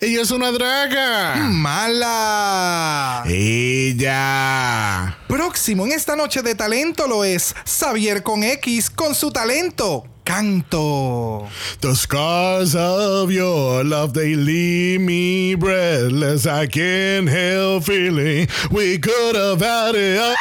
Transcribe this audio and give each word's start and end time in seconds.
Ella 0.00 0.22
es 0.22 0.30
una 0.30 0.52
draga. 0.52 1.34
Mala. 1.50 3.24
Ella. 3.26 5.18
Próximo 5.26 5.86
en 5.86 5.92
esta 5.92 6.14
noche 6.14 6.40
de 6.40 6.54
talento 6.54 7.08
lo 7.08 7.24
es 7.24 7.52
Xavier 7.66 8.22
con 8.22 8.44
X 8.44 8.90
con 8.90 9.16
su 9.16 9.32
talento. 9.32 10.06
Canto. 10.22 11.48
The 11.80 11.96
scars 11.96 12.76
of 12.76 13.32
your 13.32 13.84
love, 13.84 14.12
they 14.12 14.36
leave 14.36 15.00
me 15.00 15.56
breathless. 15.56 16.46
I 16.46 16.68
can't 16.68 17.28
help 17.28 17.82
feeling 17.82 18.46
we 18.70 18.98
could 18.98 19.34
have 19.34 19.60
had 19.60 19.96
it. 19.96 20.36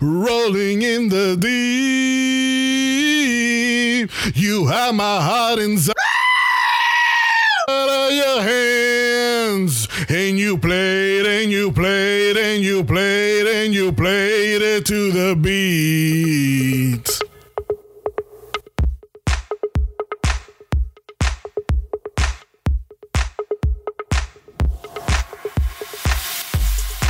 Rolling 0.00 0.80
in 0.80 1.10
the 1.10 1.36
deep. 1.36 1.56
You 4.34 4.66
have 4.66 4.94
my 4.94 5.20
heart 5.20 5.58
inside 5.58 6.05
of 7.68 8.12
your 8.12 8.42
hands. 8.42 9.88
And 10.08 10.38
you 10.38 10.58
played 10.58 11.26
and 11.26 11.50
you 11.50 11.72
played 11.72 12.36
and 12.36 12.62
you 12.62 12.84
played 12.84 13.46
and 13.46 13.74
you 13.74 13.92
played 13.92 14.62
it 14.62 14.86
to 14.86 15.10
the 15.10 15.34
beat. 15.36 17.15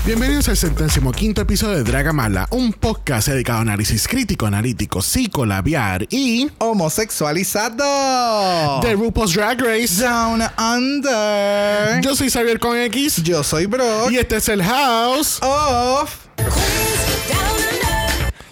Bienvenidos 0.06 0.48
al 0.48 0.56
centésimo 0.56 1.10
quinto 1.10 1.40
episodio 1.42 1.78
de 1.78 1.82
Dragamala, 1.84 2.46
un 2.50 2.72
podcast 2.72 3.26
dedicado 3.28 3.58
a 3.58 3.62
análisis 3.62 4.06
crítico, 4.06 4.46
analítico, 4.46 5.02
psicolabiar 5.02 6.06
y 6.10 6.48
Homosexualizado. 6.58 8.80
de 8.82 8.94
RuPaul's 8.94 9.34
Drag 9.34 9.60
Race. 9.60 10.00
Down 10.00 10.42
Under. 10.58 12.00
Yo 12.02 12.14
soy 12.14 12.30
Xavier 12.30 12.60
con 12.60 12.76
X 12.78 13.16
Yo 13.24 13.42
soy 13.42 13.66
Brock. 13.66 14.12
y 14.12 14.18
este 14.18 14.36
es 14.36 14.48
el 14.48 14.62
House. 14.62 15.40
Of. 15.42 16.14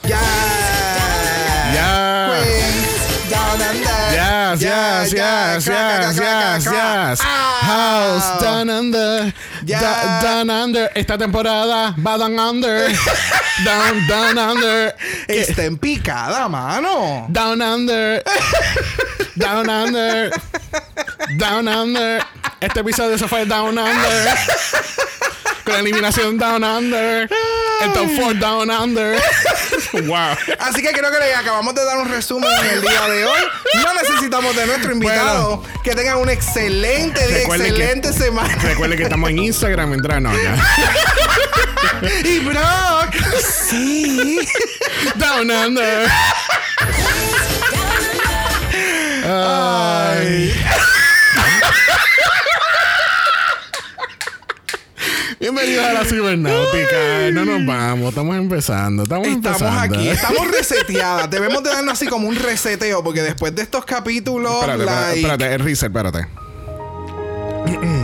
Ya. 0.02 0.18
Ya. 1.72 2.32
Queens 2.42 3.30
Down 3.30 3.60
Under. 3.70 4.10
Yes, 4.10 4.58
Ya, 4.60 5.02
yes, 5.04 5.12
ya, 5.12 5.54
yes, 5.54 5.64
yes, 5.64 5.64
yes, 5.64 6.16
cra, 6.16 6.56
yes. 6.58 6.64
cra. 6.68 7.14
House 7.62 8.40
Down 8.42 8.68
Under. 8.70 9.32
Ya. 9.64 9.80
Da- 9.80 10.20
Down 10.22 10.50
Under. 10.50 10.90
Esta 10.94 11.16
temporada 11.18 11.94
va 12.04 12.18
Down 12.18 12.38
Under. 12.38 12.92
down, 13.64 14.06
down 14.06 14.38
Under. 14.38 14.94
Está 15.28 15.64
en 15.64 15.78
picada, 15.78 16.48
mano. 16.48 17.26
Down 17.28 17.60
Under. 17.62 18.22
Down 19.34 19.68
Under. 19.68 20.30
Down 21.36 21.68
Under. 21.68 22.22
Este 22.60 22.80
episodio 22.80 23.18
se 23.18 23.28
fue 23.28 23.44
Down 23.46 23.76
Under. 23.78 24.28
Con 25.64 25.72
la 25.74 25.80
eliminación 25.80 26.36
Down 26.38 26.62
Under. 26.62 27.28
El 27.80 27.92
top 27.92 28.06
4 28.16 28.34
Down 28.34 28.70
Under. 28.70 29.18
wow. 30.06 30.36
Así 30.60 30.82
que 30.82 30.92
creo 30.92 31.10
que 31.10 31.18
le 31.18 31.34
acabamos 31.34 31.74
de 31.74 31.84
dar 31.84 31.98
un 31.98 32.08
resumen 32.08 32.48
en 32.62 32.70
el 32.70 32.80
día 32.82 33.08
de 33.08 33.24
hoy. 33.24 33.40
No 33.82 33.94
necesitamos 33.94 34.54
de 34.54 34.66
nuestro 34.66 34.92
invitado. 34.92 35.62
Que 35.82 35.94
tengan 35.94 36.18
un 36.18 36.28
excelente 36.30 37.26
día, 37.26 37.36
que- 37.36 37.42
excelente 37.54 38.12
semana. 38.12 38.54
Recuerde 38.56 38.96
que 38.96 39.02
estamos 39.04 39.30
en 39.30 39.38
Instagram, 39.38 39.53
entra 39.62 40.20
no 40.20 40.32
ya. 40.32 40.56
Y 42.24 42.40
Brock. 42.40 43.14
Sí. 43.40 44.40
Down 45.14 45.50
Under. 45.50 46.06
Ay. 49.26 50.52
Bienvenidos 55.40 55.84
a 55.84 55.92
la 55.92 56.04
cibernáutica. 56.04 57.30
No 57.32 57.44
nos 57.44 57.64
vamos, 57.64 58.08
estamos 58.10 58.36
empezando. 58.36 59.04
Estamos, 59.04 59.28
Estamos 59.28 59.60
empezando. 59.60 59.96
aquí, 59.96 60.08
estamos 60.08 60.50
reseteadas. 60.50 61.30
Debemos 61.30 61.62
de 61.62 61.70
darnos 61.70 61.94
así 61.94 62.06
como 62.06 62.28
un 62.28 62.36
reseteo, 62.36 63.02
porque 63.04 63.22
después 63.22 63.54
de 63.54 63.62
estos 63.62 63.84
capítulos, 63.84 64.52
Espérate, 64.52 64.82
espérate, 64.82 65.06
like, 65.06 65.20
espérate, 65.20 65.54
el 65.54 65.60
reset, 65.60 65.88
espérate. 65.88 66.26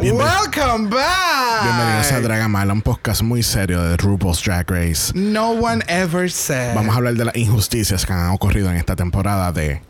Bienven- 0.00 0.16
welcome 0.24 0.88
back. 0.88 1.62
Bienvenidos 1.64 2.12
a 2.12 2.20
Dragamala, 2.20 2.72
un 2.72 2.80
podcast 2.82 3.22
muy 3.22 3.42
serio 3.42 3.82
de 3.82 3.96
RuPaul's 3.98 4.42
Drag 4.42 4.68
Race. 4.70 5.12
No 5.14 5.50
one 5.50 5.82
ever 5.88 6.30
said. 6.30 6.74
Vamos 6.74 6.94
a 6.94 6.98
hablar 6.98 7.14
de 7.14 7.24
las 7.26 7.36
injusticias 7.36 8.06
que 8.06 8.12
han 8.12 8.30
ocurrido 8.30 8.70
en 8.70 8.76
esta 8.76 8.96
temporada 8.96 9.52
de 9.52 9.82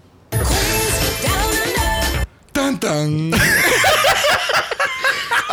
Tan, 2.53 2.79
tan. 2.81 3.31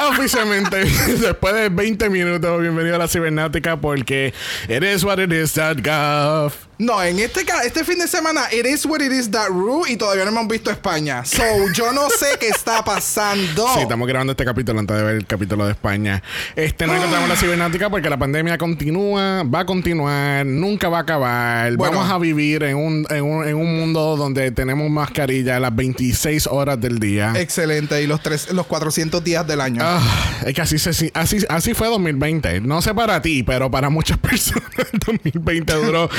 Oficialmente, 0.10 0.86
después 1.20 1.54
de 1.54 1.70
20 1.70 2.10
minutos, 2.10 2.62
bienvenido 2.62 2.96
a 2.96 3.00
la 3.00 3.08
cibernáutica 3.08 3.78
porque 3.80 4.34
it 4.68 4.84
is 4.84 5.04
what 5.04 5.20
it 5.20 5.32
is.gov. 5.32 6.54
No, 6.80 7.02
en 7.02 7.18
este, 7.20 7.44
este 7.66 7.84
fin 7.84 7.98
de 7.98 8.08
semana, 8.08 8.44
it 8.54 8.66
is 8.66 8.86
what 8.86 9.02
it 9.02 9.12
is 9.12 9.32
that 9.32 9.50
rule 9.50 9.92
y 9.92 9.98
todavía 9.98 10.26
no 10.26 10.30
hemos 10.32 10.48
visto 10.48 10.70
España. 10.70 11.26
So, 11.26 11.42
yo 11.74 11.92
no 11.92 12.08
sé 12.10 12.28
qué 12.40 12.50
está 12.50 12.84
pasando. 12.84 13.68
Sí, 13.74 13.82
estamos 13.82 14.08
grabando 14.08 14.32
este 14.34 14.46
capítulo 14.46 14.80
antes 14.80 14.96
de 14.96 15.04
ver 15.04 15.16
el 15.16 15.26
capítulo 15.26 15.66
de 15.66 15.72
España. 15.72 16.22
Este 16.56 16.86
no 16.86 16.94
encontramos 16.96 17.30
la 17.30 17.36
cibernáutica 17.36 17.90
porque 17.90 18.10
la 18.10 18.18
pandemia 18.18 18.58
continúa, 18.60 19.44
va 19.44 19.62
a 19.62 19.66
continuar, 19.66 20.46
nunca 20.46 20.88
va 20.90 21.00
a 21.00 21.02
acabar. 21.02 21.76
Bueno. 21.76 21.98
Vamos 21.98 22.12
a 22.14 22.20
vivir 22.20 22.62
en 22.64 22.78
un, 22.78 23.08
en, 23.10 23.24
un, 23.24 23.48
en 23.48 23.56
un 23.56 23.80
mundo 23.80 24.16
donde 24.16 24.52
tenemos 24.52 24.90
mascarilla 24.92 25.60
las 25.60 25.76
26 25.76 26.46
horas 26.48 26.80
del 26.80 27.00
día. 27.00 27.34
Excelente. 27.38 28.02
Y 28.04 28.08
los, 28.08 28.22
tres, 28.22 28.52
los 28.52 28.68
400 28.68 29.24
días 29.24 29.48
del 29.48 29.62
año. 29.62 29.82
Ah, 29.84 30.00
es 30.46 30.54
que 30.54 30.62
así, 30.62 30.78
se- 30.78 31.12
así, 31.16 31.46
así 31.50 31.74
fue 31.74 31.88
2020. 31.88 32.62
No 32.62 32.82
sé 32.84 32.94
para 32.94 33.20
ti, 33.22 33.42
pero 33.42 33.72
para 33.72 33.90
muchas 33.90 34.18
personas 34.20 34.70
el 34.94 35.00
2020 35.00 35.74
duró 35.74 36.10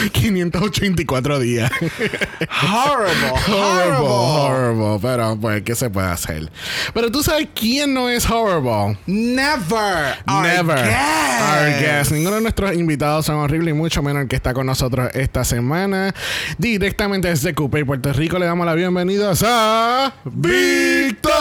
584 0.51 1.39
días. 1.41 1.71
horrible, 1.73 3.31
horrible, 3.49 3.97
horrible. 3.97 4.07
horrible. 4.07 4.99
Pero, 5.03 5.39
pues, 5.41 5.63
¿qué 5.63 5.75
se 5.75 5.91
puede 5.91 6.09
hacer? 6.09 6.51
Pero 6.95 7.11
tú 7.11 7.23
sabes 7.23 7.49
quién 7.55 7.95
no 7.95 8.09
es 8.09 8.29
horrible. 8.29 8.99
Never. 9.07 10.17
Our 10.27 10.43
Never. 10.43 10.77
guest. 10.77 11.41
Our 11.51 11.81
guest. 11.81 12.13
Ninguno 12.13 12.37
de 12.37 12.43
nuestros 12.43 12.75
invitados 12.75 13.27
son 13.27 13.37
horribles 13.37 13.73
y 13.75 13.77
mucho 13.77 14.03
menos 14.03 14.23
el 14.23 14.29
que 14.29 14.37
está 14.37 14.55
con 14.55 14.67
nosotros 14.67 15.11
esta 15.15 15.45
semana. 15.45 16.15
Directamente 16.59 17.29
desde 17.29 17.55
Coupé, 17.55 17.85
Puerto 17.85 18.13
Rico, 18.13 18.39
le 18.39 18.47
damos 18.47 18.67
la 18.67 18.75
bienvenida 18.75 19.33
a 19.45 20.13
Víctor. 20.25 21.33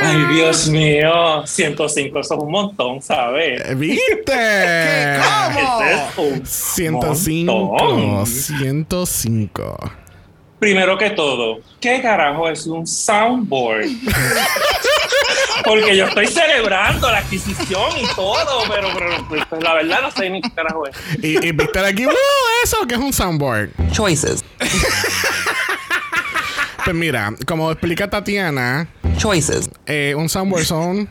Ay, 0.00 0.34
Dios 0.34 0.68
mío, 0.68 1.44
105, 1.44 2.20
eso 2.20 2.34
es 2.34 2.40
un 2.40 2.50
montón, 2.50 3.02
¿sabes? 3.02 3.76
¿Viste? 3.76 4.04
¿Qué? 4.26 5.18
¿Cómo? 5.18 5.82
Ese 5.82 5.94
es 5.94 6.18
un 6.18 6.46
105. 6.46 6.97
Montón. 7.00 8.26
105. 8.26 9.92
Primero 10.58 10.98
que 10.98 11.10
todo, 11.10 11.58
¿qué 11.80 12.02
carajo 12.02 12.48
es 12.48 12.66
un 12.66 12.84
soundboard? 12.86 13.86
Porque 15.64 15.96
yo 15.96 16.06
estoy 16.06 16.26
celebrando 16.26 17.10
la 17.10 17.18
adquisición 17.18 17.90
y 18.00 18.06
todo, 18.14 18.62
pero, 18.68 18.88
pero, 18.96 19.28
pues, 19.28 19.42
pues, 19.48 19.62
la 19.62 19.74
verdad 19.74 20.02
no 20.02 20.10
sé 20.10 20.30
ni 20.30 20.40
qué 20.40 20.50
carajo 20.50 20.86
es. 20.86 20.96
Y, 21.22 21.46
y 21.46 21.52
Víctor 21.52 21.84
aquí, 21.84 22.06
¡uh! 22.06 22.10
Eso 22.64 22.78
que 22.88 22.94
es 22.94 23.00
un 23.00 23.12
soundboard. 23.12 23.70
Choices. 23.92 24.44
Pues 26.84 26.96
mira, 26.96 27.34
como 27.46 27.70
explica 27.70 28.08
Tatiana, 28.08 28.88
Choices. 29.18 29.68
eh, 29.84 30.14
un 30.16 30.26
soundboard 30.28 30.64
son 30.64 31.06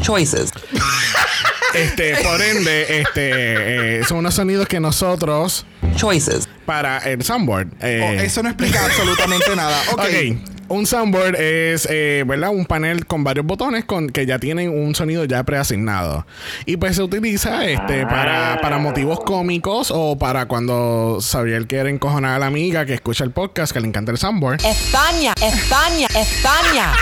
Choices. 0.00 0.50
Este, 1.74 2.16
por 2.22 2.40
ende, 2.42 3.00
este, 3.00 3.98
eh, 4.00 4.04
son 4.04 4.18
unos 4.18 4.34
sonidos 4.34 4.66
que 4.68 4.80
nosotros 4.80 5.66
Choices. 5.96 6.48
para 6.66 6.98
el 6.98 7.22
soundboard. 7.22 7.68
eh, 7.80 8.16
Oh, 8.18 8.22
eso 8.22 8.42
no 8.42 8.48
explica 8.48 8.84
absolutamente 8.84 9.54
nada. 9.54 9.78
Ok. 9.92 10.00
ok. 10.00 10.57
Un 10.68 10.86
soundboard 10.86 11.36
es, 11.36 11.88
eh, 11.90 12.24
¿verdad? 12.26 12.50
Un 12.50 12.66
panel 12.66 13.06
con 13.06 13.24
varios 13.24 13.46
botones 13.46 13.84
con, 13.86 14.10
que 14.10 14.26
ya 14.26 14.38
tienen 14.38 14.68
un 14.68 14.94
sonido 14.94 15.24
ya 15.24 15.42
preasignado. 15.42 16.26
Y 16.66 16.76
pues 16.76 16.96
se 16.96 17.02
utiliza 17.02 17.64
este, 17.66 18.04
para, 18.04 18.58
para 18.60 18.76
motivos 18.78 19.20
cómicos 19.20 19.90
o 19.90 20.18
para 20.18 20.46
cuando 20.46 21.18
Xavier 21.22 21.66
quiere 21.66 21.88
encojonar 21.90 22.36
a 22.36 22.38
la 22.38 22.46
amiga 22.46 22.84
que 22.84 22.92
escucha 22.94 23.24
el 23.24 23.30
podcast 23.30 23.72
que 23.72 23.80
le 23.80 23.88
encanta 23.88 24.12
el 24.12 24.18
soundboard. 24.18 24.60
España, 24.64 25.32
España, 25.40 26.06
España. 26.14 26.92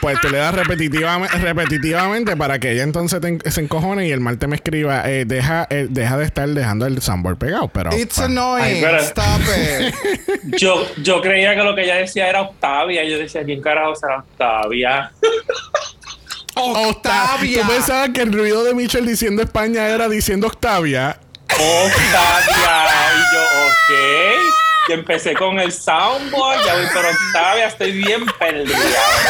Pues 0.00 0.18
tú 0.22 0.30
le 0.30 0.38
das 0.38 0.54
repetitivamente, 0.54 1.36
repetitivamente 1.38 2.36
para 2.36 2.58
que 2.58 2.72
ella 2.72 2.84
entonces 2.84 3.20
te- 3.20 3.50
se 3.50 3.60
encojone 3.60 4.08
y 4.08 4.12
el 4.12 4.20
martes 4.20 4.48
me 4.48 4.56
escriba, 4.56 5.02
eh, 5.10 5.26
deja, 5.26 5.66
eh, 5.68 5.88
deja 5.90 6.16
de 6.16 6.24
estar 6.24 6.48
dejando 6.48 6.86
el 6.86 7.02
soundboard 7.02 7.36
pegado. 7.36 7.68
Pero 7.68 7.94
It's 7.94 8.16
pa- 8.16 8.24
annoying. 8.24 8.64
Ay, 8.64 8.80
pero- 8.80 8.98
Stop 9.00 9.40
it. 9.42 9.94
Yo, 10.58 10.84
yo 11.02 11.20
creía 11.20 11.54
que 11.54 11.62
lo 11.62 11.74
que 11.74 11.82
ella 11.84 11.96
decía 11.96 12.28
era 12.28 12.40
Octavia. 12.42 13.04
Yo 13.10 13.18
decía, 13.18 13.44
¿quién 13.44 13.60
carajo 13.60 13.94
será 13.96 14.18
Octavia? 14.28 15.12
Octavia. 16.54 17.62
¿Tú 17.62 17.68
pensabas 17.68 18.10
que 18.10 18.22
el 18.22 18.32
ruido 18.32 18.64
de 18.64 18.74
Michelle 18.74 19.08
diciendo 19.08 19.42
España 19.42 19.88
era 19.88 20.08
diciendo 20.08 20.46
Octavia? 20.46 21.18
Octavia. 21.48 22.90
Y 23.16 23.34
yo, 23.34 23.42
ok. 23.66 24.69
Yo 24.88 24.94
empecé 24.94 25.34
con 25.34 25.60
el 25.60 25.70
soundboard, 25.72 26.64
ya 26.64 26.74
voy 26.74 26.86
por 26.92 27.04
octavia, 27.04 27.66
estoy 27.66 27.92
bien 27.92 28.24
perdida, 28.38 28.76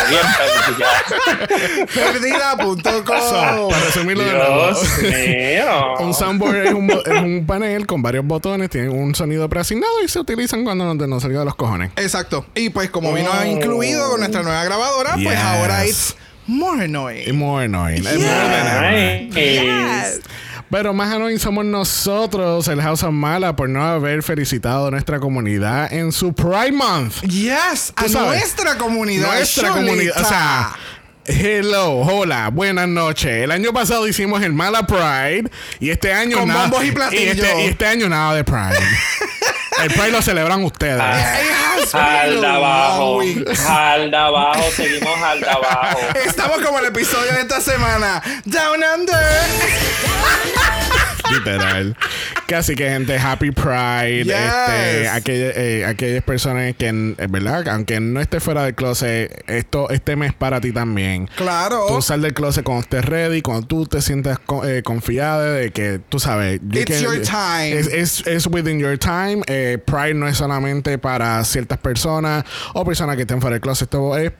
bien 0.08 0.23
perdida. 0.38 1.88
So, 1.88 2.00
Perdida.com. 2.12 3.69
para 3.69 3.81
resumirlo 3.85 4.25
de 4.25 4.32
nuevo. 4.32 4.73
Un 6.00 6.14
soundboard 6.14 6.56
es 6.67 6.73
un, 6.73 6.87
bo- 6.87 7.05
es 7.05 7.20
un 7.20 7.44
panel 7.47 7.87
con 7.87 8.00
varios 8.00 8.25
botones, 8.25 8.70
tiene 8.70 8.88
un 8.88 9.14
sonido 9.14 9.49
preasignado 9.49 9.93
y 10.05 10.08
se 10.08 10.19
utilizan 10.20 10.64
cuando 10.64 10.94
nos, 10.94 11.08
nos 11.08 11.23
salga 11.23 11.41
de 11.41 11.44
los 11.44 11.56
cojones. 11.56 11.91
Exacto. 11.97 12.47
Y 12.55 12.70
pues 12.70 12.91
como 12.91 13.12
vino 13.12 13.31
Oh. 13.31 13.44
incluido 13.44 14.08
con 14.11 14.20
nuestra 14.20 14.43
nueva 14.43 14.64
grabadora, 14.64 15.12
pues 15.14 15.29
Yes. 15.31 15.38
ahora 15.38 15.85
es 15.85 16.17
more 16.47 16.85
annoying. 16.85 17.37
more 17.37 17.64
annoying. 17.67 18.06
Es 18.06 18.14
more 18.19 18.25
than 18.26 18.94
ever. 18.94 20.20
Pero 20.70 20.94
más 20.94 21.12
annoying 21.12 21.38
somos 21.40 21.64
nosotros, 21.64 22.69
el 22.69 22.81
House 22.81 23.02
of 23.02 23.12
Mala, 23.12 23.56
por 23.56 23.69
no 23.69 23.82
haber 23.84 24.22
felicitado 24.22 24.87
a 24.87 24.90
nuestra 24.93 25.19
comunidad 25.19 25.93
en 25.93 26.12
su 26.12 26.32
Pride 26.32 26.70
Month. 26.72 27.22
Yes, 27.22 27.93
a 27.96 28.08
sabes, 28.08 28.38
nuestra 28.40 28.78
comunidad. 28.78 29.26
Nuestra 29.34 29.70
comunidad. 29.70 30.20
O 30.22 30.25
sea, 30.25 30.72
hello, 31.25 31.94
hola, 31.99 32.50
buenas 32.50 32.87
noches. 32.87 33.43
El 33.43 33.50
año 33.50 33.72
pasado 33.72 34.06
hicimos 34.06 34.43
el 34.43 34.52
Mala 34.52 34.87
Pride 34.87 35.50
y 35.81 35.90
este 35.90 36.12
año 36.12 36.38
Con 36.38 36.49
nada. 36.49 36.62
bombos 36.69 36.84
y 36.84 36.93
platillos. 36.93 37.34
este, 37.37 37.64
y 37.64 37.66
este 37.69 37.87
año 37.87 38.08
nada 38.08 38.34
de 38.37 38.44
Pride. 38.44 38.78
el 39.82 39.92
Pride 39.92 40.10
lo 40.10 40.22
celebran 40.22 40.62
ustedes. 40.64 41.00
Ah. 41.00 41.40
It 41.40 41.50
has 41.50 41.92
been 41.92 42.00
a 42.00 42.06
Jalda 42.06 42.40
long 42.40 42.44
abajo, 42.44 43.20
jalda 43.56 44.26
abajo, 44.26 44.62
seguimos 44.76 45.18
jalda 45.18 45.52
abajo. 45.52 45.98
Estamos 46.24 46.60
como 46.60 46.78
el 46.78 46.86
episodio 46.86 47.32
de 47.32 47.40
esta 47.40 47.60
semana. 47.60 48.22
Down 48.44 48.82
Under. 48.82 49.16
Literal. 51.32 51.96
Casi 52.46 52.74
que 52.74 52.88
gente, 52.90 53.16
Happy 53.18 53.50
Pride. 53.52 54.24
Yes. 54.24 54.34
Este, 54.34 55.08
aquella- 55.08 55.52
eh, 55.54 55.84
aquellas 55.86 56.22
personas 56.24 56.74
que, 56.76 57.14
es 57.16 57.30
verdad, 57.30 57.68
aunque 57.68 58.00
no 58.00 58.20
esté 58.20 58.40
fuera 58.40 58.64
del 58.64 58.74
closet, 58.74 59.44
esto, 59.48 59.88
este 59.90 60.16
mes 60.16 60.32
para 60.34 60.60
ti 60.60 60.72
también. 60.72 61.28
Claro. 61.36 61.86
Tú 61.88 62.02
sal 62.02 62.22
del 62.22 62.34
closet 62.34 62.64
cuando 62.64 62.82
estés 62.82 63.04
ready, 63.04 63.42
cuando 63.42 63.66
tú 63.66 63.86
te 63.86 64.00
sientas 64.02 64.38
co- 64.38 64.66
eh, 64.66 64.82
confiada 64.82 65.52
de 65.52 65.70
que 65.70 66.00
tú 66.08 66.18
sabes. 66.18 66.60
you 66.62 66.80
It's 66.80 67.00
your 67.00 67.20
time. 67.22 67.72
Es, 67.78 67.86
es, 67.86 68.26
es 68.26 68.46
within 68.46 68.78
your 68.80 68.98
time. 68.98 69.42
Eh, 69.46 69.78
Pride 69.84 70.14
no 70.14 70.26
es 70.28 70.36
solamente 70.36 70.98
para 70.98 71.42
ciertas 71.44 71.78
personas 71.78 72.44
o 72.74 72.84
personas 72.84 73.16
que 73.16 73.22
estén 73.22 73.40
fuera 73.40 73.54
del 73.54 73.60
closet. 73.60 73.84
Esto 73.86 74.16
es 74.16 74.32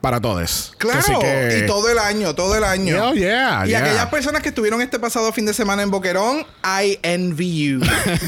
para 0.00 0.20
todos. 0.20 0.74
Claro, 0.78 1.00
Así 1.00 1.12
que- 1.20 1.62
y 1.64 1.66
todo 1.66 1.88
el 1.90 1.98
año, 1.98 2.34
todo 2.34 2.54
el 2.56 2.62
año. 2.64 3.08
Oh, 3.10 3.14
yeah, 3.14 3.62
y 3.64 3.70
yeah. 3.70 3.78
aquellas 3.80 4.06
personas 4.06 4.42
que 4.42 4.50
estuvieron 4.50 4.80
este 4.80 4.98
pasado 5.00 5.32
fin 5.32 5.44
de 5.46 5.52
semana 5.52 5.82
en 5.82 5.90
Boquerón, 5.90 6.46
I 6.62 6.98
envy 7.02 7.64
you. 7.72 7.80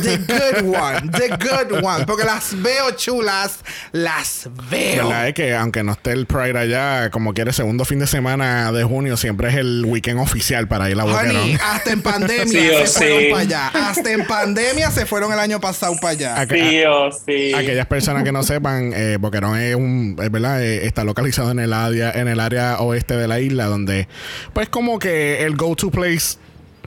The 0.02 0.16
good 0.18 0.74
one, 0.74 1.10
the 1.12 1.28
good 1.28 1.84
one. 1.84 2.06
Porque 2.06 2.24
las 2.24 2.60
veo 2.60 2.90
chulas, 2.96 3.60
las 3.92 4.48
veo. 4.68 5.06
verdad 5.06 5.28
es 5.28 5.34
que 5.34 5.54
aunque 5.54 5.82
no 5.84 5.92
esté 5.92 6.12
el 6.12 6.26
Pride 6.26 6.58
allá, 6.58 7.10
como 7.10 7.34
quiere, 7.34 7.52
segundo 7.52 7.84
fin 7.84 8.00
de 8.00 8.06
semana 8.08 8.72
de 8.72 8.82
junio 8.82 9.16
siempre 9.16 9.48
es 9.50 9.54
el 9.56 9.84
weekend 9.86 10.18
oficial 10.18 10.66
para 10.66 10.90
ir 10.90 10.98
a 10.98 11.04
Boquerón. 11.04 11.36
Honey, 11.36 11.58
hasta 11.62 11.92
en 11.92 12.02
pandemia 12.02 12.44
Sí 12.46 12.86
se 12.86 12.98
fueron 12.98 13.18
sí. 13.20 13.28
para 13.30 13.40
allá. 13.42 13.68
Hasta 13.90 14.10
en 14.12 14.26
pandemia 14.26 14.90
se 14.90 15.06
fueron 15.06 15.32
el 15.32 15.38
año 15.38 15.60
pasado 15.60 15.94
para 16.00 16.10
allá. 16.10 16.40
Acá- 16.40 16.54
Sí 16.56 16.82
o 16.84 17.10
sí. 17.12 17.54
Aquellas 17.54 17.86
personas 17.86 18.24
que 18.24 18.32
no 18.32 18.42
sepan, 18.42 18.92
eh, 18.94 19.18
Boquerón 19.20 19.56
es 19.58 19.76
un, 19.76 20.16
es 20.20 20.30
verdad, 20.32 20.60
Eh, 20.60 20.86
está 20.86 21.04
localizado 21.04 21.52
en 21.52 21.59
el 21.60 21.72
área, 21.72 22.10
en 22.10 22.28
el 22.28 22.40
área 22.40 22.78
oeste 22.80 23.16
de 23.16 23.28
la 23.28 23.40
isla, 23.40 23.66
donde, 23.66 24.08
pues 24.52 24.68
como 24.68 24.98
que 24.98 25.44
el 25.44 25.56
go-to 25.56 25.90
place 25.90 26.38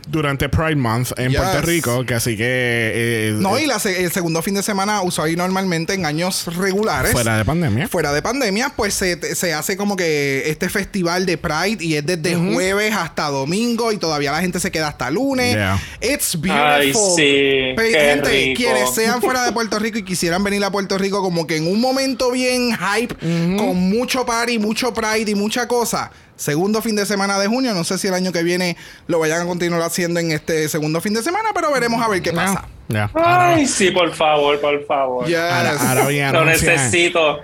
durante 0.08 0.50
Pride 0.50 0.76
Month 0.76 1.12
en 1.18 1.32
Yes. 1.32 1.40
Puerto 1.40 1.62
Rico, 1.62 2.06
que 2.06 2.14
así 2.14 2.36
que 2.38 2.44
eh, 2.46 3.36
No, 3.38 3.58
eh, 3.58 3.64
y 3.64 3.66
la 3.68 3.80
se- 3.80 4.04
el 4.04 4.12
segundo 4.12 4.42
fin 4.42 4.54
de 4.54 4.62
semana 4.64 5.02
usual 5.02 5.30
y 5.32 5.36
normalmente 5.36 5.94
en 5.94 6.06
años 6.06 6.46
regulares. 6.58 7.12
fuera 7.14 7.38
de 7.38 7.46
pandemia. 7.46 7.88
Fuera 7.88 8.12
de 8.14 8.22
pandemia, 8.22 8.74
pues 8.76 8.94
se, 8.94 9.36
se 9.36 9.54
hace 9.54 9.78
como 9.78 9.96
que 9.96 10.44
este 10.48 10.70
festival 10.70 11.26
de 11.26 11.38
Pride 11.38 11.78
y 11.84 11.96
es 11.96 12.06
desde 12.06 12.36
jueves 12.36 12.94
hasta 12.94 13.28
domingo 13.30 13.92
y 13.92 13.98
todavía 13.98 14.32
la 14.32 14.42
gente 14.42 14.60
se 14.60 14.72
queda 14.72 14.90
hasta 14.90 15.10
lunes. 15.10 15.54
Yeah. 15.56 15.80
It's 16.02 16.40
beautiful. 16.40 16.62
Ay, 16.64 16.94
sí, 16.94 17.74
Pero, 17.76 17.90
qué 17.92 18.00
gente, 18.12 18.30
rico. 18.30 18.58
quienes 18.62 18.94
sean 18.94 19.22
fuera 19.22 19.46
de 19.46 19.52
Puerto 19.52 19.80
Rico 19.80 19.98
y 19.98 20.04
quisieran 20.04 20.44
venir 20.44 20.64
a 20.64 20.72
Puerto 20.72 20.98
Rico 20.98 21.22
como 21.22 21.48
que 21.48 21.58
en 21.58 21.68
un 21.68 21.80
momento 21.80 22.32
bien 22.32 22.76
hype, 22.78 23.16
con 23.58 23.76
mucho 23.78 24.26
party, 24.26 24.60
mucho 24.60 24.94
Pride 24.94 25.32
y 25.32 25.36
mucha 25.36 25.68
cosa. 25.68 26.12
Segundo 26.36 26.82
fin 26.82 26.96
de 26.96 27.06
semana 27.06 27.38
de 27.40 27.48
junio, 27.48 27.74
no 27.74 27.84
sé 27.84 27.98
si 27.98 28.08
el 28.08 28.14
año 28.14 28.32
que 28.32 28.44
viene 28.44 28.76
lo 29.08 29.20
vayan 29.20 29.42
a 29.42 29.46
continuar 29.46 29.82
haciendo 29.82 30.20
en 30.20 30.32
este 30.32 30.68
segundo 30.68 31.00
fin 31.02 31.14
de 31.14 31.22
semana, 31.24 31.50
pero 31.54 31.72
veremos 31.72 32.02
a 32.04 32.08
ver 32.10 32.22
qué 32.22 32.34
pasa. 32.34 32.66
Ahora, 33.14 33.54
Ay, 33.56 33.66
sí, 33.66 33.92
por 33.92 34.14
favor, 34.14 34.60
por 34.60 34.86
favor. 34.86 35.26
Yes. 35.26 35.38
ahora, 35.38 35.72
ahora 35.80 36.02
a 36.02 36.32
Lo 36.32 36.42
anunciar- 36.42 36.76
necesito. 36.76 37.40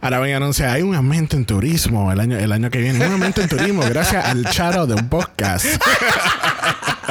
Ahora 0.00 0.20
ven 0.20 0.34
a 0.34 0.36
anunciar, 0.36 0.70
hay 0.70 0.82
un 0.82 0.94
aumento 0.94 1.36
en 1.36 1.44
turismo 1.44 2.12
el 2.12 2.20
año, 2.20 2.38
el 2.38 2.52
año 2.52 2.70
que 2.70 2.78
viene. 2.78 3.04
Un 3.06 3.12
aumento 3.14 3.40
en 3.40 3.48
turismo 3.48 3.82
gracias 3.88 4.24
al 4.24 4.44
charo 4.50 4.86
de 4.86 4.94
un 4.94 5.08
podcast. 5.08 5.66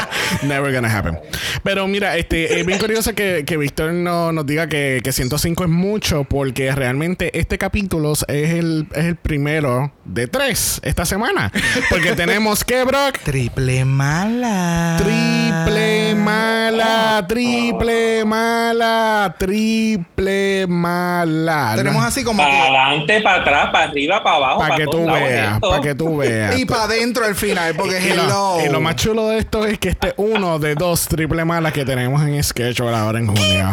Never 0.44 0.74
gonna 0.74 0.96
happen. 0.96 1.20
Pero 1.64 1.88
mira, 1.88 2.18
este, 2.18 2.60
es 2.60 2.66
bien 2.66 2.80
curioso 2.80 3.14
que, 3.14 3.44
que 3.46 3.58
Víctor 3.58 3.94
no, 3.94 4.32
nos 4.32 4.46
diga 4.46 4.68
que, 4.68 5.02
que 5.04 5.12
105 5.12 5.64
es 5.64 5.70
mucho, 5.70 6.24
porque 6.24 6.74
realmente 6.74 7.38
este 7.40 7.58
capítulo 7.58 8.14
es 8.14 8.28
el, 8.28 8.88
es 8.94 9.06
el 9.06 9.16
primero 9.16 9.92
de 10.06 10.28
tres 10.28 10.80
esta 10.84 11.06
semana. 11.06 11.52
Porque 11.90 12.12
tenemos 12.16 12.64
que, 12.64 12.84
Brock. 12.84 13.18
Triple 13.24 13.86
mala. 13.86 14.98
Triple 14.98 16.16
mala, 16.16 17.26
triple 17.28 18.26
mala, 18.26 19.36
triple 19.38 20.66
mala. 20.68 21.74
Tenemos 21.76 22.04
así 22.06 22.24
como 22.24 22.38
Para 22.44 22.52
que. 22.52 22.58
adelante, 22.62 23.22
para 23.22 23.42
atrás, 23.42 23.70
para 23.72 23.86
arriba, 23.90 24.24
para 24.24 24.36
abajo. 24.36 24.60
Para 24.60 24.76
que 24.76 24.86
todos 24.86 24.98
tú 24.98 25.06
lados 25.06 25.22
veas, 25.30 25.60
para 25.60 25.82
que 25.82 25.96
tú 25.96 26.18
veas. 26.18 26.60
Y 26.60 26.66
para 26.66 26.84
adentro 26.84 27.26
al 27.26 27.36
final, 27.36 27.76
porque 27.76 28.00
Y 28.00 28.12
hello. 28.12 28.28
lo, 28.28 28.66
y 28.66 28.70
lo 28.70 28.82
más 28.82 28.96
chulo 28.96 29.30
de 29.30 29.40
esto 29.40 29.66
es 29.66 29.80
que 29.80 29.85
este 29.90 30.08
es 30.10 30.14
uno 30.18 30.58
de 30.60 30.76
dos 30.76 31.08
triple 31.08 31.46
malas 31.46 31.74
que 31.74 31.86
tenemos 31.86 32.22
en 32.24 32.42
Schedule 32.44 32.96
ahora 32.96 33.20
en 33.20 33.28
junio. 33.28 33.72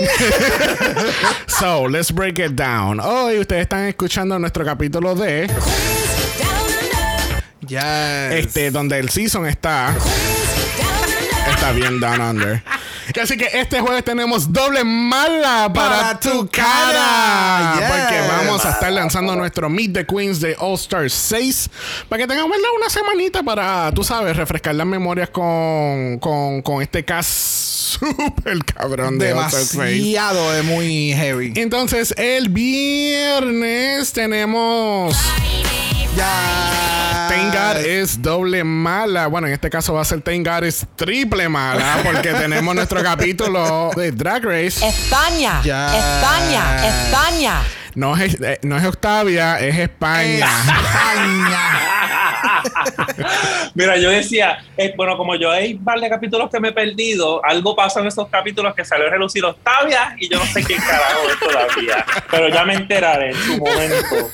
so, 1.46 1.86
let's 1.88 2.12
break 2.12 2.38
it 2.38 2.52
down. 2.52 3.00
Hoy 3.00 3.38
ustedes 3.38 3.62
están 3.62 3.84
escuchando 3.86 4.38
nuestro 4.38 4.64
capítulo 4.64 5.14
de 5.14 5.50
Yes. 7.66 7.82
este 8.32 8.70
donde 8.70 8.98
el 8.98 9.10
season 9.10 9.46
está 9.46 9.94
está 11.50 11.72
bien 11.72 12.00
down 12.00 12.20
under. 12.20 12.62
Así 13.18 13.36
que 13.36 13.48
este 13.52 13.80
jueves 13.80 14.04
tenemos 14.04 14.52
doble 14.52 14.84
mala 14.84 15.70
para, 15.72 15.96
Para 15.96 16.20
tu 16.20 16.48
cara. 16.48 17.74
Porque 17.74 18.20
vamos 18.28 18.64
a 18.64 18.70
estar 18.70 18.92
lanzando 18.92 19.34
nuestro 19.36 19.68
Meet 19.68 19.92
the 19.92 20.06
Queens 20.06 20.40
de 20.40 20.56
All 20.58 20.74
Star 20.74 21.10
6. 21.10 21.70
Para 22.08 22.22
que 22.22 22.28
tengamos 22.28 22.50
¿verdad? 22.50 22.70
una 22.76 22.90
semanita 22.90 23.42
para, 23.42 23.90
tú 23.92 24.04
sabes, 24.04 24.36
refrescar 24.36 24.74
las 24.74 24.86
memorias 24.86 25.30
con, 25.30 26.18
con, 26.18 26.62
con 26.62 26.82
este 26.82 27.04
cast 27.04 27.30
super 28.00 28.64
cabrón 28.64 29.18
de 29.18 29.32
All 29.32 29.46
Star 29.46 29.62
6. 29.62 29.74
Demasiado 29.76 30.52
de 30.52 30.62
muy 30.62 31.12
heavy. 31.14 31.52
Entonces, 31.56 32.14
el 32.16 32.48
viernes 32.48 34.12
tenemos. 34.12 35.16
Ya. 36.16 37.26
Thank 37.28 37.54
God 37.54 37.84
es 37.86 38.20
doble 38.20 38.64
mala. 38.64 39.28
Bueno, 39.28 39.46
en 39.46 39.52
este 39.52 39.70
caso 39.70 39.94
va 39.94 40.02
a 40.02 40.04
ser 40.04 40.20
Thank 40.20 40.46
God 40.46 40.64
es 40.64 40.86
triple 40.96 41.48
mala 41.48 41.98
porque 42.02 42.32
tenemos 42.32 42.74
nuestro 42.74 43.02
capítulo 43.02 43.90
de 43.94 44.10
Drag 44.12 44.44
Race. 44.44 44.86
España, 44.86 45.60
Ya. 45.62 45.96
España, 45.96 46.86
España. 46.86 47.62
No 47.94 48.16
es, 48.16 48.34
eh, 48.40 48.58
no 48.62 48.76
es 48.76 48.84
Octavia, 48.84 49.58
es 49.60 49.76
España. 49.76 50.46
España. 50.46 51.60
Mira, 53.74 53.96
yo 53.98 54.10
decía, 54.10 54.58
eh, 54.76 54.92
bueno, 54.96 55.16
como 55.16 55.34
yo 55.36 55.50
hay 55.50 55.74
un 55.74 55.84
par 55.84 56.00
de 56.00 56.08
capítulos 56.08 56.50
que 56.50 56.60
me 56.60 56.68
he 56.68 56.72
perdido, 56.72 57.44
algo 57.44 57.74
pasó 57.76 58.00
en 58.00 58.06
esos 58.08 58.28
capítulos 58.28 58.74
que 58.74 58.84
salió 58.84 59.06
a 59.06 59.10
relucir 59.10 59.44
Octavia 59.44 60.14
y 60.18 60.28
yo 60.28 60.38
no 60.38 60.46
sé 60.46 60.62
qué 60.64 60.76
carajo 60.76 61.20
es 61.30 61.38
todavía. 61.38 62.04
Pero 62.30 62.48
ya 62.48 62.64
me 62.64 62.74
enteraré 62.74 63.30
en 63.30 63.36
su 63.36 63.58
momento. 63.58 64.30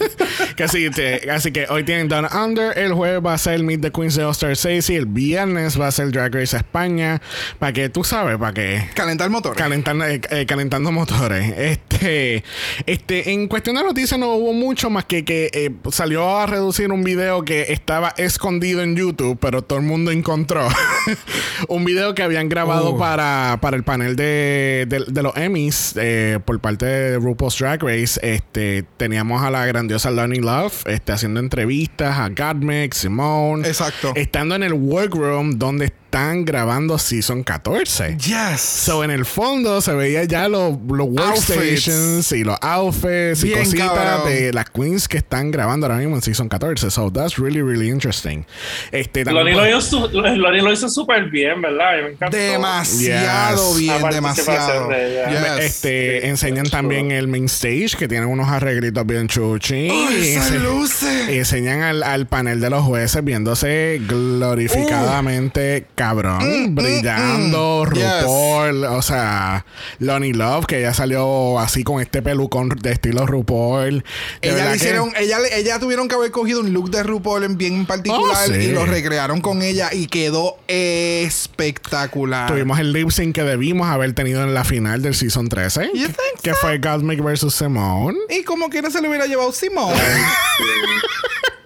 Que 0.56 0.64
así, 0.64 0.90
te- 0.90 1.30
así 1.30 1.52
que 1.52 1.66
hoy 1.68 1.84
tienen 1.84 2.08
Down 2.08 2.26
Under, 2.34 2.76
el 2.78 2.92
jueves 2.92 3.20
va 3.25 3.34
a 3.34 3.38
ser 3.38 3.62
Meet 3.62 3.80
the 3.82 3.90
Queens 3.92 4.14
de 4.16 4.25
All 4.25 4.32
Star 4.32 4.56
6 4.56 4.90
y 4.90 4.96
el 4.96 5.06
viernes 5.06 5.80
va 5.80 5.88
a 5.88 5.90
ser 5.92 6.10
Drag 6.10 6.34
Race 6.34 6.56
España. 6.56 7.20
Para 7.58 7.72
que 7.72 7.88
tú 7.88 8.04
sabes, 8.04 8.36
para 8.38 8.52
que 8.52 8.88
Calentar 8.94 9.28
motor. 9.30 9.54
Calentando, 9.56 10.04
eh, 10.06 10.20
eh, 10.30 10.46
calentando 10.46 10.92
motores. 10.92 11.52
Este, 11.56 12.44
este, 12.86 13.30
en 13.32 13.48
cuestión 13.48 13.76
de 13.76 13.82
noticias 13.82 14.18
no 14.18 14.28
hubo 14.34 14.52
mucho 14.52 14.90
más 14.90 15.04
que 15.04 15.25
que 15.25 15.50
eh, 15.52 15.70
salió 15.90 16.36
a 16.38 16.46
reducir 16.46 16.90
un 16.92 17.02
video 17.04 17.44
que 17.44 17.62
estaba 17.97 18.15
escondido 18.19 18.83
en 18.83 18.95
YouTube, 18.95 19.38
pero 19.41 19.62
todo 19.62 19.79
el 19.79 19.85
mundo 19.87 20.11
encontró. 20.11 20.69
un 21.69 21.85
video 21.87 22.15
que 22.15 22.23
habían 22.23 22.49
grabado 22.50 22.91
Oh. 22.91 22.99
para, 22.99 23.59
para 23.62 23.75
el 23.76 23.85
panel 23.85 24.17
de, 24.17 24.85
de- 24.87 25.05
de 25.09 25.23
los 25.23 25.35
Emmys 25.37 25.95
eh, 25.97 26.38
por 26.45 26.61
parte 26.61 26.85
de 26.85 27.17
RuPaul's 27.19 27.59
Drag 27.59 27.83
Race. 27.83 28.21
Este, 28.23 28.85
teníamos 28.99 29.43
a 29.43 29.50
la 29.50 29.65
grandiosa 29.65 30.11
Lonnie 30.11 30.41
Love 30.41 30.85
este, 30.87 31.12
haciendo 31.12 31.41
entrevistas 31.41 32.19
a 32.19 32.29
Godmix, 32.29 32.99
Simone. 32.99 33.67
Exacto. 33.67 34.12
Estando 34.15 34.55
en 34.57 34.62
el 34.62 34.75
workroom 34.75 35.53
donde 35.59 35.91
están 36.16 36.46
grabando 36.46 36.96
Season 36.99 37.42
14. 37.44 38.16
Yes. 38.16 38.58
So, 38.62 39.04
en 39.04 39.11
el 39.11 39.26
fondo 39.26 39.82
se 39.82 39.92
veía 39.92 40.25
ya 40.25 40.49
los, 40.49 40.75
los 40.88 41.08
workstations 41.08 42.32
y 42.32 42.42
los 42.42 42.56
outfits 42.62 43.44
y 43.44 43.49
Bien 43.49 43.58
cositas 43.58 43.90
cabrón. 43.90 44.26
de 44.32 44.50
las 44.54 44.70
queens 44.70 45.08
que 45.08 45.18
están 45.18 45.50
grabando 45.50 45.85
ahora 45.87 45.99
mismo 45.99 46.16
en 46.16 46.23
Season 46.23 46.49
14. 46.49 46.90
So, 46.90 47.12
that's 47.12 47.37
really, 47.37 47.61
really 47.61 47.90
interesting. 47.90 48.46
Este, 48.92 49.26
también 49.26 49.44
Loni 49.44 49.56
pues- 49.75 49.92
lo 49.92 50.06
hizo, 50.37 50.62
lo 50.62 50.73
hizo 50.73 50.88
súper 50.88 51.25
bien, 51.28 51.61
¿verdad? 51.61 52.02
Me 52.02 52.11
encantó. 52.12 52.35
Demasiado 52.35 53.73
Yes. 53.75 53.78
bien, 53.78 54.08
demasiado. 54.11 54.88
de. 54.88 55.23
Yes. 55.28 55.64
Este, 55.66 56.20
Sí, 56.23 56.26
enseñan 56.28 56.70
también 56.70 57.08
chulo. 57.08 57.18
el 57.18 57.28
main 57.28 57.44
stage 57.44 57.90
que 57.99 58.08
tienen 58.08 58.30
unos 58.30 58.49
arreglitos 58.49 59.04
bien 59.06 59.28
chuchi. 59.28 59.90
¡Ay, 59.90 59.90
y 59.90 60.35
ense- 60.38 60.61
luces! 60.61 61.28
y 61.28 61.37
enseñan 61.38 61.82
al, 61.82 62.02
al 62.02 62.25
panel 62.26 62.58
de 62.62 62.70
los 62.70 62.82
jueces 62.85 63.23
viéndose 63.23 64.00
glorificadamente 64.06 65.85
cabrón, 66.06 66.75
brillando, 66.75 67.84
mm. 67.88 67.94
Yes. 67.94 68.04
RuPaul, 68.22 68.84
o 68.84 69.02
sea, 69.02 69.64
Lonnie 69.98 70.32
Love 70.34 70.66
que 70.66 70.80
ya 70.80 70.94
salió 70.94 71.58
así 71.58 71.82
con 71.84 72.00
este 72.00 72.22
pelucón 72.22 72.68
de 72.68 72.92
estilo 72.92 73.26
RuPaul. 73.26 74.04
De 74.40 74.48
Ella 74.48 74.64
le 74.64 74.70
que- 74.70 74.76
hicieron, 74.76 75.12
ella, 75.18 75.38
le- 75.40 75.58
ella 75.58 75.78
tuvieron 75.80 76.06
que 76.08 76.14
haber 76.14 76.30
cogido 76.30 76.60
un 76.60 76.72
look 76.72 76.90
de 76.90 77.02
RuPaul 77.02 77.44
en 77.44 77.56
bien 77.56 77.86
particular 77.86 78.36
Oh, 78.48 78.52
sí. 78.52 78.60
y 78.60 78.72
lo 78.72 78.86
recrearon 78.86 79.40
con 79.40 79.62
ella 79.62 79.90
y 79.92 80.06
quedó 80.06 80.56
espectacular. 80.68 82.48
Tuvimos 82.50 82.78
el 82.78 82.92
lip 82.92 83.10
sync 83.10 83.34
que 83.34 83.42
debimos 83.42 83.88
haber 83.88 84.12
tenido 84.12 84.42
en 84.44 84.54
la 84.54 84.64
final 84.64 85.02
del 85.02 85.14
season 85.14 85.48
13, 85.48 85.90
You 85.94 86.06
que, 86.06 86.12
think 86.12 86.40
que 86.42 86.54
fue 86.54 86.80
Cosmic 86.80 87.22
versus 87.22 87.54
Simone. 87.54 88.18
Y 88.30 88.42
como 88.44 88.68
quiera 88.68 88.90
se 88.90 89.00
le 89.00 89.08
hubiera 89.08 89.26
llevado 89.26 89.50
Simón. 89.52 89.92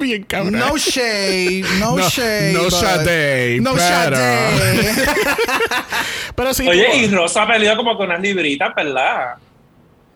Bien 0.00 0.22
cabrón. 0.24 0.58
No 0.58 0.76
shade, 0.78 1.62
no, 1.78 1.96
No- 1.96 2.08
shade. 2.08 2.52
no 2.54 2.68
shade, 2.70 3.60
No 3.60 3.76
shade. 3.76 5.06
Pero 6.34 6.54
sí, 6.54 6.66
Oye, 6.68 6.96
y 6.96 7.08
Rosa 7.08 7.42
ha 7.42 7.46
peleado 7.46 7.76
como 7.76 7.96
con 7.96 8.06
unas 8.06 8.20
libritas, 8.20 8.74
¿verdad? 8.74 9.34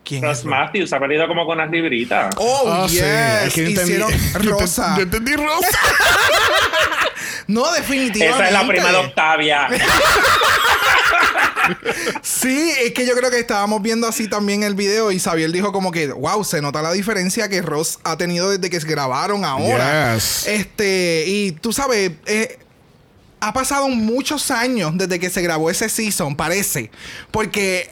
¿Quién 0.03 0.21
Ross 0.23 0.39
es? 0.39 0.45
Matthews 0.45 0.93
ha 0.93 0.99
peleado 0.99 1.27
como 1.27 1.45
con 1.45 1.59
unas 1.59 1.69
libritas. 1.71 2.33
Oh, 2.37 2.61
Oh, 2.65 2.87
yes. 2.87 3.01
sí, 3.45 3.51
que 3.53 3.67
entendí- 3.69 3.81
Hicieron 3.83 4.11
rosa. 4.43 4.95
Yo 4.97 5.03
entendí 5.03 5.35
rosa. 5.35 5.67
No, 7.47 7.71
definitivamente. 7.73 8.43
Esa 8.43 8.47
es 8.47 8.53
la 8.53 8.67
prima 8.67 8.89
de 8.91 8.97
Octavia. 8.97 9.67
Sí, 12.21 12.71
es 12.83 12.93
que 12.93 13.05
yo 13.05 13.15
creo 13.15 13.31
que 13.31 13.39
estábamos 13.39 13.81
viendo 13.81 14.07
así 14.07 14.27
también 14.27 14.63
el 14.63 14.75
video 14.75 15.11
y 15.11 15.19
Xavier 15.19 15.51
dijo 15.51 15.71
como 15.71 15.91
que, 15.91 16.07
wow, 16.07 16.43
se 16.43 16.61
nota 16.61 16.81
la 16.81 16.91
diferencia 16.91 17.49
que 17.49 17.61
Ross 17.61 17.99
ha 18.03 18.17
tenido 18.17 18.49
desde 18.49 18.69
que 18.69 18.79
se 18.79 18.87
grabaron 18.87 19.45
ahora. 19.45 20.15
Yes. 20.15 20.47
Este, 20.47 21.25
y 21.27 21.51
tú 21.53 21.73
sabes, 21.73 22.11
eh, 22.25 22.59
ha 23.39 23.53
pasado 23.53 23.87
muchos 23.89 24.49
años 24.49 24.93
desde 24.95 25.19
que 25.19 25.29
se 25.29 25.41
grabó 25.41 25.69
ese 25.69 25.89
season, 25.89 26.35
parece. 26.35 26.89
Porque 27.31 27.89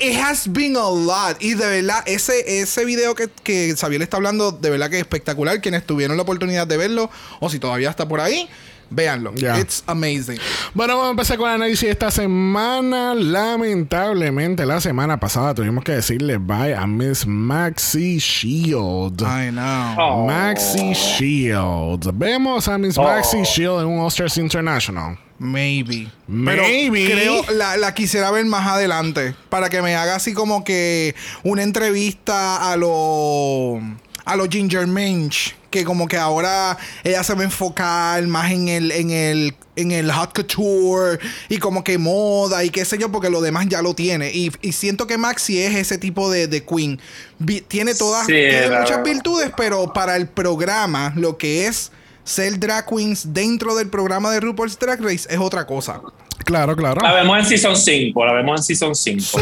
it 0.00 0.18
has 0.18 0.50
been 0.50 0.76
a 0.76 0.90
lot. 0.90 1.40
Y 1.40 1.54
de 1.54 1.66
verdad, 1.66 2.02
ese, 2.06 2.60
ese 2.60 2.84
video 2.84 3.14
que, 3.14 3.28
que 3.42 3.74
Xavier 3.76 4.02
está 4.02 4.16
hablando, 4.16 4.52
de 4.52 4.70
verdad 4.70 4.90
que 4.90 4.96
es 4.96 5.02
espectacular. 5.02 5.60
Quienes 5.60 5.86
tuvieron 5.86 6.16
la 6.16 6.24
oportunidad 6.24 6.66
de 6.66 6.76
verlo, 6.76 7.10
o 7.40 7.50
si 7.50 7.58
todavía 7.58 7.90
está 7.90 8.08
por 8.08 8.20
ahí, 8.20 8.48
véanlo. 8.90 9.34
Ya. 9.34 9.58
It's 9.58 9.82
amazing. 9.86 10.38
Bueno, 10.74 10.94
vamos 10.94 11.08
a 11.08 11.10
empezar 11.10 11.36
con 11.38 11.48
el 11.48 11.54
análisis 11.56 11.82
de 11.82 11.90
esta 11.90 12.10
semana. 12.10 13.14
Lamentablemente, 13.14 14.64
la 14.66 14.80
semana 14.80 15.18
pasada 15.18 15.54
tuvimos 15.54 15.84
que 15.84 15.92
decirle 15.92 16.38
bye 16.38 16.74
a 16.74 16.86
Miss 16.86 17.26
Maxi 17.26 18.18
Shield. 18.18 19.20
I 19.22 19.50
know. 19.50 19.96
Oh. 19.98 20.26
Maxi 20.26 20.92
Shield. 20.92 22.10
Vemos 22.14 22.68
a 22.68 22.78
Miss 22.78 22.96
Oh. 22.98 23.02
Maxi 23.02 23.42
Shield 23.42 23.80
en 23.80 23.86
un 23.86 24.00
All-Stars 24.00 24.36
International. 24.38 25.18
Maybe. 25.38 26.08
Maybe. 26.26 27.08
Pero 27.08 27.42
creo 27.42 27.56
la, 27.56 27.76
la 27.76 27.92
quisiera 27.92 28.30
ver 28.30 28.46
más 28.46 28.66
adelante. 28.66 29.34
Para 29.50 29.68
que 29.68 29.82
me 29.82 29.94
haga 29.94 30.14
así 30.16 30.32
como 30.32 30.64
que 30.64 31.14
una 31.42 31.62
entrevista 31.62 32.72
a 32.72 32.76
lo. 32.76 33.80
A 34.26 34.36
los 34.36 34.48
Ginger 34.48 34.86
Minch. 34.86 35.56
Que 35.70 35.84
como 35.84 36.06
que 36.08 36.16
ahora 36.16 36.76
ella 37.04 37.22
se 37.24 37.34
va 37.34 37.40
a 37.40 37.44
enfocar 37.44 38.22
más 38.26 38.50
en 38.52 38.68
el, 38.68 38.90
en 38.92 39.10
el, 39.10 39.54
en 39.76 39.90
el 39.92 40.10
hot 40.12 40.34
couture. 40.34 41.18
Y 41.48 41.58
como 41.58 41.82
que 41.84 41.96
moda 41.98 42.62
y 42.64 42.70
qué 42.70 42.84
sé 42.84 42.98
yo. 42.98 43.10
Porque 43.10 43.30
lo 43.30 43.40
demás 43.40 43.66
ya 43.68 43.82
lo 43.82 43.94
tiene. 43.94 44.30
Y, 44.32 44.52
y 44.62 44.72
siento 44.72 45.06
que 45.06 45.16
Maxi 45.16 45.60
es 45.62 45.74
ese 45.74 45.96
tipo 45.98 46.30
de, 46.30 46.46
de 46.48 46.64
queen. 46.64 47.00
Vi- 47.38 47.62
tiene 47.62 47.94
todas. 47.94 48.26
Sí, 48.26 48.32
tiene 48.32 48.68
la 48.68 48.80
muchas 48.80 49.02
virtudes. 49.02 49.50
Pero 49.56 49.92
para 49.92 50.16
el 50.16 50.28
programa, 50.28 51.12
lo 51.16 51.38
que 51.38 51.66
es 51.66 51.92
ser 52.24 52.58
drag 52.58 52.86
queens 52.86 53.32
dentro 53.32 53.74
del 53.76 53.88
programa 53.88 54.30
de 54.32 54.40
RuPaul's 54.40 54.78
Drag 54.78 55.00
Race 55.00 55.28
es 55.30 55.38
otra 55.38 55.66
cosa. 55.66 56.00
Claro, 56.46 56.76
claro. 56.76 57.00
La 57.02 57.12
vemos 57.12 57.38
en 57.40 57.44
Season 57.44 57.76
5. 57.76 58.24
La 58.24 58.32
vemos 58.32 58.60
en 58.60 58.64
Season 58.64 58.94
5. 58.94 59.20
Sí, 59.20 59.38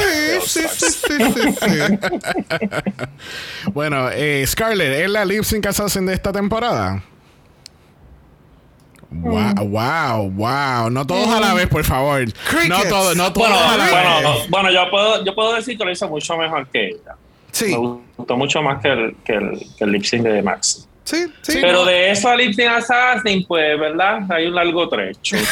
sí, 0.47 0.61
sí, 0.73 0.87
sí, 0.91 1.13
sí, 1.35 1.55
sí. 1.61 1.99
Bueno, 3.75 4.09
eh, 4.11 4.43
Scarlett, 4.47 5.05
¿es 5.05 5.11
la 5.11 5.25
lip 5.27 5.45
sync 5.45 5.67
assassin 5.67 6.07
de 6.07 6.15
esta 6.15 6.33
temporada? 6.33 7.03
Wow, 9.11 9.55
wow, 9.69 10.31
wow. 10.31 10.91
No 10.91 11.07
todos 11.07 11.29
a 11.29 11.41
la 11.41 11.53
vez, 11.53 11.69
por 11.69 11.85
favor. 11.85 12.25
No 12.69 12.83
todos, 12.89 13.15
no 13.17 13.33
todos 13.33 13.49
Bueno, 13.49 13.65
a 13.71 13.77
la 13.77 13.91
bueno, 13.91 14.35
vez. 14.39 14.51
bueno 14.51 14.71
yo, 14.73 14.91
puedo, 14.91 15.25
yo 15.25 15.35
puedo 15.35 15.53
decir 15.55 15.77
que 15.77 15.85
lo 15.85 15.91
hizo 15.91 16.09
mucho 16.09 16.37
mejor 16.39 16.67
que 16.69 16.89
ella. 16.89 17.17
Sí, 17.53 17.67
Me 17.67 17.99
gustó 18.17 18.37
mucho 18.37 18.63
más 18.63 18.81
que 18.83 18.89
el, 18.89 19.17
que 19.25 19.35
el, 19.35 19.61
que 19.79 19.85
el 19.85 19.93
lip 19.93 20.05
sync 20.05 20.23
de 20.23 20.43
Max. 20.43 20.89
Sí, 21.05 21.27
sí. 21.43 21.59
Pero 21.61 21.85
de 21.85 22.11
eso 22.11 22.29
a 22.29 22.37
lip 22.37 22.55
sync 22.55 22.69
assassin, 22.69 23.45
pues, 23.47 23.79
¿verdad? 23.79 24.21
Hay 24.31 24.47
un 24.47 24.55
largo 24.55 24.89
trecho. 24.89 25.37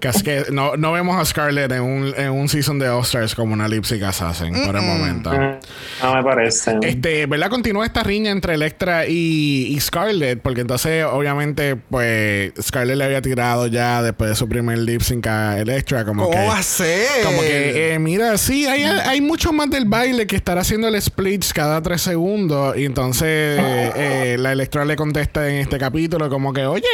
Que 0.00 0.08
es 0.08 0.22
que 0.22 0.44
no, 0.50 0.76
no 0.76 0.92
vemos 0.92 1.16
a 1.16 1.24
Scarlett 1.24 1.70
en 1.70 1.82
un, 1.82 2.14
en 2.16 2.30
un 2.30 2.48
season 2.48 2.78
de 2.78 2.88
All-Stars 2.88 3.34
como 3.36 3.52
una 3.52 3.68
lip 3.68 3.84
sync 3.84 4.02
assassin 4.02 4.52
por 4.66 4.74
el 4.74 4.82
momento. 4.82 5.30
no 5.32 6.14
me 6.14 6.22
parece. 6.24 6.76
Este, 6.82 7.26
¿verdad? 7.26 7.48
Continúa 7.50 7.86
esta 7.86 8.02
riña 8.02 8.32
entre 8.32 8.54
Electra 8.54 9.06
y, 9.06 9.66
y 9.70 9.80
Scarlett, 9.80 10.40
porque 10.40 10.62
entonces, 10.62 11.04
obviamente, 11.04 11.76
pues 11.76 12.52
Scarlett 12.60 12.96
le 12.96 13.04
había 13.04 13.22
tirado 13.22 13.68
ya 13.68 14.02
después 14.02 14.30
de 14.30 14.36
su 14.36 14.48
primer 14.48 14.78
lip 14.78 15.02
sync 15.02 15.26
a 15.26 15.58
Electra, 15.58 16.04
como 16.04 16.24
¿Cómo 16.24 16.36
que. 16.36 16.46
va 16.48 16.58
a 16.58 16.62
ser? 16.62 17.22
Como 17.24 17.40
que, 17.40 17.94
eh, 17.94 17.98
mira, 17.98 18.36
sí, 18.38 18.66
hay, 18.66 18.82
hay 18.82 19.20
mucho 19.20 19.52
más 19.52 19.70
del 19.70 19.84
baile 19.84 20.26
que 20.26 20.36
estar 20.36 20.58
haciendo 20.58 20.88
el 20.88 21.00
splits 21.00 21.52
cada 21.52 21.80
tres 21.80 22.02
segundos. 22.02 22.76
Y 22.76 22.84
entonces 22.86 23.31
eh, 23.32 24.36
la 24.38 24.52
Electra 24.52 24.84
le 24.84 24.96
contesta 24.96 25.48
en 25.48 25.56
este 25.56 25.78
capítulo 25.78 26.28
como 26.28 26.52
que, 26.52 26.66
oye, 26.66 26.86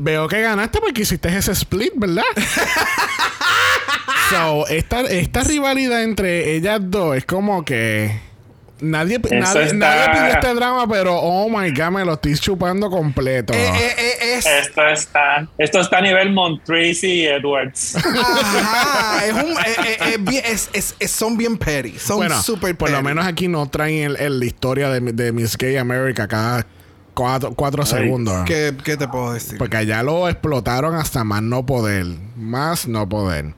veo 0.00 0.28
que 0.28 0.40
ganaste 0.40 0.80
porque 0.80 1.02
hiciste 1.02 1.28
ese 1.36 1.52
split, 1.52 1.92
¿verdad? 1.96 2.24
so, 4.30 4.66
esta, 4.68 5.00
esta 5.02 5.42
rivalidad 5.44 6.02
entre 6.02 6.54
ellas 6.54 6.80
dos 6.82 7.16
es 7.16 7.24
como 7.24 7.64
que... 7.64 8.29
Nadie, 8.80 9.18
nadie, 9.18 9.38
está- 9.64 9.74
nadie 9.74 10.08
pide 10.12 10.30
este 10.30 10.54
drama, 10.54 10.86
pero 10.88 11.16
oh 11.16 11.48
my 11.48 11.70
god, 11.70 11.90
me 11.90 12.04
lo 12.04 12.14
estoy 12.14 12.36
chupando 12.38 12.88
completo. 12.90 13.52
Eh, 13.52 13.66
eh, 13.68 13.94
eh, 13.98 14.34
es, 14.38 14.46
Esto 14.46 14.86
está, 14.88 15.46
esto 15.58 15.80
está 15.80 15.98
a 15.98 16.00
nivel 16.00 16.32
Montracy 16.32 17.06
y 17.22 17.26
Edwards. 17.26 17.96
ajá, 17.96 19.26
es 19.26 19.32
un, 19.32 19.40
eh, 19.50 19.54
eh, 19.76 20.16
eh, 20.32 20.42
es- 20.46 20.70
es- 20.72 20.94
es- 20.98 21.10
son 21.10 21.36
bien 21.36 21.56
petty, 21.58 21.98
son 21.98 22.18
bueno, 22.18 22.40
super 22.42 22.76
por 22.76 22.90
lo 22.90 23.02
menos 23.02 23.26
aquí 23.26 23.48
no 23.48 23.68
traen 23.68 24.10
el, 24.12 24.16
el- 24.16 24.38
la 24.40 24.44
historia 24.46 24.88
de, 24.90 25.00
de 25.12 25.32
Miss 25.32 25.56
Gay 25.56 25.76
America 25.76 26.26
cada 26.28 26.66
cuatro, 27.20 27.52
cuatro 27.54 27.84
segundos. 27.84 28.44
¿Qué, 28.46 28.74
qué 28.82 28.96
te 28.96 29.06
puedo 29.06 29.34
decir? 29.34 29.58
Porque 29.58 29.76
allá 29.76 30.02
lo 30.02 30.26
explotaron 30.26 30.94
hasta 30.94 31.22
más 31.22 31.42
no 31.42 31.66
poder. 31.66 32.06
Más 32.34 32.88
no 32.88 33.06
poder. 33.06 33.54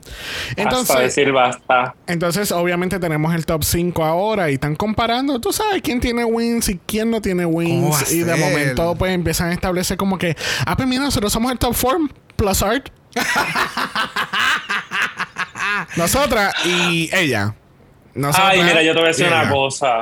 Hasta 0.49 0.61
Entonces, 0.61 0.99
decir 0.99 1.31
basta. 1.31 1.95
entonces, 2.05 2.51
obviamente 2.51 2.99
tenemos 2.99 3.33
el 3.33 3.45
top 3.45 3.63
5 3.63 4.03
ahora 4.03 4.51
y 4.51 4.55
están 4.55 4.75
comparando, 4.75 5.39
tú 5.39 5.53
sabes 5.53 5.81
quién 5.81 6.01
tiene 6.01 6.25
wins 6.25 6.67
y 6.67 6.77
quién 6.85 7.09
no 7.09 7.21
tiene 7.21 7.43
¿Cómo 7.45 7.55
va 7.55 7.59
wins. 7.59 8.11
Y 8.11 8.23
de 8.23 8.35
momento, 8.35 8.95
pues 8.95 9.13
empiezan 9.13 9.49
a 9.49 9.53
establecer 9.53 9.95
como 9.95 10.17
que, 10.17 10.35
ah, 10.65 10.75
pues 10.75 10.85
mira, 10.85 11.03
nosotros 11.03 11.31
somos 11.31 11.49
el 11.51 11.57
top 11.57 11.73
4 11.81 11.99
plus 12.35 12.61
art. 12.61 12.89
Nosotras 15.95 16.53
y 16.65 17.09
ella. 17.15 17.55
Nosotras 18.13 18.51
Ay, 18.51 18.63
mira, 18.63 18.83
yo 18.83 18.91
te 18.91 18.99
voy 18.99 19.05
a 19.05 19.07
decir 19.09 19.27
una 19.27 19.43
ella. 19.43 19.51
cosa. 19.51 20.01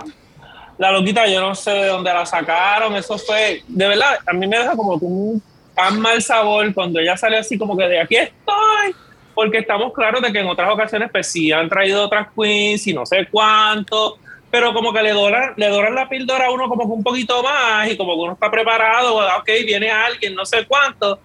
La 0.82 0.92
loquita, 0.92 1.28
yo 1.28 1.40
no 1.40 1.54
sé 1.54 1.70
de 1.70 1.86
dónde 1.86 2.12
la 2.12 2.26
sacaron. 2.26 2.96
Eso 2.96 3.16
fue, 3.16 3.62
de 3.68 3.88
verdad, 3.88 4.18
a 4.26 4.34
mí 4.34 4.48
me 4.48 4.58
deja 4.58 4.76
como 4.76 4.94
un 4.94 5.40
tan 5.76 6.00
mal 6.00 6.20
sabor 6.24 6.74
cuando 6.74 7.00
ella 7.00 7.16
sale 7.16 7.38
así 7.38 7.56
como 7.56 7.78
que 7.78 7.88
de 7.88 8.02
aquí 8.02 8.16
estoy. 8.16 8.96
Porque 9.36 9.60
estamos 9.60 9.94
claros 9.94 10.24
de 10.24 10.34
que 10.34 10.40
en 10.40 10.48
otras 10.48 10.72
ocasiones 10.72 11.12
pues 11.12 11.28
sí 11.28 11.52
han 11.52 11.70
traído 11.70 12.04
otras 12.04 12.30
queens 12.36 12.88
y 12.88 12.96
no 12.96 13.06
sé 13.06 13.28
cuánto. 13.30 14.18
Pero 14.50 14.74
como 14.74 14.92
que 14.92 15.04
le 15.04 15.12
doran, 15.12 15.54
le 15.56 15.70
doran 15.70 15.94
la 15.94 16.10
píldora 16.10 16.48
a 16.48 16.52
uno 16.52 16.68
como 16.68 16.88
que 16.88 16.94
un 16.94 17.04
poquito 17.04 17.44
más 17.44 17.88
y 17.88 17.96
como 17.96 18.16
que 18.16 18.22
uno 18.22 18.34
está 18.34 18.50
preparado. 18.50 19.18
Ok, 19.38 19.50
viene 19.64 19.92
alguien, 19.92 20.34
no 20.34 20.48
sé 20.48 20.66
cuánto. 20.66 21.20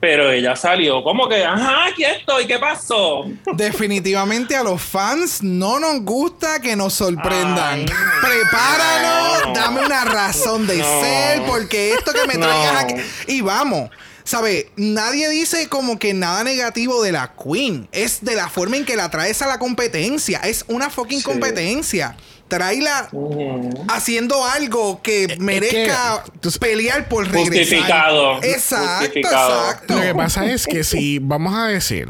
Pero 0.00 0.30
ella 0.30 0.54
salió 0.54 1.02
como 1.02 1.28
que, 1.28 1.44
ajá, 1.44 1.86
aquí 1.86 2.04
estoy, 2.04 2.46
¿qué 2.46 2.56
pasó? 2.58 3.24
Definitivamente 3.54 4.54
a 4.54 4.62
los 4.62 4.80
fans 4.80 5.42
no 5.42 5.80
nos 5.80 6.02
gusta 6.02 6.60
que 6.60 6.76
nos 6.76 6.94
sorprendan. 6.94 7.80
Ay, 7.80 7.86
Prepáranos, 8.20 9.46
no. 9.48 9.52
dame 9.54 9.84
una 9.84 10.04
razón 10.04 10.66
de 10.66 10.76
No. 10.78 11.00
ser, 11.00 11.42
porque 11.46 11.94
esto 11.94 12.12
que 12.12 12.26
me 12.28 12.34
traigas 12.34 12.72
No. 12.74 12.78
aquí. 12.80 12.94
Y 13.26 13.40
vamos. 13.40 13.90
¿sabe? 14.24 14.70
Nadie 14.76 15.26
dice 15.30 15.70
como 15.70 15.98
que 15.98 16.12
nada 16.12 16.44
negativo 16.44 17.02
de 17.02 17.12
la 17.12 17.32
Queen. 17.42 17.88
Es 17.92 18.22
de 18.22 18.34
la 18.34 18.50
forma 18.50 18.76
en 18.76 18.84
que 18.84 18.94
la 18.94 19.10
traes 19.10 19.40
a 19.40 19.46
la 19.46 19.58
competencia. 19.58 20.38
Es 20.40 20.66
una 20.68 20.90
fucking 20.90 21.20
Sí. 21.20 21.24
competencia. 21.24 22.14
Tráela 22.48 23.08
Ujú. 23.12 23.70
haciendo 23.88 24.44
algo 24.44 25.00
que 25.02 25.36
merezca 25.38 26.24
tú- 26.40 26.50
pelear 26.58 27.08
por 27.08 27.24
regresar. 27.30 27.78
Justificado. 27.78 28.42
Exacto, 28.42 28.98
Justificado. 29.06 29.60
exacto. 29.70 29.94
Lo 29.94 30.00
que 30.02 30.14
pasa 30.14 30.46
es 30.46 30.66
que 30.66 30.82
si 30.84 31.18
vamos 31.18 31.54
a 31.54 31.66
decir, 31.66 32.08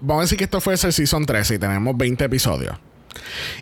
vamos 0.00 0.20
a 0.20 0.24
decir 0.24 0.38
que 0.38 0.44
esto 0.44 0.60
fue 0.60 0.74
el 0.74 0.78
season 0.92 1.24
13 1.26 1.54
y 1.54 1.58
tenemos 1.58 1.96
20 1.96 2.24
episodios. 2.24 2.76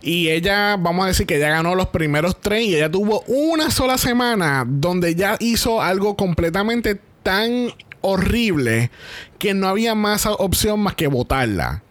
Y 0.02 0.28
ella, 0.28 0.76
vamos 0.78 1.04
a 1.04 1.08
decir 1.08 1.26
que 1.26 1.36
ella 1.36 1.50
ganó 1.50 1.74
los 1.74 1.88
primeros 1.88 2.40
tres 2.40 2.62
y 2.64 2.74
ella 2.76 2.90
tuvo 2.90 3.22
una 3.26 3.70
sola 3.70 3.96
semana 3.98 4.64
donde 4.66 5.10
ella 5.10 5.36
hizo 5.40 5.80
algo 5.82 6.16
completamente 6.16 7.00
tan 7.22 7.72
horrible 8.00 8.90
que 9.38 9.54
no 9.54 9.68
había 9.68 9.94
más 9.94 10.26
opción 10.26 10.80
más 10.80 10.94
que 10.94 11.06
votarla. 11.08 11.82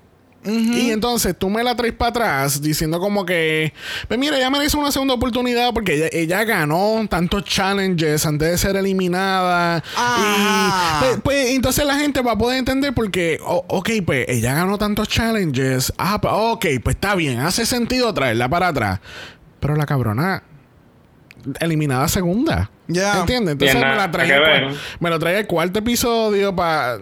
Y 0.48 0.92
entonces 0.92 1.36
tú 1.38 1.50
me 1.50 1.63
la 1.63 1.75
traes 1.75 1.94
para 1.94 2.10
atrás 2.10 2.62
diciendo 2.62 3.00
como 3.00 3.25
que, 3.25 3.74
pues 4.08 4.20
mira, 4.20 4.38
ella 4.38 4.50
merece 4.50 4.77
una 4.77 4.92
segunda 4.92 5.13
oportunidad 5.13 5.74
porque 5.74 5.96
ella, 5.96 6.08
ella 6.12 6.44
ganó 6.46 7.06
tantos 7.10 7.44
challenges 7.44 8.25
antes 8.25 8.51
de 8.51 8.58
ser 8.58 8.75
eliminada. 8.77 9.84
Ajá. 9.96 11.00
Y 11.00 11.00
pues, 11.04 11.20
pues, 11.24 11.50
entonces 11.51 11.86
la 11.86 11.96
gente 12.00 12.22
va 12.22 12.32
a 12.34 12.38
poder 12.38 12.60
entender 12.60 12.94
porque, 12.94 13.39
o- 13.46 13.66
ok, 13.68 13.89
pues 14.06 14.25
ella 14.30 14.54
ganó 14.54 14.77
tantos 14.77 15.08
challenges. 15.08 15.92
Ah, 15.98 16.20
pues, 16.22 16.34
ok, 16.36 16.66
pues 16.84 16.96
está 16.96 17.16
bien, 17.16 17.39
hace 17.39 17.66
sentido 17.66 18.13
traerla 18.13 18.48
para 18.50 18.70
atrás. 18.70 19.00
Pero 19.60 19.75
la 19.75 19.86
cabrona 19.86 20.44
eliminada 21.60 22.08
segunda. 22.08 22.70
Ya. 22.88 23.20
¿Entiendes? 23.20 23.54
Entonces 23.54 23.75
me 23.75 23.82
la 23.98 24.12
cual- 24.12 24.77
me 25.01 25.10
lo 25.10 25.20
trae 25.20 25.39
el 25.39 25.48
cuarto 25.48 25.80
episodio 25.80 26.56
para. 26.56 26.98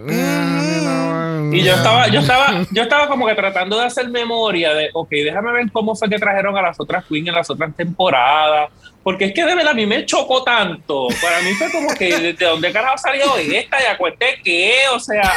Y 1.51 1.63
yo 1.63 1.73
estaba, 1.73 2.07
yo 2.07 2.19
estaba, 2.19 2.65
yo 2.71 2.83
estaba 2.83 3.07
como 3.07 3.25
que 3.27 3.35
tratando 3.35 3.77
de 3.79 3.85
hacer 3.85 4.09
memoria 4.09 4.73
de, 4.73 4.89
ok, 4.93 5.09
déjame 5.09 5.51
ver 5.51 5.71
cómo 5.71 5.95
fue 5.95 6.09
que 6.09 6.17
trajeron 6.17 6.57
a 6.57 6.61
las 6.61 6.79
otras 6.79 7.05
Queen 7.05 7.27
en 7.27 7.35
las 7.35 7.49
otras 7.49 7.75
temporadas. 7.75 8.69
Porque 9.05 9.25
es 9.25 9.33
que 9.35 9.45
de 9.45 9.53
verdad 9.53 9.73
a 9.73 9.75
mí 9.75 9.85
me 9.85 10.03
chocó 10.07 10.43
tanto. 10.43 11.07
Para 11.21 11.39
mí 11.41 11.53
fue 11.53 11.71
como 11.71 11.93
que 11.93 12.05
de, 12.17 12.33
de 12.33 12.45
dónde 12.45 12.73
carajo 12.73 12.97
salió 12.97 13.37
esta 13.37 13.79
y 13.79 13.85
acueste 13.85 14.25
qué, 14.43 14.73
o 14.91 14.99
sea. 14.99 15.31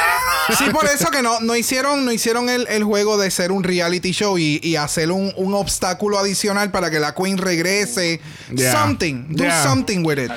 Sí, 0.57 0.65
por 0.73 0.87
eso 0.87 1.11
que 1.11 1.21
no, 1.21 1.41
no 1.41 1.55
hicieron, 1.55 2.07
no 2.07 2.11
hicieron 2.11 2.49
el, 2.49 2.67
el 2.69 2.83
juego 2.83 3.19
de 3.19 3.31
ser 3.31 3.53
un 3.53 3.63
reality 3.65 4.13
show 4.13 4.39
y, 4.39 4.59
y 4.63 4.77
hacer 4.77 5.13
un, 5.13 5.35
un 5.37 5.53
obstáculo 5.53 6.19
adicional 6.19 6.71
para 6.71 6.91
que 6.91 6.99
la 6.99 7.15
Queen 7.15 7.37
regrese. 7.37 8.23
Yeah. 8.55 8.73
Something. 8.73 9.27
Do 9.37 9.45
Yeah. 9.45 9.63
something 9.63 10.03
with 10.03 10.17
it. 10.19 10.31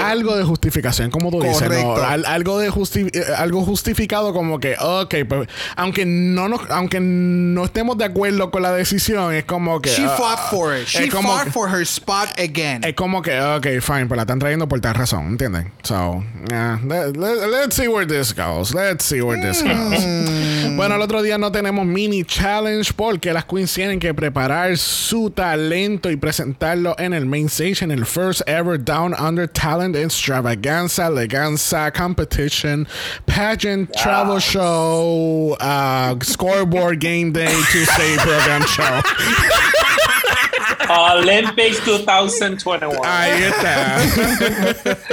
algo 0.00 0.34
de 0.36 0.44
justificación, 0.44 1.10
como 1.10 1.30
tú 1.30 1.42
dices, 1.42 1.68
¿no? 1.68 1.96
Al- 1.96 2.24
algo 2.24 2.58
de 2.58 2.70
justi- 2.70 3.10
eh, 3.12 3.24
algo 3.36 3.62
justificado 3.62 4.32
como 4.32 4.58
que, 4.58 4.76
ok, 4.80 5.14
pues, 5.28 5.48
aunque 5.76 6.06
no 6.06 6.48
nos, 6.48 6.62
aunque 6.70 6.98
no 6.98 7.62
estemos 7.66 7.98
de 7.98 8.06
acuerdo 8.06 8.50
con 8.50 8.62
la 8.62 8.72
decisión, 8.72 9.34
es 9.34 9.44
como 9.44 9.82
que 9.82 9.90
She 9.90 10.04
ah, 10.06 10.14
fought 10.16 10.38
for 10.50 10.74
it. 10.78 10.86
She 10.88 11.10
fought 11.10 11.44
que- 11.44 11.50
for 11.50 11.68
her 11.68 11.82
spot 11.82 12.30
again. 12.38 12.69
Es 12.82 12.94
como 12.94 13.22
que, 13.22 13.40
ok, 13.40 13.66
fine, 13.80 14.06
pero 14.06 14.16
la 14.16 14.22
están 14.22 14.38
trayendo 14.38 14.68
por 14.68 14.80
tal 14.80 14.94
razón, 14.94 15.26
¿entienden? 15.28 15.72
So, 15.82 16.24
yeah, 16.48 16.78
let, 16.86 17.16
let- 17.16 17.46
let's 17.50 17.76
see 17.76 17.88
where 17.88 18.06
this 18.06 18.32
goes. 18.34 18.74
Let's 18.74 19.04
see 19.04 19.20
where 19.22 19.40
this 19.40 19.62
goes. 19.62 20.76
Bueno, 20.76 20.94
el 20.96 21.02
otro 21.02 21.22
día 21.22 21.36
no 21.38 21.50
tenemos 21.52 21.84
mini 21.86 22.24
challenge 22.24 22.92
porque 22.94 23.32
las 23.32 23.44
queens 23.44 23.72
tienen 23.74 23.98
que 23.98 24.14
preparar 24.14 24.76
su 24.78 25.30
talento 25.30 26.10
y 26.10 26.16
presentarlo 26.16 26.94
en 26.98 27.12
el 27.12 27.26
main 27.26 27.46
stage 27.48 27.82
en 27.82 27.90
el 27.90 28.06
first 28.06 28.42
ever 28.46 28.78
Down 28.82 29.14
Under 29.18 29.48
Talent 29.48 29.96
Extravaganza, 29.96 31.06
Eleganza 31.08 31.90
Competition, 31.92 32.86
Pageant, 33.26 33.90
Travel 33.92 34.40
Show, 34.40 35.56
uh, 35.60 36.14
Scoreboard 36.22 36.98
Game 37.00 37.32
Day, 37.32 37.52
Tuesday 37.70 38.16
Program 38.18 38.62
Show. 38.66 39.00
Olympics 40.98 41.84
2021. 41.86 42.90
Ahí 43.04 43.42
está. 43.42 43.98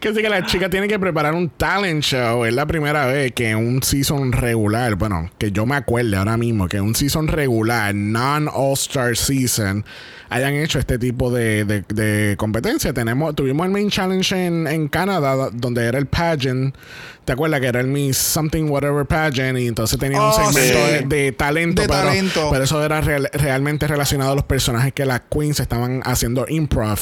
que 0.00 0.12
sí 0.14 0.20
que 0.22 0.28
la 0.28 0.44
chica 0.46 0.68
tiene 0.68 0.88
que 0.88 0.98
preparar 0.98 1.34
un 1.34 1.48
talent 1.50 2.02
show. 2.02 2.44
Es 2.44 2.52
la 2.54 2.66
primera 2.66 3.06
vez 3.06 3.32
que 3.32 3.54
un 3.54 3.82
season 3.82 4.32
regular, 4.32 4.94
bueno, 4.96 5.30
que 5.38 5.52
yo 5.52 5.66
me 5.66 5.76
acuerde 5.76 6.16
ahora 6.16 6.36
mismo, 6.36 6.68
que 6.68 6.80
un 6.80 6.94
season 6.94 7.28
regular, 7.28 7.94
non-All-Star 7.94 9.16
season, 9.16 9.84
hayan 10.28 10.54
hecho 10.54 10.78
este 10.78 10.98
tipo 10.98 11.30
de, 11.30 11.64
de- 11.64 11.84
de 11.88 12.36
competencia. 12.36 12.92
Tenemos, 12.92 13.34
tuvimos 13.34 13.66
el 13.66 13.72
main 13.72 13.90
challenge 13.90 14.34
en, 14.46 14.66
en 14.66 14.88
Canadá, 14.88 15.50
donde 15.52 15.84
era 15.86 15.98
el 15.98 16.06
pageant. 16.06 16.74
¿Te 17.24 17.32
acuerdas 17.32 17.60
que 17.60 17.68
era 17.68 17.80
el 17.80 17.86
Miss 17.86 18.18
Something 18.18 18.64
Whatever 18.68 19.06
pageant? 19.06 19.58
Y 19.58 19.68
entonces 19.68 19.98
tenía 19.98 20.20
un 20.20 20.28
Oh, 20.30 20.32
segmento 20.32 20.86
sí. 20.86 20.92
de, 20.92 21.02
de 21.24 21.32
talento. 21.32 21.82
De 21.82 21.88
pero, 21.88 22.00
talento. 22.02 22.48
pero 22.50 22.64
eso 22.64 22.84
era 22.84 23.00
real- 23.00 23.30
realmente 23.32 23.86
relacionado 23.86 24.32
a 24.32 24.34
los 24.34 24.44
personajes 24.44 24.92
que 24.92 25.06
las 25.06 25.22
queens 25.30 25.60
estaban 25.60 26.02
haciendo 26.04 26.46
improv. 26.48 26.98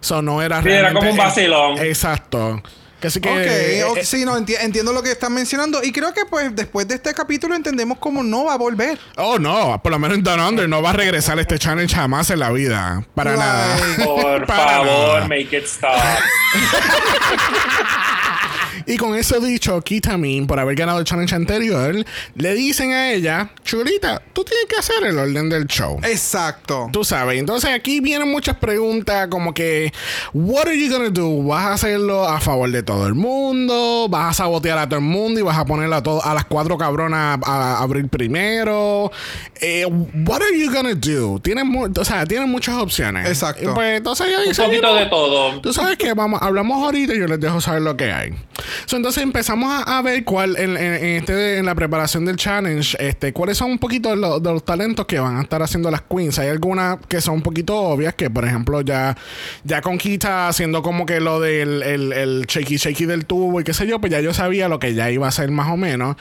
So 0.00 0.20
no 0.20 0.42
era 0.42 0.62
Sí, 0.62 0.68
era 0.68 0.82
realmente- 0.90 1.08
como 1.08 1.10
un 1.12 1.16
vacilón. 1.16 1.78
Exacto. 1.78 2.62
Que 3.00 3.10
sí 3.10 3.20
que. 3.20 3.28
Ok, 3.28 3.36
eh, 3.38 3.84
ok, 3.84 3.96
eh, 3.98 4.04
sí, 4.04 4.24
no, 4.24 4.38
enti- 4.38 4.56
entiendo 4.58 4.90
lo 4.92 5.02
que 5.02 5.10
están 5.12 5.32
mencionando. 5.34 5.82
Y 5.82 5.92
creo 5.92 6.14
que 6.14 6.24
pues 6.24 6.54
después 6.56 6.88
de 6.88 6.94
este 6.94 7.12
capítulo 7.12 7.54
entendemos 7.54 7.98
cómo 7.98 8.22
no 8.22 8.44
va 8.44 8.54
a 8.54 8.58
volver. 8.58 8.98
oh, 9.16 9.38
no. 9.38 9.80
Por 9.82 9.92
lo 9.92 9.98
menos 9.98 10.16
en 10.18 10.24
Down 10.24 10.40
Under 10.40 10.68
no 10.68 10.80
va 10.80 10.90
a 10.90 10.94
regresar 10.94 11.38
este 11.38 11.58
challenge 11.58 11.94
jamás 11.94 12.30
en 12.30 12.38
la 12.38 12.50
vida. 12.50 13.04
Para 13.14 13.36
nada. 13.36 13.76
Por 14.04 14.46
Para 14.46 14.64
favor, 14.64 15.14
nada. 15.16 15.28
make 15.28 15.54
it 15.56 15.64
stop. 15.64 15.92
Y 18.94 18.96
con 18.96 19.16
eso 19.16 19.40
dicho, 19.40 19.80
Kitamin, 19.80 20.46
por 20.46 20.60
haber 20.60 20.76
ganado 20.76 21.00
el 21.00 21.04
challenge 21.04 21.34
anterior, 21.34 21.96
le 22.36 22.54
dicen 22.54 22.92
a 22.92 23.10
ella, 23.12 23.50
Chulita, 23.64 24.22
tú 24.32 24.44
tienes 24.44 24.66
que 24.66 24.76
hacer 24.76 25.02
el 25.04 25.18
orden 25.18 25.48
del 25.48 25.66
show. 25.66 25.98
Exacto. 26.04 26.88
Tú 26.92 27.02
sabes, 27.02 27.40
entonces 27.40 27.70
aquí 27.70 27.98
vienen 27.98 28.30
muchas 28.30 28.56
preguntas 28.56 29.26
como 29.28 29.52
que, 29.52 29.92
what 30.32 30.66
are 30.68 30.78
you 30.78 30.92
gonna 30.92 31.10
do? 31.10 31.42
¿Vas 31.42 31.64
a 31.64 31.72
hacerlo 31.72 32.24
a 32.28 32.38
favor 32.40 32.70
de 32.70 32.84
todo 32.84 33.08
el 33.08 33.14
mundo? 33.14 34.06
¿Vas 34.08 34.30
a 34.30 34.44
sabotear 34.44 34.78
a 34.78 34.88
todo 34.88 35.00
el 35.00 35.04
mundo 35.04 35.40
y 35.40 35.42
vas 35.42 35.58
a 35.58 35.64
poner 35.64 35.92
a, 35.92 35.96
a 35.98 36.34
las 36.34 36.44
cuatro 36.44 36.78
cabronas 36.78 37.40
a, 37.44 37.50
a 37.78 37.82
abrir 37.82 38.08
primero? 38.08 39.10
Eh, 39.60 39.86
what 40.24 40.40
are 40.40 40.56
you 40.56 40.70
gonna 40.72 40.94
do? 40.94 41.40
Tienen, 41.40 41.66
mu- 41.66 41.88
o 41.98 42.04
sea, 42.04 42.24
tienen 42.26 42.48
muchas 42.48 42.76
opciones. 42.76 43.26
Exacto. 43.26 43.74
Pues 43.74 43.96
entonces 43.96 44.28
ella 44.28 44.38
Un 44.38 44.44
poquito 44.54 44.68
"Mira, 44.68 44.92
de 44.94 45.06
todo. 45.06 45.60
Tú 45.60 45.72
sabes 45.72 45.96
que 45.98 46.12
vamos, 46.14 46.40
hablamos 46.40 46.80
ahorita 46.80 47.12
y 47.14 47.18
yo 47.18 47.26
les 47.26 47.40
dejo 47.40 47.60
saber 47.60 47.82
lo 47.82 47.96
que 47.96 48.12
hay. 48.12 48.32
So, 48.86 48.96
entonces 48.96 49.22
empezamos 49.22 49.70
a, 49.72 49.98
a 49.98 50.02
ver 50.02 50.24
cuál 50.24 50.56
en, 50.56 50.76
en- 50.76 50.94
en 50.94 51.04
este, 51.16 51.58
en 51.58 51.66
la 51.66 51.74
preparación 51.74 52.24
del 52.24 52.36
challenge, 52.36 52.96
este, 53.00 53.32
cuáles 53.32 53.56
son 53.58 53.70
un 53.70 53.78
poquito 53.78 54.10
de, 54.10 54.16
lo- 54.16 54.40
de 54.40 54.52
los 54.52 54.64
talentos 54.64 55.06
que 55.06 55.18
van 55.18 55.36
a 55.38 55.42
estar 55.42 55.62
haciendo 55.62 55.90
las 55.90 56.02
queens. 56.02 56.38
Hay 56.38 56.48
algunas 56.48 56.98
que 57.08 57.20
son 57.20 57.34
un 57.36 57.42
poquito 57.42 57.76
obvias, 57.76 58.14
que 58.14 58.30
por 58.30 58.44
ejemplo 58.44 58.80
ya, 58.82 59.16
ya 59.64 59.80
con 59.80 59.98
Kita 59.98 60.48
haciendo 60.48 60.82
como 60.82 61.06
que 61.06 61.20
lo 61.20 61.40
del 61.40 61.82
el, 61.82 62.12
el 62.12 62.44
shaky 62.46 62.76
shaky 62.76 63.06
del 63.06 63.26
tubo 63.26 63.60
y 63.60 63.64
qué 63.64 63.72
sé 63.74 63.86
yo, 63.86 64.00
pues 64.00 64.12
ya 64.12 64.20
yo 64.20 64.34
sabía 64.34 64.68
lo 64.68 64.78
que 64.78 64.94
ya 64.94 65.10
iba 65.10 65.26
a 65.28 65.30
ser 65.30 65.50
más 65.50 65.70
o 65.70 65.76
menos. 65.76 66.16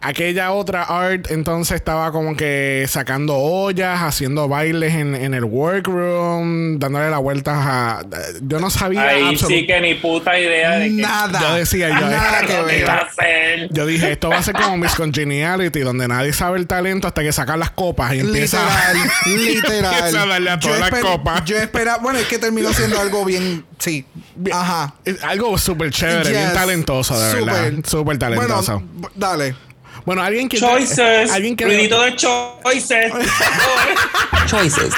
Aquella 0.00 0.52
otra 0.52 0.82
art 0.84 1.30
entonces 1.30 1.76
estaba 1.76 2.12
como 2.12 2.36
que 2.36 2.84
sacando 2.88 3.36
ollas, 3.36 4.00
haciendo 4.02 4.48
bailes 4.48 4.94
en, 4.94 5.14
en 5.14 5.34
el 5.34 5.44
workroom, 5.44 6.78
dándole 6.78 7.10
las 7.10 7.20
vueltas 7.20 7.56
a... 7.58 8.00
Yo 8.42 8.58
no 8.60 8.70
sabía 8.70 9.02
Ahí 9.08 9.36
sí 9.36 9.66
que 9.66 9.80
ni 9.80 9.94
puta 9.94 10.38
idea 10.38 10.78
de 10.78 10.86
que 10.88 11.02
Nada. 11.02 11.40
Yo 11.40 11.54
decía, 11.54 11.88
yo- 11.97 11.97
Nada 12.00 12.40
que 12.40 12.46
¿Qué 12.46 12.62
ver. 12.62 12.80
iba 12.80 12.92
a 12.92 12.98
hacer. 12.98 13.68
Yo 13.70 13.86
dije, 13.86 14.12
esto 14.12 14.28
va 14.28 14.38
a 14.38 14.42
ser 14.42 14.54
como 14.54 14.76
Miss 14.76 14.94
Congeniality, 14.94 15.80
donde 15.80 16.08
nadie 16.08 16.32
sabe 16.32 16.58
el 16.58 16.66
talento 16.66 17.08
hasta 17.08 17.22
que 17.22 17.32
sacan 17.32 17.58
las 17.58 17.70
copas 17.70 18.14
y 18.14 18.20
empieza 18.20 18.58
Literal, 19.26 19.36
literal. 19.36 19.94
empieza 19.98 20.22
a 20.22 20.26
darle 20.26 20.50
a 20.50 20.58
todas 20.58 20.80
las 20.80 21.00
copas. 21.00 21.44
Yo 21.44 21.56
esperaba, 21.56 21.98
bueno, 21.98 22.18
es 22.18 22.26
que 22.26 22.38
terminó 22.38 22.72
siendo 22.72 23.00
algo 23.00 23.24
bien, 23.24 23.64
sí. 23.78 24.04
Ajá. 24.52 24.94
Algo 25.22 25.58
súper 25.58 25.90
chévere, 25.90 26.30
bien 26.30 26.52
talentoso, 26.52 27.18
de 27.18 27.34
verdad. 27.34 27.72
Súper. 27.84 28.18
Talentoso. 28.18 28.80
Bueno, 28.80 29.10
dale. 29.14 29.54
Bueno, 30.04 30.22
alguien 30.22 30.48
que... 30.48 30.58
Choices. 30.58 31.30
Alguien 31.30 31.54
que... 31.54 31.64
Ruidito 31.64 32.02
de 32.02 32.16
choices. 32.16 33.12
Choices. 34.46 34.94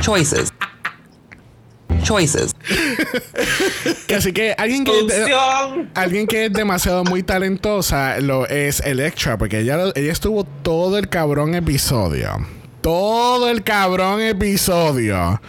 Choices. 0.00 0.52
Choices. 2.06 2.54
así 4.16 4.32
que 4.32 4.54
alguien 4.56 4.84
que... 4.84 4.92
Alguien 5.94 6.28
que 6.28 6.44
es 6.44 6.52
demasiado 6.52 7.02
muy 7.02 7.24
talentosa 7.24 8.20
lo 8.20 8.46
es 8.46 8.78
Electra, 8.80 9.36
porque 9.36 9.58
ella, 9.58 9.90
ella 9.96 10.12
estuvo 10.12 10.44
todo 10.44 10.98
el 10.98 11.08
cabrón 11.08 11.56
episodio. 11.56 12.46
Todo 12.80 13.50
el 13.50 13.64
cabrón 13.64 14.20
episodio. 14.20 15.40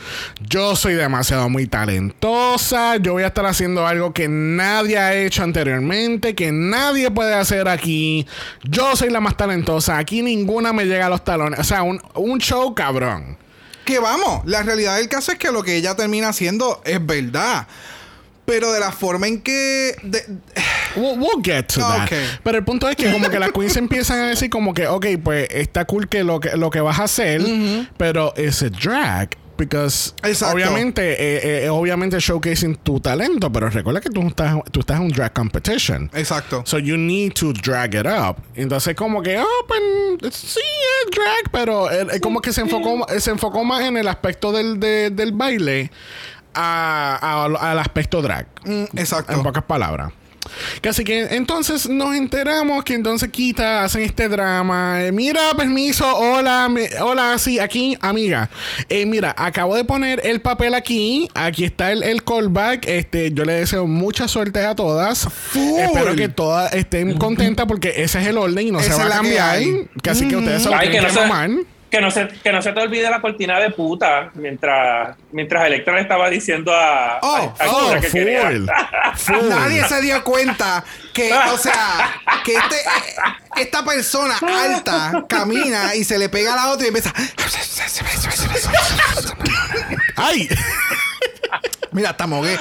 Yo 0.49 0.75
soy 0.75 0.95
demasiado 0.95 1.47
muy 1.47 1.67
talentosa. 1.67 2.97
Yo 2.97 3.13
voy 3.13 3.21
a 3.21 3.27
estar 3.27 3.45
haciendo 3.45 3.85
algo 3.85 4.11
que 4.11 4.27
nadie 4.27 4.97
ha 4.97 5.13
hecho 5.13 5.43
anteriormente, 5.43 6.33
que 6.33 6.51
nadie 6.51 7.11
puede 7.11 7.35
hacer 7.35 7.67
aquí. 7.67 8.25
Yo 8.63 8.95
soy 8.95 9.11
la 9.11 9.19
más 9.19 9.37
talentosa. 9.37 9.99
Aquí 9.99 10.23
ninguna 10.23 10.73
me 10.73 10.85
llega 10.85 11.05
a 11.05 11.09
los 11.09 11.23
talones. 11.23 11.59
O 11.59 11.63
sea, 11.63 11.83
un, 11.83 12.01
un 12.15 12.39
show 12.39 12.73
cabrón. 12.73 13.37
Que 13.87 13.99
vamos, 13.99 14.41
la 14.45 14.63
realidad 14.63 14.97
del 14.97 15.07
caso 15.07 15.31
es 15.31 15.37
que 15.39 15.49
lo 15.51 15.63
que 15.63 15.75
ella 15.77 15.95
termina 15.95 16.27
haciendo 16.29 16.81
es 16.85 17.03
verdad. 17.05 17.65
Pero 18.45 18.71
de 18.71 18.79
la 18.79 18.91
forma 18.91 19.27
en 19.27 19.41
que. 19.41 19.95
de- 20.03 20.25
we'll, 20.95 21.17
we'll 21.19 21.41
get 21.43 21.63
to 21.67 21.79
that. 21.81 22.03
Ok. 22.05 22.11
Pero 22.43 22.57
el 22.57 22.63
punto 22.63 22.87
es 22.89 22.95
que 22.95 23.11
como 23.11 23.29
que 23.29 23.39
las 23.39 23.51
queens 23.51 23.75
empiezan 23.77 24.19
a 24.19 24.27
decir 24.27 24.49
como 24.49 24.73
que, 24.73 24.87
ok, 24.87 25.05
pues 25.23 25.47
está 25.51 25.85
cool 25.85 26.07
que 26.07 26.23
lo 26.23 26.39
que, 26.39 26.55
lo 26.55 26.69
que 26.69 26.79
vas 26.81 26.99
a 26.99 27.03
hacer, 27.05 27.41
pero 27.97 28.33
es 28.35 28.63
drag. 28.71 29.29
Because 29.57 30.13
Exacto. 30.23 30.55
obviamente, 30.55 31.13
eh, 31.13 31.65
eh, 31.65 31.69
obviamente 31.69 32.19
showcasing 32.19 32.75
tu 32.77 32.99
talento, 32.99 33.51
pero 33.51 33.69
recuerda 33.69 33.99
que 34.01 34.09
tú 34.09 34.21
estás, 34.27 34.55
tú 34.71 34.81
estás 34.81 34.97
en 34.97 35.03
un 35.03 35.09
drag 35.11 35.33
competition. 35.33 36.09
Exacto. 36.13 36.61
So 36.65 36.77
you 36.79 36.95
need 36.97 37.33
to 37.33 37.53
drag 37.53 37.95
it 37.95 38.05
up. 38.05 38.37
Entonces 38.55 38.95
como 38.95 39.21
que, 39.23 39.39
oh, 39.39 39.65
pues 39.67 39.81
sí, 40.35 40.59
es 40.59 41.11
drag, 41.15 41.51
pero 41.51 41.91
eh, 41.91 42.07
eh, 42.13 42.19
como 42.19 42.39
que 42.41 42.53
se 42.53 42.61
enfocó, 42.61 43.05
se 43.19 43.31
enfocó 43.31 43.63
más 43.63 43.83
en 43.83 43.97
el 43.97 44.07
aspecto 44.07 44.51
del, 44.51 44.79
de- 44.79 45.09
del 45.09 45.31
baile 45.31 45.89
a- 46.53 47.17
a- 47.21 47.71
al 47.71 47.79
aspecto 47.79 48.21
drag. 48.21 48.47
Mm, 48.65 48.83
exacto. 48.97 49.33
En 49.33 49.43
pocas 49.43 49.63
palabras. 49.63 50.11
Que 50.81 50.89
Así 50.89 51.03
que 51.03 51.21
entonces 51.35 51.87
nos 51.89 52.15
enteramos 52.15 52.83
que 52.83 52.93
entonces 52.93 53.29
quita, 53.29 53.83
hacen 53.83 54.03
este 54.03 54.27
drama. 54.29 55.03
Eh, 55.05 55.11
mira, 55.11 55.41
permiso, 55.55 56.05
hola, 56.17 56.67
me- 56.69 56.89
hola, 57.01 57.37
sí, 57.37 57.59
aquí, 57.59 57.97
amiga. 58.01 58.49
Eh, 58.89 59.05
mira, 59.05 59.33
acabo 59.37 59.75
de 59.75 59.83
poner 59.83 60.21
el 60.25 60.41
papel 60.41 60.73
aquí. 60.73 61.27
Aquí 61.33 61.65
está 61.65 61.91
el, 61.91 62.03
el 62.03 62.23
callback. 62.23 62.85
Este, 62.87 63.31
yo 63.31 63.45
le 63.45 63.53
deseo 63.53 63.85
mucha 63.87 64.27
suerte 64.27 64.65
a 64.65 64.75
todas. 64.75 65.27
Full. 65.51 65.79
Espero 65.79 66.15
que 66.15 66.29
todas 66.29 66.73
estén 66.73 67.17
contentas 67.17 67.65
porque 67.67 67.93
ese 67.97 68.19
es 68.21 68.27
el 68.27 68.37
orden 68.37 68.67
y 68.67 68.71
no 68.71 68.79
Esa 68.79 68.93
se 68.93 68.99
va 69.03 69.07
a 69.07 69.09
cambiar. 69.09 69.49
hay. 69.57 69.87
Que 70.01 70.09
así 70.09 70.27
que 70.27 70.35
ustedes 70.37 70.63
se 70.63 70.69
lo 70.69 70.75
Ay, 70.77 70.89
que 70.89 71.01
no 71.01 71.09
se-. 71.09 71.19
Que 71.97 72.01
no, 72.01 72.11
se, 72.11 72.27
que 72.27 72.51
no 72.51 72.61
se 72.61 72.73
te 72.73 72.79
olvide 72.79 73.09
la 73.09 73.19
cortina 73.19 73.59
de 73.59 73.71
puta 73.71 74.29
mientras, 74.35 75.17
mientras 75.31 75.65
Electra 75.65 75.95
le 75.95 76.01
estaba 76.01 76.29
diciendo 76.29 76.71
a, 76.71 77.17
Oh, 77.23 77.35
a- 77.59 77.63
a 77.63 77.69
Oh, 77.71 77.95
que 77.99 78.07
full. 78.07 78.67
Full. 79.15 79.49
Nadie 79.49 79.83
se 79.87 79.99
dio 80.01 80.23
cuenta 80.23 80.83
que, 81.11 81.33
o 81.33 81.57
sea, 81.57 82.21
que 82.45 82.53
este, 82.53 82.75
esta 83.55 83.83
persona 83.83 84.37
alta 84.37 85.23
camina 85.27 85.95
y 85.95 86.03
se 86.03 86.19
le 86.19 86.29
pega 86.29 86.53
a 86.53 86.57
la 86.57 86.67
otra 86.71 86.85
y 86.85 86.89
empieza. 86.89 87.11
¡Ay! 90.17 90.47
Mira, 91.91 92.11
hasta 92.11 92.27
mogué. 92.27 92.59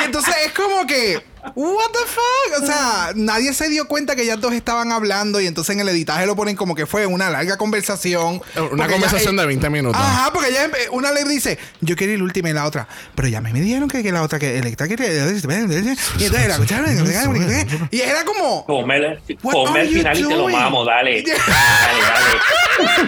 y 0.00 0.04
entonces 0.04 0.34
es 0.46 0.52
como 0.52 0.86
que, 0.86 1.24
¿What 1.54 1.90
the 1.92 1.98
fuck? 2.06 2.62
O 2.62 2.66
sea, 2.66 3.12
nadie 3.16 3.52
se 3.52 3.68
dio 3.68 3.88
cuenta 3.88 4.14
que 4.14 4.22
ellas 4.22 4.40
dos 4.40 4.52
estaban 4.52 4.92
hablando 4.92 5.40
y 5.40 5.46
entonces 5.48 5.74
en 5.74 5.80
el 5.80 5.88
editaje 5.88 6.24
lo 6.24 6.36
ponen 6.36 6.54
como 6.54 6.74
que 6.76 6.86
fue 6.86 7.04
una 7.06 7.30
larga 7.30 7.56
conversación. 7.56 8.40
Una 8.54 8.68
Porque 8.68 8.92
conversación 8.92 9.34
ella- 9.34 9.42
de 9.42 9.48
20 9.48 9.70
minutos. 9.70 10.00
Ajá, 10.00 10.32
porque 10.32 10.50
ella, 10.50 10.70
una 10.92 11.10
le 11.10 11.24
dice, 11.24 11.58
yo 11.80 11.96
quiero 11.96 12.12
ir 12.12 12.22
última 12.22 12.48
y 12.50 12.52
la 12.52 12.64
otra. 12.64 12.86
Pero 13.16 13.26
ya 13.28 13.40
me 13.40 13.52
dijeron 13.52 13.88
que, 13.88 14.02
que 14.02 14.12
la 14.12 14.22
otra, 14.22 14.38
que 14.38 14.58
Electra 14.58 14.86
quería. 14.86 15.08
Y 15.12 15.18
entonces 15.18 16.48
la 16.48 16.54
escucharon. 16.54 17.88
Y 17.90 18.00
era 18.00 18.24
como. 18.24 18.64
Ponme 18.66 18.98
el, 18.98 19.88
final 19.88 20.18
y 20.18 20.28
te 20.28 20.36
lo 20.36 20.48
mamo, 20.48 20.84
dale. 20.84 21.22
dale, 21.26 22.02
dale. 22.02 23.02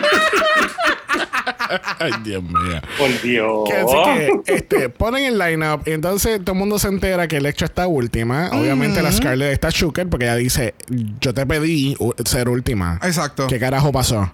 Ay, 1.99 2.13
Dios 2.23 2.43
mío. 2.43 2.81
Por 2.99 3.23
Dios. 3.23 3.69
Que 3.69 3.77
así 3.77 3.97
que 4.45 4.55
este, 4.55 4.89
ponen 4.89 5.25
el 5.25 5.39
lineup 5.39 5.87
y 5.87 5.93
entonces 5.93 6.41
todo 6.41 6.53
el 6.53 6.59
mundo 6.59 6.79
se 6.79 6.89
entera 6.89 7.29
que 7.29 7.37
Electra 7.37 7.67
está 7.67 7.87
última. 7.87 8.24
Obviamente 8.53 9.03
la 9.03 9.13
Scarlett 9.13 9.53
está 9.53 9.71
Shooker 9.71 10.09
porque 10.09 10.27
ella 10.27 10.37
dice, 10.37 10.75
yo 11.21 11.35
te 11.35 11.47
pedí 11.47 11.97
ser 12.25 12.49
última. 12.49 13.01
Exacto. 13.03 13.47
¿Qué 13.47 13.59
carajo 13.59 13.93
pasó? 13.93 14.33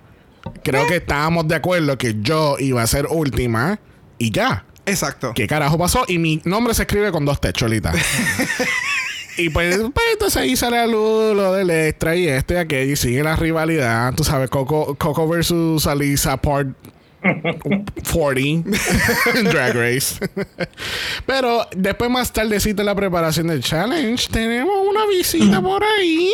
Creo 0.62 0.86
que 0.86 0.96
estábamos 0.96 1.46
de 1.48 1.54
acuerdo 1.54 1.98
que 1.98 2.16
yo 2.20 2.56
iba 2.58 2.82
a 2.82 2.86
ser 2.86 3.06
última 3.10 3.78
y 4.18 4.30
ya. 4.30 4.64
Exacto. 4.86 5.32
¿Qué 5.34 5.46
carajo 5.46 5.78
pasó? 5.78 6.04
Y 6.08 6.18
mi 6.18 6.40
nombre 6.44 6.74
se 6.74 6.82
escribe 6.82 7.12
con 7.12 7.24
dos 7.24 7.40
techos, 7.40 7.70
Lita. 7.70 7.92
Y 9.36 9.48
pues, 9.48 9.78
pues, 9.78 10.06
entonces 10.12 10.36
ahí 10.36 10.54
sale 10.54 10.78
a 10.78 10.86
luz 10.86 11.34
lo 11.34 11.54
del 11.54 11.70
extra 11.70 12.14
y 12.14 12.28
este 12.28 12.54
y 12.54 12.56
aquello 12.58 12.92
y 12.92 12.96
sigue 12.96 13.22
la 13.22 13.36
rivalidad. 13.36 14.12
Tú 14.14 14.22
sabes, 14.22 14.50
Coco, 14.50 14.96
Coco 14.96 15.26
versus 15.26 15.86
Alisa 15.86 16.36
part 16.36 16.68
40 18.12 18.70
en 19.34 19.44
Drag 19.44 19.74
Race. 19.74 20.16
Pero 21.26 21.66
después 21.76 22.10
más 22.10 22.32
tardecito 22.32 22.82
en 22.82 22.86
la 22.86 22.94
preparación 22.94 23.46
del 23.48 23.62
challenge 23.62 24.28
tenemos 24.30 24.74
una 24.88 25.06
visita 25.06 25.60
por 25.60 25.82
ahí. 25.84 26.32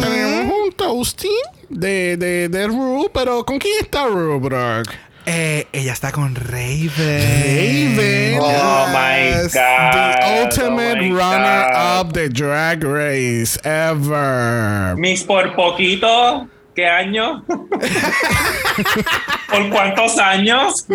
Tenemos 0.00 0.54
un 0.64 0.72
toasting 0.72 1.30
de, 1.68 2.16
de, 2.16 2.48
de 2.48 2.66
Ru, 2.66 3.10
pero 3.12 3.44
¿con 3.44 3.58
quién 3.58 3.74
está 3.80 4.06
Ru, 4.06 4.40
Brock? 4.40 4.88
Eh, 5.26 5.66
ella 5.72 5.92
está 5.92 6.10
con 6.12 6.34
Raven. 6.34 6.88
Raven. 6.98 8.38
Oh 8.40 8.86
my. 8.88 9.42
God. 9.42 9.52
The 9.52 10.42
ultimate 10.42 10.98
Oh 10.98 11.02
my 11.02 11.10
runner 11.10 11.66
God. 11.72 12.06
up 12.06 12.12
the 12.14 12.28
drag 12.30 12.82
race 12.82 13.58
ever. 13.62 14.96
Mis 14.96 15.22
por 15.22 15.54
poquito. 15.54 16.48
¿Qué 16.80 16.86
año? 16.86 17.44
¿Por 19.50 19.68
cuántos 19.68 20.18
años? 20.18 20.86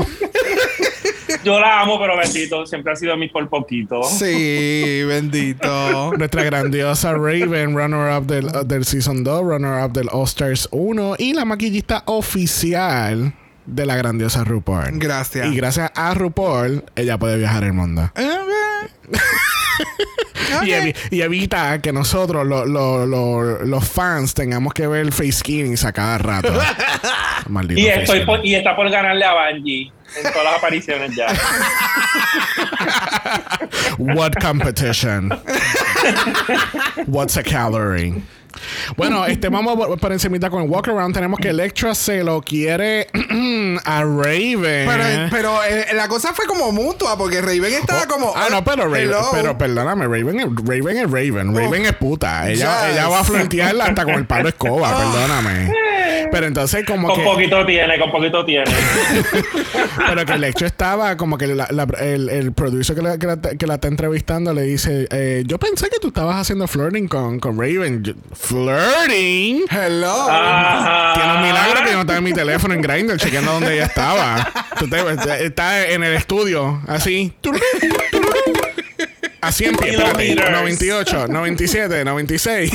Yo 1.43 1.59
la 1.59 1.81
amo, 1.81 1.99
pero 1.99 2.17
besito. 2.17 2.65
Siempre 2.65 2.93
ha 2.93 2.95
sido 2.95 3.15
mis 3.17 3.31
por 3.31 3.47
poquito. 3.49 4.01
Sí, 4.01 5.03
bendito. 5.03 6.11
Nuestra 6.17 6.41
grandiosa 6.43 7.13
Raven, 7.13 7.75
runner 7.77 8.17
up 8.17 8.25
del, 8.25 8.49
del 8.67 8.83
Season 8.83 9.23
2, 9.23 9.43
runner 9.43 9.85
up 9.85 9.93
del 9.93 10.09
All 10.11 10.23
Stars 10.23 10.67
1 10.71 11.17
y 11.19 11.33
la 11.33 11.45
maquillista 11.45 12.01
oficial 12.07 13.35
de 13.67 13.85
la 13.85 13.95
grandiosa 13.95 14.43
RuPaul. 14.43 14.97
Gracias. 14.97 15.45
Y 15.45 15.55
gracias 15.55 15.91
a 15.93 16.15
RuPaul, 16.15 16.83
ella 16.95 17.19
puede 17.19 17.37
viajar 17.37 17.63
el 17.63 17.73
mundo. 17.73 18.11
Y, 20.63 20.69
evi- 20.69 20.95
y 21.09 21.21
evita 21.21 21.79
que 21.81 21.91
nosotros, 21.91 22.45
lo- 22.45 22.65
lo- 22.65 23.05
lo- 23.07 23.65
los 23.65 23.87
fans, 23.87 24.33
tengamos 24.33 24.73
que 24.73 24.85
ver 24.87 25.11
face 25.11 25.31
skinning 25.31 25.75
a 25.83 25.91
cada 25.91 26.17
rato. 26.19 26.53
Maldito 27.49 27.81
Y, 27.81 27.85
face 27.85 28.01
estoy 28.03 28.19
skinning. 28.19 28.25
por- 28.27 28.45
y 28.45 28.55
está 28.55 28.75
por 28.75 28.89
ganarle 28.89 29.25
a 29.25 29.33
Bungie 29.33 29.91
en 30.17 30.23
todas 30.31 30.43
las 30.45 30.57
apariciones 30.57 31.15
ya. 31.15 31.27
What 33.97 34.35
competition? 34.39 35.31
What's 37.07 37.37
a 37.37 37.43
calorie? 37.43 38.21
Bueno, 38.97 39.25
este 39.25 39.49
vamos 39.49 39.75
por- 39.75 39.97
por 39.99 40.11
encimita 40.11 40.49
con 40.49 40.63
el 40.63 40.69
walk 40.69 40.87
around. 40.89 41.13
Tenemos 41.13 41.39
que 41.39 41.49
Electra 41.49 41.95
se 41.95 42.23
lo 42.23 42.41
quiere 42.41 43.07
a 43.85 44.01
Raven. 44.03 44.87
Pero, 44.87 45.03
pero 45.31 45.63
eh, 45.63 45.87
la 45.95 46.07
cosa 46.07 46.33
fue 46.33 46.45
como 46.45 46.71
mutua, 46.71 47.17
porque 47.17 47.41
Raven 47.41 47.73
estaba 47.73 48.05
como. 48.07 48.33
Ah, 48.35 48.47
no, 48.51 48.63
pero 48.63 48.85
Raven, 48.85 49.01
hello. 49.03 49.21
pero 49.33 49.57
perdóname, 49.57 50.05
Raven 50.05 50.39
es 50.39 50.45
Raven. 50.45 50.97
Es 50.97 51.11
Raven, 51.11 51.55
Raven 51.55 51.85
es 51.85 51.93
puta. 51.93 52.49
Ella, 52.49 52.85
Yes. 52.87 52.93
ella 52.93 53.07
va 53.07 53.19
a 53.19 53.23
flantearla 53.23 53.85
hasta 53.85 54.03
con 54.05 54.15
el 54.15 54.25
palo 54.25 54.49
escoba, 54.49 54.89
perdóname. 54.97 55.71
Pero 56.31 56.47
entonces 56.47 56.85
como 56.85 57.07
Con 57.09 57.17
que 57.19 57.23
poquito 57.23 57.65
tiene, 57.65 57.99
con 57.99 58.11
poquito 58.11 58.43
tiene. 58.45 58.65
pero 60.07 60.25
que 60.25 60.33
el 60.33 60.43
hecho 60.43 60.65
estaba 60.65 61.17
como 61.17 61.37
que 61.37 61.47
la- 61.47 61.67
la- 61.71 61.87
el, 61.99 62.29
el 62.29 62.51
producer 62.53 62.95
que 62.95 63.01
la, 63.01 63.17
que, 63.17 63.27
la, 63.27 63.37
que 63.39 63.67
la 63.67 63.75
está 63.75 63.87
entrevistando 63.87 64.53
le 64.53 64.63
dice 64.63 65.07
eh, 65.11 65.43
yo 65.45 65.57
pensé 65.59 65.89
que 65.89 65.97
tú 65.99 66.07
estabas 66.09 66.37
haciendo 66.37 66.67
flirting 66.67 67.07
con, 67.07 67.39
con 67.39 67.57
Raven 67.59 68.03
Yo- 68.03 68.13
flirting. 68.65 69.65
Hello. 69.69 70.25
Tiene 71.13 71.33
un 71.35 71.41
milagro 71.41 71.83
que 71.83 71.89
yo 71.89 71.95
no 71.95 72.01
estaba 72.01 72.17
en 72.17 72.23
mi 72.23 72.33
teléfono 72.33 72.73
en 72.73 72.81
Grindr 72.81 73.17
chequeando 73.17 73.53
dónde 73.53 73.75
ella 73.75 73.85
estaba. 73.85 74.51
Tú 74.79 74.87
te- 74.89 75.45
está 75.45 75.87
en 75.87 76.03
el 76.03 76.15
estudio 76.15 76.81
así 76.87 77.33
Espérate. 79.49 79.89
Kilometers. 79.91 80.51
98, 80.51 81.27
97, 81.27 82.05
96. 82.05 82.71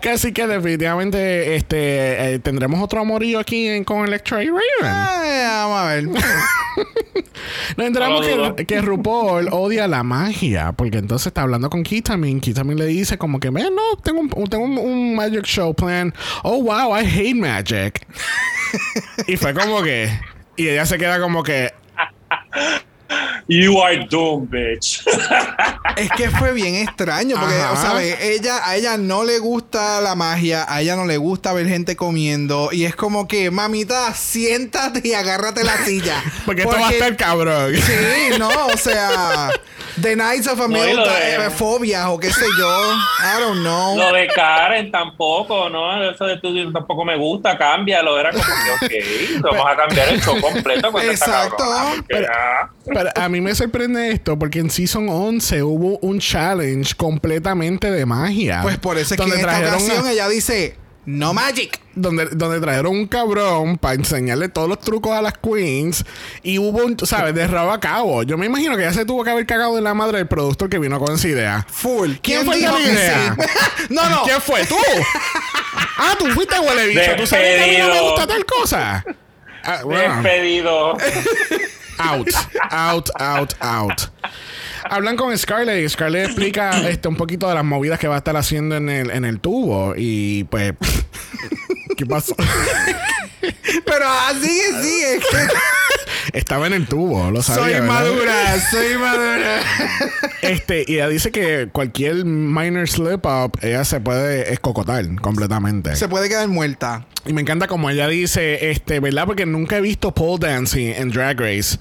Casi 0.00 0.32
que 0.32 0.46
definitivamente 0.46 1.56
este, 1.56 2.34
eh, 2.34 2.38
tendremos 2.38 2.82
otro 2.82 3.00
amorío 3.00 3.38
aquí 3.38 3.68
en- 3.68 3.84
con 3.84 4.06
Electra 4.06 4.42
y 4.42 4.48
Raven. 4.48 4.60
Ay, 4.82 5.44
vamos 5.46 5.78
a 5.80 5.86
ver. 5.86 6.04
Nos 7.76 7.86
enteramos 7.86 8.26
No 8.26 8.56
que, 8.56 8.66
que 8.66 8.80
RuPaul 8.80 9.48
odia 9.52 9.86
la 9.88 10.02
magia, 10.02 10.72
porque 10.72 10.98
entonces 10.98 11.28
está 11.28 11.42
hablando 11.42 11.70
con 11.70 11.82
Kitamin. 11.82 12.40
Kitamin 12.40 12.78
le 12.78 12.86
dice 12.86 13.16
como 13.18 13.40
que, 13.40 13.50
"Man, 13.50 13.64
no, 13.74 13.96
tengo 14.02 14.20
un, 14.20 14.28
tengo 14.48 14.64
un, 14.64 14.78
un 14.78 15.14
magic 15.14 15.44
show 15.44 15.74
plan. 15.74 16.12
Oh, 16.42 16.62
wow, 16.62 16.96
I 16.98 17.04
hate 17.06 17.34
magic. 17.34 18.06
y 19.26 19.36
fue 19.36 19.54
como 19.54 19.82
que... 19.82 20.10
Y 20.56 20.68
ella 20.68 20.84
se 20.86 20.98
queda 20.98 21.20
como 21.20 21.42
que... 21.42 21.72
You 23.48 23.80
are 23.80 24.06
doomed, 24.08 24.50
bitch. 24.50 25.02
Es 25.96 26.10
que 26.10 26.30
fue 26.30 26.52
bien 26.52 26.76
extraño, 26.76 27.36
porque, 27.38 27.56
Ajá. 27.56 27.72
o 27.72 27.76
sea, 27.76 27.94
ve, 27.94 28.34
ella, 28.34 28.60
a 28.64 28.76
ella 28.76 28.96
no 28.96 29.24
le 29.24 29.38
gusta 29.38 30.00
la 30.00 30.14
magia, 30.14 30.64
a 30.68 30.80
ella 30.80 30.94
no 30.94 31.04
le 31.04 31.16
gusta 31.16 31.52
ver 31.52 31.66
gente 31.66 31.96
comiendo, 31.96 32.70
y 32.72 32.84
es 32.84 32.94
como 32.94 33.26
que, 33.26 33.50
mamita, 33.50 34.14
siéntate 34.14 35.00
y 35.04 35.14
agárrate 35.14 35.64
la 35.64 35.84
silla. 35.84 36.22
Porque, 36.46 36.62
esto 36.62 36.76
va 36.78 36.88
a 36.88 36.92
estar 36.92 37.16
cabrón. 37.16 37.74
Sí, 37.74 38.38
no, 38.38 38.48
o 38.66 38.76
sea, 38.76 39.50
The 40.00 40.16
Nights 40.16 40.46
of 40.48 40.60
a 40.60 40.68
No, 40.68 40.76
y 40.88 40.92
lo 40.94 41.04
Male 41.06 41.20
de- 41.20 41.46
eh, 41.46 41.50
Phobia 41.50 42.10
o 42.10 42.18
qué 42.18 42.30
sé 42.30 42.44
yo. 42.58 42.92
I 43.22 43.40
don't 43.40 43.60
know. 43.60 43.96
Lo 43.96 44.12
de 44.12 44.26
Karen 44.28 44.90
tampoco, 44.90 45.68
¿no? 45.70 46.10
Eso 46.10 46.24
de 46.26 46.38
tú 46.38 46.72
tampoco 46.72 47.04
me 47.04 47.16
gusta, 47.16 47.56
cámbialo. 47.56 48.18
Era 48.18 48.30
como 48.30 48.44
que, 48.88 48.96
ok, 49.38 49.42
vamos 49.42 49.66
a 49.70 49.76
cambiar 49.76 50.08
el 50.10 50.20
show 50.22 50.40
completo 50.40 50.92
con 50.92 51.02
Exacto. 51.02 51.64
porque, 51.96 52.26
ah, 52.26 52.68
Pero 52.84 53.10
a 53.14 53.28
mí 53.28 53.40
me 53.40 53.54
sorprende 53.54 54.10
esto 54.12 54.38
porque 54.38 54.58
en 54.58 54.70
Season 54.70 55.08
11 55.08 55.62
hubo 55.62 55.98
un 55.98 56.18
challenge 56.20 56.94
completamente 56.96 57.90
de 57.90 58.06
magia. 58.06 58.60
Pues 58.62 58.78
por 58.78 58.98
eso 58.98 59.14
es 59.14 59.20
que 59.20 59.26
en 59.26 59.32
esta 59.38 59.58
ocasión 59.58 60.06
a- 60.06 60.12
ella 60.12 60.28
dice, 60.28 60.76
no 61.18 61.34
magic. 61.34 61.80
donde, 61.94 62.26
donde 62.26 62.60
trajeron 62.60 62.92
un 62.92 63.06
cabrón 63.06 63.78
para 63.78 63.94
enseñarle 63.94 64.48
todos 64.48 64.68
los 64.68 64.80
trucos 64.80 65.12
a 65.12 65.20
las 65.20 65.34
queens 65.38 66.04
y 66.42 66.58
hubo 66.58 66.84
un, 66.84 66.96
¿sabes? 67.04 67.34
De 67.34 67.46
rabo 67.46 67.72
a 67.72 67.80
cabo. 67.80 68.22
Yo 68.22 68.38
me 68.38 68.46
imagino 68.46 68.76
que 68.76 68.82
ya 68.82 68.92
se 68.92 69.04
tuvo 69.04 69.24
que 69.24 69.30
haber 69.30 69.46
cagado 69.46 69.76
de 69.76 69.82
la 69.82 69.94
madre 69.94 70.18
del 70.18 70.28
productor 70.28 70.68
que 70.68 70.78
vino 70.78 70.98
con 70.98 71.14
esa 71.14 71.28
idea. 71.28 71.66
Full. 71.68 72.12
¿Quién 72.22 72.44
fue 72.44 72.56
dijo 72.56 72.76
de 72.76 72.82
la 72.82 72.92
idea? 72.92 73.36
sí? 73.38 73.44
no, 73.90 74.08
no. 74.08 74.22
¿Quién 74.24 74.40
fue? 74.40 74.64
¿Tú? 74.66 74.76
ah, 75.98 76.14
tú 76.18 76.26
fuiste 76.28 76.58
huele 76.58 76.86
bicho. 76.86 77.16
¿Tú 77.16 77.26
sabes 77.26 77.58
que 77.58 77.64
a 77.64 77.66
mí 77.66 77.88
no 77.88 77.94
me 77.94 78.00
gusta 78.00 78.26
tal 78.26 78.44
cosa? 78.44 79.04
Ah, 79.64 79.80
bueno. 79.84 80.22
despedido. 80.22 80.96
Out, 82.00 82.28
out, 82.70 83.10
out, 83.18 83.54
out. 83.60 84.00
Hablan 84.84 85.16
con 85.16 85.36
Scarlett 85.36 85.84
y 85.84 85.88
Scarlett 85.88 86.26
explica 86.26 86.70
este, 86.88 87.08
un 87.08 87.16
poquito 87.16 87.48
de 87.48 87.54
las 87.54 87.64
movidas 87.64 87.98
que 87.98 88.08
va 88.08 88.14
a 88.14 88.18
estar 88.18 88.36
haciendo 88.36 88.76
en 88.76 88.88
el, 88.88 89.10
en 89.10 89.24
el 89.24 89.40
tubo. 89.40 89.94
Y 89.96 90.44
pues, 90.44 90.74
¿qué 91.96 92.06
pasó? 92.06 92.34
Pero 93.40 94.08
así 94.28 94.48
que 94.48 94.82
sí, 94.82 95.02
es 95.02 95.24
que 95.24 95.36
Estaba 96.38 96.66
en 96.66 96.74
el 96.74 96.86
tubo, 96.86 97.30
lo 97.30 97.42
sabía. 97.42 97.62
soy 97.62 97.72
¿verdad? 97.72 97.86
madura, 97.88 98.60
soy 98.70 98.94
madura. 98.98 99.60
Este, 100.42 100.84
y 100.86 100.94
ella 100.94 101.08
dice 101.08 101.30
que 101.30 101.68
cualquier 101.72 102.24
minor 102.24 102.88
slip 102.88 103.26
up, 103.26 103.58
ella 103.62 103.84
se 103.84 104.00
puede 104.00 104.52
escocotar 104.52 105.04
completamente. 105.20 105.96
Se 105.96 106.08
puede 106.08 106.28
quedar 106.28 106.46
muerta. 106.48 107.06
Y 107.26 107.32
me 107.32 107.40
encanta 107.40 107.66
como 107.66 107.90
ella 107.90 108.06
dice, 108.08 108.70
este, 108.70 109.00
¿verdad? 109.00 109.26
Porque 109.26 109.46
nunca 109.46 109.78
he 109.78 109.80
visto 109.80 110.12
pole 110.12 110.46
dancing 110.46 110.92
en 110.96 111.10
Drag 111.10 111.38
Race. 111.38 111.78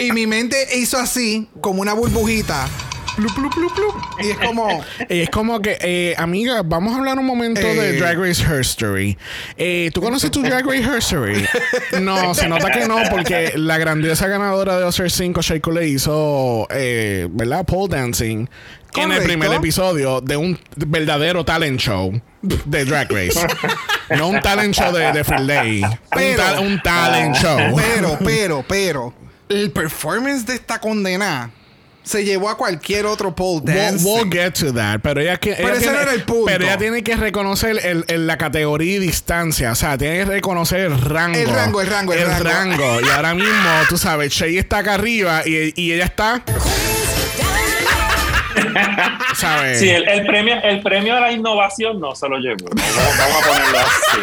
Y 0.00 0.12
mi 0.12 0.26
mente 0.26 0.56
hizo 0.76 0.98
así, 0.98 1.48
como 1.60 1.80
una 1.82 1.92
burbujita. 1.94 2.68
Plup, 3.16 3.34
plup, 3.34 3.52
plup, 3.52 3.74
plup. 3.74 3.94
Y 4.22 4.30
es 4.30 4.38
como, 4.38 4.84
es 5.08 5.28
como 5.30 5.60
que, 5.60 5.76
eh, 5.80 6.14
amiga, 6.16 6.62
vamos 6.64 6.94
a 6.94 6.98
hablar 6.98 7.18
un 7.18 7.26
momento 7.26 7.60
de 7.60 7.90
Eh. 7.90 7.98
Drag 7.98 8.18
Race 8.18 8.42
History. 8.42 9.18
Eh, 9.58 9.90
¿Tú 9.92 10.00
conoces 10.00 10.30
tu 10.30 10.40
Drag 10.42 10.64
Race 10.64 10.96
History? 10.98 11.44
No, 12.00 12.34
se 12.34 12.48
nota 12.48 12.70
que 12.70 12.86
no, 12.86 12.98
porque 13.10 13.52
la 13.56 13.76
grandiosa 13.78 14.26
ganadora 14.28 14.78
de 14.78 14.84
Oscar 14.84 15.10
5, 15.10 15.42
Shea 15.42 15.60
Coulee, 15.60 15.88
hizo, 15.90 16.66
eh, 16.70 17.28
¿verdad? 17.30 17.66
Pole 17.66 17.88
dancing 17.94 18.46
en 18.96 19.12
el 19.12 19.22
primer 19.22 19.52
episodio 19.52 20.20
de 20.20 20.36
un 20.36 20.58
verdadero 20.76 21.44
talent 21.44 21.78
show 21.80 22.12
de 22.42 22.84
Drag 22.84 23.10
Race. 23.12 23.38
no 24.16 24.28
un 24.28 24.40
talent 24.40 24.74
show 24.74 24.92
de, 24.92 25.12
de 25.12 25.24
Free 25.24 25.46
Day. 25.46 25.82
Un, 25.82 26.36
ta- 26.36 26.60
un 26.60 26.82
talent 26.82 27.36
show. 27.36 27.58
pero, 27.76 28.18
pero, 28.24 28.64
pero, 28.66 29.14
el 29.50 29.70
performance 29.72 30.46
de 30.46 30.54
esta 30.54 30.78
condena 30.80 31.50
se 32.02 32.24
llevó 32.24 32.48
a 32.48 32.56
cualquier 32.56 33.04
otro 33.04 33.34
pole 33.34 33.60
dance. 33.62 34.04
we'll 34.04 34.28
get 34.30 34.52
to 34.54 34.72
that. 34.72 35.00
Pero 35.02 35.20
ella, 35.20 35.36
que, 35.36 35.50
ella 35.52 35.78
tiene, 35.78 35.98
era 36.00 36.12
el 36.14 36.22
punto. 36.24 36.46
Pero 36.46 36.64
ella 36.64 36.78
tiene 36.78 37.02
que 37.04 37.14
reconocer 37.14 37.78
el, 37.84 38.04
el- 38.08 38.26
la 38.26 38.38
categoría 38.38 38.94
y 38.96 38.98
distancia. 38.98 39.70
O 39.72 39.74
sea, 39.74 39.98
tiene 39.98 40.18
que 40.20 40.24
reconocer 40.24 40.80
el 40.80 40.98
rango. 41.00 41.38
El 41.38 41.48
rango, 41.48 41.80
el 41.82 41.86
rango, 41.88 42.12
el 42.14 42.26
rango. 42.26 42.44
rango. 42.44 43.00
Y 43.06 43.08
ahora 43.10 43.34
mismo, 43.34 43.68
tú 43.88 43.98
sabes, 43.98 44.32
Shay 44.32 44.56
está 44.56 44.78
acá 44.78 44.94
arriba 44.94 45.42
y, 45.46 45.74
y 45.76 45.92
ella 45.92 46.06
está. 46.06 46.42
¿Sabes? 49.34 49.78
Sí, 49.78 49.88
el, 49.88 50.08
el 50.08 50.26
premio, 50.26 50.56
el 50.62 50.82
premio 50.82 51.16
a 51.16 51.20
la 51.20 51.32
innovación 51.32 52.00
no 52.00 52.14
se 52.14 52.28
lo 52.28 52.38
llevó. 52.38 52.68
Vamos, 52.70 53.18
vamos 53.18 53.42
a 53.42 53.48
ponerlo 53.48 53.78
así. 53.78 54.20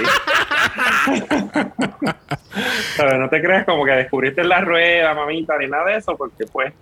No 3.19 3.29
te 3.29 3.41
creas 3.41 3.65
como 3.65 3.85
que 3.85 3.91
descubriste 3.91 4.43
la 4.43 4.61
rueda, 4.61 5.13
mamita, 5.13 5.57
ni 5.59 5.67
nada 5.67 5.85
de 5.85 5.97
eso, 5.97 6.15
porque 6.17 6.45
pues. 6.45 6.73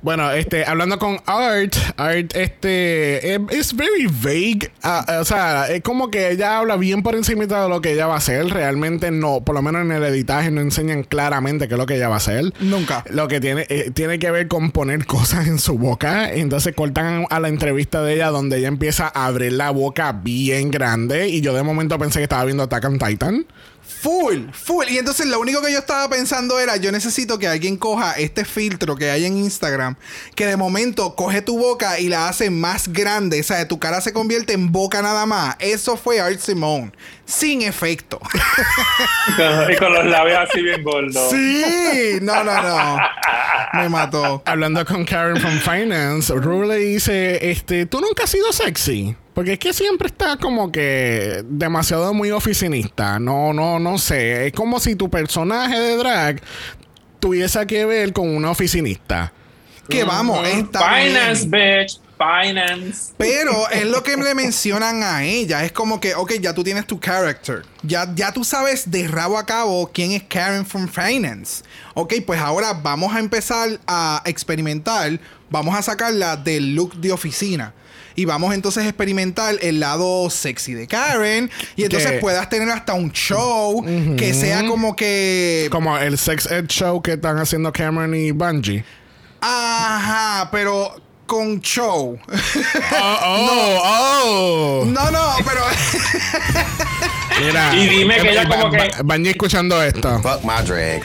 Bueno, 0.00 0.30
este, 0.30 0.64
hablando 0.64 0.98
con 0.98 1.18
Art, 1.26 1.74
Art, 1.96 2.34
este, 2.34 3.34
es 3.34 3.40
es 3.50 3.76
very 3.76 4.06
vague. 4.06 4.70
Ah, 4.82 5.04
ah, 5.06 5.18
o 5.20 5.24
sea, 5.24 5.66
es 5.68 5.82
como 5.82 6.10
que 6.10 6.30
ella 6.30 6.58
habla 6.58 6.76
bien 6.76 7.02
por 7.02 7.14
encima 7.14 7.46
de 7.46 7.68
lo 7.68 7.80
que 7.80 7.92
ella 7.92 8.06
va 8.06 8.14
a 8.14 8.18
hacer. 8.18 8.46
Realmente 8.46 9.10
no, 9.10 9.42
por 9.42 9.54
lo 9.54 9.62
menos 9.62 9.82
en 9.82 9.92
el 9.92 10.04
editaje 10.04 10.50
no 10.50 10.60
enseñan 10.60 11.02
claramente 11.02 11.68
qué 11.68 11.74
es 11.74 11.78
lo 11.78 11.86
que 11.86 11.96
ella 11.96 12.08
va 12.08 12.14
a 12.14 12.18
hacer. 12.18 12.52
Nunca. 12.60 13.04
Lo 13.10 13.28
que 13.28 13.40
tiene, 13.40 13.66
eh, 13.68 13.90
tiene 13.92 14.18
que 14.18 14.30
ver 14.30 14.48
con 14.48 14.70
poner 14.70 15.06
cosas 15.06 15.46
en 15.46 15.58
su 15.58 15.78
boca. 15.78 16.32
Entonces 16.32 16.74
cortan 16.76 17.26
a 17.28 17.40
la 17.40 17.48
entrevista 17.48 18.02
de 18.02 18.14
ella 18.14 18.28
donde 18.28 18.58
ella 18.58 18.68
empieza 18.68 19.10
a 19.12 19.26
abrir 19.26 19.54
la 19.54 19.70
boca 19.70 20.12
bien 20.12 20.70
grande. 20.70 21.28
Y 21.28 21.40
yo 21.40 21.52
de 21.52 21.64
momento 21.64 21.98
pensé 21.98 22.20
que 22.20 22.24
estaba 22.24 22.44
viendo 22.44 22.62
Attack 22.62 22.84
on 22.84 22.98
Titan. 23.00 23.46
Full, 23.86 24.50
full. 24.52 24.86
Y 24.88 24.98
entonces 24.98 25.26
lo 25.26 25.40
único 25.40 25.62
que 25.62 25.72
yo 25.72 25.78
estaba 25.78 26.08
pensando 26.08 26.58
era, 26.60 26.76
yo 26.76 26.92
necesito 26.92 27.38
que 27.38 27.48
alguien 27.48 27.76
coja 27.76 28.12
este 28.12 28.44
filtro 28.44 28.96
que 28.96 29.10
hay 29.10 29.24
en 29.24 29.36
Instagram, 29.36 29.96
que 30.34 30.46
de 30.46 30.56
momento 30.56 31.14
coge 31.14 31.40
tu 31.40 31.58
boca 31.58 31.98
y 31.98 32.08
la 32.08 32.28
hace 32.28 32.50
más 32.50 32.88
grande, 32.88 33.40
o 33.40 33.44
sea, 33.44 33.66
tu 33.66 33.78
cara 33.78 34.00
se 34.00 34.12
convierte 34.12 34.52
en 34.52 34.70
boca 34.70 35.02
nada 35.02 35.24
más. 35.24 35.56
Eso 35.60 35.96
fue 35.96 36.20
Art 36.20 36.40
Simone, 36.40 36.92
sin 37.26 37.62
efecto. 37.62 38.20
Y 39.68 39.76
con, 39.76 39.92
los 39.92 40.06
labios 40.06 40.38
así 40.48 40.62
bien 40.62 40.82
gordos. 40.82 41.30
sí, 41.30 42.18
no, 42.22 42.42
no, 42.44 42.62
no. 42.62 42.96
Me 43.74 43.88
mató. 43.88 44.42
Hablando 44.46 44.84
con 44.86 45.04
Karen 45.04 45.36
from 45.36 45.58
Finance, 45.58 46.32
Rue 46.32 46.66
le 46.66 46.76
dice, 46.76 47.50
este, 47.50 47.84
tú 47.86 48.00
nunca 48.00 48.24
has 48.24 48.30
sido 48.30 48.52
sexy. 48.52 49.14
Porque 49.34 49.54
es 49.54 49.58
que 49.58 49.74
siempre 49.74 50.06
está 50.06 50.38
como 50.38 50.72
que 50.72 51.42
demasiado 51.44 52.14
muy 52.14 52.30
oficinista. 52.30 53.18
No, 53.18 53.52
no, 53.52 53.78
no 53.78 53.98
sé. 53.98 54.46
Es 54.46 54.52
como 54.54 54.80
si 54.80 54.96
tu 54.96 55.10
personaje 55.10 55.78
de 55.78 55.96
drag 55.96 56.40
tuviese 57.20 57.66
que 57.66 57.84
ver 57.84 58.14
con 58.14 58.34
una 58.34 58.50
oficinista. 58.50 59.32
Que 59.90 60.04
vamos, 60.04 60.46
está 60.48 60.78
Finance, 60.78 61.46
bien. 61.48 61.80
bitch. 61.80 62.05
Finance. 62.16 63.12
Pero 63.16 63.68
es 63.70 63.84
lo 63.84 64.02
que 64.02 64.16
le 64.16 64.34
mencionan 64.34 65.02
a 65.02 65.24
ella. 65.24 65.64
Es 65.64 65.72
como 65.72 66.00
que, 66.00 66.14
ok, 66.14 66.34
ya 66.40 66.54
tú 66.54 66.64
tienes 66.64 66.86
tu 66.86 66.98
character. 66.98 67.62
Ya, 67.82 68.10
ya 68.14 68.32
tú 68.32 68.42
sabes 68.42 68.90
de 68.90 69.06
rabo 69.06 69.38
a 69.38 69.44
cabo 69.44 69.90
quién 69.92 70.12
es 70.12 70.22
Karen 70.22 70.64
from 70.64 70.88
Finance. 70.88 71.62
Ok, 71.94 72.14
pues 72.26 72.40
ahora 72.40 72.72
vamos 72.72 73.14
a 73.14 73.18
empezar 73.18 73.78
a 73.86 74.22
experimentar. 74.24 75.20
Vamos 75.50 75.76
a 75.76 75.82
sacarla 75.82 76.36
del 76.36 76.74
look 76.74 76.96
de 76.96 77.12
oficina. 77.12 77.74
Y 78.18 78.24
vamos 78.24 78.54
entonces 78.54 78.84
a 78.84 78.88
experimentar 78.88 79.56
el 79.60 79.78
lado 79.78 80.30
sexy 80.30 80.72
de 80.72 80.86
Karen. 80.86 81.50
Y 81.76 81.84
entonces 81.84 82.18
puedas 82.18 82.48
tener 82.48 82.70
hasta 82.70 82.94
un 82.94 83.12
show 83.12 83.84
que 84.16 84.32
sea 84.32 84.66
como 84.66 84.96
que. 84.96 85.68
Como 85.70 85.98
el 85.98 86.16
sex 86.16 86.50
ed 86.50 86.66
show 86.68 87.02
que 87.02 87.12
están 87.12 87.36
haciendo 87.36 87.70
Cameron 87.72 88.14
y 88.14 88.30
Bungie. 88.30 88.84
Ajá, 89.42 90.48
pero 90.50 90.96
con 91.26 91.60
show. 91.60 92.18
Oh, 92.98 93.18
oh, 93.24 93.80
oh. 93.84 94.84
no, 94.86 95.10
no, 95.10 95.34
pero. 95.44 95.62
Mira. 97.40 97.74
Y 97.74 97.88
dime 97.88 98.16
que 98.20 98.30
ella 98.30 98.48
como 98.48 98.70
que- 98.70 98.90
Bungie 99.04 99.30
escuchando 99.30 99.82
esto. 99.82 100.18
Fuck 100.22 100.42
my 100.44 100.62
drag. 100.64 101.02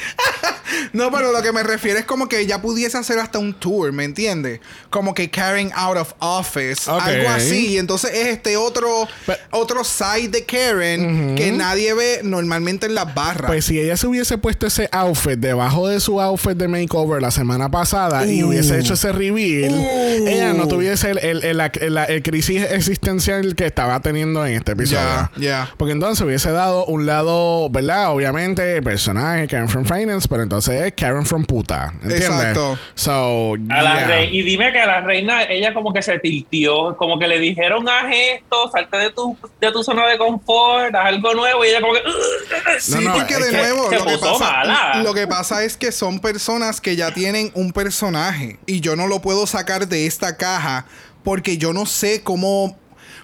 No, 0.94 1.12
pero 1.12 1.32
lo 1.32 1.42
que 1.42 1.52
me 1.52 1.64
refiero 1.64 2.00
es 2.00 2.06
como 2.06 2.28
que 2.28 2.40
ella 2.40 2.62
pudiese 2.62 2.98
hacer 2.98 3.20
hasta 3.20 3.40
un 3.40 3.54
tour, 3.54 3.92
¿me 3.92 4.04
entiendes? 4.04 4.60
Como 4.90 5.14
que 5.14 5.30
Karen 5.30 5.72
out 5.76 5.98
of 5.98 6.14
office, 6.20 6.90
algo 6.90 7.30
así. 7.30 7.68
Y 7.74 7.78
entonces 7.78 8.12
es 8.14 8.28
este 8.28 8.58
otro, 8.58 9.08
otro 9.52 9.84
side 9.84 10.30
de 10.30 10.46
Karen 10.46 11.36
que 11.36 11.52
nadie 11.52 11.94
ve 11.94 12.22
normalmente 12.24 12.86
en 12.88 12.96
las 12.96 13.14
barras. 13.14 13.48
Pues 13.50 13.66
si 13.66 13.80
ella 13.80 13.96
se 13.98 14.08
hubiese 14.08 14.38
puesto 14.38 14.68
ese 14.68 14.90
outfit 14.92 15.38
debajo 15.40 15.88
de 15.88 16.00
su 16.00 16.20
outfit 16.22 16.58
de 16.58 16.68
makeover 16.68 17.22
la 17.22 17.32
semana 17.32 17.70
pasada 17.70 18.26
y 18.26 18.44
hubiese 18.44 18.80
hecho 18.80 18.94
ese 18.96 19.12
reveal, 19.12 19.72
Uh. 19.72 20.28
ella 20.28 20.54
no 20.54 20.68
tuviese 20.68 21.12
el, 21.12 21.18
el, 21.20 21.44
el- 21.44 21.58
la- 21.94 22.06
el 22.06 22.24
crisis 22.24 22.64
existencial 22.70 23.56
que 23.56 23.66
estaba 23.66 24.00
teniendo 24.02 24.46
en 24.46 24.54
este 24.54 24.74
episodio. 24.74 25.30
Ya. 25.38 25.72
Porque 25.78 25.94
entonces 25.94 26.24
hubiese 26.26 26.52
dado 26.52 26.86
un 26.86 27.06
lado, 27.06 27.70
¿verdad? 27.70 28.12
Obviamente, 28.12 28.82
personaje 28.82 29.48
Karen 29.48 29.70
from 29.70 29.86
Finance, 29.86 30.28
pero 30.30 30.44
entonces 30.44 30.81
es 30.88 30.94
Karen 30.94 31.26
from 31.26 31.46
puta. 31.46 31.92
¿Entiendes? 32.02 32.22
Exacto. 32.26 32.78
So, 32.96 33.54
A 33.70 33.82
la 33.82 33.96
yeah. 33.96 34.08
rei- 34.08 34.30
y 34.32 34.42
dime 34.44 34.72
que 34.72 34.80
a 34.80 34.86
la 34.86 35.02
reina, 35.02 35.44
ella 35.44 35.74
como 35.74 35.94
que 35.94 36.02
se 36.02 36.20
tiltió, 36.20 36.96
como 36.98 37.18
que 37.20 37.28
le 37.28 37.40
dijeron 37.40 37.88
haz 37.90 38.06
esto, 38.14 38.70
salte 38.72 38.98
de 38.98 39.10
tu, 39.12 39.38
de 39.60 39.72
tu 39.72 39.84
zona 39.84 40.08
de 40.08 40.18
confort, 40.18 40.94
haz 40.96 41.06
algo 41.08 41.34
nuevo, 41.34 41.64
y 41.66 41.70
ella 41.70 41.82
como 41.82 41.94
que. 41.94 42.02
Sí, 42.80 42.92
No, 42.96 43.02
no, 43.02 43.14
porque 43.16 43.38
de 43.38 43.52
nuevo 43.52 43.84
lo 43.84 43.90
que, 44.06 44.18
pasa, 44.18 44.40
mala. 44.40 45.02
lo 45.04 45.14
que 45.14 45.28
pasa 45.28 45.64
es 45.64 45.78
que 45.78 45.92
son 45.92 46.20
personas 46.20 46.82
que 46.82 46.96
ya 46.96 47.14
tienen 47.14 47.52
un 47.54 47.72
personaje 47.74 48.60
y 48.66 48.80
yo 48.82 48.96
no 48.96 49.08
lo 49.08 49.22
puedo 49.22 49.48
sacar 49.48 49.88
de 49.88 50.06
esta 50.08 50.38
caja 50.38 50.86
porque 51.24 51.58
yo 51.58 51.74
no 51.74 51.86
sé 51.86 52.24
cómo, 52.24 52.78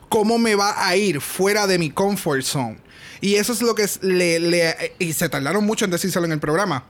cómo 0.09 0.37
me 0.37 0.55
va 0.55 0.87
a 0.87 0.95
ir 0.95 1.19
fuera 1.21 1.65
de 1.67 1.79
mi 1.79 1.89
comfort 1.89 2.43
zone. 2.43 2.77
Y 3.19 3.35
eso 3.35 3.51
es 3.53 3.63
lo 3.63 3.73
que 3.73 3.85
le, 4.01 4.39
le- 4.39 4.93
y 4.99 5.13
se 5.13 5.27
tardaron 5.27 5.65
mucho 5.65 5.85
en 5.85 5.91
decírselo 5.91 6.25
en 6.27 6.33
el 6.33 6.39
programa. 6.39 6.83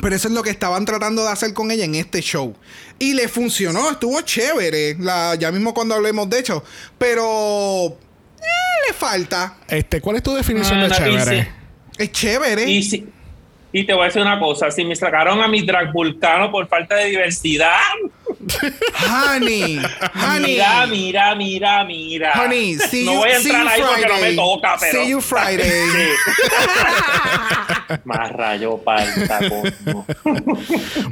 Pero 0.00 0.14
eso 0.16 0.28
es 0.28 0.34
lo 0.34 0.42
que 0.42 0.50
estaban 0.50 0.84
tratando 0.84 1.22
de 1.24 1.30
hacer 1.30 1.54
con 1.54 1.70
ella 1.70 1.84
en 1.84 1.94
este 1.94 2.20
show. 2.20 2.54
Y 2.98 3.14
le 3.14 3.28
funcionó, 3.28 3.90
estuvo 3.90 4.20
chévere. 4.22 4.96
La, 4.98 5.34
ya 5.36 5.52
mismo 5.52 5.72
cuando 5.72 5.94
hablemos 5.94 6.28
de 6.28 6.40
hecho. 6.40 6.64
Pero 6.98 7.86
eh, 8.40 8.88
le 8.88 8.92
falta. 8.94 9.58
Este, 9.68 10.00
¿cuál 10.00 10.16
es 10.16 10.22
tu 10.22 10.34
definición 10.34 10.80
de 10.80 10.86
Ah, 10.86 10.88
no, 10.88 10.96
chévere? 10.96 11.48
Es 11.96 12.10
chévere. 12.12 12.68
Y, 12.70 12.82
si- 12.82 13.06
y 13.74 13.84
te 13.84 13.92
voy 13.92 14.04
a 14.04 14.06
decir 14.06 14.22
una 14.22 14.38
cosa, 14.38 14.70
si 14.70 14.84
me 14.84 14.94
sacaron 14.96 15.42
a 15.42 15.48
mi 15.48 15.60
drag 15.62 15.92
vulcano 15.92 16.50
por 16.50 16.66
falta 16.68 16.94
de 16.96 17.06
diversidad, 17.10 17.76
Honey, 19.34 19.80
honey. 20.14 20.42
mira, 20.52 20.86
mira, 20.86 21.34
mira, 21.34 21.84
mira. 21.84 22.32
Honey, 22.44 22.74
see 22.74 23.04
no 23.06 23.12
you, 23.14 23.18
voy 23.18 23.30
a 23.30 23.36
entrar 23.38 23.66
ahí 23.68 23.80
porque 23.82 24.06
no 24.06 24.18
me 24.20 24.32
toca, 24.34 24.76
pero... 24.78 25.02
See 25.02 25.10
you 25.10 25.20
Friday. 25.20 25.64
Sí. 25.70 26.08
Más 28.04 28.30
rayo 28.32 28.76
palta. 28.78 29.40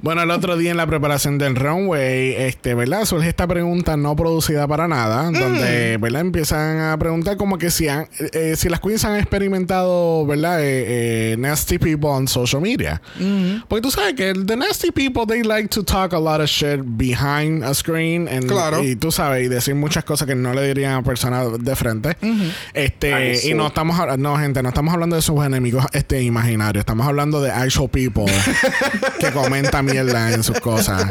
Bueno, 0.03 0.23
el 0.23 0.31
otro 0.31 0.57
día 0.59 0.73
en 0.73 0.77
la 0.77 0.87
preparación 0.87 1.39
del 1.39 1.57
runway, 1.57 2.35
este, 2.35 2.75
¿verdad? 2.75 3.05
Surge 3.07 3.29
esta 3.29 3.47
pregunta 3.47 3.97
no 3.97 4.15
producida 4.17 4.67
para 4.67 4.87
nada, 4.89 5.31
Mm. 5.31 5.35
donde, 5.39 5.97
¿verdad? 5.99 6.21
Empiezan 6.23 6.81
a 6.81 6.99
preguntar 6.99 7.37
como 7.39 7.57
que 7.57 7.71
si, 7.71 7.89
han- 7.89 8.09
eh, 8.33 8.57
si 8.57 8.69
las 8.69 8.81
queens 8.81 9.05
han 9.07 9.17
experimentado, 9.17 10.27
¿verdad? 10.27 10.61
Eh, 10.63 11.33
eh, 11.33 11.37
nasty 11.39 11.79
people 11.79 12.11
on 12.11 12.29
social 12.29 12.52
media. 12.61 13.01
Mm-hmm. 13.19 13.65
Porque 13.69 13.83
tú 13.83 13.91
sabes 13.91 14.15
que 14.15 14.33
the 14.35 14.57
nasty 14.57 14.91
people, 14.91 15.27
they 15.27 15.43
like 15.43 15.69
to 15.69 15.83
talk 15.83 16.13
a 16.13 16.19
lot 16.19 16.41
of 16.41 16.49
shit 16.49 16.81
behind 16.85 17.65
a 17.65 17.75
screen. 17.75 18.29
and- 18.29 18.47
Claro. 18.47 18.83
Y 18.83 18.97
tú 18.97 19.11
sabes, 19.13 19.45
y 19.45 19.49
decir 19.49 19.75
muchas 19.75 20.05
cosas 20.05 20.27
que 20.27 20.35
no 20.35 20.53
le 20.53 20.67
dirían 20.67 20.95
a 20.95 21.03
personas 21.03 21.47
de 21.63 21.77
frente. 21.77 22.11
Mm-hmm. 22.21 22.51
Este, 22.75 23.15
Ay, 23.15 23.39
y 23.45 23.55
no 23.55 23.67
estamos 23.69 23.99
hablando, 23.99 24.31
no, 24.31 24.37
gente, 24.39 24.63
no 24.63 24.69
estamos 24.69 24.93
hablando 24.93 25.17
de 25.17 25.23
sus 25.23 25.45
enemigos 25.45 25.87
este, 25.93 26.23
imaginarios, 26.23 26.83
estamos 26.83 27.07
hablando 27.07 27.41
de 27.41 27.51
actual 27.51 27.89
people 27.91 28.25
que 29.19 29.31
comenta 29.31 29.83
mierda 29.83 30.33
en 30.33 30.43
sus 30.43 30.59
cosas. 30.61 31.07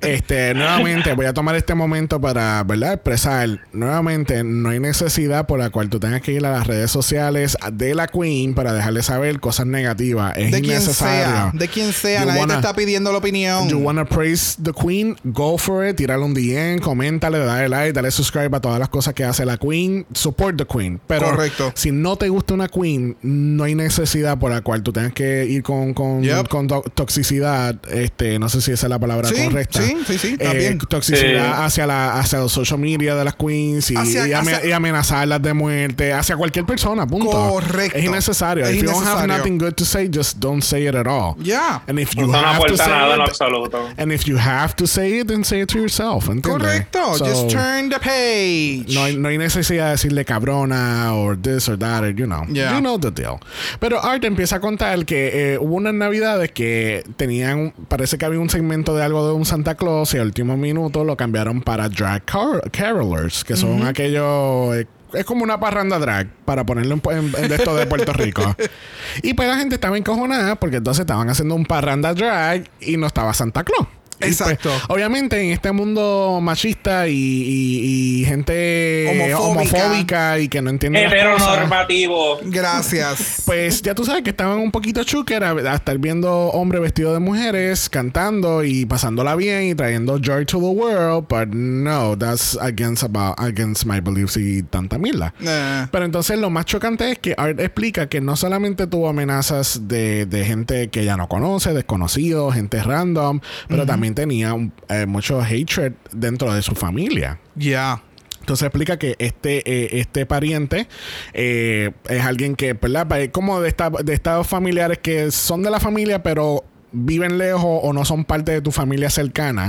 Este, 0.00 0.54
nuevamente, 0.54 1.12
voy 1.14 1.26
a 1.26 1.32
tomar 1.34 1.56
este 1.56 1.74
momento 1.74 2.20
para, 2.20 2.62
¿verdad? 2.64 2.94
Expresar, 2.94 3.60
nuevamente, 3.72 4.44
no 4.44 4.70
hay 4.70 4.80
necesidad 4.80 5.46
por 5.46 5.58
la 5.58 5.70
cual 5.70 5.88
tú 5.88 5.98
tengas 6.00 6.22
que 6.22 6.32
ir 6.32 6.44
a 6.46 6.52
las 6.52 6.66
redes 6.66 6.90
sociales 6.90 7.56
de 7.72 7.94
la 7.94 8.06
Queen 8.08 8.54
para 8.54 8.72
dejarle 8.72 9.02
saber 9.02 9.40
cosas 9.40 9.66
negativas. 9.66 10.36
Es 10.36 10.50
de 10.52 10.62
innecesario. 10.78 11.24
sea, 11.26 11.50
de 11.54 11.68
quien 11.68 11.92
sea, 11.92 12.20
You 12.20 12.26
nadie 12.26 12.32
te 12.40 12.40
wanna- 12.40 12.54
está 12.56 12.74
pidiendo 12.74 13.12
la 13.12 13.18
opinión. 13.18 13.68
You 13.68 13.78
wanna 13.78 14.04
praise 14.04 14.56
the 14.62 14.72
queen, 14.72 15.16
go 15.24 15.58
for 15.58 15.86
it, 15.86 15.96
tírale 15.96 16.22
un 16.24 16.34
DM, 16.34 16.78
coméntale, 16.80 17.38
dale 17.38 17.68
like, 17.68 17.92
dale 17.92 18.10
subscribe 18.10 18.56
a 18.56 18.60
todas 18.60 18.78
las 18.78 18.88
cosas 18.88 19.14
que 19.14 19.24
hace 19.24 19.44
la 19.44 19.56
queen, 19.56 20.06
support 20.14 20.56
the 20.56 20.66
queen. 20.66 21.00
Pero 21.06 21.30
Correcto. 21.30 21.72
si 21.74 21.90
no 21.92 22.16
te 22.16 22.28
gusta 22.28 22.54
una 22.54 22.68
queen, 22.68 23.16
no 23.22 23.64
hay 23.64 23.74
necesidad 23.74 24.38
por 24.38 24.50
la 24.50 24.60
cual 24.60 24.82
tú 24.82 24.92
tengas 24.92 25.12
que 25.12 25.44
ir 25.46 25.62
con, 25.62 25.94
con, 25.94 26.22
Yep. 26.22 26.48
con 26.48 26.66
to- 26.68 26.84
toxicidad, 26.94 27.76
este, 27.90 28.38
no 28.38 28.48
sé 28.48 28.60
si 28.60 28.72
esa 28.72 28.86
es 28.86 28.90
la 28.90 28.98
palabra 28.98 29.28
Sí, 29.28 29.44
correcta. 29.44 29.82
sí, 29.82 29.96
sí, 30.06 30.18
sí, 30.18 30.36
Eh. 30.38 30.78
Toxicidad 30.88 31.56
Sí. 31.56 31.62
hacia 31.62 31.86
la 31.86 32.18
hacia 32.18 32.38
los 32.38 32.52
social 32.52 32.78
media 32.78 33.14
de 33.14 33.24
las 33.24 33.34
queens 33.34 33.90
y, 33.90 33.96
Hacia- 33.96 34.26
y 34.28 34.32
ame- 34.32 34.54
hacia- 34.54 34.68
y 34.68 34.72
amenazarlas 34.72 35.42
de 35.42 35.52
muerte 35.54 36.12
hacia 36.12 36.36
cualquier 36.36 36.64
persona, 36.64 37.06
punto. 37.06 37.30
Correcto. 37.30 37.96
Es 37.98 38.04
innecesario. 38.04 38.64
Es 38.66 38.76
If 38.76 38.82
you 38.82 38.90
don't 38.90 39.06
have 39.06 39.26
nothing 39.26 39.58
good 39.58 39.72
to 39.74 39.84
say, 39.84 40.08
just 40.12 40.38
don't 40.38 40.62
say 40.68 40.86
it 40.86 40.94
at 40.94 41.06
all. 41.06 41.36
Ya. 41.40 41.82
And 41.86 41.98
if 41.98 42.14
you 42.16 42.26
No 42.26 42.32
have 42.38 42.64
to 42.66 42.76
say 42.76 42.86
nada 42.88 43.12
en 43.14 43.18
lo 43.18 43.24
it, 43.24 43.30
absoluto. 43.30 43.88
And 43.96 44.12
if 44.12 44.26
you 44.26 44.36
have 44.38 44.74
to 44.76 44.86
say 44.86 45.18
it, 45.20 45.28
then 45.28 45.44
say 45.44 45.60
it 45.62 45.68
to 45.70 45.78
yourself. 45.78 46.26
¿entiendes? 46.28 46.42
Correcto. 46.52 47.14
So, 47.16 47.24
Just 47.24 47.50
turn 47.50 47.88
the 47.88 47.98
page. 47.98 48.94
no 48.94 49.04
hay, 49.04 49.16
no 49.16 49.28
hay 49.28 49.38
necesidad 49.38 49.86
de 49.86 49.90
decirle 49.92 50.24
cabrona 50.24 51.14
or 51.14 51.36
this 51.36 51.68
or 51.68 51.76
that, 51.78 52.04
or, 52.04 52.10
you 52.10 52.26
know. 52.26 52.44
Yeah. 52.48 52.74
You 52.74 52.80
know 52.80 52.98
the 52.98 53.10
deal. 53.10 53.40
Pero 53.80 54.00
Art 54.02 54.24
empieza 54.24 54.56
a 54.56 54.60
contar 54.60 55.04
que 55.04 55.54
eh, 55.54 55.58
hubo 55.58 55.76
unas 55.76 55.94
navidades 55.94 56.50
que 56.52 57.04
tenían, 57.16 57.72
parece 57.88 58.18
que 58.18 58.24
había 58.26 58.40
un 58.40 58.50
segmento 58.50 58.94
de 58.96 59.02
algo 59.02 59.26
de 59.26 59.34
un 59.34 59.44
Santa 59.44 59.74
Claus 59.74 60.14
y 60.14 60.18
al 60.18 60.26
último 60.26 60.56
minuto 60.56 61.04
lo 61.04 61.16
cambiaron 61.16 61.60
para 61.62 61.88
drag 61.88 62.24
car- 62.24 62.70
carolers, 62.70 63.44
que 63.44 63.56
son 63.56 63.86
aquellos... 63.86 64.76
eh, 64.76 64.86
es 65.12 65.24
como 65.24 65.42
una 65.42 65.58
parranda 65.60 65.98
drag, 65.98 66.28
para 66.44 66.64
ponerlo 66.64 66.94
en, 66.94 67.02
en- 67.18 67.34
en 67.36 67.48
de 67.48 67.54
esto 67.56 67.74
de 67.74 67.86
Puerto 67.86 68.12
Rico. 68.12 68.56
y 69.22 69.34
pues 69.34 69.48
la 69.48 69.56
gente 69.56 69.74
estaba 69.76 69.96
encojonada 69.98 70.56
porque 70.56 70.76
entonces 70.76 71.00
estaban 71.00 71.28
haciendo 71.30 71.54
un 71.54 71.64
parranda 71.66 72.14
drag 72.14 72.68
y 72.80 72.96
no 72.96 73.06
estaba 73.06 73.32
Santa 73.34 73.64
Claus. 73.64 73.86
Pues, 74.18 74.32
Exacto. 74.40 74.70
obviamente 74.88 75.40
en 75.40 75.50
este 75.52 75.70
mundo 75.72 76.40
machista 76.42 77.06
y, 77.08 77.12
y- 77.14 78.20
y 78.20 78.24
gente 78.24 79.06
Homofóbica. 79.10 79.38
homofóbica 79.78 80.38
y 80.40 80.48
que 80.48 80.60
no 80.62 80.70
entiende 80.70 81.04
Heteronormativo. 81.04 82.38
Gracias. 82.44 83.42
pues 83.46 83.82
ya 83.82 83.94
tú 83.94 84.04
sabes 84.04 84.22
que 84.22 84.30
estaban 84.30 84.58
un 84.58 84.70
poquito 84.70 85.04
chúquer 85.04 85.44
a, 85.44 85.50
a 85.52 85.74
estar 85.76 85.98
viendo 85.98 86.30
hombres 86.48 86.82
vestidos 86.82 87.14
de 87.14 87.20
mujeres 87.20 87.88
cantando 87.88 88.64
y 88.64 88.86
pasándola 88.86 89.34
bien 89.36 89.64
y 89.68 89.74
trayendo 89.74 90.18
joy 90.20 90.44
to 90.46 90.58
the 90.58 90.64
world, 90.66 91.26
but 91.28 91.48
no, 91.54 92.16
that's 92.16 92.56
against 92.60 93.02
about 93.04 93.34
against 93.38 93.84
my 93.86 94.00
beliefs 94.00 94.36
y 94.36 94.62
tanta 94.62 94.98
mierda. 94.98 95.32
Eh, 95.40 95.86
Pero 95.90 96.04
entonces 96.04 96.38
lo 96.38 96.50
más 96.50 96.64
chocante 96.64 97.10
es 97.12 97.18
que 97.18 97.34
Art 97.36 97.60
explica 97.60 98.08
que 98.08 98.20
no 98.20 98.36
solamente 98.36 98.86
tuvo 98.86 99.08
amenazas 99.08 99.88
de, 99.88 100.26
de 100.26 100.44
gente 100.44 100.88
que 100.88 101.04
ya 101.04 101.16
no 101.16 101.28
conoce, 101.28 101.72
desconocidos, 101.72 102.54
gente 102.54 102.82
random, 102.82 103.40
pero 103.68 103.86
también 103.86 104.07
tenía 104.14 104.54
eh, 104.88 105.06
mucho 105.06 105.40
hatred 105.40 105.92
dentro 106.12 106.52
de 106.52 106.62
su 106.62 106.74
familia. 106.74 107.38
Ya. 107.54 108.02
Entonces 108.40 108.66
explica 108.66 108.98
que 108.98 109.14
este, 109.18 109.58
eh, 109.70 110.00
este 110.00 110.24
pariente 110.24 110.88
eh, 111.34 111.90
es 112.08 112.24
alguien 112.24 112.56
que, 112.56 112.72
¿verdad? 112.72 113.06
Como 113.30 113.60
de, 113.60 113.68
esta- 113.68 113.90
de 113.90 114.14
estados 114.14 114.46
familiares 114.46 114.98
que 114.98 115.30
son 115.30 115.62
de 115.62 115.70
la 115.70 115.80
familia, 115.80 116.22
pero 116.22 116.64
viven 116.92 117.38
lejos 117.38 117.80
o 117.82 117.92
no 117.92 118.04
son 118.04 118.24
parte 118.24 118.52
de 118.52 118.60
tu 118.60 118.72
familia 118.72 119.10
cercana. 119.10 119.68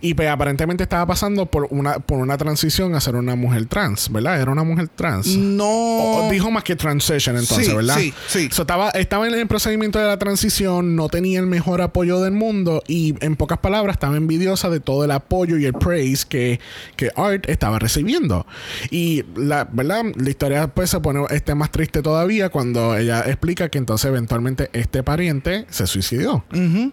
Y 0.00 0.14
pues 0.14 0.28
aparentemente 0.28 0.82
estaba 0.82 1.06
pasando 1.06 1.46
por 1.46 1.66
una, 1.70 1.98
por 1.98 2.18
una 2.18 2.36
transición 2.38 2.94
a 2.94 3.00
ser 3.00 3.16
una 3.16 3.36
mujer 3.36 3.66
trans, 3.66 4.10
¿verdad? 4.10 4.40
Era 4.40 4.50
una 4.52 4.64
mujer 4.64 4.88
trans. 4.88 5.26
No. 5.36 5.64
O 5.66 6.28
dijo 6.30 6.50
más 6.50 6.64
que 6.64 6.76
transition 6.76 7.36
entonces, 7.36 7.66
Sí, 7.68 7.74
¿verdad? 7.74 7.96
sí, 7.98 8.14
sí. 8.28 8.48
So, 8.50 8.62
estaba, 8.62 8.90
estaba 8.90 9.26
en 9.26 9.34
el 9.34 9.46
procedimiento 9.46 9.98
de 9.98 10.06
la 10.06 10.18
transición, 10.18 10.96
no 10.96 11.08
tenía 11.08 11.40
el 11.40 11.46
mejor 11.46 11.80
apoyo 11.82 12.20
del 12.20 12.32
mundo 12.32 12.82
y 12.86 13.14
en 13.24 13.36
pocas 13.36 13.58
palabras 13.58 13.94
estaba 13.96 14.16
envidiosa 14.16 14.70
de 14.70 14.80
todo 14.80 15.04
el 15.04 15.10
apoyo 15.10 15.58
y 15.58 15.64
el 15.64 15.72
praise 15.74 16.24
que, 16.28 16.60
que 16.96 17.10
Art 17.16 17.48
estaba 17.48 17.78
recibiendo. 17.78 18.46
Y 18.90 19.24
la 19.36 19.64
verdad, 19.70 20.04
la 20.16 20.30
historia 20.30 20.68
pues 20.68 20.90
se 20.90 21.00
pone 21.00 21.24
este 21.30 21.54
más 21.54 21.70
triste 21.70 22.02
todavía 22.02 22.48
cuando 22.48 22.96
ella 22.96 23.20
explica 23.26 23.68
que 23.68 23.78
entonces 23.78 24.06
eventualmente 24.08 24.70
este 24.72 25.02
pariente 25.02 25.66
se 25.70 25.86
suicidó. 25.86 26.44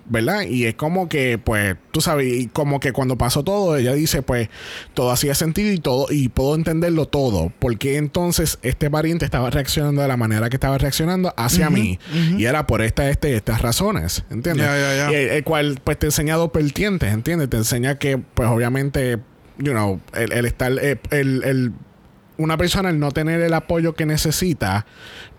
¿Verdad? 0.06 0.42
Y 0.44 0.66
es 0.66 0.76
como 0.76 1.10
que, 1.10 1.38
pues, 1.38 1.76
tú 1.92 2.02
sabes, 2.02 2.28
y 2.34 2.48
como 2.48 2.80
que 2.80 2.92
cuando 2.94 3.18
pasó 3.18 3.44
todo, 3.44 3.76
ella 3.78 3.94
dice, 3.94 4.22
pues, 4.22 4.50
todo 4.94 5.12
hacía 5.12 5.36
sentido 5.36 5.72
y 5.72 5.78
todo, 5.80 6.08
y 6.10 6.30
puedo 6.30 6.56
entenderlo 6.56 7.06
todo. 7.08 7.52
Porque 7.60 7.98
entonces 7.98 8.60
este 8.62 8.90
pariente 8.90 9.26
estaba 9.26 9.50
reaccionando 9.50 10.02
de 10.02 10.08
la 10.08 10.18
manera 10.18 10.50
que 10.50 10.56
estaba 10.56 10.78
reaccionando 10.78 11.34
hacia 11.38 11.70
mí. 11.70 12.00
Y 12.38 12.46
era 12.46 12.66
por 12.68 12.82
esta, 12.82 13.10
este, 13.10 13.36
estas 13.36 13.62
razones. 13.62 14.24
¿Entiendes? 14.30 14.66
Ya, 14.66 14.78
ya, 14.78 14.96
ya. 14.96 15.12
Y 15.12 15.16
el, 15.16 15.30
el 15.30 15.44
cual, 15.44 15.80
pues, 15.84 16.00
te 16.00 16.08
enseña 16.08 16.36
dos 16.36 16.52
vertientes, 16.54 17.12
¿entiendes? 17.14 17.50
Te 17.50 17.58
enseña 17.58 17.98
que, 18.00 18.18
pues, 18.18 18.50
obviamente, 18.50 19.18
you 19.58 19.72
know, 19.72 20.00
el, 20.14 20.32
el 20.32 20.46
estar, 20.46 20.72
eh, 20.82 20.98
el, 21.12 21.44
el- 21.44 21.74
una 22.38 22.56
persona, 22.56 22.90
el 22.90 23.00
no 23.00 23.12
tener 23.12 23.42
el 23.42 23.54
apoyo 23.54 23.96
que 23.96 24.06
necesita, 24.06 24.86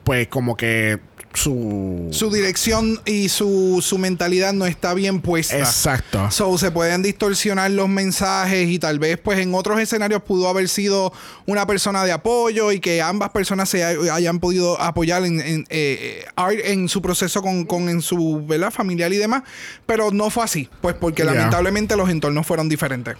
pues, 0.04 0.28
como 0.28 0.54
que 0.58 0.98
su. 1.34 2.08
Su 2.10 2.30
dirección 2.30 3.00
y 3.04 3.28
su, 3.28 3.78
su 3.82 3.98
mentalidad 3.98 4.52
no 4.52 4.66
está 4.66 4.94
bien 4.94 5.20
puesta. 5.20 5.58
Exacto. 5.58 6.30
So, 6.30 6.58
se 6.58 6.70
pueden 6.70 7.02
distorsionar 7.02 7.70
los 7.70 7.88
mensajes 7.88 8.68
y 8.68 8.78
tal 8.78 8.98
vez 8.98 9.18
pues 9.18 9.38
en 9.38 9.54
otros 9.54 9.78
escenarios 9.80 10.22
pudo 10.22 10.48
haber 10.48 10.68
sido 10.68 11.12
una 11.46 11.66
persona 11.66 12.04
de 12.04 12.12
apoyo 12.12 12.72
y 12.72 12.80
que 12.80 13.00
ambas 13.00 13.30
personas 13.30 13.68
se 13.68 13.84
hay- 13.84 14.08
hayan 14.08 14.38
podido 14.40 14.80
apoyar 14.80 15.24
en, 15.24 15.40
en, 15.40 15.66
eh, 15.70 16.24
Art 16.36 16.58
en 16.64 16.88
su 16.88 17.00
proceso 17.00 17.42
con, 17.42 17.64
con 17.64 17.88
en 17.88 18.02
su 18.02 18.44
¿verdad? 18.46 18.70
familiar 18.70 19.12
y 19.12 19.16
demás, 19.16 19.42
pero 19.86 20.10
no 20.10 20.30
fue 20.30 20.44
así, 20.44 20.68
pues 20.80 20.94
porque 20.98 21.22
Yeah. 21.22 21.34
lamentablemente 21.34 21.96
los 21.96 22.08
entornos 22.10 22.46
fueron 22.46 22.68
diferentes. 22.68 23.16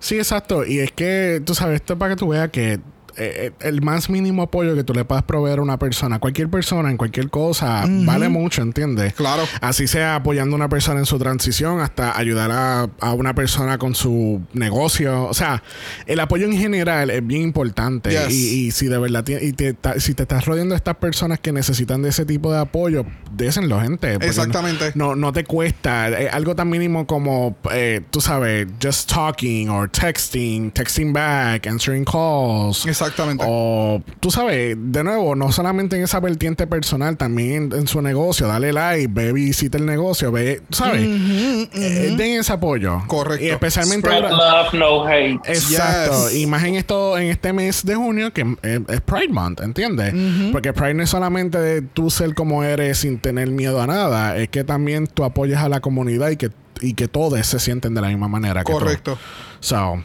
Sí, 0.00 0.16
exacto. 0.16 0.66
Y 0.66 0.80
es 0.80 0.90
que, 0.90 1.40
tú 1.44 1.54
sabes, 1.54 1.76
esto 1.76 1.92
es 1.92 1.98
para 1.98 2.14
que 2.14 2.18
tú 2.18 2.28
veas 2.28 2.50
que 2.50 2.80
eh, 3.16 3.52
eh, 3.60 3.68
el 3.68 3.82
más 3.82 4.10
mínimo 4.10 4.42
apoyo 4.42 4.74
que 4.74 4.84
tú 4.84 4.94
le 4.94 5.04
puedas 5.04 5.24
proveer 5.24 5.58
a 5.58 5.62
una 5.62 5.78
persona, 5.78 6.18
cualquier 6.18 6.48
persona, 6.48 6.90
en 6.90 6.96
cualquier 6.96 7.30
cosa, 7.30 7.84
vale 7.86 8.28
mucho, 8.28 8.62
¿entiendes? 8.62 9.14
Claro. 9.14 9.42
Así 9.60 9.86
sea 9.86 10.16
apoyando 10.16 10.54
a 10.54 10.56
una 10.56 10.68
persona 10.68 11.00
en 11.00 11.06
su 11.06 11.18
transición, 11.18 11.80
hasta 11.80 12.16
ayudar 12.18 12.50
a, 12.52 12.88
a 13.00 13.12
una 13.12 13.34
persona 13.34 13.78
con 13.78 13.94
su 13.94 14.42
negocio. 14.52 15.24
O 15.24 15.34
sea, 15.34 15.62
el 16.06 16.20
apoyo 16.20 16.46
en 16.46 16.56
general 16.56 17.10
es 17.10 17.26
bien 17.26 17.42
importante. 17.42 18.10
Yes. 18.10 18.30
Y, 18.30 18.66
y 18.66 18.70
si 18.70 18.86
de 18.88 18.98
verdad 18.98 19.24
y 19.28 19.52
te, 19.52 19.74
ta- 19.74 19.98
si 20.00 20.14
te 20.14 20.22
estás 20.22 20.44
rodeando 20.46 20.72
de 20.74 20.76
estas 20.76 20.96
personas 20.96 21.40
que 21.40 21.52
necesitan 21.52 22.02
de 22.02 22.08
ese 22.10 22.24
tipo 22.24 22.52
de 22.52 22.58
apoyo, 22.60 23.04
désenlo, 23.32 23.80
gente. 23.80 24.14
Exactamente. 24.14 24.92
No, 24.94 25.14
no 25.16 25.32
te 25.32 25.44
cuesta. 25.44 26.08
Eh, 26.10 26.28
algo 26.30 26.54
tan 26.54 26.68
mínimo 26.68 27.06
como, 27.06 27.56
eh, 27.72 28.00
tú 28.10 28.20
sabes, 28.20 28.66
just 28.82 29.10
talking 29.12 29.68
or 29.68 29.88
texting, 29.90 30.70
texting 30.70 31.12
back, 31.12 31.66
answering 31.66 32.04
calls. 32.04 32.86
Exactamente. 32.86 33.01
O, 33.46 34.02
tú 34.20 34.30
sabes, 34.30 34.76
de 34.78 35.04
nuevo, 35.04 35.34
no 35.34 35.52
solamente 35.52 35.96
en 35.96 36.04
esa 36.04 36.20
vertiente 36.20 36.66
personal, 36.66 37.16
también 37.16 37.70
en, 37.72 37.72
en 37.80 37.86
su 37.86 38.00
negocio. 38.02 38.46
Dale 38.46 38.72
like, 38.72 39.08
ve, 39.12 39.32
visita 39.32 39.78
el 39.78 39.86
negocio, 39.86 40.30
ve, 40.32 40.62
¿sabes? 40.70 41.02
Eh, 41.04 42.14
den 42.16 42.40
ese 42.40 42.52
apoyo. 42.52 43.02
Correcto. 43.06 43.44
Y 43.44 43.48
especialmente 43.48 44.08
Spread 44.08 44.24
ahora- 44.32 44.62
love, 44.64 44.74
no 44.74 45.06
hate. 45.06 45.40
Exacto. 45.46 46.28
Yes. 46.30 46.36
Y 46.40 46.46
más 46.46 46.64
en 46.64 46.74
esto, 46.76 47.18
en 47.18 47.28
este 47.28 47.52
mes 47.52 47.84
de 47.84 47.94
junio, 47.94 48.32
que 48.32 48.56
eh, 48.62 48.80
es 48.88 49.00
Pride 49.00 49.28
Month, 49.32 49.60
¿entiendes? 49.60 50.14
Porque 50.52 50.72
Pride 50.72 50.94
no 50.94 51.02
es 51.02 51.10
solamente 51.10 51.58
de 51.58 51.82
tú 51.82 52.10
ser 52.10 52.34
como 52.34 52.62
eres 52.64 52.98
sin 52.98 53.18
tener 53.18 53.48
miedo 53.50 53.80
a 53.80 53.86
nada, 53.86 54.36
es 54.36 54.48
que 54.48 54.64
también 54.64 55.06
tú 55.06 55.24
apoyas 55.24 55.62
a 55.62 55.68
la 55.68 55.80
comunidad 55.80 56.30
y 56.30 56.36
que, 56.36 56.50
y 56.82 56.94
que 56.94 57.08
todos 57.08 57.46
se 57.46 57.58
sienten 57.58 57.94
de 57.94 58.00
la 58.00 58.08
misma 58.08 58.28
manera 58.28 58.64
que. 58.64 58.72
Correcto. 58.72 59.18
So, 59.60 60.02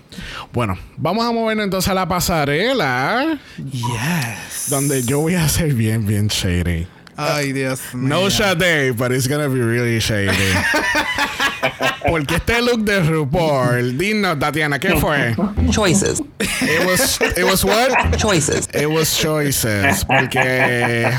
bueno, 0.54 0.78
vamos 0.98 1.26
a 1.26 1.32
movernos 1.32 1.64
entonces 1.66 1.90
a 1.90 1.94
la 1.96 2.08
pasarela, 2.08 3.40
Yes. 3.58 4.70
donde 4.70 5.04
yo 5.04 5.20
voy 5.20 5.34
a 5.36 5.50
ser 5.50 5.74
bien, 5.74 6.06
bien 6.06 6.28
shady. 6.28 6.88
Ay, 7.18 7.52
Dios 7.52 7.82
mío. 7.94 8.10
No 8.10 8.30
shade, 8.30 8.96
but 8.96 9.12
it's 9.12 9.28
gonna 9.28 9.50
be 9.50 9.60
really 9.60 10.00
shady. 10.00 10.32
Porque 12.08 12.36
este 12.36 12.62
look 12.62 12.86
de 12.86 13.02
RuPaul, 13.02 13.98
dinos, 13.98 14.40
Tatiana, 14.40 14.80
¿qué 14.80 14.96
fue? 15.00 15.36
Choices. 15.72 16.22
It 16.40 16.86
was, 16.86 17.20
it 17.38 17.44
was 17.44 17.66
what? 17.66 18.18
Choices. 18.18 18.68
It 18.74 18.88
was 18.90 19.18
choices. 19.18 20.06
Porque, 20.06 21.10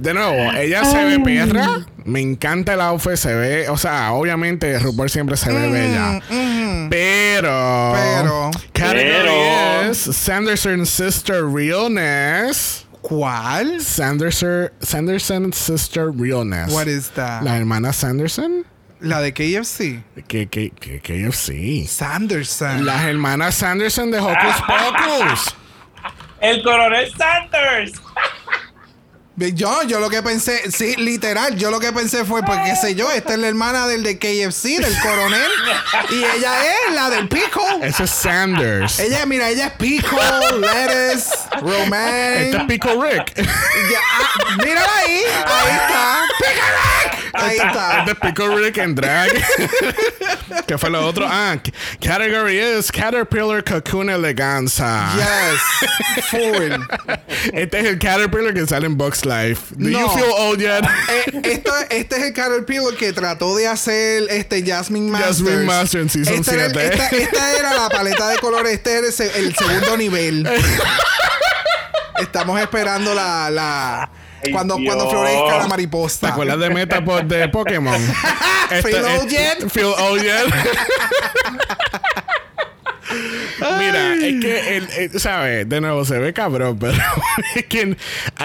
de 0.00 0.14
nuevo, 0.14 0.52
ella 0.56 0.84
se 0.84 1.04
ve 1.04 1.18
perra. 1.24 1.86
Me 2.04 2.20
encanta 2.20 2.74
el 2.74 2.80
outfit. 2.82 3.16
Se 3.16 3.34
ve, 3.34 3.68
o 3.68 3.76
sea, 3.76 4.12
obviamente 4.12 4.78
RuPaul 4.78 5.08
siempre 5.08 5.36
se 5.36 5.50
ve 5.52 5.70
bella. 5.70 6.20
Pero, 6.90 7.92
Pero. 7.94 8.50
category 8.72 9.24
Pero. 9.24 9.90
is 9.90 9.98
Sanderson 9.98 10.84
Sister 10.86 11.44
Realness. 11.46 12.83
¿Cuál? 13.04 13.82
Sanderson, 13.82 14.70
Sanderson 14.80 15.52
Sister 15.52 16.10
Realness. 16.10 16.72
What 16.72 16.86
is 16.86 17.10
that? 17.10 17.44
La 17.44 17.58
hermana 17.58 17.92
Sanderson. 17.92 18.64
La 19.00 19.20
de 19.20 19.30
KFC. 19.30 20.02
Que, 20.26 20.46
que, 20.46 20.70
que, 20.70 21.00
KFC. 21.00 21.86
Sanderson. 21.86 22.86
Las 22.86 23.04
hermanas 23.04 23.56
Sanderson 23.56 24.10
de 24.10 24.18
Hocus 24.18 24.56
Pocus. 24.66 25.54
El 26.40 26.62
coronel 26.62 27.12
Sanders. 27.14 27.92
Yo, 29.36 29.82
yo 29.82 29.98
lo 29.98 30.10
que 30.10 30.22
pensé, 30.22 30.70
sí, 30.70 30.94
literal, 30.96 31.56
yo 31.56 31.72
lo 31.72 31.80
que 31.80 31.92
pensé 31.92 32.24
fue, 32.24 32.44
pues 32.44 32.56
qué 32.64 32.76
sé 32.76 32.94
yo, 32.94 33.10
esta 33.10 33.32
es 33.32 33.40
la 33.40 33.48
hermana 33.48 33.88
del 33.88 34.04
de 34.04 34.16
KFC, 34.16 34.78
del 34.78 34.96
coronel, 35.00 35.50
y 36.10 36.18
ella 36.18 36.52
es 36.64 36.94
la 36.94 37.10
del 37.10 37.26
pico. 37.26 37.60
Ese 37.82 38.04
es 38.04 38.10
Sanders. 38.10 39.00
Ella, 39.00 39.26
mira, 39.26 39.50
ella 39.50 39.66
es 39.66 39.72
pico, 39.72 40.16
lettuce, 40.60 41.34
romaine. 41.60 42.44
Este 42.44 42.56
es 42.58 42.64
Pico 42.64 43.02
Rick. 43.02 43.34
Ya, 43.36 43.98
ah, 43.98 44.56
mírala 44.64 44.96
ahí, 44.98 45.24
ahí 45.46 45.76
está. 45.76 46.22
Pico 46.38 46.66
Rick. 47.02 47.13
Ahí 47.34 47.56
está. 47.56 47.98
Este 48.00 48.12
es 48.12 48.18
Pico 48.18 48.56
Rick 48.56 48.78
en 48.78 48.94
drag. 48.94 49.30
¿Qué 50.66 50.78
fue 50.78 50.90
lo 50.90 51.06
otro? 51.06 51.26
Ah, 51.28 51.56
category 52.00 52.58
is 52.60 52.90
Caterpillar 52.92 53.62
Cocoon 53.64 54.08
Eleganza. 54.10 55.10
Yes, 55.16 56.26
full. 56.30 56.72
Este 57.52 57.80
es 57.80 57.86
el 57.86 57.98
Caterpillar 57.98 58.54
que 58.54 58.66
sale 58.66 58.86
en 58.86 58.96
Box 58.96 59.24
Life. 59.24 59.74
Do 59.76 59.88
you 59.90 59.98
No. 60.00 60.08
feel 60.10 60.30
old 60.38 60.60
yet? 60.60 60.84
Eh, 61.08 61.40
esto, 61.44 61.72
este 61.90 62.16
es 62.16 62.22
el 62.24 62.32
Caterpillar 62.32 62.94
que 62.98 63.12
trató 63.12 63.56
de 63.56 63.66
hacer 63.68 64.24
este 64.30 64.64
Jasmine 64.64 65.10
Masters. 65.10 65.38
Jasmine 65.38 65.64
Masters 65.64 65.94
en 66.02 66.10
Season 66.10 66.34
Esta 66.34 66.54
era- 66.54 66.70
7. 66.70 66.86
esta, 66.94 67.08
esta 67.16 67.58
era 67.58 67.74
la 67.74 67.88
paleta 67.88 68.28
de 68.28 68.38
colores. 68.38 68.72
Este 68.72 68.92
era 68.92 69.06
el, 69.06 69.44
el 69.46 69.54
segundo 69.56 69.96
nivel. 69.96 70.48
Estamos 72.20 72.60
esperando 72.60 73.12
la, 73.14 73.50
la 73.50 74.10
cuando, 74.52 74.76
Dios. 74.76 74.94
cuando 74.94 75.10
florezca 75.10 75.56
la 75.58 75.62
¿Te 75.64 75.68
mariposa. 75.68 76.28
acuerdas 76.28 76.58
de 76.58 76.70
Metapod 76.70 77.22
de 77.22 77.48
Pokémon? 77.48 77.94
Feel 78.82 78.96
es- 78.96 79.20
old 79.20 80.22
yet? 80.22 80.46
Mira, 83.78 84.14
es 84.14 84.40
que, 84.40 84.76
el, 84.76 84.88
el- 84.98 85.20
¿sabes? 85.20 85.68
De 85.68 85.80
nuevo, 85.80 86.04
se 86.04 86.18
ve 86.18 86.32
cabrón, 86.32 86.78
pero 86.80 86.94
I 87.56 87.62
can, 87.62 87.96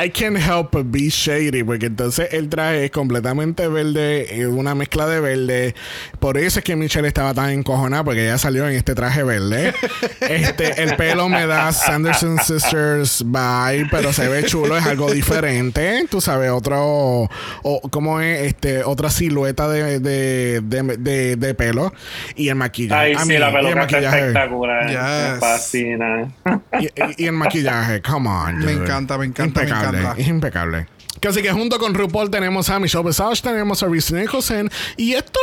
I 0.05 0.09
can 0.09 0.37
help 0.37 0.71
but 0.71 0.85
be 0.89 1.09
shady, 1.09 1.63
porque 1.63 1.87
entonces 1.87 2.29
el 2.33 2.49
traje 2.49 2.85
es 2.85 2.91
completamente 2.91 3.67
verde, 3.67 4.39
eh, 4.41 4.47
una 4.47 4.75
mezcla 4.75 5.07
de 5.07 5.19
verde. 5.19 5.75
Por 6.19 6.37
eso 6.37 6.59
es 6.59 6.65
que 6.65 6.75
Michelle 6.75 7.07
estaba 7.07 7.33
tan 7.33 7.49
encojonada, 7.49 8.03
porque 8.03 8.23
ella 8.23 8.37
salió 8.37 8.67
en 8.67 8.75
este 8.75 8.95
traje 8.95 9.23
verde. 9.23 9.73
Este, 10.19 10.83
el 10.83 10.95
pelo 10.95 11.27
me 11.29 11.47
da 11.47 11.71
Sanderson 11.71 12.37
Sisters 12.39 13.23
vibe, 13.25 13.87
pero 13.89 14.13
se 14.13 14.27
ve 14.27 14.43
chulo, 14.43 14.77
es 14.77 14.85
algo 14.85 15.11
diferente. 15.11 16.05
Tú 16.09 16.21
sabes, 16.21 16.51
otro, 16.51 17.29
o, 17.63 17.81
¿cómo 17.89 18.19
es? 18.21 18.41
Este, 18.47 18.83
otra 18.83 19.09
silueta 19.09 19.67
de, 19.69 19.99
de, 19.99 20.61
de, 20.61 21.35
de- 21.35 21.53
pelo. 21.55 21.93
Y 22.35 22.49
el 22.49 22.55
maquillaje. 22.55 23.01
Ay, 23.01 23.15
sí, 23.23 23.27
mí, 23.27 23.37
la 23.37 23.51
peluca 23.51 23.81
está 23.83 23.97
maquillaje. 23.97 24.33
Espectacular. 24.65 24.89
Yes. 24.89 25.33
Me 25.33 25.39
fascina. 25.39 26.31
Y, 26.79 26.85
y- 26.85 27.23
y 27.23 27.25
el 27.27 27.33
maquillaje, 27.33 28.01
come 28.01 28.29
on. 28.29 28.57
Me 28.59 28.73
dude. 28.73 28.83
encanta, 28.83 29.17
me 29.17 29.25
encanta, 29.25 29.61
me 29.61 29.67
Impecable, 29.67 29.99
encanta. 29.99 30.21
Es 30.21 30.27
impecable. 30.27 30.87
Así 31.27 31.41
que 31.41 31.51
junto 31.51 31.77
con 31.79 31.93
RuPaul 31.93 32.29
tenemos 32.31 32.69
a 32.69 32.79
Michelle 32.79 33.03
Visage, 33.03 33.41
tenemos 33.41 33.83
a 33.83 33.87
Reese 33.87 34.13
Nicholson 34.15 34.69
y 34.97 35.13
estos 35.13 35.41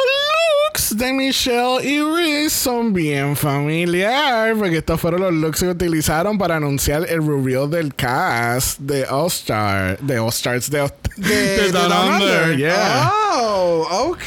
looks 0.68 0.96
de 0.96 1.12
Michelle 1.12 1.84
y 1.84 2.00
Reese 2.00 2.50
son 2.50 2.92
bien 2.92 3.36
familiar 3.36 4.54
porque 4.56 4.78
estos 4.78 5.00
fueron 5.00 5.20
los 5.22 5.32
looks 5.34 5.60
que 5.60 5.68
utilizaron 5.68 6.38
para 6.38 6.56
anunciar 6.56 7.06
el 7.08 7.26
reveal 7.26 7.70
del 7.70 7.94
cast 7.94 8.78
de 8.80 9.04
All 9.06 9.26
Star, 9.28 9.98
de 10.00 10.18
All 10.18 10.28
Stars 10.30 10.70
de, 10.70 10.80
De, 10.80 10.90
de 11.28 11.56
de 11.62 11.72
Down 11.72 11.88
Down 11.90 12.12
Under, 12.14 12.42
Under. 12.44 12.56
yeah. 12.56 13.12
Oh, 13.34 14.08
ok. 14.10 14.22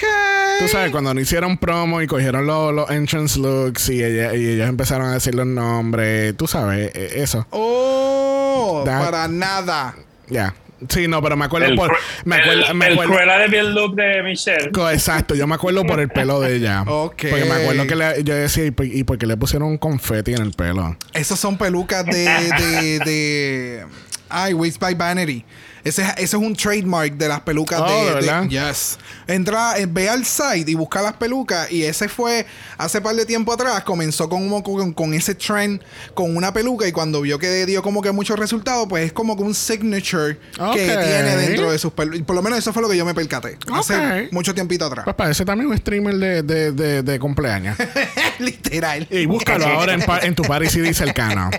Tú 0.60 0.68
sabes, 0.68 0.92
cuando 0.92 1.14
no 1.14 1.20
hicieron 1.22 1.58
promo 1.58 2.02
y 2.02 2.08
cogieron 2.08 2.46
los, 2.46 2.74
los 2.74 2.90
entrance 2.92 3.40
looks 3.40 3.90
y, 3.90 4.04
ella- 4.04 4.36
y 4.36 4.46
ellos 4.50 4.68
empezaron 4.70 5.08
a 5.08 5.14
decir 5.14 5.34
los 5.34 5.48
nombres, 5.48 6.36
tú 6.38 6.48
sabes, 6.48 6.92
eh, 6.94 7.12
eso. 7.16 7.46
Oh, 7.50 8.84
That- 8.86 9.04
para 9.04 9.28
nada. 9.28 9.96
Ya. 10.30 10.54
Sí, 10.88 11.08
no, 11.08 11.22
pero 11.22 11.36
me 11.36 11.46
acuerdo 11.46 11.68
El, 11.68 11.76
por. 11.76 11.96
Me 12.26 12.38
acuerdo. 12.38 12.66
el, 12.68 12.74
me 12.76 12.88
el 12.88 12.94
acuerdo- 12.94 13.14
Cruella 13.16 13.38
de 13.40 13.48
Bill 13.48 13.74
look 13.74 13.96
de 13.96 14.24
Michelle. 14.24 14.70
Exacto, 14.94 15.36
yo 15.36 15.46
me 15.48 15.56
acuerdo 15.56 15.84
por 15.86 16.00
el 16.00 16.08
pelo 16.10 16.40
de 16.40 16.56
ella. 16.56 16.84
Ok. 16.88 17.24
Porque 17.30 17.46
me 17.46 17.52
acuerdo 17.54 17.86
que 17.88 17.96
le- 17.96 18.24
yo 18.24 18.34
decía, 18.36 18.66
¿y 18.66 18.72
por, 18.72 18.86
y 18.86 19.04
por 19.04 19.18
qué 19.18 19.26
le 19.26 19.36
pusieron 19.38 19.68
un 19.68 19.78
confeti 19.78 20.34
en 20.34 20.42
el 20.42 20.52
pelo? 20.52 20.96
Esas 21.14 21.40
son 21.40 21.58
pelucas 21.58 22.06
de. 22.06 22.24
de, 22.24 23.00
de 23.06 23.86
ay, 24.30 24.54
Waste 24.54 24.80
by 24.80 24.96
Vanity. 24.96 25.44
Ese, 25.84 26.04
ese 26.18 26.24
es 26.24 26.34
un 26.34 26.56
trademark 26.56 27.14
de 27.14 27.28
las 27.28 27.42
pelucas 27.42 27.80
Oh, 27.82 28.06
de, 28.16 28.22
¿de? 28.22 28.48
Yes. 28.50 28.98
Entra, 29.28 29.78
eh, 29.78 29.88
ve 29.90 30.10
al 30.10 30.26
site 30.26 30.70
y 30.72 30.76
busca 30.76 31.02
las 31.02 31.14
pelucas. 31.14 31.72
Y 31.72 31.84
ese 31.84 32.10
fue 32.10 32.46
hace 32.78 33.00
par 33.02 33.16
de 33.16 33.26
tiempo 33.26 33.54
atrás. 33.54 33.84
Comenzó 33.84 34.28
con, 34.30 34.50
como 34.50 34.64
con, 34.64 34.94
con 34.94 35.14
ese 35.14 35.36
trend 35.36 35.82
con 36.14 36.36
una 36.36 36.52
peluca. 36.54 36.88
Y 36.88 36.92
cuando 36.92 37.22
vio 37.22 37.40
que 37.40 37.66
dio 37.66 37.82
como 37.82 38.02
que 38.02 38.12
muchos 38.12 38.38
resultados, 38.38 38.88
pues 38.90 39.06
es 39.06 39.14
como 39.14 39.36
que 39.38 39.44
un 39.44 39.56
signature 39.56 40.38
que 40.74 40.86
tiene 40.86 41.38
dentro 41.38 41.72
de 41.72 41.80
sus 41.80 41.94
pelucas. 41.94 42.22
Por 42.24 42.36
lo 42.36 42.42
menos 42.42 42.60
eso 42.60 42.74
fue 42.74 42.82
lo 42.82 42.90
que 42.90 42.98
yo 42.98 43.06
me 43.06 43.14
percaté. 43.14 43.58
Hace 43.74 43.96
Ok. 44.26 44.32
mucho 44.32 44.54
tiempito 44.54 44.86
atrás. 44.86 45.04
Pues 45.06 45.16
parece 45.16 45.46
también 45.46 45.70
un 45.70 45.78
streamer 45.78 46.16
de, 46.16 46.44
de, 46.44 46.72
de, 46.72 47.04
de 47.04 47.20
cumpleaños. 47.20 47.78
Literal. 48.46 49.08
Y 49.10 49.26
búscalo 49.26 49.66
ahora 49.68 49.94
en, 49.94 50.04
en 50.24 50.36
tu 50.36 50.44
Party 50.44 50.68
CD 50.68 50.94
cercano. 50.94 51.50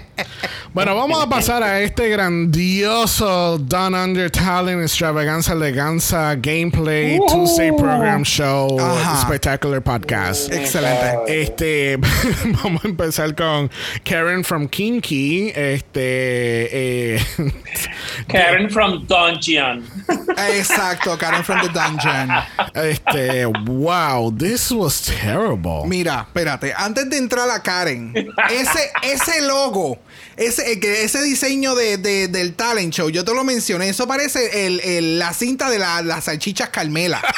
Bueno, 0.73 0.95
vamos 0.95 1.23
a 1.23 1.29
pasar 1.29 1.63
a 1.63 1.81
este 1.81 2.09
grandioso 2.09 3.59
Down 3.59 3.95
Under 3.95 4.31
Talent 4.31 4.83
Extravaganza 4.83 5.53
Eleganza 5.53 6.37
Gameplay 6.37 7.19
Tuesday 7.29 7.73
Program 7.73 8.23
Show 8.25 8.79
Ajá. 8.81 9.23
Spectacular 9.23 9.83
Podcast. 9.83 10.53
Excelente. 10.53 11.19
Este, 11.27 11.97
vamos 12.63 12.85
a 12.85 12.89
empezar 12.89 13.35
con 13.35 13.71
Karen 14.05 14.45
from 14.45 14.69
Kinky. 14.69 15.53
Este, 15.55 17.17
eh, 17.17 17.21
Karen 18.29 18.71
from 18.71 19.07
Dungeon. 19.07 19.85
Exacto, 20.57 21.17
Karen 21.19 21.43
from 21.43 21.61
the 21.63 21.69
Dungeon. 21.69 22.31
este, 22.75 23.47
wow, 23.67 24.31
this 24.31 24.71
was 24.71 25.03
terrible. 25.03 25.85
Mira, 25.87 26.27
espérate, 26.29 26.70
antes 26.77 27.09
de 27.11 27.19
entrar 27.19 27.49
a 27.51 27.63
Karen, 27.63 28.13
ese, 28.51 28.93
ese 29.03 29.43
logo, 29.43 29.99
ese, 30.41 30.73
eh, 30.73 31.05
ese 31.05 31.23
diseño 31.23 31.75
de, 31.75 31.97
de- 31.99 32.29
del 32.29 32.55
talent 32.55 32.93
show, 32.93 33.09
yo 33.11 33.25
te 33.25 33.33
lo 33.35 33.45
mencioné, 33.45 33.89
eso 33.89 34.07
parece 34.09 34.67
el- 34.67 34.81
el- 34.81 35.19
la 35.19 35.33
cinta 35.33 35.71
de 35.71 35.79
la- 35.79 36.03
las 36.03 36.25
salchichas 36.25 36.71
Carmela. 36.71 37.21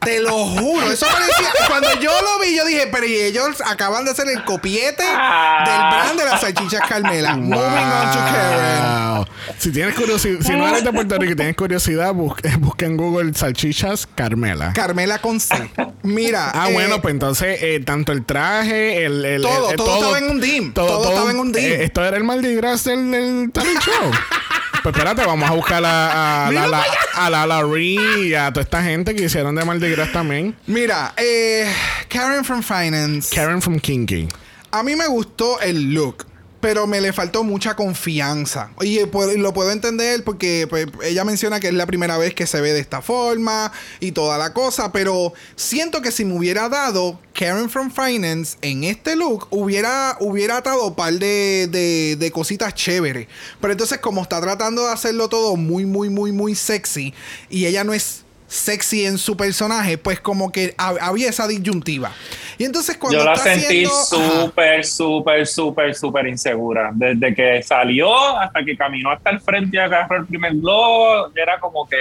Te 0.00 0.18
lo 0.18 0.32
juro. 0.32 0.90
Eso 0.90 1.04
parecía. 1.06 1.50
Cuando 1.68 1.88
yo 2.00 2.10
lo 2.22 2.38
vi, 2.42 2.56
yo 2.56 2.64
dije, 2.64 2.88
pero 2.90 3.04
y 3.04 3.16
ellos 3.16 3.60
acaban 3.66 4.06
de 4.06 4.12
hacer 4.12 4.28
el 4.28 4.42
copiete 4.46 5.02
Ah. 5.06 5.62
del 5.66 5.76
brand 5.98 6.18
de 6.18 6.24
las 6.24 6.40
salchichas 6.40 6.80
Carmela. 6.88 7.36
Moving 7.36 7.58
on 7.58 8.10
to 8.12 8.18
Karen. 8.18 9.26
Si 9.58 9.70
tienes 9.70 9.94
curiosidad, 9.94 10.40
si 10.40 10.52
no 10.52 10.66
eres 10.66 10.84
de 10.84 10.92
Puerto 10.92 11.18
Rico 11.18 11.32
y 11.32 11.36
tienes 11.36 11.54
curiosidad, 11.54 12.14
busca, 12.14 12.56
busca 12.58 12.86
en 12.86 12.96
Google 12.96 13.34
salchichas 13.34 14.06
Carmela. 14.14 14.72
Carmela 14.72 15.18
con 15.18 15.38
C. 15.38 15.70
Mira. 16.02 16.50
Ah, 16.54 16.70
eh, 16.70 16.72
bueno, 16.72 17.02
pues 17.02 17.12
entonces, 17.12 17.58
eh, 17.60 17.80
tanto 17.84 18.12
el 18.12 18.24
traje, 18.24 19.04
el. 19.04 19.22
el- 19.26 19.42
Todo, 19.42 19.70
el- 19.70 19.76
todo 19.76 19.94
estaba 19.96 20.18
en 20.18 20.30
un 20.30 20.40
dim. 20.40 20.72
Todo 20.72 21.10
estaba 21.10 21.30
en 21.30 21.38
un 21.40 21.52
dim. 21.52 21.62
eh, 21.62 21.84
esto 21.84 22.02
era 22.02 22.16
el 22.20 22.24
Mardi 22.24 22.54
Gras 22.54 22.84
del, 22.84 23.10
del 23.10 23.50
talent 23.50 23.80
show. 23.80 24.10
pues 24.82 24.94
espérate, 24.94 25.24
vamos 25.24 25.48
a 25.50 25.54
buscar 25.54 25.82
a, 25.84 26.48
a, 26.48 26.52
la, 26.52 26.66
la, 26.66 26.84
a 27.14 27.30
la 27.30 27.46
Larry 27.46 27.98
y 28.28 28.34
a 28.34 28.52
toda 28.52 28.62
esta 28.62 28.82
gente 28.82 29.14
que 29.14 29.24
hicieron 29.24 29.54
de 29.54 29.64
Mardi 29.64 29.90
Gras 29.90 30.12
también. 30.12 30.54
Mira, 30.66 31.14
eh, 31.16 31.72
Karen 32.08 32.44
from 32.44 32.62
Finance. 32.62 33.34
Karen 33.34 33.62
from 33.62 33.78
Kinky. 33.80 34.28
A 34.70 34.82
mí 34.82 34.96
me 34.96 35.06
gustó 35.06 35.60
el 35.60 35.94
look, 35.94 36.26
pero 36.60 36.86
me 36.86 37.00
le 37.00 37.12
faltó 37.12 37.42
mucha 37.44 37.74
confianza. 37.76 38.70
Y 38.80 38.98
puedo- 39.06 39.36
lo 39.38 39.52
puedo 39.54 39.70
entender 39.70 40.22
porque 40.24 40.66
pues, 40.68 40.86
ella 41.02 41.24
menciona 41.24 41.60
que 41.60 41.68
es 41.68 41.74
la 41.74 41.86
primera 41.86 42.18
vez 42.18 42.34
que 42.34 42.46
se 42.46 42.60
ve 42.60 42.72
de 42.72 42.80
esta 42.80 43.00
forma 43.02 43.72
y 43.98 44.12
toda 44.12 44.36
la 44.38 44.52
cosa, 44.52 44.92
pero 44.92 45.32
siento 45.56 46.02
que 46.02 46.12
si 46.12 46.24
me 46.24 46.34
hubiera 46.36 46.68
dado 46.68 47.18
Karen 47.32 47.70
from 47.70 47.90
Finance 47.90 48.56
en 48.62 48.84
este 48.84 49.16
look, 49.16 49.46
hubiera, 49.50 50.16
hubiera 50.20 50.58
atado 50.58 50.88
un 50.88 50.94
par 50.94 51.14
de, 51.14 51.68
de, 51.70 52.16
de 52.18 52.30
cositas 52.30 52.74
chéveres. 52.74 53.26
Pero 53.60 53.72
entonces 53.72 53.98
como 53.98 54.22
está 54.22 54.40
tratando 54.40 54.86
de 54.86 54.92
hacerlo 54.92 55.28
todo 55.28 55.56
muy, 55.56 55.86
muy, 55.86 56.10
muy, 56.10 56.32
muy 56.32 56.54
sexy 56.54 57.14
y 57.48 57.66
ella 57.66 57.84
no 57.84 57.94
es 57.94 58.24
sexy 58.50 59.06
en 59.06 59.16
su 59.16 59.36
personaje, 59.36 59.96
pues 59.96 60.20
como 60.20 60.50
que 60.50 60.76
hab- 60.76 60.98
había 61.00 61.28
esa 61.30 61.46
disyuntiva. 61.46 62.12
Y 62.58 62.64
entonces 62.64 62.96
cuando 62.98 63.20
Yo 63.20 63.24
la 63.24 63.34
está 63.34 63.54
sentí 63.54 63.86
súper, 63.86 64.84
súper, 64.84 65.46
súper, 65.46 65.94
súper 65.94 66.26
insegura. 66.26 66.90
Desde 66.92 67.34
que 67.34 67.62
salió 67.62 68.36
hasta 68.38 68.62
que 68.64 68.76
caminó 68.76 69.10
hasta 69.12 69.30
el 69.30 69.40
frente 69.40 69.76
y 69.76 69.80
agarró 69.80 70.16
el 70.16 70.26
primer 70.26 70.52
globo, 70.54 71.30
era 71.34 71.58
como 71.60 71.88
que 71.88 71.96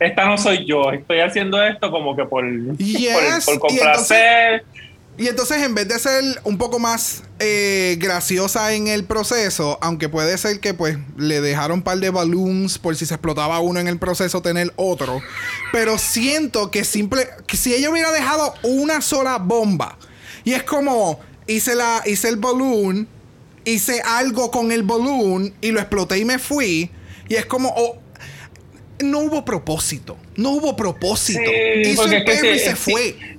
esta 0.00 0.24
no 0.26 0.36
soy 0.38 0.66
yo, 0.66 0.90
estoy 0.92 1.20
haciendo 1.20 1.62
esto 1.62 1.90
como 1.90 2.16
que 2.16 2.24
por, 2.24 2.44
Yes, 2.78 3.44
por, 3.44 3.54
por 3.54 3.54
y 3.54 3.58
complacer. 3.76 4.64
Y 5.18 5.28
entonces, 5.28 5.62
en 5.62 5.74
vez 5.74 5.88
de 5.88 5.98
ser 5.98 6.22
un 6.44 6.58
poco 6.58 6.78
más 6.78 7.22
eh, 7.38 7.96
graciosa 7.98 8.74
en 8.74 8.86
el 8.86 9.04
proceso, 9.04 9.78
aunque 9.80 10.10
puede 10.10 10.36
ser 10.36 10.60
que 10.60 10.74
pues 10.74 10.98
le 11.16 11.40
dejaron 11.40 11.78
un 11.78 11.82
par 11.82 11.98
de 11.98 12.10
balloons 12.10 12.78
por 12.78 12.96
si 12.96 13.06
se 13.06 13.14
explotaba 13.14 13.60
uno 13.60 13.80
en 13.80 13.88
el 13.88 13.98
proceso, 13.98 14.42
tener 14.42 14.72
otro. 14.76 15.22
Pero 15.72 15.96
siento 15.96 16.70
que 16.70 16.84
simple, 16.84 17.28
que 17.46 17.56
si 17.56 17.74
ella 17.74 17.90
hubiera 17.90 18.12
dejado 18.12 18.54
una 18.62 19.00
sola 19.00 19.38
bomba, 19.38 19.98
y 20.44 20.52
es 20.52 20.62
como 20.64 21.18
hice 21.46 21.74
la, 21.74 22.02
hice 22.04 22.28
el 22.28 22.36
balloon, 22.36 23.08
hice 23.64 24.02
algo 24.02 24.50
con 24.50 24.70
el 24.70 24.82
balloon 24.82 25.54
y 25.62 25.70
lo 25.70 25.80
exploté 25.80 26.18
y 26.18 26.26
me 26.26 26.38
fui, 26.38 26.90
y 27.28 27.34
es 27.34 27.46
como 27.46 27.72
oh, 27.74 27.98
no 29.02 29.20
hubo 29.20 29.44
propósito, 29.44 30.16
no 30.36 30.50
hubo 30.50 30.76
propósito. 30.76 31.40
Sí, 31.40 31.90
Hizo 31.90 32.04
el 32.04 32.24
perro 32.24 32.54
y 32.54 32.58
se 32.58 32.76
sí. 32.76 32.92
fue. 32.92 33.35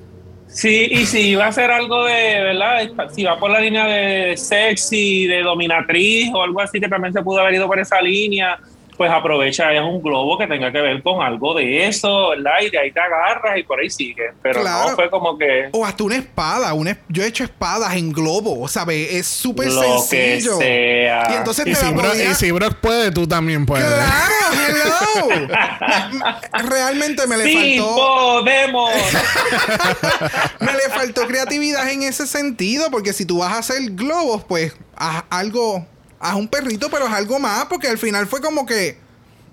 Sí, 0.47 0.87
y 0.89 1.05
si 1.05 1.35
va 1.35 1.47
a 1.47 1.51
ser 1.51 1.69
algo 1.71 2.05
de, 2.05 2.41
¿verdad? 2.41 2.89
Si 3.13 3.23
va 3.23 3.37
por 3.37 3.51
la 3.51 3.59
línea 3.59 3.85
de 3.85 4.37
sexy, 4.37 5.27
de 5.27 5.43
dominatriz 5.43 6.31
o 6.33 6.41
algo 6.41 6.61
así 6.61 6.79
que 6.79 6.87
también 6.87 7.13
se 7.13 7.21
pudo 7.21 7.41
haber 7.41 7.55
ido 7.55 7.67
por 7.67 7.79
esa 7.79 8.01
línea, 8.01 8.57
pues 8.97 9.11
aprovecha, 9.11 9.71
es 9.73 9.81
un 9.81 10.01
globo 10.01 10.37
que 10.37 10.47
tenga 10.47 10.71
que 10.71 10.81
ver 10.81 11.01
con 11.03 11.21
algo 11.21 11.53
de 11.53 11.85
eso, 11.87 12.29
¿verdad? 12.29 12.53
Y 12.65 12.69
de 12.69 12.79
ahí 12.79 12.91
te 12.91 12.99
agarras 12.99 13.57
y 13.57 13.63
por 13.63 13.79
ahí 13.79 13.89
sigue. 13.89 14.31
Pero 14.41 14.61
Claro. 14.61 14.89
no 14.89 14.95
fue 14.95 15.09
como 15.09 15.37
que 15.37 15.69
O 15.71 15.85
hasta 15.85 16.03
una 16.03 16.15
espada. 16.17 16.73
Una, 16.73 16.97
yo 17.07 17.23
he 17.23 17.27
hecho 17.27 17.43
espadas 17.43 17.95
en 17.95 18.11
globo, 18.11 18.67
¿sabes? 18.67 19.13
Es 19.13 19.27
súper 19.27 19.71
lo 19.71 19.81
que 19.81 19.87
sencillo. 19.99 20.57
sea. 20.57 21.27
Y 21.31 21.33
entonces 21.35 21.67
Y 21.67 21.69
te 21.71 21.75
si, 21.75 21.85
la 21.85 21.91
Brock, 21.91 22.07
podía- 22.07 22.31
y 22.31 22.35
si 22.35 22.51
Brock 22.51 22.73
puede, 22.75 23.11
tú 23.11 23.27
también 23.27 23.65
puedes. 23.65 23.85
¡Claro! 23.85 24.33
¡Hello! 24.67 25.47
Realmente 26.69 27.27
me 27.27 27.37
le 27.37 27.43
¡Sí 27.45 27.77
faltó... 27.79 27.95
podemos! 27.95 28.91
Me 30.59 30.71
le 30.73 30.89
faltó 30.93 31.27
creatividad 31.27 31.89
en 31.89 32.03
ese 32.03 32.25
sentido. 32.27 32.89
Porque 32.91 33.13
si 33.13 33.25
tú 33.25 33.39
vas 33.39 33.53
a 33.53 33.57
hacer 33.59 33.77
globos, 33.91 34.43
pues 34.43 34.75
haz 34.95 35.23
algo... 35.29 35.85
Haz 36.19 36.35
un 36.35 36.47
perrito, 36.47 36.89
pero 36.89 37.05
haz 37.05 37.13
algo 37.13 37.39
más. 37.39 37.65
Porque 37.65 37.87
al 37.87 37.97
final 37.97 38.27
fue 38.27 38.41
como 38.41 38.65
que... 38.65 38.97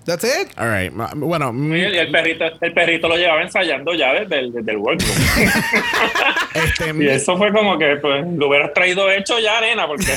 That's 0.05 0.23
it. 0.23 0.51
All 0.57 0.69
right. 0.69 0.93
Bueno, 1.15 1.51
Y 1.75 1.81
el, 1.81 1.95
el 1.95 2.11
perrito, 2.11 2.45
el 2.61 2.73
perrito 2.73 3.07
lo 3.07 3.17
llevaba 3.17 3.41
ensayando 3.41 3.91
ya 3.95 4.13
desde 4.13 4.39
el, 4.39 4.53
desde 4.53 4.71
el 4.71 4.77
workroom. 4.77 5.11
este, 6.53 6.93
Y 7.03 7.07
eso 7.07 7.35
fue 7.37 7.51
como 7.51 7.79
que 7.79 7.95
pues, 7.95 8.23
lo 8.35 8.47
hubieras 8.47 8.71
traído 8.73 9.09
hecho 9.09 9.39
ya, 9.39 9.59
nena, 9.61 9.87
porque 9.87 10.05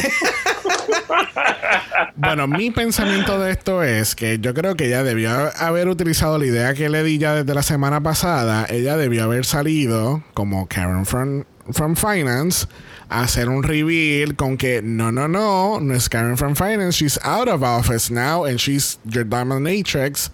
Bueno, 2.17 2.47
mi 2.47 2.71
pensamiento 2.71 3.39
de 3.39 3.53
esto 3.53 3.83
es 3.83 4.15
que 4.15 4.39
yo 4.39 4.53
creo 4.53 4.77
que 4.77 4.89
ella 4.89 5.03
debió 5.03 5.31
haber 5.57 5.89
utilizado 5.89 6.39
la 6.39 6.45
idea 6.45 6.75
que 6.75 6.91
le 6.91 7.03
di 7.03 7.17
ya 7.17 7.35
desde 7.35 7.55
la 7.55 7.63
semana 7.63 8.03
pasada. 8.03 8.67
Ella 8.69 8.99
debió 8.99 9.25
haber 9.25 9.47
salido 9.47 10.23
como 10.35 10.69
Karen 10.69 11.07
from, 11.07 11.45
from 11.73 11.97
Finance 11.97 12.67
hacer 13.09 13.49
un 13.49 13.63
reveal 13.63 14.37
con 14.37 14.57
que 14.57 14.83
no, 14.83 15.11
no, 15.11 15.29
no, 15.29 15.81
no 15.81 15.95
es 15.95 16.09
Karen 16.09 16.37
from 16.37 16.55
Finance. 16.55 16.99
She's 16.99 17.19
out 17.23 17.49
of 17.49 17.63
office 17.63 18.13
now 18.13 18.45
and 18.45 18.59
she's 18.59 18.99
your 19.05 19.27
dominatrix. 19.27 20.31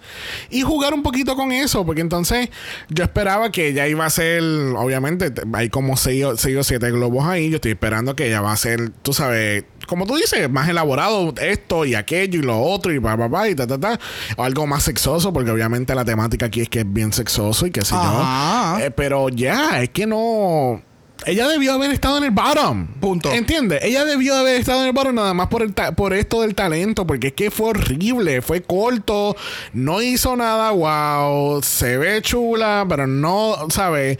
Y 0.49 0.61
jugar 0.61 0.93
un 0.93 1.03
poquito 1.03 1.35
con 1.35 1.51
eso, 1.51 1.85
porque 1.85 2.01
entonces 2.01 2.49
yo 2.89 3.03
esperaba 3.03 3.51
que 3.51 3.69
ella 3.69 3.87
iba 3.87 4.05
a 4.05 4.09
ser, 4.09 4.41
obviamente, 4.77 5.31
hay 5.53 5.69
como 5.69 5.97
6 5.97 6.25
o 6.25 6.35
7 6.37 6.91
globos 6.91 7.25
ahí. 7.25 7.49
Yo 7.49 7.55
estoy 7.55 7.71
esperando 7.71 8.15
que 8.15 8.27
ella 8.27 8.41
va 8.41 8.51
a 8.51 8.57
ser, 8.57 8.89
tú 9.01 9.13
sabes, 9.13 9.63
como 9.87 10.05
tú 10.05 10.15
dices, 10.15 10.49
más 10.49 10.67
elaborado 10.67 11.33
esto 11.39 11.85
y 11.85 11.95
aquello 11.95 12.39
y 12.39 12.43
lo 12.43 12.59
otro 12.59 12.93
y 12.93 12.99
pa, 12.99 13.17
pa, 13.17 13.29
pa, 13.29 13.49
y 13.49 13.55
ta, 13.55 13.67
ta, 13.67 13.79
ta. 13.79 13.99
O 14.37 14.43
algo 14.43 14.67
más 14.67 14.83
sexoso, 14.83 15.31
porque 15.31 15.51
obviamente 15.51 15.95
la 15.95 16.03
temática 16.03 16.47
aquí 16.47 16.61
es 16.61 16.69
que 16.69 16.79
es 16.81 16.93
bien 16.93 17.13
sexoso 17.13 17.65
y 17.67 17.71
qué 17.71 17.81
sé 17.81 17.95
yo. 17.95 18.77
Eh, 18.79 18.91
pero 18.91 19.29
ya, 19.29 19.81
es 19.81 19.89
que 19.89 20.05
no. 20.05 20.81
Ella 21.25 21.47
debió 21.47 21.73
haber 21.73 21.91
estado 21.91 22.17
en 22.17 22.25
el 22.25 22.31
bottom. 22.31 22.87
Punto. 22.99 23.31
¿Entiendes? 23.31 23.83
Ella 23.83 24.05
debió 24.05 24.35
haber 24.35 24.59
estado 24.59 24.81
en 24.81 24.87
el 24.87 24.93
bottom 24.93 25.15
nada 25.15 25.33
más 25.33 25.47
por, 25.47 25.61
el 25.63 25.73
ta- 25.73 25.93
por 25.93 26.13
esto 26.13 26.41
del 26.41 26.53
talento, 26.55 27.07
porque 27.07 27.27
es 27.27 27.33
que 27.33 27.49
fue 27.51 27.69
horrible, 27.69 28.41
fue 28.41 28.61
corto, 28.61 29.35
no 29.73 30.01
hizo 30.01 30.35
nada, 30.35 30.71
wow, 30.71 31.61
se 31.63 31.97
ve 31.97 32.21
chula, 32.21 32.85
pero 32.87 33.07
no, 33.07 33.55
¿sabes? 33.69 34.17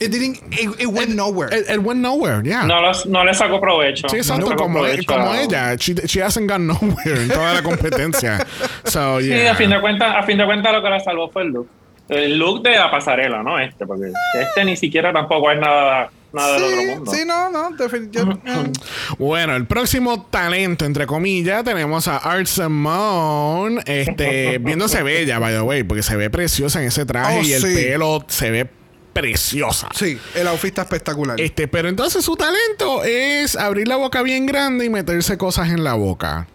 It, 0.00 0.10
didn't, 0.12 0.36
it, 0.54 0.70
it 0.80 0.86
went 0.86 1.10
nowhere. 1.10 1.54
El, 1.56 1.64
el 1.68 1.78
went 1.80 2.00
nowhere, 2.00 2.40
ya. 2.48 2.62
no, 2.64 2.80
los- 2.80 3.04
no 3.06 3.24
le 3.24 3.34
sacó 3.34 3.60
provecho. 3.60 4.08
Sí, 4.08 4.14
No 4.16 4.22
exacto, 4.22 4.46
sacó 4.48 4.62
como, 4.62 4.78
provecho 4.80 5.12
como 5.12 5.34
ella. 5.34 5.74
She, 5.74 5.94
she 6.06 6.22
hasn't 6.22 6.48
gone 6.50 6.66
nowhere 6.66 7.22
en 7.22 7.28
toda 7.28 7.52
la 7.54 7.62
competencia. 7.62 8.46
so, 8.84 9.20
Sí, 9.20 9.26
yeah. 9.26 9.52
a 9.52 9.54
fin 9.56 9.70
de 9.70 9.80
cuentas, 9.80 10.14
a 10.16 10.22
fin 10.22 10.38
de 10.38 10.46
cuentas 10.46 10.72
lo 10.72 10.82
que 10.82 10.88
la 10.88 11.00
salvó 11.00 11.28
fue 11.30 11.42
el 11.42 11.48
look. 11.48 11.68
El 12.08 12.38
look 12.38 12.62
de 12.62 12.70
la 12.70 12.90
pasarela, 12.90 13.42
¿no? 13.42 13.58
Este, 13.58 13.86
porque 13.86 14.12
este 14.40 14.64
ni 14.64 14.76
siquiera 14.76 15.12
tampoco 15.12 15.50
es 15.50 15.58
nada, 15.60 16.10
nada 16.32 16.54
del 16.54 16.62
otro 16.64 16.80
sí, 16.80 16.86
mundo. 16.86 17.12
sí, 17.12 17.22
no, 17.26 17.50
no. 17.50 17.70
definitivamente. 17.76 18.50
Bueno, 19.18 19.56
el 19.56 19.66
próximo 19.66 20.26
talento, 20.30 20.84
entre 20.84 21.06
comillas, 21.06 21.64
tenemos 21.64 22.08
a 22.08 22.16
Art 22.18 22.46
Simone, 22.46 23.82
este, 23.86 24.58
viéndose 24.60 25.02
bella, 25.02 25.38
by 25.38 25.52
the 25.54 25.60
way, 25.60 25.82
porque 25.82 26.02
se 26.02 26.16
ve 26.16 26.30
preciosa 26.30 26.80
en 26.80 26.88
ese 26.88 27.04
traje 27.04 27.38
Oh, 27.40 27.42
y 27.42 27.52
el 27.52 27.62
sí. 27.62 27.74
pelo 27.74 28.24
se 28.28 28.50
ve 28.50 28.70
preciosa. 29.12 29.88
Sí, 29.94 30.18
el 30.34 30.46
outfit 30.48 30.68
está 30.68 30.82
espectacular. 30.82 31.40
Este, 31.40 31.66
pero 31.68 31.88
entonces 31.88 32.24
su 32.24 32.36
talento 32.36 33.02
es 33.04 33.56
abrir 33.56 33.88
la 33.88 33.96
boca 33.96 34.22
bien 34.22 34.46
grande 34.46 34.84
y 34.84 34.90
meterse 34.90 35.36
cosas 35.36 35.68
en 35.70 35.82
la 35.82 35.94
boca. 35.94 36.46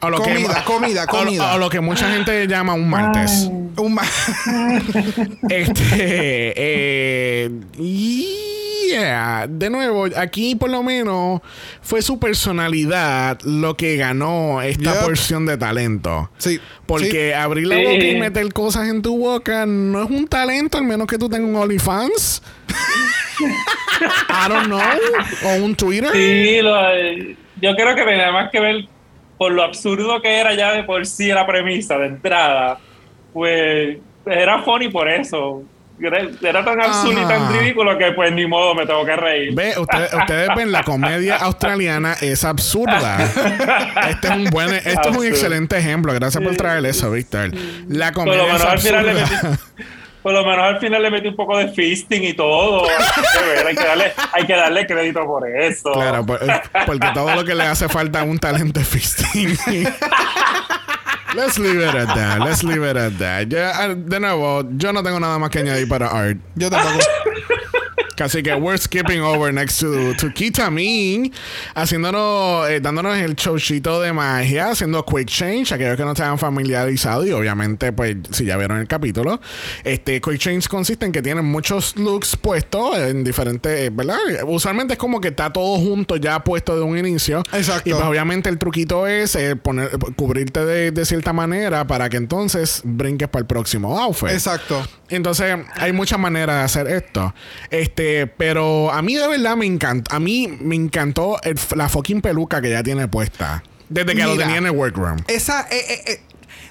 O 0.00 0.10
lo 0.10 0.18
Comida, 0.18 0.64
comida, 0.64 1.06
comida. 1.06 1.54
O, 1.54 1.58
lo 1.58 1.68
que 1.70 1.80
mucha 1.80 2.10
gente 2.10 2.46
llama 2.46 2.74
un 2.74 2.88
martes. 2.88 3.48
Un 3.76 3.94
ma- 3.94 4.02
Este, 5.48 6.52
eh, 6.56 7.50
yeah. 7.78 9.46
De 9.48 9.70
nuevo, 9.70 10.06
aquí 10.16 10.54
por 10.54 10.70
lo 10.70 10.82
menos 10.82 11.40
fue 11.82 12.02
su 12.02 12.18
personalidad 12.18 13.38
lo 13.44 13.76
que 13.76 13.96
ganó 13.96 14.62
esta 14.62 14.92
Yep. 14.94 15.02
porción 15.04 15.46
de 15.46 15.56
talento. 15.56 16.30
Sí. 16.38 16.60
Porque 16.86 17.34
abrir 17.34 17.66
la 17.66 17.76
boca 17.76 17.92
y 18.04 18.16
meter 18.18 18.52
cosas 18.52 18.88
en 18.88 19.02
tu 19.02 19.18
boca 19.18 19.66
no 19.66 20.02
es 20.04 20.10
un 20.10 20.26
talento, 20.26 20.78
al 20.78 20.84
menos 20.84 21.06
que 21.06 21.18
tú 21.18 21.28
tengas 21.28 21.48
un 21.50 21.56
OnlyFans. 21.56 22.42
I 24.30 24.48
don't 24.48 24.66
know. 24.66 24.80
O 25.44 25.64
un 25.64 25.74
Twitter. 25.74 26.10
Sí, 26.12 26.60
lo- 26.62 27.36
yo 27.60 27.74
creo 27.74 27.94
que 27.96 28.04
tenía 28.04 28.30
más 28.32 28.50
que 28.50 28.60
ver 28.60 28.88
por 29.38 29.52
lo 29.52 29.62
absurdo 29.62 30.20
que 30.20 30.38
era 30.38 30.54
ya 30.54 30.72
de 30.72 30.82
por 30.84 31.06
sí 31.06 31.28
la 31.28 31.46
premisa 31.46 31.96
de 31.98 32.06
entrada. 32.06 32.78
Pues 33.32 33.98
era 34.26 34.62
funny 34.62 34.88
por 34.88 35.08
eso. 35.08 35.62
Era, 36.00 36.20
era 36.42 36.64
tan 36.64 36.80
absurdo 36.80 37.20
y 37.20 37.26
tan 37.26 37.52
ridículo 37.58 37.98
que 37.98 38.12
pues 38.12 38.30
ni 38.32 38.46
modo 38.46 38.72
me 38.74 38.86
tengo 38.86 39.04
que 39.04 39.16
reír. 39.16 39.52
Ve, 39.52 39.74
ustedes, 39.78 40.14
ustedes 40.14 40.48
ven, 40.54 40.70
la 40.70 40.84
comedia 40.84 41.36
australiana 41.40 42.14
es 42.20 42.44
absurda. 42.44 43.18
Este 44.08 44.28
es 44.28 44.34
un 44.34 44.44
buen, 44.44 44.72
esto 44.74 45.08
es 45.10 45.16
un 45.16 45.26
excelente 45.26 45.76
ejemplo. 45.76 46.12
Gracias 46.14 46.42
por 46.42 46.54
traer 46.56 46.86
eso, 46.86 47.10
Víctor. 47.10 47.50
La 47.88 48.12
comedia 48.12 48.42
es 48.46 48.52
menos 48.52 48.64
al 48.64 48.78
final 48.78 49.06
le 49.06 49.20
absurda. 49.22 49.50
metí- 49.76 49.84
por 50.22 50.32
lo 50.32 50.44
menos 50.44 50.64
al 50.64 50.78
final 50.80 51.02
le 51.02 51.10
metí 51.10 51.28
un 51.28 51.36
poco 51.36 51.56
de 51.56 51.68
fisting 51.68 52.24
y 52.24 52.34
todo. 52.34 52.86
hay, 53.66 53.74
que 53.76 53.84
darle, 53.84 54.12
hay 54.32 54.46
que 54.46 54.54
darle 54.54 54.86
crédito 54.86 55.24
por 55.26 55.48
eso. 55.48 55.92
Claro, 55.92 56.26
eh, 56.40 56.60
porque 56.86 57.08
todo 57.14 57.34
lo 57.34 57.44
que 57.44 57.54
le 57.54 57.64
hace 57.64 57.88
falta 57.88 58.22
es 58.22 58.28
un 58.28 58.38
talento 58.38 58.80
de 58.80 58.86
fisting. 58.86 59.56
Let's 61.34 61.58
leave 61.58 61.78
it 61.78 61.94
at 61.94 62.14
that. 62.14 62.40
Let's 62.40 62.64
leave 62.64 62.82
it 62.82 62.96
at 62.96 63.18
that. 63.18 63.52
Ah, 63.74 63.94
de 63.94 64.20
nuevo, 64.20 64.64
yo 64.70 64.92
no 64.92 65.02
tengo 65.02 65.20
nada 65.20 65.38
más 65.38 65.50
que 65.50 65.58
añadir 65.58 65.86
para 65.86 66.06
Art. 66.06 66.38
Yo 66.54 66.70
tampoco. 66.70 67.04
Así 68.24 68.42
que 68.42 68.54
we're 68.54 68.78
skipping 68.78 69.20
over 69.20 69.52
next 69.52 69.80
to, 69.80 70.14
to 70.16 70.32
Kitamin, 70.32 71.32
haciéndonos, 71.74 72.68
eh, 72.68 72.80
dándonos 72.80 73.16
el 73.18 73.34
showcito 73.34 74.00
de 74.00 74.12
magia, 74.12 74.70
haciendo 74.70 75.04
quick 75.04 75.28
change, 75.28 75.72
aquellos 75.72 75.96
que 75.96 76.04
no 76.04 76.12
estaban 76.12 76.38
familiarizados 76.38 77.26
y 77.26 77.32
obviamente, 77.32 77.92
pues, 77.92 78.16
si 78.30 78.44
ya 78.44 78.56
vieron 78.56 78.78
el 78.78 78.86
capítulo, 78.86 79.40
este 79.84 80.20
quick 80.20 80.38
change 80.38 80.68
consiste 80.68 81.06
en 81.06 81.12
que 81.12 81.22
tienen 81.22 81.44
muchos 81.44 81.96
looks 81.96 82.36
puestos 82.36 82.98
en 82.98 83.24
diferentes, 83.24 83.94
¿verdad? 83.94 84.18
Usualmente 84.46 84.94
es 84.94 84.98
como 84.98 85.20
que 85.20 85.28
está 85.28 85.52
todo 85.52 85.78
junto 85.78 86.16
ya 86.16 86.42
puesto 86.42 86.76
de 86.76 86.82
un 86.82 86.98
inicio. 86.98 87.42
Exacto. 87.52 87.88
Y 87.88 87.92
pues 87.92 88.04
obviamente 88.04 88.48
el 88.48 88.58
truquito 88.58 89.06
es 89.06 89.34
eh, 89.36 89.56
poner, 89.56 89.90
cubrirte 90.16 90.64
de, 90.64 90.90
de 90.90 91.04
cierta 91.04 91.32
manera 91.32 91.86
para 91.86 92.08
que 92.08 92.16
entonces 92.16 92.82
brinques 92.84 93.28
para 93.28 93.40
el 93.40 93.46
próximo 93.46 93.98
outfit. 93.98 94.30
Exacto. 94.30 94.82
Entonces, 95.10 95.56
hay 95.74 95.92
muchas 95.92 96.18
maneras 96.18 96.56
de 96.56 96.62
hacer 96.62 96.86
esto. 96.88 97.34
Este, 97.70 98.07
pero 98.36 98.90
a 98.92 99.02
mí 99.02 99.14
de 99.16 99.26
verdad 99.28 99.56
me 99.56 99.66
encantó. 99.66 100.14
A 100.14 100.20
mí 100.20 100.48
me 100.60 100.76
encantó 100.76 101.38
la 101.74 101.88
fucking 101.88 102.20
peluca 102.20 102.60
que 102.60 102.70
ya 102.70 102.82
tiene 102.82 103.08
puesta. 103.08 103.62
Desde 103.88 104.14
que 104.14 104.24
lo 104.24 104.36
tenía 104.36 104.56
en 104.56 104.66
el 104.66 104.72
workroom. 104.72 105.18
Esa, 105.28 105.62
eh, 105.70 105.84
eh, 105.88 106.02
eh, 106.06 106.20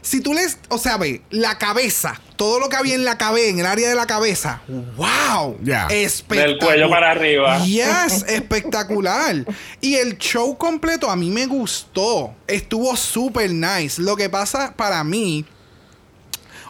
si 0.02 0.22
tú 0.22 0.34
les, 0.34 0.58
o 0.70 0.78
sea, 0.78 0.98
ve, 0.98 1.22
la 1.32 1.58
cabeza, 1.58 2.22
todo 2.36 2.60
lo 2.60 2.70
que 2.70 2.76
había 2.76 2.96
en 2.96 3.04
la 3.04 3.18
cabeza, 3.18 3.50
en 3.50 3.60
el 3.60 3.66
área 3.66 3.90
de 3.90 3.96
la 3.96 4.06
cabeza, 4.06 4.62
wow, 4.68 5.58
Ya. 5.64 5.88
espectacular. 5.88 6.48
Del 6.48 6.60
cuello 6.60 6.90
para 6.90 7.12
arriba. 7.12 7.60
Yes, 7.66 8.24
espectacular. 8.28 9.46
Y 9.82 9.96
el 9.96 10.18
show 10.18 10.58
completo 10.58 11.10
a 11.10 11.16
mí 11.16 11.32
me 11.32 11.46
gustó. 11.48 12.34
Estuvo 12.48 12.96
súper 12.96 13.52
nice. 13.52 14.02
Lo 14.02 14.16
que 14.16 14.30
pasa 14.30 14.74
para 14.78 15.04
mí, 15.04 15.44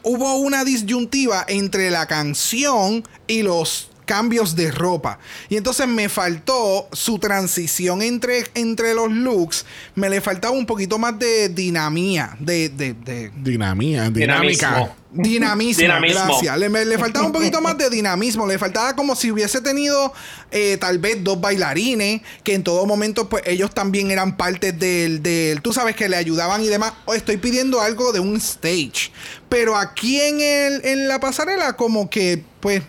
hubo 0.01 0.36
una 0.38 0.63
disyuntiva 0.63 1.45
entre 1.47 1.91
la 1.91 2.05
canción 2.07 3.03
y 3.28 3.43
los 3.43 3.89
cambios 4.07 4.55
de 4.55 4.71
ropa. 4.71 5.19
Y 5.49 5.57
entonces 5.57 5.87
me 5.87 6.09
faltó 6.09 6.87
su 6.93 7.19
transición 7.19 8.01
entre, 8.01 8.45
entre 8.55 8.95
los 8.95 9.11
looks. 9.11 9.65
Me 9.93 10.09
le 10.09 10.19
faltaba 10.21 10.55
un 10.57 10.65
poquito 10.65 10.97
más 10.97 11.19
de 11.19 11.49
dinamía. 11.49 12.35
De, 12.39 12.69
de, 12.69 12.93
de 12.95 13.31
Dinamía, 13.37 14.09
dinámica. 14.09 14.69
Dinamismo. 14.69 14.95
Dinamismo, 15.09 15.81
Dinamismo. 15.81 16.25
gracias. 16.25 16.57
Le, 16.59 16.69
me- 16.69 16.85
le 16.85 16.97
faltaba 16.97 17.25
un 17.25 17.31
poquito 17.31 17.61
más 17.61 17.77
de 17.77 17.89
dinamismo. 17.89 18.45
Le 18.45 18.57
faltaba 18.59 18.95
como 18.95 19.15
si 19.15 19.31
hubiese 19.31 19.61
tenido 19.61 20.13
eh, 20.51 20.77
tal 20.79 20.99
vez 20.99 21.23
dos 21.23 21.39
bailarines 21.39 22.21
que 22.43 22.53
en 22.53 22.63
todo 22.63 22.85
momento, 22.85 23.27
pues 23.29 23.43
ellos 23.45 23.73
también 23.73 24.11
eran 24.11 24.35
parte 24.37 24.73
del, 24.73 25.23
del. 25.23 25.61
Tú 25.61 25.71
sabes 25.73 25.95
que 25.95 26.09
le 26.09 26.17
ayudaban 26.17 26.61
y 26.63 26.67
demás. 26.67 26.93
O 27.05 27.13
estoy 27.13 27.37
pidiendo 27.37 27.81
algo 27.81 28.11
de 28.11 28.19
un 28.19 28.35
stage. 28.37 29.11
Pero 29.49 29.77
aquí 29.77 30.19
en, 30.19 30.41
el, 30.41 30.85
en 30.85 31.07
la 31.07 31.19
pasarela, 31.19 31.73
como 31.77 32.09
que, 32.09 32.43
pues, 32.59 32.83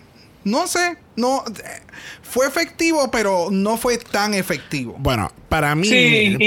no 0.44 0.66
sé. 0.66 0.96
No. 1.18 1.42
Fue 2.22 2.46
efectivo, 2.46 3.10
pero 3.10 3.48
no 3.50 3.76
fue 3.78 3.96
tan 3.98 4.34
efectivo. 4.34 4.94
Bueno, 4.98 5.32
para 5.48 5.74
mí. 5.74 5.86
Sí, 5.86 6.36
y, 6.38 6.44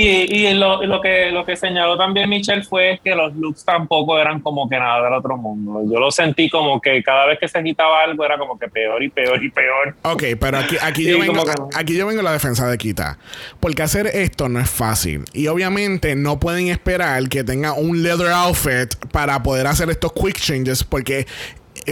y 0.47 0.53
lo, 0.53 0.85
lo 0.85 1.01
que, 1.01 1.31
lo 1.31 1.43
que 1.43 1.55
señaló 1.57 1.97
también 1.97 2.29
Michelle 2.29 2.63
fue 2.63 2.99
que 3.03 3.15
los 3.15 3.35
looks 3.35 3.65
tampoco 3.65 4.19
eran 4.19 4.41
como 4.41 4.69
que 4.69 4.77
nada 4.77 5.03
del 5.03 5.13
otro 5.13 5.37
mundo. 5.37 5.81
Yo 5.91 5.99
lo 5.99 6.11
sentí 6.11 6.49
como 6.49 6.79
que 6.79 7.01
cada 7.01 7.25
vez 7.25 7.39
que 7.39 7.47
se 7.47 7.63
quitaba 7.63 8.03
algo 8.03 8.23
era 8.23 8.37
como 8.37 8.59
que 8.59 8.67
peor 8.69 9.01
y 9.01 9.09
peor 9.09 9.43
y 9.43 9.49
peor. 9.49 9.95
Ok, 10.03 10.23
pero 10.39 10.59
aquí, 10.59 10.77
aquí, 10.81 11.03
Sí, 11.05 11.09
yo 11.09 11.19
vengo, 11.19 11.43
que- 11.43 11.51
aquí 11.77 11.97
yo 11.97 12.05
vengo 12.05 12.21
a 12.21 12.23
la 12.25 12.31
defensa 12.33 12.67
de 12.69 12.77
Kita. 12.77 13.17
Porque 13.59 13.81
hacer 13.81 14.05
esto 14.07 14.49
no 14.49 14.59
es 14.59 14.69
fácil. 14.69 15.25
Y 15.33 15.47
obviamente 15.47 16.15
no 16.15 16.39
pueden 16.39 16.67
esperar 16.67 17.27
que 17.27 17.43
tenga 17.43 17.73
un 17.73 18.03
leather 18.03 18.27
outfit 18.31 18.93
para 19.11 19.41
poder 19.41 19.65
hacer 19.67 19.89
estos 19.89 20.13
quick 20.13 20.37
changes. 20.39 20.83
Porque 20.83 21.25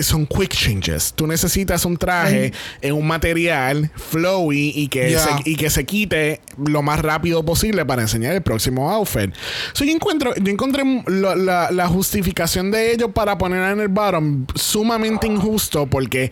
son 0.01 0.25
quick 0.25 0.53
changes. 0.53 1.13
Tú 1.13 1.27
necesitas 1.27 1.85
un 1.85 1.97
traje 1.97 2.53
en 2.81 2.93
un 2.93 3.07
material 3.07 3.91
flowy 3.95 4.71
y 4.75 4.87
que, 4.87 5.17
se, 5.17 5.29
y 5.45 5.55
que 5.55 5.69
se 5.69 5.85
quite 5.85 6.41
lo 6.57 6.81
más 6.81 6.99
rápido 6.99 7.43
posible 7.43 7.85
para 7.85 8.01
enseñar 8.01 8.33
el 8.35 8.41
próximo 8.41 8.91
outfit. 8.91 9.33
So, 9.73 9.85
yo, 9.85 9.91
encuentro, 9.91 10.33
yo 10.35 10.51
encontré 10.51 10.83
la, 11.07 11.71
la 11.71 11.87
justificación 11.87 12.71
de 12.71 12.91
ellos 12.91 13.11
para 13.13 13.37
ponerla 13.37 13.71
en 13.71 13.79
el 13.79 13.87
bottom 13.87 14.45
sumamente 14.55 15.27
injusto 15.27 15.87
porque 15.87 16.31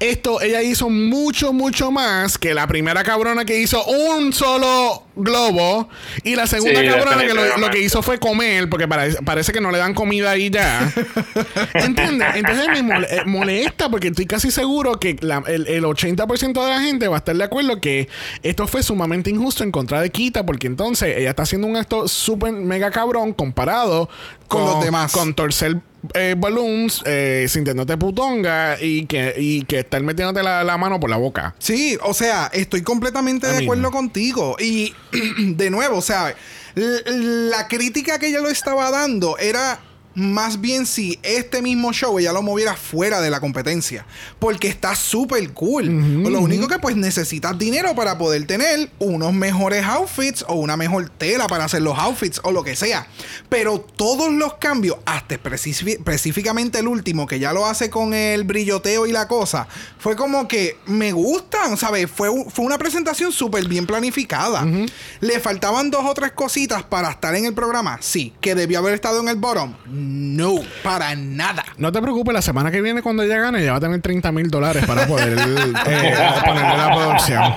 esto 0.00 0.40
ella 0.40 0.62
hizo 0.62 0.88
mucho, 0.90 1.52
mucho 1.52 1.90
más 1.90 2.38
que 2.38 2.54
la 2.54 2.66
primera 2.66 3.02
cabrona 3.02 3.44
que 3.44 3.58
hizo 3.58 3.84
un 3.84 4.32
solo 4.32 5.04
globo 5.16 5.88
y 6.22 6.36
la 6.36 6.46
segunda 6.46 6.80
Sí, 6.80 6.86
cabrona 6.86 7.26
que 7.26 7.34
lo, 7.34 7.70
que 7.70 7.80
hizo 7.80 8.02
fue 8.02 8.18
comer 8.18 8.68
porque 8.68 8.86
parece, 8.86 9.20
parece 9.22 9.52
que 9.52 9.60
no 9.60 9.70
le 9.72 9.78
dan 9.78 9.94
comida 9.94 10.30
ahí 10.30 10.50
ya. 10.50 10.92
¿Entiendes? 11.74 12.28
Entonces 12.36 12.68
me 12.84 12.94
eh, 13.00 13.22
molesta 13.26 13.88
porque 13.90 14.08
estoy 14.08 14.26
casi 14.26 14.50
seguro 14.50 14.98
que 15.00 15.16
la- 15.20 15.42
el, 15.46 15.66
el 15.66 15.84
80% 15.84 16.64
de 16.64 16.70
la 16.70 16.80
gente 16.80 17.08
va 17.08 17.16
a 17.16 17.18
estar 17.18 17.36
de 17.36 17.44
acuerdo 17.44 17.80
que 17.80 18.08
esto 18.42 18.66
fue 18.66 18.82
sumamente 18.82 19.30
injusto 19.30 19.64
en 19.64 19.72
contra 19.72 20.00
de 20.00 20.10
Kita 20.10 20.46
porque 20.46 20.66
entonces 20.66 21.16
ella 21.16 21.30
está 21.30 21.42
haciendo 21.42 21.66
un 21.66 21.76
acto 21.76 22.06
súper 22.08 22.52
mega 22.52 22.90
cabrón 22.90 23.32
comparado 23.32 24.08
Con 24.46 24.64
los 24.64 24.84
demás. 24.84 25.12
Con 25.12 25.34
torcer 25.34 25.78
eh, 26.14 26.34
balloons, 26.36 27.02
eh, 27.04 27.46
sintiéndote 27.48 27.96
putonga 27.96 28.76
y 28.80 29.06
que, 29.06 29.34
y 29.36 29.62
que 29.64 29.80
estar 29.80 30.02
metiéndote 30.02 30.42
la, 30.42 30.64
la 30.64 30.78
mano 30.78 31.00
por 31.00 31.10
la 31.10 31.16
boca. 31.16 31.54
Sí, 31.58 31.98
o 32.02 32.14
sea, 32.14 32.50
estoy 32.52 32.82
completamente 32.82 33.46
de 33.46 33.64
acuerdo 33.64 33.90
contigo. 33.90 34.56
Y 34.58 34.94
de 35.38 35.70
nuevo, 35.70 35.98
o 35.98 36.02
sea, 36.02 36.34
la 36.74 37.68
crítica 37.68 38.18
que 38.18 38.28
ella 38.28 38.40
lo 38.40 38.48
estaba 38.48 38.90
dando 38.90 39.38
era 39.38 39.80
más 40.18 40.60
bien 40.60 40.84
si 40.84 41.18
este 41.22 41.62
mismo 41.62 41.92
show 41.92 42.18
ella 42.18 42.32
lo 42.32 42.42
moviera 42.42 42.74
fuera 42.74 43.20
de 43.20 43.30
la 43.30 43.40
competencia. 43.40 44.04
Porque 44.38 44.68
está 44.68 44.94
súper 44.94 45.52
cool. 45.52 45.86
Lo 46.24 46.40
único 46.40 46.68
que 46.68 46.78
pues 46.78 46.96
necesitas 46.96 47.56
dinero 47.58 47.94
para 47.94 48.18
poder 48.18 48.46
tener 48.46 48.90
unos 48.98 49.32
mejores 49.32 49.84
outfits 49.84 50.44
o 50.48 50.54
una 50.54 50.76
mejor 50.76 51.08
tela 51.08 51.46
para 51.46 51.64
hacer 51.64 51.82
los 51.82 51.96
outfits 51.98 52.40
o 52.42 52.52
lo 52.52 52.64
que 52.64 52.76
sea. 52.76 53.06
Pero 53.48 53.80
todos 53.80 54.32
los 54.32 54.54
cambios, 54.54 54.98
hasta 55.06 55.36
específicamente 55.36 56.80
el 56.80 56.88
último, 56.88 57.26
que 57.26 57.38
ya 57.38 57.52
lo 57.52 57.66
hace 57.66 57.90
con 57.90 58.12
el 58.12 58.44
brilloteo 58.44 59.06
y 59.06 59.12
la 59.12 59.28
cosa, 59.28 59.68
fue 59.98 60.16
como 60.16 60.48
que 60.48 60.76
me 60.86 61.12
gustan, 61.12 61.76
¿sabes? 61.76 62.10
Fue, 62.10 62.28
fue 62.50 62.64
una 62.64 62.78
presentación 62.78 63.32
súper 63.32 63.66
bien 63.68 63.86
planificada. 63.86 64.66
Le 65.20 65.40
faltaban 65.40 65.90
dos 65.90 66.04
o 66.04 66.14
tres 66.14 66.32
cositas 66.32 66.82
para 66.82 67.10
estar 67.10 67.34
en 67.34 67.44
el 67.44 67.54
programa. 67.54 67.98
Sí. 68.00 68.32
Que 68.40 68.54
debió 68.54 68.78
haber 68.78 68.94
estado 68.94 69.20
en 69.20 69.28
el 69.28 69.36
bottom. 69.36 69.74
No, 70.10 70.54
para 70.82 71.14
nada. 71.14 71.62
No 71.76 71.92
te 71.92 72.00
preocupes, 72.00 72.32
la 72.32 72.40
semana 72.40 72.70
que 72.70 72.80
viene 72.80 73.02
cuando 73.02 73.22
ella 73.22 73.38
gane, 73.40 73.60
ella 73.60 73.72
va 73.72 73.76
a 73.76 73.80
tener 73.80 74.00
30 74.00 74.32
mil 74.32 74.48
dólares 74.48 74.86
para 74.86 75.06
poder 75.06 75.38
eh, 75.38 76.16
ponerle 76.46 76.76
la 76.78 76.94
producción. 76.94 77.54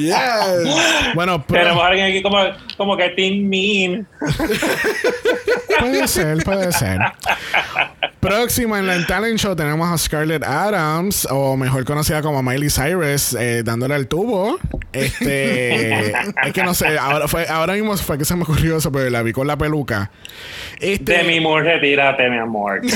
Yes. 0.00 1.14
Bueno, 1.14 1.44
pero 1.46 1.62
Tenemos 1.62 1.84
a 1.84 1.86
alguien 1.86 2.06
aquí 2.06 2.20
como, 2.20 2.38
como 2.76 2.96
que 2.96 3.10
Team 3.10 3.48
Mean. 3.48 4.08
puede 5.78 6.08
ser, 6.08 6.42
puede 6.42 6.72
ser. 6.72 6.98
Próxima 8.24 8.78
en 8.78 8.86
la 8.86 8.96
en 8.96 9.06
Talent 9.06 9.38
Show 9.38 9.54
tenemos 9.54 9.86
a 9.86 9.98
Scarlett 9.98 10.42
Adams, 10.44 11.28
o 11.30 11.58
mejor 11.58 11.84
conocida 11.84 12.22
como 12.22 12.42
Miley 12.42 12.70
Cyrus, 12.70 13.34
eh, 13.34 13.62
dándole 13.62 13.94
al 13.94 14.06
tubo. 14.06 14.58
Este, 14.94 16.10
es 16.46 16.52
que 16.54 16.62
no 16.62 16.72
sé, 16.72 16.96
ahora, 16.96 17.28
fue, 17.28 17.46
ahora 17.46 17.74
mismo 17.74 17.94
fue 17.98 18.16
que 18.16 18.24
se 18.24 18.34
me 18.34 18.44
ocurrió 18.44 18.78
eso, 18.78 18.90
pero 18.90 19.10
la 19.10 19.20
vi 19.20 19.34
con 19.34 19.46
la 19.46 19.58
peluca. 19.58 20.10
Este, 20.80 21.18
De 21.18 21.24
mi 21.24 21.36
amor, 21.36 21.64
retírate, 21.64 22.30
mi 22.30 22.38
amor. 22.38 22.80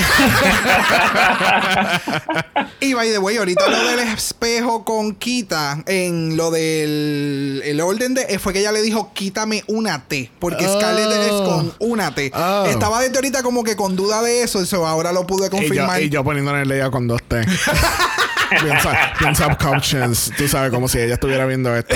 Y 2.81 2.93
by 2.93 3.11
the 3.11 3.19
way, 3.19 3.35
ahorita 3.35 3.67
lo 3.67 3.89
del 3.89 3.99
espejo 3.99 4.85
con 4.85 5.15
Kita, 5.15 5.83
en 5.85 6.37
lo 6.37 6.49
del 6.49 7.61
el 7.65 7.81
orden 7.81 8.13
de 8.13 8.21
eh, 8.29 8.39
fue 8.39 8.53
que 8.53 8.59
ella 8.59 8.71
le 8.71 8.81
dijo 8.81 9.11
quítame 9.13 9.63
una 9.67 10.05
T, 10.07 10.31
porque 10.39 10.65
Oh. 10.65 10.79
Scarlett 10.79 11.11
es 11.11 11.31
con 11.31 11.73
una 11.79 12.15
T. 12.15 12.31
Oh. 12.33 12.65
Estaba 12.67 13.01
desde 13.01 13.15
ahorita 13.15 13.43
como 13.43 13.63
que 13.65 13.75
con 13.75 13.97
duda 13.97 14.21
de 14.21 14.43
eso, 14.43 14.61
eso 14.61 14.87
ahora 14.87 15.11
lo 15.11 15.18
pude 15.25 15.47
y 15.47 15.49
yo, 15.49 15.51
confirmar. 15.51 16.01
y 16.01 16.09
yo 16.09 16.23
poniéndole 16.23 16.61
el 16.61 16.69
leído 16.69 16.91
con 16.91 17.07
dos 17.07 17.21
T. 17.23 17.41
bien, 18.63 18.79
sub- 18.81 19.19
bien 19.19 19.35
subconscious. 19.35 20.31
Tú 20.37 20.47
sabes, 20.47 20.71
como 20.71 20.87
si 20.87 20.99
ella 20.99 21.15
estuviera 21.15 21.45
viendo 21.45 21.75
esto. 21.75 21.95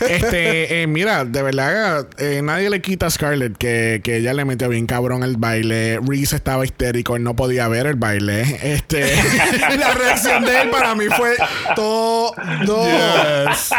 Este, 0.00 0.82
eh, 0.82 0.86
mira, 0.86 1.24
de 1.24 1.42
verdad, 1.42 2.06
eh, 2.18 2.40
nadie 2.42 2.70
le 2.70 2.80
quita 2.80 3.06
a 3.06 3.10
Scarlett 3.10 3.56
que, 3.56 4.00
que 4.02 4.16
ella 4.16 4.32
le 4.32 4.44
metió 4.44 4.68
bien 4.68 4.86
cabrón 4.86 5.22
el 5.22 5.36
baile. 5.36 6.00
Reese 6.06 6.36
estaba 6.36 6.64
histérico, 6.64 7.16
él 7.16 7.22
no 7.22 7.34
podía 7.36 7.68
ver 7.68 7.86
el 7.86 7.96
baile. 7.96 8.42
Este. 8.62 9.14
la 9.78 9.94
reacción 9.94 10.44
de 10.44 10.62
él 10.62 10.70
para 10.70 10.94
mí 10.94 11.04
fue 11.16 11.36
todo. 11.74 12.34
Yes. 12.62 13.70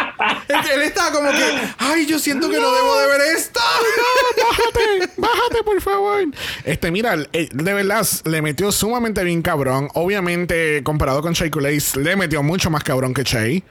Él, 0.48 0.58
él 0.76 0.82
estaba 0.84 1.12
como 1.12 1.32
que, 1.32 1.44
ay, 1.78 2.06
yo 2.06 2.20
siento 2.20 2.50
que 2.50 2.58
no, 2.60 2.72
debo 2.72 3.00
de 3.02 3.08
ver 3.08 3.22
esto. 3.38 3.60
bájate, 4.50 5.12
bájate, 5.18 5.64
por 5.64 5.82
favor. 5.82 6.24
Este, 6.64 6.92
mira, 6.92 7.16
eh, 7.34 7.50
de 7.52 7.74
verdad, 7.74 8.06
le 8.26 8.42
metió 8.42 8.72
sumamente 8.72 9.24
bien 9.24 9.42
cabrón. 9.42 9.90
Obviamente, 9.94 10.82
comparado 10.84 11.22
con 11.22 11.34
Shea 11.34 11.50
Le 11.96 12.16
metió 12.16 12.42
mucho 12.44 12.70
más 12.70 12.84
cabrón 12.84 13.14
que 13.14 13.24
Shea. 13.24 13.62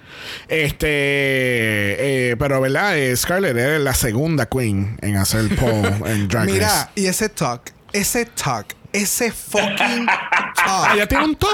Este, 0.48 0.88
eh, 2.30 2.36
pero, 2.38 2.60
¿verdad? 2.60 2.96
Eh, 2.98 3.16
Scarlett 3.16 3.56
es 3.56 3.80
la 3.80 3.94
segunda 3.94 4.46
queen 4.46 4.98
en 5.02 5.16
hacer 5.16 5.40
el 5.40 5.54
poll 5.56 5.86
en 6.06 6.28
Drag 6.28 6.44
Race. 6.46 6.52
Mira, 6.52 6.90
y 6.94 7.06
ese 7.06 7.28
talk, 7.28 7.72
ese 7.92 8.24
talk, 8.26 8.74
ese 8.92 9.30
fucking 9.32 10.06
Ah, 10.08 10.52
talk. 10.88 10.96
ya 10.96 11.06
tiene 11.06 11.24
un 11.24 11.36
top. 11.36 11.50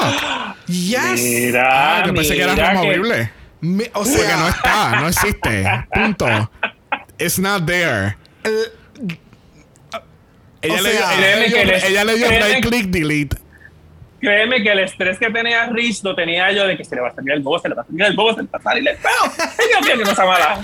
Yes. 0.66 1.20
Mira, 1.20 2.00
Ah, 2.00 2.06
yo 2.06 2.14
pensé 2.14 2.34
que 2.34 2.42
era 2.42 2.54
removible. 2.54 3.30
O 3.94 4.02
Porque 4.04 4.10
sea, 4.10 4.36
no 4.36 4.48
está, 4.48 5.00
no 5.00 5.08
existe. 5.08 5.64
Punto. 5.92 6.50
It's 7.18 7.38
not 7.38 7.64
there. 7.66 8.16
el- 8.42 8.70
Ella, 10.62 10.74
O 10.78 10.82
le, 10.82 10.90
dio, 10.92 10.98
sea, 11.00 11.14
ella, 11.18 11.36
le 11.36 11.46
dio, 11.48 11.56
que 11.56 11.88
ella 11.88 12.04
le 12.04 12.54
right 12.54 12.66
click 12.66 12.86
delete. 12.86 13.36
Créeme 14.24 14.62
que 14.62 14.70
el 14.72 14.78
estrés 14.80 15.18
que 15.18 15.30
tenía 15.30 15.66
Rich 15.66 16.02
lo 16.02 16.14
tenía 16.14 16.50
yo 16.52 16.66
de 16.66 16.76
que 16.76 16.84
se 16.84 16.94
le 16.94 17.02
va 17.02 17.08
a 17.08 17.14
salir 17.14 17.32
el 17.32 17.40
bobo, 17.42 17.58
se 17.58 17.68
le 17.68 17.74
va 17.74 17.82
a 17.82 17.84
salir 17.84 18.02
el 18.02 18.16
bobo, 18.16 18.34
se 18.34 18.42
le 18.42 18.48
va 18.52 18.58
a 18.58 18.62
salir 18.62 18.88
el 18.88 18.96
mío, 18.96 19.96
qué 19.98 20.02
cosa 20.02 20.24
mala. 20.24 20.58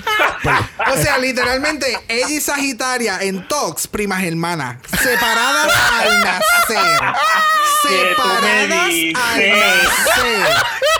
o 0.91 0.97
sea, 0.97 1.17
literalmente, 1.17 1.85
ella 2.07 2.29
y 2.29 2.39
Sagitaria 2.41 3.19
en 3.21 3.47
talks, 3.47 3.87
primas 3.87 4.23
hermanas, 4.23 4.77
separadas 5.01 5.71
al 6.01 6.19
nacer. 6.21 6.99
Que 7.87 7.97
Separadas 7.97 8.71
al 8.71 9.13
nacer. 9.13 10.47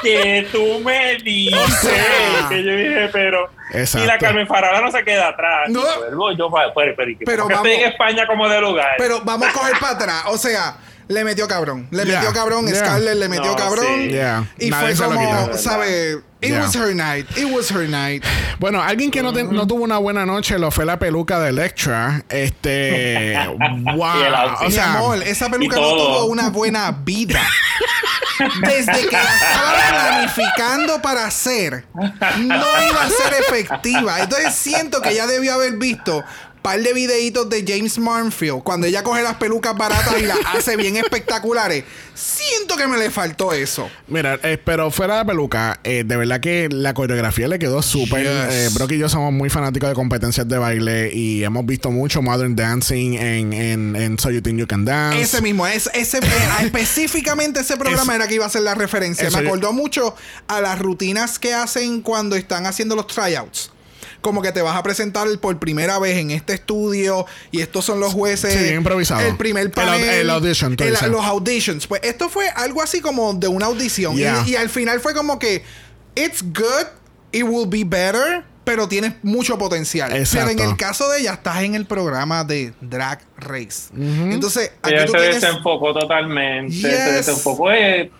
que 0.01 0.47
tú 0.51 0.79
me 0.83 1.15
dices. 1.17 1.73
sea. 1.81 2.49
que 2.49 2.63
yo 2.63 2.75
dije, 2.75 3.09
pero. 3.11 3.49
Exacto. 3.73 4.03
Y 4.03 4.07
la 4.07 4.17
Carmen 4.17 4.47
Farala 4.47 4.81
no 4.81 4.91
se 4.91 5.03
queda 5.03 5.29
atrás. 5.29 5.69
No. 5.69 5.81
Yo, 6.35 6.49
pa- 6.49 6.73
pero, 6.75 6.93
pero. 6.95 7.11
Pero 7.25 7.43
¿Por 7.43 7.47
qué 7.51 7.53
estoy 7.55 7.71
vamos- 7.71 7.83
en 7.85 7.91
España 7.91 8.27
como 8.27 8.49
de 8.49 8.61
lugar. 8.61 8.95
Pero 8.97 9.21
vamos 9.23 9.47
a 9.47 9.53
coger 9.53 9.79
para 9.79 9.93
atrás. 9.93 10.23
O 10.27 10.37
sea, 10.37 10.75
le 11.11 11.23
metió 11.23 11.47
cabrón. 11.47 11.87
Le 11.91 12.05
Yeah. 12.05 12.19
metió 12.19 12.33
cabrón. 12.33 12.65
Yeah. 12.67 12.75
Scarlett 12.75 13.15
le 13.17 13.29
metió 13.29 13.51
No, 13.51 13.55
cabrón. 13.55 13.85
sí. 13.85 14.09
Yeah. 14.09 14.45
Y 14.59 14.69
Nadie 14.69 14.95
fue 14.95 15.05
como, 15.07 15.45
quitó. 15.45 15.57
¿sabe? 15.57 16.21
It 16.43 16.49
Yeah. 16.49 16.61
was 16.61 16.75
her 16.75 16.95
night. 16.95 17.37
It 17.37 17.45
was 17.51 17.69
her 17.71 17.87
night. 17.87 18.23
Bueno, 18.59 18.81
alguien 18.81 19.11
que 19.11 19.21
no, 19.21 19.31
te- 19.31 19.43
no 19.43 19.67
tuvo 19.67 19.83
una 19.83 19.97
buena 19.99 20.25
noche 20.25 20.57
lo 20.57 20.71
fue 20.71 20.85
la 20.85 20.97
peluca 20.97 21.39
de 21.39 21.49
Electra. 21.49 22.23
Este. 22.29 23.37
wow. 23.95 24.23
El. 24.23 24.33
O 24.33 24.63
Mi 24.65 24.71
sea, 24.71 24.93
amor, 24.95 25.21
esa 25.23 25.49
peluca 25.49 25.75
no 25.75 25.89
tuvo 25.91 26.25
una 26.25 26.49
buena 26.49 26.91
vida. 26.91 27.39
Desde 28.61 29.07
que 29.07 29.15
la 29.15 29.35
estaba 29.35 29.73
planificando 29.89 30.99
para 31.01 31.25
hacer, 31.25 31.85
no 31.93 32.55
iba 32.55 33.03
a 33.03 33.09
ser 33.09 33.33
efectiva. 33.47 34.19
Entonces 34.21 34.55
siento 34.55 34.99
que 35.01 35.09
ella 35.11 35.27
debió 35.27 35.53
haber 35.53 35.73
visto 35.73 36.23
par 36.61 36.79
de 36.81 36.93
videitos 36.93 37.49
de 37.49 37.63
James 37.67 37.97
Marnfield 37.97 38.63
cuando 38.63 38.85
ella 38.87 39.03
coge 39.03 39.21
las 39.23 39.35
pelucas 39.35 39.75
baratas 39.75 40.15
y 40.19 40.25
las 40.25 40.37
hace 40.55 40.75
bien 40.77 40.97
espectaculares. 40.97 41.83
Siento 42.13 42.75
que 42.77 42.87
me 42.87 42.97
le 42.97 43.09
faltó 43.09 43.51
eso. 43.51 43.89
Mira, 44.07 44.39
eh, 44.43 44.59
pero 44.63 44.91
fuera 44.91 45.15
de 45.15 45.19
la 45.21 45.25
peluca, 45.25 45.79
eh, 45.83 46.03
de 46.05 46.17
verdad 46.17 46.39
que 46.39 46.69
la 46.71 46.93
coreografía 46.93 47.47
le 47.47 47.57
quedó 47.57 47.81
súper. 47.81 48.23
Yes. 48.23 48.53
Eh, 48.55 48.69
Brock 48.73 48.91
y 48.91 48.99
yo 48.99 49.09
somos 49.09 49.33
muy 49.33 49.49
fanáticos 49.49 49.89
de 49.89 49.95
competencias 49.95 50.47
de 50.47 50.57
baile 50.59 51.11
y 51.13 51.43
hemos 51.43 51.65
visto 51.65 51.89
mucho 51.89 52.21
Modern 52.21 52.55
Dancing 52.55 53.13
en, 53.13 53.53
en, 53.53 53.95
en 53.95 54.19
So 54.19 54.29
You 54.29 54.41
Think 54.41 54.59
You 54.59 54.67
Can 54.67 54.85
Dance. 54.85 55.19
Ese 55.21 55.41
mismo, 55.41 55.65
es, 55.65 55.89
ese, 55.93 56.19
eh, 56.19 56.21
específicamente 56.61 57.61
ese 57.61 57.77
programa 57.77 58.13
Es- 58.13 58.19
era 58.19 58.27
que 58.27 58.35
iba 58.35 58.45
a 58.45 58.49
ser 58.49 58.61
la 58.61 58.75
referencia. 58.75 59.25
Me 59.29 59.31
yo- 59.31 59.39
acordó 59.47 59.73
mucho 59.73 60.15
a 60.47 60.61
las 60.61 60.77
rutinas 60.79 61.39
que 61.39 61.53
hacen 61.53 62.01
cuando 62.01 62.35
están 62.35 62.65
haciendo 62.67 62.95
los 62.95 63.07
tryouts. 63.07 63.71
Como 64.21 64.41
que 64.41 64.51
te 64.51 64.61
vas 64.61 64.75
a 64.77 64.83
presentar 64.83 65.27
por 65.39 65.57
primera 65.59 65.97
vez 65.99 66.17
en 66.17 66.31
este 66.31 66.53
estudio 66.53 67.25
y 67.51 67.61
estos 67.61 67.83
son 67.85 67.99
los 67.99 68.13
jueces. 68.13 68.53
Sí, 68.53 68.59
bien 68.63 68.75
improvisado. 68.75 69.21
El 69.21 69.35
primer 69.35 69.63
El 69.63 69.71
panel. 69.71 70.01
au- 70.03 70.13
el 70.21 70.29
audition, 70.29 70.75
el- 70.79 71.11
los 71.11 71.25
auditions. 71.25 71.87
Pues 71.87 72.01
esto 72.03 72.29
fue 72.29 72.47
algo 72.49 72.81
así 72.81 73.01
como 73.01 73.33
de 73.33 73.47
una 73.47 73.65
audición. 73.65 74.13
Y- 74.13 74.17
Yeah. 74.19 74.43
Y, 74.47 74.55
al 74.55 74.69
final 74.69 74.99
fue 74.99 75.13
como 75.15 75.39
que, 75.39 75.63
it's 76.15 76.43
good, 76.43 76.87
it 77.31 77.43
will 77.43 77.67
be 77.67 77.83
better, 77.83 78.43
pero 78.63 78.87
tienes 78.87 79.13
mucho 79.23 79.57
potencial. 79.57 80.15
Exacto. 80.15 80.49
Pero 80.49 80.63
en 80.63 80.69
el 80.69 80.77
caso 80.77 81.09
de 81.09 81.21
ella, 81.21 81.33
estás 81.33 81.63
en 81.63 81.73
el 81.73 81.87
programa 81.87 82.43
de 82.43 82.73
Drag 82.81 83.21
Race. 83.37 83.89
Entonces, 83.97 84.71
aquí 84.83 84.93
Ella 84.93 85.05
tú 85.07 85.13
se 85.13 85.17
tienes... 85.17 85.41
desenfocó 85.41 85.93
totalmente. 85.93 86.73
Yes. 86.75 86.81
Se 86.83 87.11
desenfocó. 87.11 87.71
eh, 87.71 88.11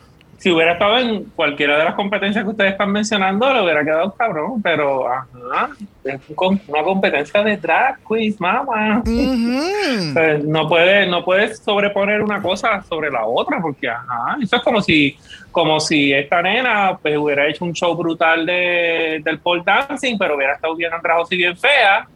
si 0.41 0.49
hubiera 0.51 0.73
estado 0.73 0.97
en 0.97 1.25
cualquiera 1.35 1.77
de 1.77 1.85
las 1.85 1.93
competencias 1.93 2.43
que 2.43 2.49
ustedes 2.49 2.71
están 2.71 2.91
mencionando, 2.91 3.53
le 3.53 3.61
hubiera 3.61 3.83
quedado 3.83 4.11
cabrón. 4.13 4.59
Pero, 4.63 5.07
ajá, 5.07 5.69
es 6.03 6.19
una 6.67 6.81
competencia 6.81 7.43
de 7.43 7.57
drag 7.57 7.99
quiz, 7.99 8.41
mamá. 8.41 9.03
O 9.05 10.13
sea, 10.13 10.39
no 10.43 10.67
puedes 10.67 11.07
no 11.07 11.23
puedes 11.23 11.59
sobreponer 11.59 12.23
una 12.23 12.41
cosa 12.41 12.81
sobre 12.81 13.11
la 13.11 13.23
otra 13.23 13.61
porque 13.61 13.87
ajá, 13.87 14.37
eso 14.41 14.55
es 14.55 14.63
como 14.63 14.81
si 14.81 15.15
como 15.51 15.79
si 15.79 16.11
esta 16.11 16.41
nena 16.41 16.97
pues 16.99 17.15
hubiera 17.17 17.47
hecho 17.47 17.63
un 17.63 17.73
show 17.73 17.95
brutal 17.95 18.43
de, 18.43 19.21
del 19.23 19.37
pole 19.37 19.61
dancing 19.63 20.17
pero 20.17 20.37
hubiera 20.37 20.53
estado 20.53 20.75
bien 20.75 20.91
andrajosa 20.91 21.35
y 21.35 21.37
bien 21.37 21.55
fea 21.55 22.07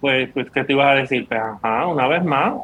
pues 0.00 0.28
pues 0.32 0.50
qué 0.50 0.64
te 0.64 0.72
ibas 0.72 0.88
a 0.88 0.94
decir 0.94 1.24
pues 1.28 1.40
ajá 1.40 1.86
una 1.86 2.08
vez 2.08 2.24
más 2.24 2.54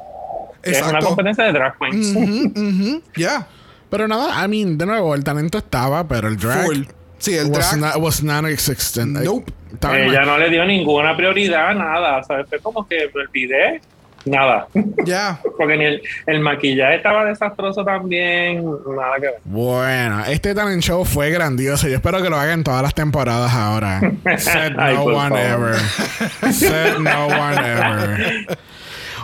es 0.62 0.82
una 0.82 1.00
competencia 1.00 1.44
de 1.44 1.52
drag 1.52 1.78
queens. 1.78 3.02
Ya. 3.16 3.46
Pero 3.90 4.08
nada, 4.08 4.44
I 4.44 4.48
mean, 4.48 4.76
de 4.78 4.86
nuevo, 4.86 5.14
el 5.14 5.22
talento 5.24 5.58
estaba, 5.58 6.06
pero 6.06 6.28
el 6.28 6.36
drag. 6.36 6.64
Full. 6.66 6.82
Sí, 7.18 7.34
el 7.36 7.46
was 7.50 7.70
drag. 7.70 7.80
not, 7.80 7.96
was 8.02 8.22
non-existent. 8.22 9.18
Nope. 9.22 9.52
Ella 9.82 10.18
mal. 10.20 10.26
no 10.26 10.38
le 10.38 10.48
dio 10.50 10.64
ninguna 10.64 11.14
prioridad 11.16 11.74
nada 11.74 12.22
¿sabes? 12.22 12.46
fue 12.48 12.58
como 12.60 12.86
que 12.88 13.10
me 13.14 13.20
olvidé 13.22 13.80
nada 14.24 14.66
Ya. 15.04 15.38
porque 15.58 15.76
ni 15.76 15.84
el, 15.84 16.02
el 16.26 16.40
maquillaje 16.40 16.96
estaba 16.96 17.24
desastroso 17.26 17.84
también 17.84 18.64
nada 18.64 19.16
que 19.16 19.26
ver 19.26 19.34
Bueno, 19.44 20.24
este 20.26 20.54
talent 20.54 20.82
show 20.82 21.04
fue 21.04 21.30
grandioso. 21.30 21.88
Yo 21.88 21.96
espero 21.96 22.22
que 22.22 22.30
lo 22.30 22.36
hagan 22.36 22.64
todas 22.64 22.80
las 22.82 22.94
temporadas 22.94 23.52
ahora. 23.52 24.00
Said 24.38 24.72
no 24.76 25.02
one 25.04 25.28
favor. 25.36 25.74
ever. 25.74 26.52
Said 26.52 26.98
no 27.00 27.26
one 27.26 27.58
ever. 27.58 28.46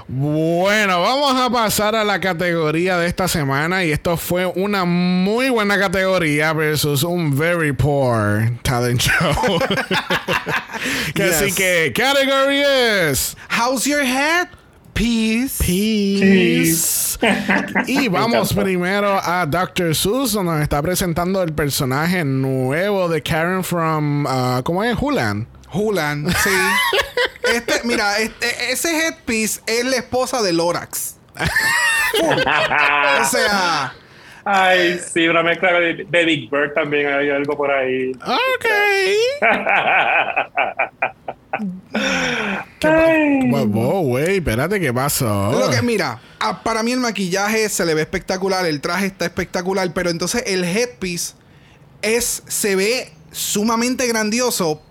Bueno, 0.09 1.01
vamos 1.01 1.41
a 1.41 1.49
pasar 1.51 1.95
a 1.95 2.05
la 2.05 2.21
categoría 2.21 2.99
de 2.99 3.07
esta 3.07 3.29
semana 3.29 3.85
y 3.85 3.93
esto 3.93 4.17
fue 4.17 4.47
una 4.47 4.85
muy 4.85 5.51
buena 5.51 5.79
categoría 5.79 6.53
versus 6.53 7.03
un 7.03 7.37
very 7.37 7.73
poor 7.73 8.51
talent 8.63 9.01
show. 9.01 9.59
que 11.15 11.23
Así 11.25 11.53
que 11.53 11.93
category 11.95 12.63
es 12.63 13.37
How's 13.51 13.85
your 13.85 14.03
head? 14.03 14.49
Peace. 14.95 15.65
Peace. 15.65 17.19
y 17.87 18.09
vamos 18.11 18.53
primero 18.53 19.19
a 19.23 19.47
Dr. 19.47 19.95
Seuss, 19.95 20.33
donde 20.33 20.53
nos 20.53 20.63
está 20.63 20.83
presentando 20.83 21.43
el 21.43 21.53
personaje 21.53 22.25
nuevo 22.25 23.09
de 23.09 23.23
Karen 23.23 23.65
from, 23.65 24.27
uh, 24.27 24.63
¿cómo 24.63 24.85
es? 24.85 24.97
Hulan. 25.01 25.47
Hulan, 25.73 26.27
sí. 26.43 26.51
Este, 27.55 27.81
mira, 27.85 28.19
este- 28.19 28.73
ese 28.73 28.97
headpiece 28.97 29.61
es 29.67 29.85
la 29.85 29.97
esposa 29.97 30.43
de 30.43 30.53
Lorax. 30.53 31.17
O 32.23 33.25
sea, 33.25 33.95
Ay, 34.45 35.01
sí, 35.13 35.27
una 35.29 35.43
mezcla 35.43 35.73
de, 35.73 36.05
de 36.09 36.25
Big 36.25 36.51
Bird 36.51 36.73
también 36.75 37.07
hay 37.13 37.31
algo 37.31 37.57
por 37.57 37.71
ahí. 37.71 38.13
Ok. 38.13 38.67
Ay. 42.83 43.51
Wow, 43.51 44.03
güey, 44.03 44.37
espérate, 44.39 44.81
¿qué 44.81 44.93
pasó? 44.93 45.53
lo 45.53 45.71
que, 45.71 45.83
mira, 45.83 46.21
para 46.65 46.83
mí 46.83 46.93
el 46.93 47.01
maquillaje 47.01 47.69
se 47.69 47.85
le 47.87 47.95
ve 47.95 48.03
espectacular, 48.03 48.67
el 48.67 48.81
traje 48.81 49.07
está 49.07 49.25
espectacular, 49.27 49.89
pero 49.95 50.11
entonces 50.11 50.43
el 50.47 50.65
headpiece 50.65 51.35
es, 52.03 52.43
se 52.47 52.75
ve 52.75 53.13
sumamente 53.31 54.07
grandioso 54.07 54.83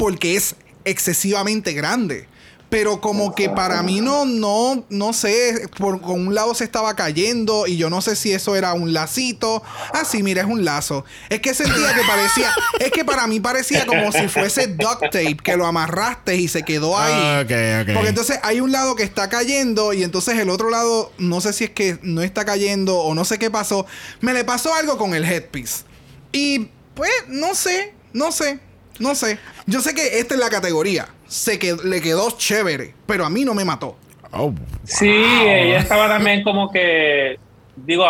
porque 0.00 0.34
es 0.34 0.56
excesivamente 0.86 1.74
grande. 1.74 2.26
Pero 2.70 3.00
como 3.00 3.34
que 3.34 3.50
para 3.50 3.82
mí 3.82 4.00
no, 4.00 4.24
no, 4.24 4.84
no 4.88 5.12
sé, 5.12 5.68
por 5.76 6.00
con 6.00 6.28
un 6.28 6.34
lado 6.36 6.54
se 6.54 6.62
estaba 6.62 6.94
cayendo 6.94 7.66
y 7.66 7.76
yo 7.76 7.90
no 7.90 8.00
sé 8.00 8.14
si 8.14 8.32
eso 8.32 8.54
era 8.54 8.74
un 8.74 8.92
lacito. 8.92 9.60
Ah, 9.92 10.04
sí, 10.04 10.22
mira, 10.22 10.42
es 10.42 10.48
un 10.48 10.64
lazo. 10.64 11.04
Es 11.28 11.40
que 11.40 11.52
sentía 11.52 11.92
que 11.94 12.02
parecía, 12.06 12.54
es 12.78 12.92
que 12.92 13.04
para 13.04 13.26
mí 13.26 13.40
parecía 13.40 13.84
como 13.86 14.12
si 14.12 14.28
fuese 14.28 14.68
duct 14.68 15.02
tape, 15.10 15.36
que 15.42 15.56
lo 15.56 15.66
amarraste 15.66 16.36
y 16.36 16.46
se 16.46 16.62
quedó 16.62 16.96
ahí. 16.96 17.12
Ah, 17.12 17.42
ok, 17.44 17.82
ok. 17.82 17.94
Porque 17.94 18.08
entonces 18.08 18.38
hay 18.44 18.60
un 18.60 18.70
lado 18.70 18.94
que 18.94 19.02
está 19.02 19.28
cayendo 19.28 19.92
y 19.92 20.04
entonces 20.04 20.38
el 20.38 20.48
otro 20.48 20.70
lado 20.70 21.12
no 21.18 21.40
sé 21.40 21.52
si 21.52 21.64
es 21.64 21.70
que 21.70 21.98
no 22.02 22.22
está 22.22 22.44
cayendo 22.44 23.00
o 23.00 23.14
no 23.16 23.24
sé 23.24 23.38
qué 23.38 23.50
pasó. 23.50 23.84
Me 24.20 24.32
le 24.32 24.44
pasó 24.44 24.72
algo 24.74 24.96
con 24.96 25.14
el 25.14 25.24
headpiece. 25.24 25.82
Y 26.30 26.68
pues 26.94 27.10
no 27.26 27.56
sé, 27.56 27.94
no 28.12 28.30
sé, 28.30 28.60
no 29.00 29.14
sé. 29.14 29.38
Yo 29.66 29.80
sé 29.80 29.94
que 29.94 30.18
esta 30.20 30.34
es 30.34 30.40
la 30.40 30.48
categoría. 30.50 31.08
Sé 31.26 31.58
que 31.58 31.74
le 31.84 32.00
quedó 32.00 32.30
chévere, 32.36 32.94
pero 33.06 33.24
a 33.24 33.30
mí 33.30 33.44
no 33.44 33.54
me 33.54 33.64
mató. 33.64 33.96
Oh, 34.32 34.54
Sí, 34.84 35.08
ella 35.08 35.78
estaba 35.78 36.08
también 36.08 36.42
como 36.44 36.70
que, 36.70 37.36
digo, 37.76 38.04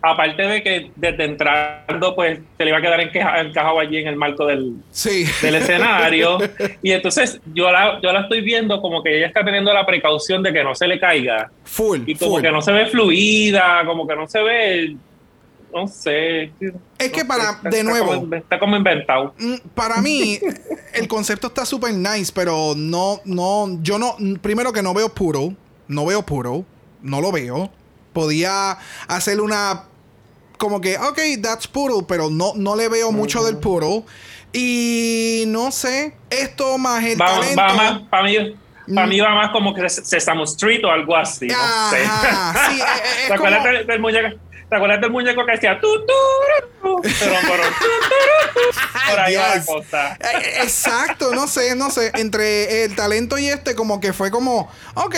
aparte 0.00 0.42
de 0.42 0.62
que 0.62 0.90
desde 0.96 1.24
entrando, 1.24 2.14
pues 2.14 2.38
se 2.56 2.64
le 2.64 2.70
iba 2.70 2.78
a 2.78 2.82
quedar 2.82 3.00
encaja- 3.00 3.40
encajado 3.40 3.80
allí 3.80 3.98
en 3.98 4.08
el 4.08 4.16
marco 4.16 4.46
del, 4.46 4.74
Sí. 4.90 5.24
del 5.42 5.56
escenario. 5.56 6.38
y 6.82 6.92
entonces 6.92 7.40
yo 7.52 7.70
la, 7.70 8.00
yo 8.00 8.12
la 8.12 8.20
estoy 8.22 8.40
viendo 8.40 8.80
como 8.80 9.02
que 9.02 9.16
ella 9.18 9.26
está 9.26 9.44
teniendo 9.44 9.72
la 9.72 9.84
precaución 9.86 10.42
de 10.42 10.52
que 10.52 10.62
no 10.64 10.74
se 10.74 10.86
le 10.88 10.98
caiga. 11.00 11.50
Full. 11.64 12.00
Y 12.06 12.14
como 12.14 12.32
full. 12.32 12.42
que 12.42 12.50
no 12.52 12.62
se 12.62 12.72
ve 12.72 12.86
fluida, 12.86 13.82
como 13.86 14.06
que 14.06 14.14
no 14.16 14.26
se 14.28 14.42
ve, 14.42 14.96
no 15.72 15.86
sé. 15.88 16.44
Es 16.98 17.12
que 17.12 17.22
no 17.22 17.28
para- 17.28 17.60
sé, 17.62 17.68
de 17.68 17.78
está 17.78 17.82
nuevo- 17.90 18.14
como- 18.20 18.34
está 18.34 18.58
como 18.58 18.76
inventado. 18.76 19.34
Mm, 19.38 19.54
Para 19.74 20.00
mí, 20.00 20.38
el 20.94 21.08
concepto 21.08 21.48
está 21.48 21.64
súper 21.66 21.92
nice, 21.94 22.32
pero 22.34 22.74
no, 22.76 23.20
no, 23.24 23.78
yo 23.82 23.98
no, 23.98 24.16
primero 24.40 24.72
que 24.72 24.82
no 24.82 24.94
veo 24.94 25.08
puro, 25.14 25.54
no 25.88 26.06
veo 26.06 26.24
puro, 26.24 26.64
no 27.02 27.20
lo 27.20 27.30
veo. 27.32 27.70
Podía 28.12 28.78
hacer 29.06 29.40
una, 29.40 29.84
como 30.56 30.80
que, 30.80 30.96
ok, 30.98 31.18
that's 31.42 31.68
puro, 31.68 32.06
pero 32.06 32.30
no, 32.30 32.52
no 32.56 32.74
le 32.74 32.88
veo 32.88 33.12
mucho 33.12 33.44
del 33.44 33.58
puro. 33.58 34.04
Y 34.52 35.44
no 35.48 35.70
sé, 35.70 36.14
esto 36.30 36.78
más 36.78 37.04
el 37.04 37.20
Va, 37.20 37.26
talento. 37.26 37.60
va 37.60 37.74
más, 37.74 38.00
para 38.08 38.22
mí, 38.24 38.36
para 38.94 39.06
Mm. 39.06 39.10
mí 39.10 39.20
va 39.20 39.34
más 39.34 39.50
como 39.50 39.74
que 39.74 39.86
Sesame 39.90 40.42
Street 40.44 40.82
o 40.84 40.90
algo 40.90 41.14
así. 41.14 41.46
No 41.46 41.54
sé. 41.90 42.02
Ajá, 42.04 42.70
sí, 42.70 42.80
eh, 42.80 42.84
es 43.22 43.26
¿Te 43.28 43.34
acuerdas 43.34 43.60
como- 43.60 43.72
del, 43.72 43.86
del 43.86 44.00
muñeco? 44.00 44.28
¿Te 44.68 44.76
acuerdas 44.76 45.00
del 45.00 45.10
muñeco 45.10 45.46
que 45.46 45.52
decía 45.52 45.78
pero, 45.80 46.04
pero, 46.04 46.68
tu, 46.82 47.00
tu, 47.00 48.60
por 49.10 49.20
ahí 49.20 49.34
va 49.34 49.56
la 49.56 49.64
cosa. 49.64 50.18
Exacto, 50.62 51.34
no 51.34 51.48
sé, 51.48 51.74
no 51.74 51.90
sé. 51.90 52.12
Entre 52.14 52.84
el 52.84 52.94
talento 52.94 53.38
y 53.38 53.48
este, 53.48 53.74
como 53.74 53.98
que 53.98 54.12
fue 54.12 54.30
como, 54.30 54.70
ok, 54.94 55.16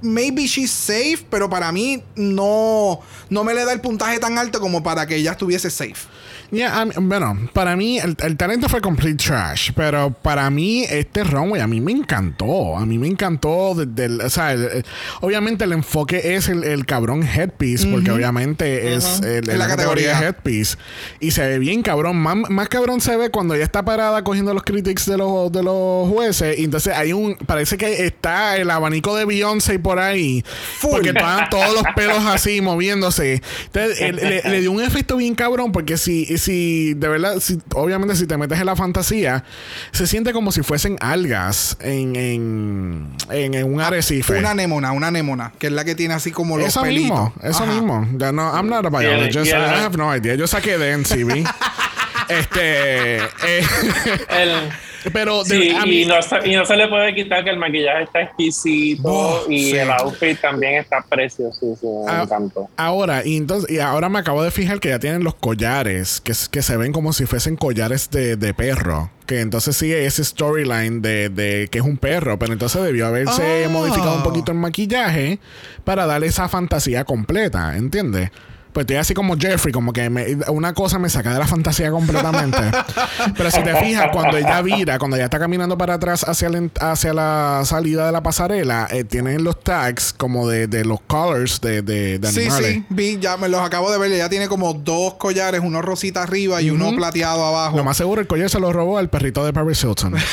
maybe 0.00 0.46
she's 0.46 0.70
safe, 0.70 1.18
pero 1.28 1.50
para 1.50 1.70
mí 1.70 2.02
no, 2.14 3.00
no 3.28 3.44
me 3.44 3.52
le 3.52 3.66
da 3.66 3.72
el 3.72 3.82
puntaje 3.82 4.18
tan 4.18 4.38
alto 4.38 4.58
como 4.58 4.82
para 4.82 5.06
que 5.06 5.16
ella 5.16 5.32
estuviese 5.32 5.70
safe. 5.70 6.08
Yeah, 6.54 6.82
a 6.82 6.84
mí- 6.84 6.92
bueno, 7.00 7.48
para 7.54 7.74
mí 7.76 7.98
el, 7.98 8.14
el 8.22 8.36
talento 8.36 8.68
fue 8.68 8.82
complete 8.82 9.24
trash, 9.24 9.70
pero 9.74 10.10
para 10.12 10.50
mí 10.50 10.84
este 10.84 11.24
runway 11.24 11.62
a 11.62 11.66
mí 11.66 11.80
me 11.80 11.92
encantó, 11.92 12.76
a 12.76 12.84
mí 12.84 12.98
me 12.98 13.06
encantó 13.08 13.74
desde 13.74 14.04
el, 14.04 14.20
o 14.20 14.28
sea, 14.28 14.52
el- 14.52 14.84
obviamente 15.22 15.64
el 15.64 15.72
enfoque 15.72 16.34
es 16.36 16.50
el, 16.50 16.62
el 16.64 16.84
cabrón 16.84 17.22
headpiece, 17.22 17.86
porque 17.86 18.10
obviamente 18.10 18.94
es 18.94 19.20
el- 19.24 19.46
la 19.46 19.54
la 19.56 19.66
categoría 19.66 20.12
categoría. 20.12 20.18
headpiece 20.28 20.76
y 21.20 21.30
se 21.30 21.46
ve 21.46 21.58
bien 21.58 21.80
cabrón, 21.82 22.18
más, 22.18 22.36
más 22.50 22.68
cabrón 22.68 23.00
se 23.00 23.16
ve 23.16 23.30
cuando 23.30 23.54
ella 23.54 23.64
está 23.64 23.82
parada 23.82 24.22
cogiendo 24.22 24.52
los 24.52 24.62
critics 24.62 25.06
de 25.06 25.16
los 25.16 25.50
de 25.50 25.62
los 25.62 26.06
jueces 26.10 26.58
y 26.58 26.64
entonces 26.64 26.92
hay 26.94 27.14
un 27.14 27.34
parece 27.34 27.78
que 27.78 28.04
está 28.04 28.58
el 28.58 28.70
abanico 28.70 29.16
de 29.16 29.24
Beyoncé 29.24 29.78
por 29.78 29.98
ahí, 29.98 30.44
porque 30.82 31.08
estaban 31.10 31.48
todos 31.48 31.72
los 31.72 31.84
pelos 31.96 32.22
así 32.26 32.60
moviéndose. 32.60 33.40
Entonces, 33.72 34.00
el- 34.02 34.16
le, 34.16 34.42
le 34.42 34.60
dio 34.60 34.70
un 34.70 34.82
efecto 34.82 35.16
bien 35.16 35.34
cabrón 35.34 35.72
porque 35.72 35.96
si, 35.96 36.26
si 36.42 36.94
de 36.94 37.08
verdad, 37.08 37.40
si, 37.40 37.58
obviamente 37.74 38.16
si 38.16 38.26
te 38.26 38.36
metes 38.36 38.58
en 38.60 38.66
la 38.66 38.76
fantasía, 38.76 39.44
se 39.92 40.06
siente 40.06 40.32
como 40.32 40.52
si 40.52 40.62
fuesen 40.62 40.96
algas 41.00 41.76
en, 41.80 42.16
en, 42.16 43.08
en, 43.30 43.54
en 43.54 43.72
un 43.72 43.80
arrecife. 43.80 44.38
Una 44.38 44.50
anémona, 44.50 44.92
una 44.92 45.08
anémona, 45.08 45.52
que 45.58 45.68
es 45.68 45.72
la 45.72 45.84
que 45.84 45.94
tiene 45.94 46.14
así 46.14 46.30
como 46.32 46.58
los 46.58 46.68
eso 46.68 46.82
pelitos. 46.82 47.02
mismo, 47.10 47.34
eso 47.42 47.62
Ajá. 47.64 47.72
mismo. 47.72 48.08
Ya 48.16 48.32
no, 48.32 48.52
I'm 48.54 48.68
not 48.68 48.84
a 48.84 48.90
biologist. 48.90 49.46
I 49.46 49.54
have 49.54 49.96
no 49.96 50.14
idea. 50.14 50.34
Yo 50.34 50.46
saqué 50.46 50.76
de 50.78 50.92
NCB. 50.98 51.46
este. 52.28 53.16
eh, 53.18 53.66
El- 54.28 54.70
pero 55.12 55.42
de- 55.44 55.60
sí, 55.60 55.70
a 55.70 55.84
mí- 55.84 56.02
y, 56.02 56.04
no, 56.06 56.20
se- 56.22 56.48
y 56.48 56.54
no 56.56 56.64
se 56.64 56.76
le 56.76 56.88
puede 56.88 57.14
quitar 57.14 57.42
que 57.44 57.50
el 57.50 57.56
maquillaje 57.58 58.04
está 58.04 58.22
exquisito 58.22 59.02
Oh, 59.08 59.40
y 59.48 59.70
sí. 59.70 59.76
el 59.76 59.90
outfit 59.90 60.40
también 60.40 60.74
está 60.76 61.02
preciosísimo. 61.08 62.04
Ah, 62.08 62.18
Me 62.18 62.22
encantó. 62.24 62.68
Ahora, 62.76 63.24
y 63.24 63.36
entonces, 63.36 63.70
y 63.70 63.78
ahora 63.78 64.08
me 64.08 64.18
acabo 64.18 64.42
de 64.42 64.50
fijar 64.50 64.80
que 64.80 64.90
ya 64.90 64.98
tienen 64.98 65.24
los 65.24 65.34
collares, 65.34 66.20
que, 66.20 66.32
que 66.50 66.62
se 66.62 66.76
ven 66.76 66.92
como 66.92 67.12
si 67.12 67.26
fuesen 67.26 67.56
collares 67.56 68.10
de, 68.10 68.36
de 68.36 68.54
perro. 68.54 69.10
Que 69.26 69.40
entonces 69.40 69.76
sigue 69.76 70.04
ese 70.04 70.24
storyline 70.24 71.00
de, 71.00 71.28
de 71.28 71.68
que 71.70 71.78
es 71.78 71.84
un 71.84 71.96
perro, 71.96 72.38
pero 72.38 72.52
entonces 72.52 72.82
debió 72.82 73.06
haberse 73.06 73.64
Ah. 73.64 73.68
modificado 73.68 74.16
un 74.16 74.22
poquito 74.22 74.52
el 74.52 74.58
maquillaje 74.58 75.38
para 75.84 76.06
darle 76.06 76.26
esa 76.26 76.48
fantasía 76.48 77.04
completa, 77.04 77.76
¿entiendes? 77.76 78.30
Pues 78.72 78.84
estoy 78.84 78.96
así 78.96 79.12
como 79.12 79.36
Jeffrey, 79.36 79.70
como 79.72 79.92
que 79.92 80.08
me- 80.08 80.34
una 80.48 80.72
cosa 80.72 80.98
me 80.98 81.10
saca 81.10 81.32
de 81.34 81.38
la 81.38 81.46
fantasía 81.46 81.90
completamente. 81.90 82.56
Pero 83.36 83.50
si 83.50 83.62
te 83.62 83.74
fijas, 83.76 84.06
cuando 84.12 84.38
ella 84.38 84.62
vira, 84.62 84.98
cuando 84.98 85.16
ella 85.16 85.26
está 85.26 85.38
caminando 85.38 85.76
para 85.76 85.94
atrás 85.94 86.24
hacia, 86.26 86.48
la 86.48 86.58
en- 86.58 86.72
hacia 86.80 87.12
la 87.12 87.62
salida 87.66 88.06
de 88.06 88.12
la 88.12 88.22
pasarela, 88.22 88.88
eh, 88.90 89.04
tienen 89.04 89.44
los 89.44 89.60
tags 89.60 90.14
como 90.14 90.48
de, 90.48 90.68
de 90.68 90.84
los 90.86 91.00
colors 91.02 91.60
de, 91.60 91.82
de, 91.82 92.18
de 92.18 92.28
Sí, 92.32 92.40
animales. 92.40 92.72
sí, 92.74 92.84
vi, 92.88 93.18
ya 93.20 93.36
me 93.36 93.48
los 93.50 93.60
acabo 93.60 93.92
de 93.92 93.98
ver. 93.98 94.10
Ya 94.16 94.28
tiene 94.30 94.48
como 94.48 94.72
dos 94.72 95.14
collares, 95.14 95.60
uno 95.62 95.82
rosita 95.82 96.22
arriba 96.22 96.62
y 96.62 96.70
uno 96.70 96.92
plateado 96.96 97.44
abajo. 97.44 97.76
Lo 97.76 97.84
más 97.84 97.96
seguro, 97.98 98.20
el 98.22 98.26
collar 98.26 98.48
se 98.48 98.58
lo 98.58 98.72
robó 98.72 98.96
al 98.96 99.10
perrito 99.10 99.44
de 99.44 99.52
Paris 99.52 99.84
Hilton. 99.84 100.14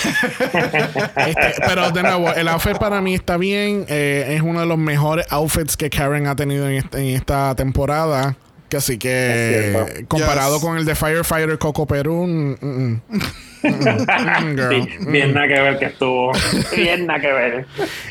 Este, 1.18 1.54
pero 1.68 1.92
de 1.92 2.04
nuevo, 2.04 2.32
el 2.34 2.48
outfit 2.48 2.78
para 2.78 3.02
mí 3.02 3.14
está 3.16 3.38
bien. 3.38 3.86
eh, 3.88 4.36
es 4.36 4.42
uno 4.42 4.62
de 4.62 4.66
los 4.66 4.78
mejores 4.78 5.26
outfits 5.30 5.76
que 5.78 5.90
Karen 5.90 6.28
ha 6.28 6.36
tenido 6.36 6.68
en, 6.68 6.76
est- 6.78 6.96
en 6.96 7.08
esta 7.08 7.54
temporada. 7.56 8.29
Que 8.70 8.78
así 8.78 8.98
que, 9.00 10.06
comparado 10.08 10.56
Yes. 10.58 10.64
con 10.64 10.78
el 10.78 10.86
de 10.86 10.94
Firefighter 10.96 11.58
Coco 11.58 11.88
Perú, 11.88 12.28
mm, 12.28 12.56
mm, 12.62 13.02
mm. 13.64 13.68
Mm, 13.70 14.54
mm. 14.54 14.70
Sí, 14.70 14.90
bien 15.08 15.34
nada 15.34 15.48
que 15.48 15.62
ver 15.62 15.80
que 15.80 15.86
estuvo. 15.86 16.32
Bien 16.76 17.06
nada 17.08 17.20
que 17.20 17.32
ver. 17.32 17.66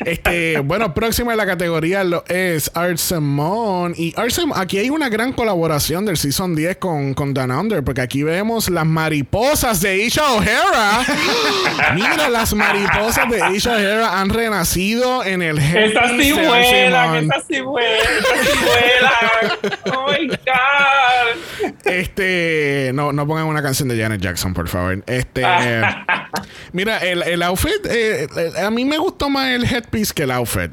Este, 0.05 0.59
bueno, 0.59 0.93
próxima 0.93 1.31
en 1.31 1.37
la 1.37 1.45
categoría 1.45 2.03
lo 2.03 2.23
es 2.27 2.71
Art 2.73 2.97
Simone. 2.97 3.95
Y 3.97 4.13
Art 4.17 4.31
Simone, 4.31 4.61
aquí 4.61 4.77
hay 4.77 4.89
una 4.89 5.09
gran 5.09 5.33
colaboración 5.33 6.05
del 6.05 6.17
Season 6.17 6.55
10 6.55 6.77
con, 6.77 7.13
con 7.13 7.33
Down 7.33 7.51
Under, 7.51 7.83
porque 7.83 8.01
aquí 8.01 8.23
vemos 8.23 8.69
las 8.69 8.85
mariposas 8.85 9.81
de 9.81 9.97
Isha 10.03 10.33
O'Hara. 10.33 11.05
Mira, 11.95 12.29
las 12.29 12.53
mariposas 12.53 13.29
de 13.29 13.55
Isha 13.55 13.71
O'Hara 13.71 14.19
han 14.19 14.29
renacido 14.29 15.23
en 15.23 15.41
el 15.41 15.57
Esta 15.57 16.09
sí 16.09 16.29
headpiece 16.29 16.41
de 16.41 16.47
Art 16.47 16.47
vuela, 16.47 17.03
Simone. 17.03 17.19
esta 17.21 17.41
sí 17.47 17.61
vuela, 17.61 17.97
esta 18.19 18.43
sí 18.43 18.59
vuela. 18.65 19.13
Oh 19.95 20.11
my 20.11 20.27
God. 20.27 21.69
Este, 21.85 22.91
no, 22.93 23.11
no 23.11 23.27
pongan 23.27 23.45
una 23.45 23.61
canción 23.61 23.89
de 23.89 23.97
Janet 24.01 24.21
Jackson, 24.21 24.53
por 24.53 24.67
favor. 24.67 25.03
Este, 25.07 25.38
mira, 26.71 26.97
el, 26.99 27.23
el 27.23 27.43
outfit, 27.43 27.85
eh, 27.89 28.27
a 28.63 28.69
mí 28.69 28.85
me 28.85 28.97
gustó 28.97 29.29
más 29.29 29.49
el 29.49 29.63
headpiece 29.65 30.13
que 30.13 30.23
el 30.23 30.31
outfit 30.31 30.71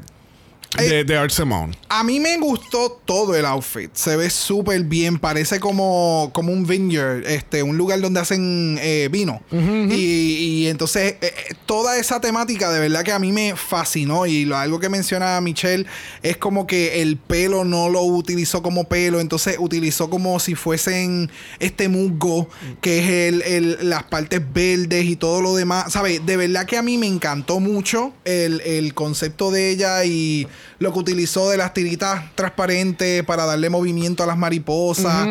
de, 0.77 1.03
de 1.03 1.17
Art 1.17 1.31
Simone. 1.31 1.77
A 1.89 2.03
mí 2.03 2.19
me 2.19 2.37
gustó 2.37 2.99
todo 3.05 3.35
el 3.35 3.45
outfit. 3.45 3.89
Se 3.93 4.15
ve 4.15 4.29
súper 4.29 4.81
bien. 4.83 5.17
Parece 5.17 5.59
como, 5.59 6.29
como 6.33 6.51
un 6.51 6.65
vineyard, 6.67 7.25
este, 7.25 7.63
un 7.63 7.77
lugar 7.77 8.01
donde 8.01 8.19
hacen 8.19 8.77
eh, 8.81 9.07
vino. 9.11 9.41
Y, 9.51 9.95
y 9.95 10.67
entonces 10.67 11.13
eh, 11.13 11.17
eh, 11.21 11.53
toda 11.65 11.97
esa 11.97 12.19
temática 12.19 12.69
de 12.71 12.79
verdad 12.79 13.03
que 13.03 13.11
a 13.11 13.19
mí 13.19 13.31
me 13.31 13.55
fascinó. 13.55 14.25
Y 14.25 14.45
lo, 14.45 14.57
algo 14.57 14.79
que 14.79 14.89
menciona 14.89 15.39
Michelle 15.41 15.85
es 16.21 16.37
como 16.37 16.67
que 16.67 17.01
el 17.01 17.17
pelo 17.17 17.63
no 17.63 17.89
lo 17.89 18.01
utilizó 18.03 18.61
como 18.61 18.87
pelo. 18.89 19.19
Entonces 19.19 19.55
utilizó 19.59 20.09
como 20.09 20.39
si 20.39 20.55
fuesen 20.55 21.31
este 21.59 21.87
musgo, 21.89 22.49
que 22.81 22.99
es 22.99 23.09
el, 23.33 23.41
el- 23.43 23.89
las 23.89 24.03
partes 24.03 24.41
verdes 24.53 25.05
y 25.05 25.15
todo 25.15 25.41
lo 25.41 25.55
demás. 25.55 25.93
¿Sabes? 25.93 26.25
De 26.25 26.35
verdad 26.37 26.65
que 26.65 26.77
a 26.77 26.81
mí 26.81 26.97
me 26.97 27.07
encantó 27.07 27.59
mucho 27.59 28.13
el, 28.25 28.61
el 28.61 28.93
concepto 28.93 29.49
de 29.51 29.69
ella 29.71 30.03
y 30.05 30.47
lo 30.79 30.93
que 30.93 30.99
utilizó 30.99 31.49
de 31.49 31.57
las 31.57 31.73
tiritas 31.73 32.23
transparentes 32.35 33.23
para 33.23 33.45
darle 33.45 33.69
movimiento 33.69 34.23
a 34.23 34.25
las 34.25 34.37
mariposas. 34.37 35.27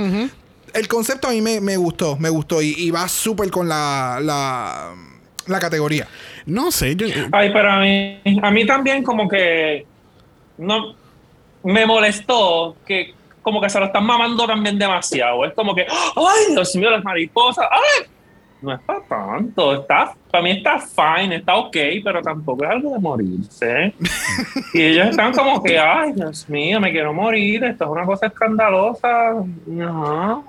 El 0.75 0.89
concepto 0.89 1.29
a 1.29 1.31
mí 1.31 1.41
me, 1.41 1.61
me 1.61 1.77
gustó, 1.77 2.17
me 2.19 2.29
gustó. 2.29 2.61
Y, 2.61 2.75
y 2.77 2.91
va 2.91 3.09
súper 3.09 3.51
con 3.51 3.69
la, 3.69 4.19
la, 4.23 4.95
la 5.47 5.59
categoría. 5.59 6.07
No 6.45 6.71
sé, 6.71 6.95
yo, 6.97 7.07
Ay, 7.33 7.51
pero 7.53 7.71
a 7.71 7.81
mí, 7.81 8.21
a 8.43 8.51
mí 8.51 8.67
también 8.67 9.03
como 9.03 9.29
que 9.29 9.87
no 10.59 10.95
me 11.63 11.85
molestó 11.87 12.77
que 12.87 13.15
como 13.43 13.61
que 13.61 13.71
se 13.71 13.79
lo 13.79 13.87
están 13.87 14.05
mamando 14.05 14.45
también 14.47 14.77
demasiado. 14.77 15.45
Es 15.45 15.55
como 15.55 15.73
que, 15.73 15.83
ay, 15.83 16.53
Dios 16.53 16.75
mío, 16.75 16.91
las 16.91 17.05
mariposas, 17.05 17.65
ay, 17.71 18.07
no 18.61 18.75
es 18.75 18.81
para 18.81 19.01
tanto, 19.03 19.83
está, 19.83 20.15
para 20.37 20.45
mí 20.45 20.51
está 20.51 20.79
fine, 20.79 21.37
está 21.37 21.57
ok, 21.57 21.77
pero 22.05 22.21
tampoco 22.21 22.63
es 22.63 22.71
algo 22.71 22.93
de 22.93 22.99
morirse. 22.99 23.95
y 24.75 24.83
ellos 24.83 25.09
están 25.09 25.33
como 25.33 25.63
que, 25.63 25.79
ay, 25.79 26.13
Dios 26.13 26.47
mío, 26.51 26.79
me 26.79 26.93
quiero 26.93 27.15
morir, 27.15 27.65
esto 27.65 27.85
es 27.85 27.91
una 27.91 28.05
cosa 28.05 28.27
escandalosa. 28.27 29.31
Ajá. 29.31 30.43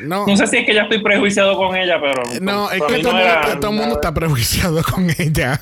No. 0.00 0.26
No 0.26 0.36
sé 0.36 0.46
si 0.46 0.58
es 0.58 0.66
que 0.66 0.74
ya 0.74 0.82
estoy 0.82 1.02
prejuiciado 1.02 1.56
con 1.56 1.74
ella, 1.76 1.98
pero 2.00 2.22
No, 2.40 2.70
es 2.70 2.80
que 2.82 2.98
todo, 2.98 3.12
no 3.12 3.18
el 3.18 3.24
mundo, 3.24 3.40
era- 3.48 3.60
todo 3.60 3.70
el 3.70 3.76
mundo 3.76 3.94
está 3.96 4.12
prejuiciado 4.14 4.82
con 4.94 5.08
ella. 5.18 5.60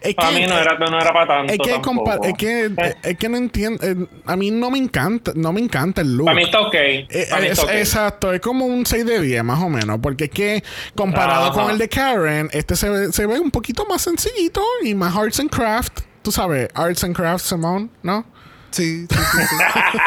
Es 0.00 0.14
Para 0.14 0.30
mí 0.32 0.46
no 0.46 0.58
era, 0.58 0.78
no 0.78 1.00
era 1.00 1.12
para 1.12 1.26
tanto. 1.26 1.52
Es 1.52 1.58
que, 1.58 1.74
compa- 1.80 2.18
es 2.26 2.34
que, 2.34 2.64
Eh, 2.76 2.94
es 3.02 3.16
que 3.18 3.28
no 3.28 3.36
entiendo. 3.36 3.84
eh, 3.86 3.96
a 4.26 4.36
mí 4.36 4.50
no 4.50 4.70
me 4.70 4.78
encanta, 4.78 5.32
no 5.34 5.52
me 5.52 5.60
encanta 5.60 6.00
el 6.02 6.16
look. 6.16 6.26
Para 6.26 6.36
mí 6.36 6.42
está 6.44 6.60
ok. 6.60 6.74
Eh, 6.74 7.06
es-. 7.42 7.58
Exacto, 7.70 8.32
es 8.32 8.40
como 8.40 8.66
un 8.66 8.84
6 8.86 9.04
de 9.06 9.20
10 9.20 9.44
más 9.44 9.60
o 9.62 9.68
menos, 9.68 9.98
porque 10.02 10.24
es 10.24 10.30
que 10.30 10.62
comparado 10.94 11.46
Ajá. 11.46 11.52
con 11.52 11.70
el 11.70 11.78
de 11.78 11.88
Karen, 11.88 12.48
este 12.52 12.76
se 12.76 12.88
ve, 12.88 13.12
se 13.12 13.26
ve 13.26 13.38
un 13.40 13.50
poquito 13.50 13.84
más 13.86 14.02
sencillito 14.02 14.62
y 14.82 14.94
más 14.94 15.16
arts 15.16 15.40
and 15.40 15.50
craft. 15.50 16.00
Tú 16.22 16.30
sabes, 16.30 16.68
arts 16.74 17.02
and 17.04 17.16
craft, 17.16 17.44
Simone, 17.44 17.88
¿no? 18.02 18.24
Sí, 18.72 19.06
sí, 19.08 19.16
sí, 19.16 19.38
sí. 19.38 19.98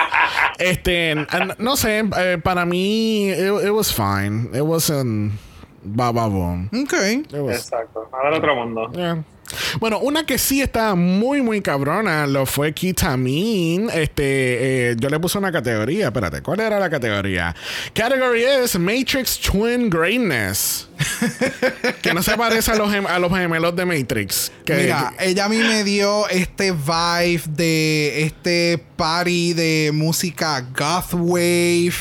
Este, 0.60 1.12
n- 1.12 1.28
no 1.60 1.76
sé, 1.76 2.00
eh, 2.18 2.38
para 2.44 2.66
mí, 2.66 3.30
it, 3.30 3.66
it 3.66 3.72
was 3.72 3.92
fine. 3.94 4.50
It 4.54 4.62
wasn't 4.64 5.34
ba 5.84 6.12
ba 6.12 6.28
boom. 6.28 6.70
ok. 6.74 6.94
It 6.94 7.34
was- 7.34 7.58
Exacto. 7.60 8.08
Nada 8.12 8.26
del 8.32 8.34
otro 8.40 8.56
mundo. 8.56 8.90
Yeah. 8.94 9.24
Bueno, 9.80 10.00
una 10.00 10.26
que 10.26 10.38
sí 10.38 10.62
está 10.62 10.96
muy, 10.96 11.42
muy 11.42 11.62
cabrona 11.62 12.28
lo 12.28 12.46
fue 12.46 12.74
Kitamin. 12.74 13.90
Este, 13.90 14.92
eh, 14.92 14.96
yo 14.98 15.10
le 15.10 15.20
puse 15.20 15.38
una 15.38 15.52
categoría. 15.52 16.08
Espérate, 16.08 16.42
¿cuál 16.42 16.60
era 16.60 16.80
la 16.80 16.90
categoría? 16.90 17.56
Category 17.94 18.44
es 18.44 18.78
Matrix 18.80 19.40
Twin 19.40 19.90
Greatness. 19.90 20.88
que 22.02 22.14
no 22.14 22.24
se 22.24 22.38
parece 22.38 22.72
a 22.72 22.76
los, 22.76 22.94
a 22.94 23.20
los 23.20 23.32
gemelos 23.32 23.76
de 23.76 23.86
Matrix. 23.86 24.52
Que, 24.64 24.76
Mira, 24.76 25.14
ella 25.20 25.46
a 25.46 25.50
mí 25.50 25.58
me 25.58 25.84
dio 25.84 26.28
este 26.30 26.72
vibe 26.72 27.42
de 27.50 28.24
este 28.24 28.84
party 28.96 29.54
de 29.54 29.92
música 29.94 30.62
goth 30.62 31.14
wave. 31.14 31.94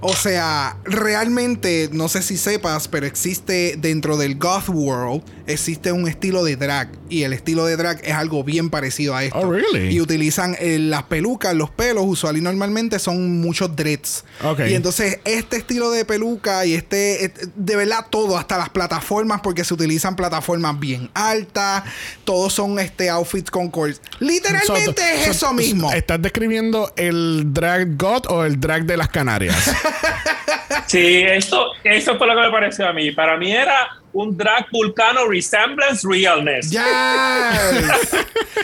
O 0.00 0.14
sea, 0.14 0.76
realmente, 0.84 1.88
no 1.92 2.08
sé 2.08 2.22
si 2.22 2.36
sepas, 2.36 2.88
pero 2.88 3.06
existe 3.06 3.76
dentro 3.78 4.18
del 4.18 4.36
goth 4.36 4.68
world, 4.68 5.22
existe 5.46 5.92
un 5.92 6.08
estilo 6.08 6.44
de 6.44 6.56
drag. 6.56 6.88
Y 7.08 7.22
el 7.22 7.32
estilo 7.32 7.64
de 7.66 7.76
drag 7.76 8.00
es 8.04 8.12
algo 8.14 8.44
bien 8.44 8.70
parecido 8.70 9.14
a 9.14 9.24
esto. 9.24 9.38
Oh, 9.38 9.50
really? 9.50 9.94
Y 9.94 10.00
utilizan 10.00 10.56
eh, 10.58 10.78
las 10.78 11.04
pelucas, 11.04 11.54
los 11.54 11.70
pelos, 11.70 12.04
usual 12.06 12.36
y 12.36 12.40
normalmente 12.40 12.98
son 12.98 13.40
muchos 13.40 13.74
dreads. 13.76 14.24
Y 14.68 14.74
entonces, 14.74 15.18
este 15.24 15.56
estilo 15.56 15.90
de 15.90 16.04
peluca 16.04 16.64
y 16.66 16.74
este, 16.74 17.24
et- 17.26 17.38
de 17.54 17.76
verdad, 17.76 18.06
todo, 18.10 18.36
hasta 18.36 18.58
las 18.58 18.70
plataformas, 18.70 19.40
porque 19.42 19.64
se 19.64 19.74
utilizan 19.74 20.16
plataformas 20.16 20.78
bien 20.80 21.10
altas, 21.14 21.84
todos 22.24 22.52
son 22.52 22.78
este 22.78 23.08
outfits 23.10 23.50
con 23.50 23.70
cords. 23.70 24.00
Literalmente 24.20 25.02
So- 25.02 25.08
es 25.08 25.24
so- 25.24 25.30
eso 25.30 25.52
mismo. 25.54 25.92
¿Estás 25.92 26.20
describiendo 26.22 26.92
el 26.96 27.52
drag 27.52 27.96
god 27.96 28.24
o 28.28 28.44
el 28.44 28.58
drag 28.60 28.84
de 28.86 28.96
las 28.96 29.08
Canarias? 29.08 29.56
Sí, 30.86 31.22
esto, 31.22 31.72
eso 31.82 32.16
fue 32.16 32.26
lo 32.26 32.34
que 32.34 32.40
me 32.40 32.50
pareció 32.50 32.88
a 32.88 32.92
mí. 32.92 33.10
Para 33.12 33.36
mí 33.36 33.52
era 33.52 34.00
un 34.12 34.36
drag 34.36 34.66
vulcano 34.70 35.26
resemblance 35.28 36.06
realness. 36.08 36.70
Yes. 36.70 36.80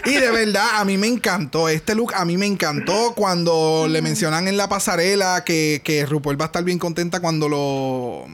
y 0.06 0.14
de 0.14 0.30
verdad, 0.30 0.66
a 0.74 0.84
mí 0.84 0.96
me 0.96 1.08
encantó. 1.08 1.68
Este 1.68 1.94
look 1.94 2.14
a 2.14 2.24
mí 2.24 2.36
me 2.36 2.46
encantó 2.46 3.14
cuando 3.14 3.86
le 3.88 4.00
mencionan 4.00 4.48
en 4.48 4.56
la 4.56 4.68
pasarela 4.68 5.44
que, 5.44 5.82
que 5.84 6.06
RuPaul 6.06 6.40
va 6.40 6.44
a 6.44 6.46
estar 6.46 6.64
bien 6.64 6.78
contenta 6.78 7.20
cuando 7.20 7.48
lo, 7.48 8.26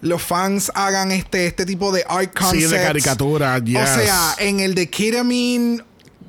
los 0.00 0.22
fans 0.22 0.70
hagan 0.74 1.12
este, 1.12 1.46
este 1.46 1.66
tipo 1.66 1.90
de 1.92 2.04
art 2.08 2.30
sí, 2.34 2.44
concepts. 2.44 2.70
de 2.70 2.82
caricatura. 2.82 3.58
Yes. 3.58 3.80
O 3.82 4.00
sea, 4.00 4.34
en 4.38 4.60
el 4.60 4.74
de 4.74 4.88
Ketamine, 4.88 5.82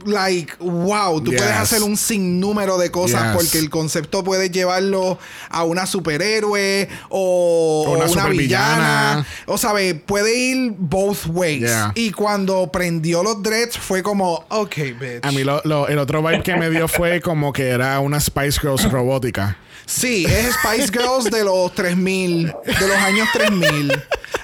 like, 0.05 0.53
wow, 0.59 1.21
tú 1.21 1.31
Yes. 1.31 1.41
puedes 1.41 1.55
hacer 1.57 1.83
un 1.83 1.97
sinnúmero 1.97 2.77
de 2.77 2.91
cosas 2.91 3.23
Yes. 3.23 3.31
porque 3.35 3.59
el 3.59 3.69
concepto 3.69 4.23
puede 4.23 4.49
llevarlo 4.49 5.17
a 5.49 5.63
una 5.63 5.85
superhéroe 5.85 6.87
o, 7.09 7.85
O 7.87 8.11
una 8.11 8.27
villana. 8.27 9.25
O 9.47 9.57
sabe, 9.57 9.95
puede 9.95 10.37
ir 10.37 10.73
both 10.77 11.25
ways. 11.27 11.61
Yeah. 11.61 11.91
Y 11.95 12.11
cuando 12.11 12.71
prendió 12.71 13.23
los 13.23 13.41
dreads 13.43 13.77
fue 13.77 14.03
como, 14.03 14.45
ok, 14.49 14.75
bitch. 14.99 15.19
A 15.25 15.31
mí 15.31 15.43
lo- 15.43 15.61
lo- 15.65 15.87
el 15.87 15.97
otro 15.99 16.21
vibe 16.21 16.43
que 16.43 16.55
me 16.55 16.69
dio 16.69 16.87
fue 16.87 17.21
como 17.21 17.51
que 17.53 17.67
era 17.69 17.99
una 17.99 18.19
Spice 18.19 18.59
Girls 18.61 18.89
robótica. 18.91 19.57
Sí, 19.85 20.25
es 20.25 20.55
Spice 20.55 20.87
Girls 20.91 21.25
de 21.31 21.43
los 21.43 21.73
3000, 21.75 22.47
de 22.47 22.87
los 22.87 22.97
años 22.97 23.27
3000. 23.33 23.91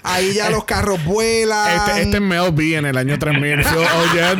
Ahí 0.03 0.33
ya 0.33 0.49
los 0.49 0.63
carros 0.65 1.03
vuelan. 1.05 1.77
Este, 1.77 2.01
este 2.03 2.15
es 2.17 2.21
Mel 2.21 2.51
B 2.51 2.75
en 2.75 2.85
el 2.85 2.97
año 2.97 3.17
3000. 3.19 3.63
Phil 3.63 3.77
Ollett. 3.77 4.39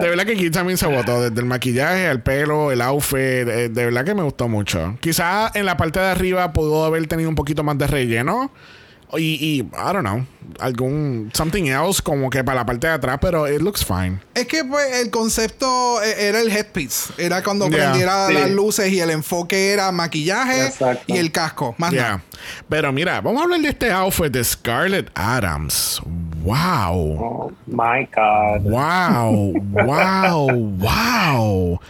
de 0.00 0.08
verdad 0.08 0.24
que 0.26 0.32
aquí 0.32 0.50
también 0.50 0.76
se 0.78 0.86
votó. 0.86 1.22
Desde 1.22 1.40
el 1.40 1.46
maquillaje, 1.46 2.06
el 2.06 2.20
pelo, 2.20 2.70
el 2.72 2.80
outfit. 2.82 3.16
eh, 3.18 3.68
De 3.70 3.84
verdad 3.84 4.04
que 4.04 4.14
me 4.14 4.22
gustó 4.22 4.48
mucho. 4.48 4.96
Quizás 5.00 5.54
en 5.56 5.66
la 5.66 5.76
parte 5.76 6.00
de 6.00 6.06
arriba 6.06 6.52
pudo 6.52 6.84
haber 6.84 7.06
tenido 7.06 7.28
un 7.28 7.34
poquito 7.34 7.62
más 7.64 7.78
de 7.78 7.86
relleno. 7.86 8.50
Y, 9.16 9.38
y, 9.40 9.58
I 9.60 9.92
don't 9.92 10.00
know, 10.00 10.26
algún 10.60 11.30
something 11.32 11.64
else 11.66 12.02
como 12.02 12.28
que 12.28 12.44
para 12.44 12.56
la 12.60 12.66
parte 12.66 12.86
de 12.88 12.92
atrás, 12.92 13.18
pero 13.22 13.48
it 13.48 13.62
looks 13.62 13.82
fine. 13.84 14.20
Es 14.34 14.46
que 14.46 14.64
pues 14.64 15.00
el 15.00 15.10
concepto 15.10 16.02
eh, 16.02 16.28
era 16.28 16.40
el 16.40 16.50
headpiece. 16.50 17.12
Era 17.16 17.42
cuando 17.42 17.68
Yeah. 17.68 17.78
prendiera 17.90 18.26
Sí. 18.26 18.34
las 18.34 18.50
luces 18.50 18.92
y 18.92 19.00
el 19.00 19.10
enfoque 19.10 19.72
era 19.72 19.90
maquillaje 19.92 20.66
Exacto. 20.66 21.04
y 21.06 21.16
el 21.16 21.32
casco. 21.32 21.74
Más 21.78 21.90
Yeah. 21.92 22.02
nada. 22.02 22.22
Pero 22.68 22.92
mira, 22.92 23.20
vamos 23.22 23.40
a 23.40 23.44
hablar 23.44 23.60
de 23.60 23.68
este 23.70 23.90
outfit 23.90 24.30
de 24.30 24.44
Scarlett 24.44 25.10
Adams. 25.14 26.02
Wow. 26.42 27.16
Oh 27.18 27.52
my 27.66 28.06
God. 28.14 28.62
Wow, 28.70 29.52
wow, 29.72 30.48
wow. 30.78 31.80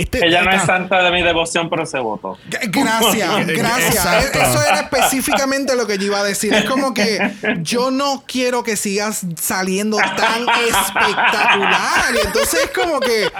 Este, 0.00 0.26
Ella 0.26 0.42
no 0.42 0.50
es 0.52 0.62
santa 0.62 1.02
de 1.02 1.10
mi 1.10 1.22
devoción, 1.22 1.68
pero 1.70 1.86
se 1.86 1.98
votó. 1.98 2.38
Gracias, 2.68 3.46
gracias. 3.46 3.94
Exacto. 3.96 4.38
E- 4.38 4.42
Eso 4.42 4.62
era 4.62 4.80
específicamente 4.80 5.74
lo 5.76 5.86
que 5.86 5.98
yo 5.98 6.06
iba 6.06 6.20
a 6.20 6.24
decir. 6.24 6.52
Es 6.54 6.64
como 6.64 6.92
que 6.94 7.18
yo 7.60 7.90
no 7.90 8.24
quiero 8.26 8.62
que 8.62 8.76
sigas 8.76 9.22
saliendo 9.40 9.96
tan 9.96 10.46
espectacular. 10.68 12.14
Y 12.14 12.26
entonces 12.26 12.60
es 12.64 12.70
como 12.70 13.00
que, 13.00 13.30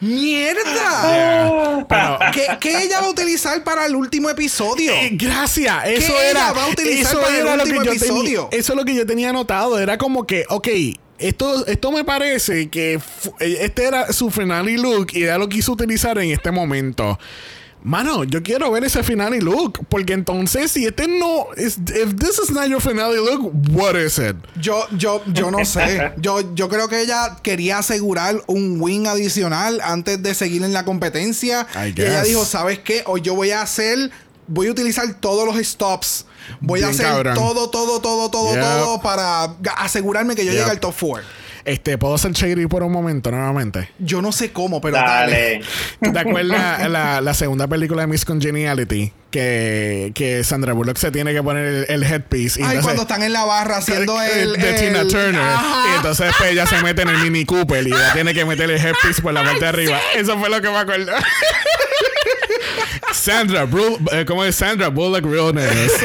mierda. 0.00 1.86
Pero, 1.88 2.18
¿Qué, 2.32 2.46
qué 2.60 2.82
ella 2.84 3.00
va 3.00 3.06
a 3.06 3.10
utilizar 3.10 3.62
para 3.64 3.86
el 3.86 3.94
último 3.96 4.30
episodio? 4.30 4.92
eh, 4.92 5.10
gracias, 5.12 5.84
eso 5.86 6.12
¿Qué 6.12 6.30
era. 6.30 6.40
ella 6.48 6.52
va 6.52 6.64
a 6.64 6.68
utilizar 6.68 7.12
eso 7.12 7.20
para 7.20 7.38
el 7.38 7.46
último 7.60 7.82
episodio? 7.82 8.22
tenía. 8.48 8.60
Eso 8.60 8.72
es 8.72 8.76
lo 8.78 8.84
que 8.84 8.94
yo 8.94 9.06
tenía 9.06 9.30
anotado. 9.30 9.78
Era 9.78 9.98
como 9.98 10.26
que, 10.26 10.44
ok. 10.48 10.68
Esto, 11.18 11.66
esto 11.66 11.90
me 11.92 12.04
parece 12.04 12.68
que 12.68 12.94
eh, 13.40 13.58
este 13.62 13.84
era 13.84 14.12
su 14.12 14.30
finale 14.30 14.76
look 14.78 15.08
y 15.12 15.24
ella 15.24 15.38
lo 15.38 15.48
quiso 15.48 15.72
utilizar 15.72 16.18
en 16.18 16.30
este 16.30 16.50
momento. 16.50 17.18
Mano, 17.80 18.24
yo 18.24 18.42
quiero 18.42 18.72
ver 18.72 18.82
ese 18.84 19.04
finale 19.04 19.40
look. 19.40 19.86
Porque 19.88 20.12
entonces, 20.12 20.70
si 20.72 20.84
este 20.86 21.06
no. 21.06 21.46
is- 21.56 21.78
If 21.78 22.16
this 22.16 22.40
is 22.42 22.50
not 22.50 22.66
your 22.66 22.80
finale 22.80 23.16
look, 23.18 23.52
what 23.72 23.94
is 23.96 24.18
it? 24.18 24.36
Yo, 24.60 24.84
yo, 24.96 25.22
yo 25.32 25.50
no 25.52 25.64
sé. 25.64 26.12
Yo, 26.20 26.54
yo 26.56 26.68
creo 26.68 26.88
que 26.88 27.00
ella 27.02 27.36
quería 27.42 27.78
asegurar 27.78 28.42
un 28.48 28.80
win 28.80 29.06
adicional 29.06 29.80
antes 29.82 30.20
de 30.22 30.34
seguir 30.34 30.64
en 30.64 30.72
la 30.72 30.84
competencia. 30.84 31.66
I 31.76 31.94
Y 31.96 32.02
ella 32.02 32.22
dijo, 32.24 32.44
¿sabes 32.44 32.80
qué? 32.80 33.04
Hoy 33.06 33.20
yo 33.22 33.34
voy 33.36 33.52
a 33.52 33.62
hacer, 33.62 34.10
voy 34.48 34.66
a 34.66 34.70
utilizar 34.72 35.06
todos 35.20 35.46
los 35.46 35.64
stops. 35.64 36.26
Voy 36.60 36.80
a 36.80 36.88
Bien 36.88 36.94
hacer 36.94 37.06
cabrón. 37.06 37.34
todo, 37.34 37.70
todo, 37.70 38.00
todo, 38.00 38.30
todo, 38.30 38.54
Yep. 38.54 38.62
todo 38.62 39.00
para 39.02 39.54
asegurarme 39.76 40.34
que 40.34 40.44
yo 40.44 40.50
Yep. 40.52 40.60
llegue 40.60 40.70
al 40.72 40.80
top 40.80 40.94
4. 40.98 41.24
Este, 41.64 41.98
¿puedo 41.98 42.16
ser 42.16 42.32
shady 42.32 42.66
por 42.66 42.82
un 42.82 42.90
momento 42.90 43.30
nuevamente? 43.30 43.90
Yo 43.98 44.22
no 44.22 44.32
sé 44.32 44.52
cómo, 44.52 44.80
pero 44.80 44.96
dale. 44.96 45.32
Dale. 45.32 45.60
¿Tú 46.02 46.12
¿Te 46.12 46.18
acuerdas 46.20 46.88
la, 46.88 47.20
la 47.20 47.34
segunda 47.34 47.66
película 47.68 48.02
de 48.02 48.06
Miss 48.06 48.24
Congeniality? 48.24 49.12
Que, 49.30 50.12
que 50.14 50.42
Sandra 50.44 50.72
Bullock 50.72 50.96
se 50.96 51.10
tiene 51.10 51.34
que 51.34 51.42
poner 51.42 51.66
el, 51.66 51.86
el 51.90 52.02
headpiece. 52.04 52.58
y 52.60 52.62
Ay, 52.62 52.68
entonces- 52.70 52.84
cuando 52.84 53.02
están 53.02 53.22
en 53.22 53.34
la 53.34 53.44
barra 53.44 53.76
haciendo 53.76 54.18
el. 54.22 54.54
de 54.54 54.70
el- 54.70 54.76
Tina 54.76 55.06
Turner. 55.06 55.42
Ajá. 55.42 55.82
Y 55.92 55.96
entonces 55.96 56.26
después 56.28 56.50
ella 56.52 56.66
se 56.66 56.82
mete 56.82 57.02
en 57.02 57.08
el 57.10 57.18
Mini 57.18 57.44
Cooper 57.44 57.86
y 57.86 57.90
ella 57.92 58.12
tiene 58.14 58.32
que 58.32 58.46
meter 58.46 58.70
el 58.70 58.78
headpiece 58.82 59.20
por 59.20 59.34
la 59.34 59.42
parte 59.44 59.60
de 59.60 59.66
arriba. 59.68 59.98
Eso 60.16 60.38
fue 60.38 60.48
lo 60.48 60.62
que 60.62 60.70
me 60.70 60.78
acuerdo. 60.78 61.12
Sandra, 63.12 63.66
Bru- 63.66 63.98
eh, 64.12 64.24
¿cómo 64.26 64.44
es 64.44 64.56
Sandra 64.56 64.88
Bullock 64.88 65.24
Realness? 65.24 65.92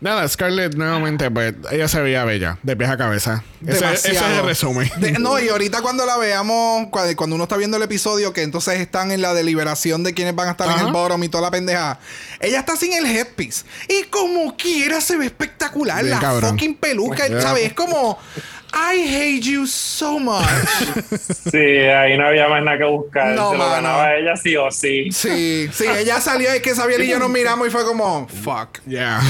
Nada, 0.00 0.26
Scarlett 0.28 0.74
nuevamente, 0.74 1.30
pues 1.30 1.54
ella 1.70 1.88
se 1.88 2.00
veía 2.00 2.24
bella, 2.24 2.58
de 2.62 2.76
pies 2.76 2.90
a 2.90 2.96
cabeza. 2.96 3.42
Ese, 3.66 3.92
ese 3.92 4.12
es 4.12 4.22
el 4.22 4.44
resumen. 4.44 4.90
De- 4.96 5.12
no, 5.12 5.38
y 5.38 5.48
ahorita 5.48 5.82
cuando 5.82 6.06
la 6.06 6.16
veamos, 6.16 6.86
cua- 6.88 7.14
cuando 7.16 7.34
uno 7.36 7.44
está 7.44 7.56
viendo 7.56 7.76
el 7.76 7.82
episodio, 7.82 8.32
que 8.32 8.42
entonces 8.42 8.80
están 8.80 9.12
en 9.12 9.20
la 9.20 9.34
deliberación 9.34 10.02
de 10.02 10.14
quiénes 10.14 10.34
van 10.34 10.48
a 10.48 10.52
estar 10.52 10.70
en 10.78 10.86
el 10.86 10.92
bottom 10.92 11.22
y 11.24 11.28
toda 11.28 11.42
la 11.42 11.50
pendeja. 11.50 11.98
Ella 12.40 12.60
está 12.60 12.76
sin 12.76 12.92
el 12.94 13.04
headpiece. 13.06 13.64
Y 13.88 14.04
como 14.04 14.56
quiera 14.56 15.00
se 15.00 15.16
ve 15.18 15.26
espectacular. 15.26 16.02
Bien 16.02 16.14
la 16.14 16.20
cabrón. 16.20 16.50
fucking 16.52 16.76
peluca, 16.76 17.26
Yeah. 17.28 17.42
¿sabes? 17.42 17.64
Es 17.66 17.72
como. 17.74 18.18
I 18.72 18.96
hate 19.02 19.42
you 19.42 19.66
so 19.66 20.18
much. 20.18 20.44
Sí, 21.50 21.56
ahí 21.58 22.16
no 22.16 22.26
había 22.28 22.48
más 22.48 22.62
nada 22.62 22.78
que 22.78 22.84
buscar. 22.84 23.34
No, 23.34 23.50
Se 23.50 23.58
lo 23.58 23.70
ganaba 23.70 24.14
ella 24.14 24.36
sí 24.36 24.56
o 24.56 24.70
sí. 24.70 25.10
Sí, 25.10 25.68
sí, 25.72 25.84
ella 25.86 26.20
salió 26.20 26.54
y 26.54 26.60
que 26.60 26.74
Xavier 26.74 27.00
y 27.00 27.08
yo 27.08 27.18
nos 27.18 27.28
miramos 27.30 27.66
y 27.66 27.70
fue 27.70 27.84
como, 27.84 28.28
fuck. 28.28 28.78
Yeah. 28.86 29.20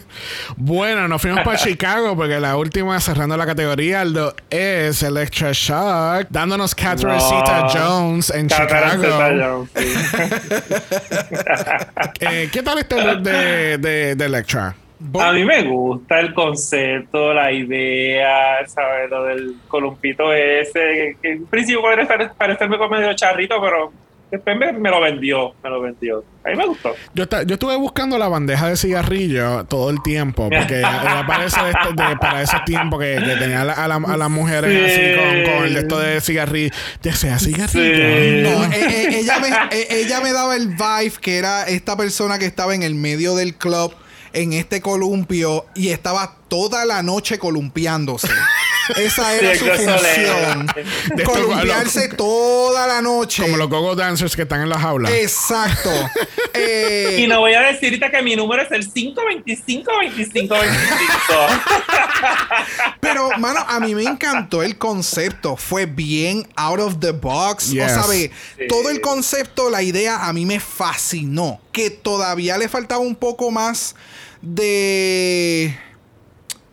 bueno, 0.56 1.08
nos 1.08 1.22
fuimos 1.22 1.40
para 1.44 1.56
Chicago 1.56 2.14
porque 2.16 2.38
la 2.40 2.56
última 2.56 3.00
cerrando 3.00 3.36
la 3.36 3.46
categoría 3.46 4.04
lo 4.04 4.34
es 4.50 5.02
Electra 5.02 5.50
Shock, 5.52 6.26
dándonos 6.28 6.74
Catherine 6.74 7.18
Zeta 7.20 7.68
Jones 7.72 8.30
en 8.30 8.48
Catherine 8.48 9.02
Chicago. 9.02 9.68
Zeta-Jones, 9.74 10.10
sí. 10.10 10.92
Eh, 12.20 12.48
¿Qué 12.52 12.62
tal 12.62 12.78
este 12.78 13.02
look 13.02 13.22
de, 13.22 13.78
de, 13.78 14.14
de 14.14 14.24
Electra? 14.24 14.74
A 15.20 15.32
mí 15.32 15.44
me 15.44 15.62
gusta 15.64 16.20
el 16.20 16.32
concepto, 16.34 17.32
la 17.34 17.50
idea, 17.52 18.66
¿sabes? 18.66 19.10
Lo 19.10 19.24
del 19.24 19.54
columpito 19.68 20.32
ese, 20.32 21.16
que, 21.20 21.32
en 21.32 21.46
principio 21.46 21.82
estar- 21.92 22.32
parecerme 22.34 22.78
como 22.78 22.96
medio 22.96 23.12
charrito, 23.14 23.60
pero 23.60 23.92
después 24.30 24.56
me, 24.56 24.72
me 24.72 24.90
lo 24.90 25.00
vendió, 25.00 25.54
me 25.62 25.70
lo 25.70 25.80
vendió. 25.80 26.24
A 26.44 26.48
mí 26.50 26.56
me 26.56 26.66
gustó. 26.66 26.94
Yo, 27.14 27.24
yo 27.46 27.54
estuve 27.54 27.76
buscando 27.76 28.16
la 28.18 28.28
bandeja 28.28 28.68
de 28.68 28.76
cigarrillo 28.76 29.64
todo 29.64 29.90
el 29.90 30.02
tiempo, 30.02 30.48
porque 30.50 30.78
ella 30.78 31.24
parece 31.26 31.60
de 31.62 31.68
de- 31.70 32.16
para 32.16 32.42
ese 32.42 32.56
tiempo 32.64 32.98
que, 32.98 33.16
que 33.16 33.36
tenía 33.36 33.62
a, 33.62 33.64
la- 33.64 33.72
a 33.74 33.88
la- 33.88 33.96
a 33.96 34.16
las 34.16 34.30
mujeres 34.30 34.70
Sí. 34.70 35.00
así 35.00 35.16
con, 35.44 35.54
con 35.54 35.64
el 35.66 35.74
de 35.74 35.80
esto 35.80 35.98
de 36.00 36.20
cigarrillo. 36.20 36.70
Ya 37.02 37.14
sea 37.14 37.38
cigarrillo. 37.38 37.84
Sí. 37.94 38.42
No, 38.42 38.64
eh, 38.72 38.86
eh, 38.88 39.18
ella, 39.20 39.38
me, 39.40 39.48
eh, 39.76 39.86
ella 39.90 40.20
me 40.20 40.32
daba 40.32 40.56
el 40.56 40.68
vibe 40.68 41.12
que 41.20 41.38
era 41.38 41.64
esta 41.64 41.96
persona 41.96 42.38
que 42.38 42.46
estaba 42.46 42.74
en 42.74 42.82
el 42.82 42.94
medio 42.94 43.34
del 43.36 43.54
club 43.54 43.94
en 44.32 44.52
este 44.52 44.80
columpio 44.80 45.66
y 45.74 45.88
estaba 45.88 46.36
toda 46.48 46.84
la 46.84 47.02
noche 47.02 47.38
columpiándose. 47.38 48.28
Esa 48.96 49.34
era 49.34 49.52
Sí, 49.54 49.60
su 49.60 49.66
función. 49.66 50.66
De 51.14 51.22
Columpiarse 51.24 52.08
toda 52.08 52.86
la 52.86 53.02
noche. 53.02 53.42
Como 53.42 53.56
los 53.56 53.68
gogo 53.68 53.94
dancers 53.94 54.34
que 54.36 54.42
están 54.42 54.62
en 54.62 54.68
las 54.68 54.80
jaulas. 54.80 55.12
Exacto. 55.12 55.90
Eh, 56.54 57.20
Y 57.20 57.26
no 57.28 57.40
voy 57.40 57.54
a 57.54 57.62
decir 57.62 57.88
ahorita 57.88 58.10
que 58.10 58.20
mi 58.20 58.36
número 58.36 58.60
es 58.62 58.70
el 58.72 58.86
525 58.92 59.90
25 60.00 60.54
25. 60.54 61.34
Pero, 63.00 63.30
mano, 63.38 63.64
a 63.66 63.80
mí 63.80 63.94
me 63.94 64.02
encantó 64.02 64.62
el 64.62 64.76
concepto. 64.76 65.56
Fue 65.56 65.86
bien 65.86 66.46
out 66.56 66.78
of 66.78 66.98
the 67.00 67.12
box. 67.12 67.70
Yes. 67.70 67.92
O 67.92 68.02
sabe, 68.02 68.30
Sí. 68.58 68.66
todo 68.68 68.90
el 68.90 69.00
concepto, 69.00 69.70
la 69.70 69.82
idea, 69.82 70.26
a 70.26 70.32
mí 70.34 70.44
me 70.44 70.60
fascinó. 70.60 71.58
Que 71.72 71.88
todavía 71.88 72.58
le 72.58 72.68
faltaba 72.68 73.00
un 73.00 73.16
poco 73.16 73.50
más 73.50 73.94
de. 74.42 75.74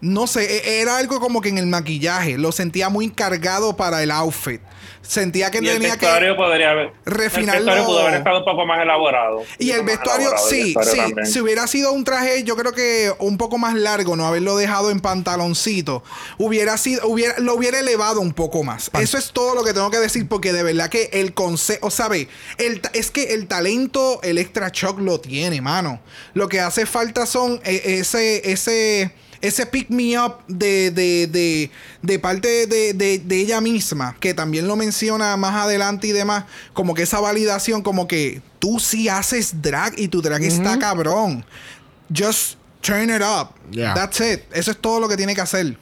No 0.02 0.28
sé, 0.28 0.46
e- 0.58 0.82
era 0.82 0.98
algo 0.98 1.20
como 1.20 1.42
que 1.42 1.50
en 1.50 1.58
el 1.58 1.68
maquillaje. 1.68 2.38
Lo 2.38 2.52
sentía 2.52 2.90
muy 2.90 3.10
cargado 3.10 3.76
para 3.76 4.02
el 4.04 4.12
outfit. 4.12 4.62
Sentía 5.02 5.50
que 5.50 5.58
Y 5.60 5.62
tenía 5.62 5.90
vestuario 5.92 6.34
que. 6.36 6.38
podría 6.38 6.72
haber. 6.72 6.92
refinarlo. 7.06 7.60
El 7.62 7.66
vestuario 7.66 7.86
pudo 7.86 8.00
haber 8.02 8.14
estado 8.16 8.40
un 8.40 8.46
poco 8.46 8.66
más 8.66 8.82
elaborado. 8.82 9.42
Y 9.58 9.72
el 9.72 9.84
vestuario, 9.84 10.32
el 10.34 10.38
sí, 10.38 10.64
vestuario 10.66 10.92
sí. 10.92 10.98
también. 11.00 11.26
Si 11.28 11.42
hubiera 11.42 11.68
sido 11.68 11.92
un 11.94 12.04
traje, 12.04 12.44
yo 12.44 12.56
creo 12.56 12.74
que 12.74 13.12
un 13.20 13.38
poco 13.38 13.58
más 13.58 13.74
largo, 13.76 14.16
no 14.16 14.26
haberlo 14.28 14.56
dejado 14.58 14.92
en 14.92 15.00
pantaloncito, 15.00 16.04
hubiera 16.38 16.78
sido, 16.78 17.08
hubiera, 17.08 17.40
lo 17.40 17.56
hubiera 17.56 17.80
elevado 17.80 18.22
un 18.22 18.34
poco 18.34 18.64
más. 18.64 18.92
Eso 19.00 19.18
es 19.18 19.32
todo 19.32 19.56
lo 19.56 19.64
que 19.64 19.74
tengo 19.74 19.90
que 19.90 20.00
decir, 20.00 20.28
porque 20.28 20.54
de 20.54 20.64
verdad 20.64 20.90
que 20.90 21.10
el 21.14 21.34
concepto, 21.34 21.90
¿sabe? 21.90 22.28
El, 22.58 22.82
ta- 22.82 22.92
es 22.94 23.10
que 23.10 23.34
el 23.34 23.48
talento, 23.48 24.20
el 24.22 24.38
extra 24.38 24.70
shock 24.72 25.00
lo 25.00 25.20
tiene, 25.20 25.60
mano. 25.62 26.02
Lo 26.36 26.48
que 26.50 26.60
hace 26.60 26.86
falta 26.86 27.26
son 27.26 27.60
eh, 27.64 27.82
ese, 28.00 28.52
ese. 28.52 29.12
Ese 29.42 29.66
pick 29.66 29.90
me 29.90 30.20
up 30.20 30.36
de, 30.48 30.92
de, 30.92 31.28
de, 31.28 31.72
de 32.02 32.20
parte 32.20 32.68
de, 32.68 32.94
de- 32.94 33.20
de 33.20 33.36
ella 33.40 33.62
misma, 33.62 34.16
que 34.20 34.34
también 34.34 34.68
lo 34.68 34.76
menciona 34.76 35.38
más 35.38 35.56
adelante 35.56 36.08
y 36.08 36.12
demás, 36.12 36.44
como 36.74 36.94
que 36.94 37.04
esa 37.04 37.20
validación, 37.22 37.82
como 37.82 38.08
que 38.08 38.42
tú 38.60 38.80
sí 38.80 39.08
haces 39.08 39.62
drag 39.62 39.94
y 39.98 40.10
tu 40.10 40.22
drag 40.22 40.44
está 40.44 40.78
cabrón. 40.80 41.46
Just 42.16 42.58
turn 42.82 43.10
it 43.10 43.22
up. 43.22 43.50
Yeah. 43.72 43.94
That's 43.94 44.20
it. 44.20 44.42
Eso 44.52 44.72
es 44.72 44.78
todo 44.78 45.00
lo 45.00 45.08
que 45.08 45.16
tiene 45.16 45.34
que 45.36 45.42
hacer. 45.42 45.78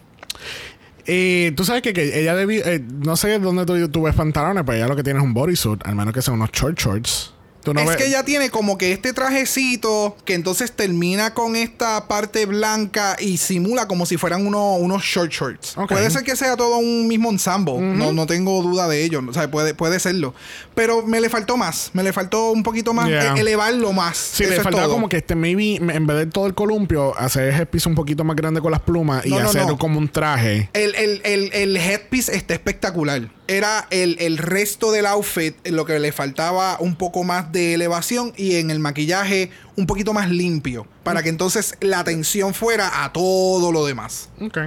Y 1.05 1.51
tú 1.51 1.64
sabes 1.64 1.82
que, 1.82 1.93
que 1.93 2.20
ella 2.20 2.36
debía. 2.36 2.64
eh, 2.66 2.80
no 2.80 3.16
sé 3.16 3.39
dónde 3.39 3.66
tú, 3.66 3.88
tú 3.89 4.03
ves 4.03 4.14
pantalones, 4.14 4.64
pero 4.66 4.78
ella 4.78 4.88
lo 4.88 4.95
que 4.95 5.03
tiene 5.03 5.20
es 5.20 5.24
un 5.26 5.34
bodysuit, 5.34 5.82
al 5.86 5.95
menos 5.95 6.14
que 6.14 6.22
sean 6.22 6.36
unos 6.36 6.51
short 6.51 6.78
shorts. 6.78 7.34
No 7.74 7.82
es 7.82 7.88
ves- 7.88 7.97
que 7.97 8.07
ella 8.07 8.24
tiene 8.24 8.49
como 8.49 8.78
que 8.78 8.91
este 8.91 9.13
trajecito 9.13 10.15
que 10.26 10.34
entonces 10.34 10.72
termina 10.72 11.34
con 11.34 11.55
esta 11.55 12.07
parte 12.07 12.45
blanca 12.45 13.15
y 13.20 13.38
simula 13.38 13.88
como 13.88 14.05
si 14.05 14.18
fueran 14.18 14.45
uno- 14.45 14.76
unos 14.76 15.03
short 15.03 15.32
shorts. 15.32 15.78
Ok. 15.78 15.89
Puede 15.91 16.09
ser 16.09 16.24
que 16.24 16.36
sea 16.36 16.55
todo 16.57 16.78
un 16.78 17.07
mismo 17.07 17.30
ensemble. 17.30 17.57
no, 17.80 18.11
no 18.13 18.26
tengo 18.28 18.61
duda 18.61 18.88
de 18.88 19.03
ello. 19.03 19.22
O 19.28 19.34
sea, 19.34 19.49
puede, 19.49 19.74
puede 19.74 19.99
serlo. 19.99 20.34
Pero 20.76 21.01
me 21.05 21.20
le 21.20 21.30
faltó 21.30 21.57
más. 21.57 21.89
Me 21.93 22.03
le 22.03 22.13
faltó 22.13 22.51
un 22.51 22.63
poquito 22.63 22.93
más 22.93 23.07
Yeah. 23.07 23.36
e- 23.36 23.39
elevarlo 23.41 23.93
más. 23.93 24.18
Sí, 24.18 24.43
Eso 24.43 24.53
le 24.53 24.61
faltaba 24.61 24.88
como 24.89 25.09
que 25.09 25.18
este, 25.18 25.36
maybe, 25.36 25.76
en 25.76 26.05
vez 26.07 26.18
de 26.18 26.26
todo 26.28 26.45
el 26.47 26.53
columpio, 26.53 27.18
hacer 27.18 27.53
el 27.53 27.65
piso 27.68 27.89
un 27.89 27.95
poquito 27.95 28.24
más 28.24 28.36
grande 28.36 28.61
con 28.61 28.72
las 28.72 28.82
plumas 28.82 29.26
y 29.26 29.30
No, 29.30 29.39
no, 29.39 29.49
hacer 29.49 29.63
como 29.80 29.97
un 29.99 30.07
traje. 30.09 30.70
El, 30.74 30.93
el, 30.95 31.22
el, 31.24 31.49
el 31.53 31.78
headpiece 31.78 32.36
está 32.36 32.53
espectacular. 32.53 33.30
Era 33.48 33.88
el, 33.91 34.18
el 34.20 34.38
resto 34.38 34.91
del 34.91 35.06
outfit 35.06 35.56
lo 35.68 35.86
que 35.86 36.00
le 36.00 36.12
faltaba 36.12 36.78
un 36.80 36.95
poco 36.95 37.24
más 37.24 37.52
de 37.52 37.74
elevación 37.74 38.34
y 38.36 38.56
en 38.58 38.72
el 38.72 38.80
maquillaje 38.80 39.52
un 39.76 39.86
poquito 39.88 40.14
más 40.14 40.30
limpio. 40.30 40.86
Para 41.04 41.24
que 41.24 41.30
entonces 41.30 41.76
la 41.80 42.00
atención 42.00 42.54
fuera 42.54 43.04
a 43.04 43.14
todo 43.14 43.72
lo 43.72 43.86
demás. 43.86 44.30
Ok. 44.41 44.58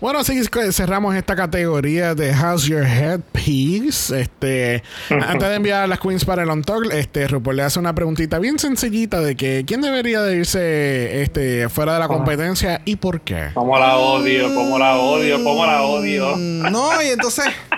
Bueno, 0.00 0.18
así 0.20 0.40
que 0.48 0.72
cerramos 0.72 1.14
esta 1.16 1.34
categoría 1.34 2.14
de 2.14 2.30
How's 2.32 2.64
Your 2.64 2.84
Headpiece. 2.84 4.20
Este, 4.20 4.82
antes 5.10 5.48
de 5.48 5.54
enviar 5.54 5.82
a 5.82 5.86
las 5.86 5.98
queens 5.98 6.24
para 6.24 6.42
el 6.42 6.50
on 6.50 6.62
Talk, 6.62 6.92
este, 6.92 7.26
RuPaul 7.26 7.56
le 7.56 7.62
hace 7.62 7.78
una 7.78 7.94
preguntita 7.94 8.38
bien 8.38 8.58
sencillita 8.58 9.20
de 9.20 9.36
que 9.36 9.64
quién 9.66 9.80
debería 9.80 10.22
de 10.22 10.36
irse 10.36 11.22
este, 11.22 11.68
fuera 11.68 11.94
de 11.94 12.00
la 12.00 12.08
competencia 12.08 12.82
y 12.84 12.96
por 12.96 13.20
qué. 13.22 13.48
Cómo 13.54 13.78
la 13.78 13.96
odio, 13.96 14.54
cómo 14.54 14.78
la 14.78 14.96
odio, 14.96 15.42
cómo 15.42 15.66
la 15.66 15.82
odio. 15.82 16.36
Mm, 16.36 16.70
No, 16.70 17.02
y 17.02 17.06
entonces 17.06 17.46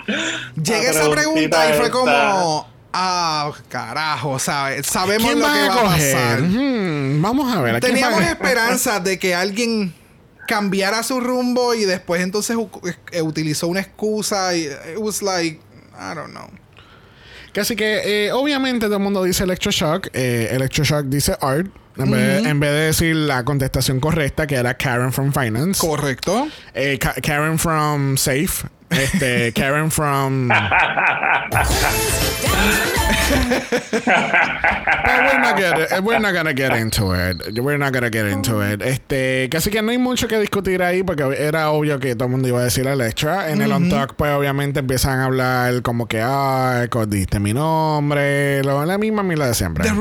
llega 0.61 0.83
La 0.83 0.89
esa 0.89 1.09
pregunta 1.11 1.69
y 1.69 1.73
fue 1.77 1.89
como... 1.91 2.67
Ah, 2.91 3.51
carajo, 3.69 4.39
¿sabes? 4.39 4.87
Sabemos 4.87 5.27
¿Quién 5.27 5.39
lo 5.39 5.45
que 5.45 5.51
a 5.59 5.67
va 5.67 5.73
a 5.73 5.83
coger? 5.83 6.13
pasar. 6.15 6.41
Hmm, 6.41 7.21
vamos 7.21 7.55
a 7.55 7.61
ver. 7.61 7.75
¿a 7.75 7.79
Teníamos 7.79 8.19
van 8.19 8.27
a- 8.29 8.31
esperanza 8.31 8.99
de 8.99 9.19
que 9.19 9.35
alguien 9.35 9.93
cambiara 10.47 11.03
su 11.03 11.19
rumbo 11.19 11.75
y 11.75 11.85
después 11.85 12.21
entonces 12.23 12.55
u- 12.55 12.69
eh, 13.11 13.21
utilizó 13.21 13.67
una 13.67 13.81
excusa 13.81 14.55
y 14.55 14.61
it 14.63 14.97
was 14.97 15.21
like 15.21 15.59
I 15.93 16.15
don't 16.15 16.31
know. 16.31 16.49
Así 17.59 17.75
que, 17.75 18.27
eh, 18.27 18.31
obviamente, 18.31 18.85
todo 18.87 18.95
el 18.97 19.03
mundo 19.03 19.23
dice 19.23 19.43
Electroshock. 19.43 20.07
Eh, 20.13 20.49
Electroshock 20.51 21.05
dice 21.05 21.35
Art. 21.41 21.67
En, 21.97 22.09
vez, 22.09 22.45
en 22.45 22.59
vez 22.59 22.71
de 22.71 22.79
decir 22.79 23.15
la 23.15 23.43
contestación 23.43 23.99
correcta, 23.99 24.47
que 24.47 24.55
era 24.55 24.73
Karen 24.75 25.11
from 25.11 25.33
Finance. 25.33 25.85
Correcto. 25.85 26.47
Eh, 26.73 26.97
Ka- 26.97 27.15
Karen 27.21 27.59
from 27.59 28.15
Safe. 28.17 28.65
Este, 28.89 29.53
Karen 29.53 29.91
from. 29.91 30.49
We're 33.29 35.39
not, 35.39 35.59
gonna, 35.59 36.01
we're 36.01 36.19
not 36.19 36.33
gonna 36.33 36.53
get 36.53 36.73
into 36.73 37.13
it. 37.13 37.59
We're 37.59 37.77
not 37.77 37.93
gonna 37.93 38.09
get 38.09 38.25
into 38.25 38.61
it. 38.61 38.81
Este, 38.81 39.49
casi 39.49 39.69
que 39.69 39.81
no 39.81 39.91
hay 39.91 39.97
mucho 39.97 40.27
que 40.27 40.39
discutir 40.39 40.81
ahí 40.81 41.03
porque 41.03 41.23
era 41.37 41.71
obvio 41.71 41.99
que 41.99 42.15
todo 42.15 42.25
el 42.25 42.31
mundo 42.31 42.47
iba 42.47 42.59
a 42.59 42.63
decir 42.63 42.87
Electra. 42.87 43.51
En 43.51 43.61
el 43.61 43.71
On 43.71 43.89
Talk, 43.89 44.15
pues 44.15 44.31
obviamente 44.31 44.79
empiezan 44.79 45.19
a 45.19 45.25
hablar 45.25 45.81
como 45.81 46.07
que, 46.07 46.21
ah, 46.21 46.87
diste 47.07 47.39
mi 47.39 47.53
nombre. 47.53 48.63
Lo, 48.63 48.85
la 48.85 48.97
misma 48.97 49.23
mila 49.23 49.47
de 49.47 49.53
siempre. 49.53 49.83
The 49.83 49.93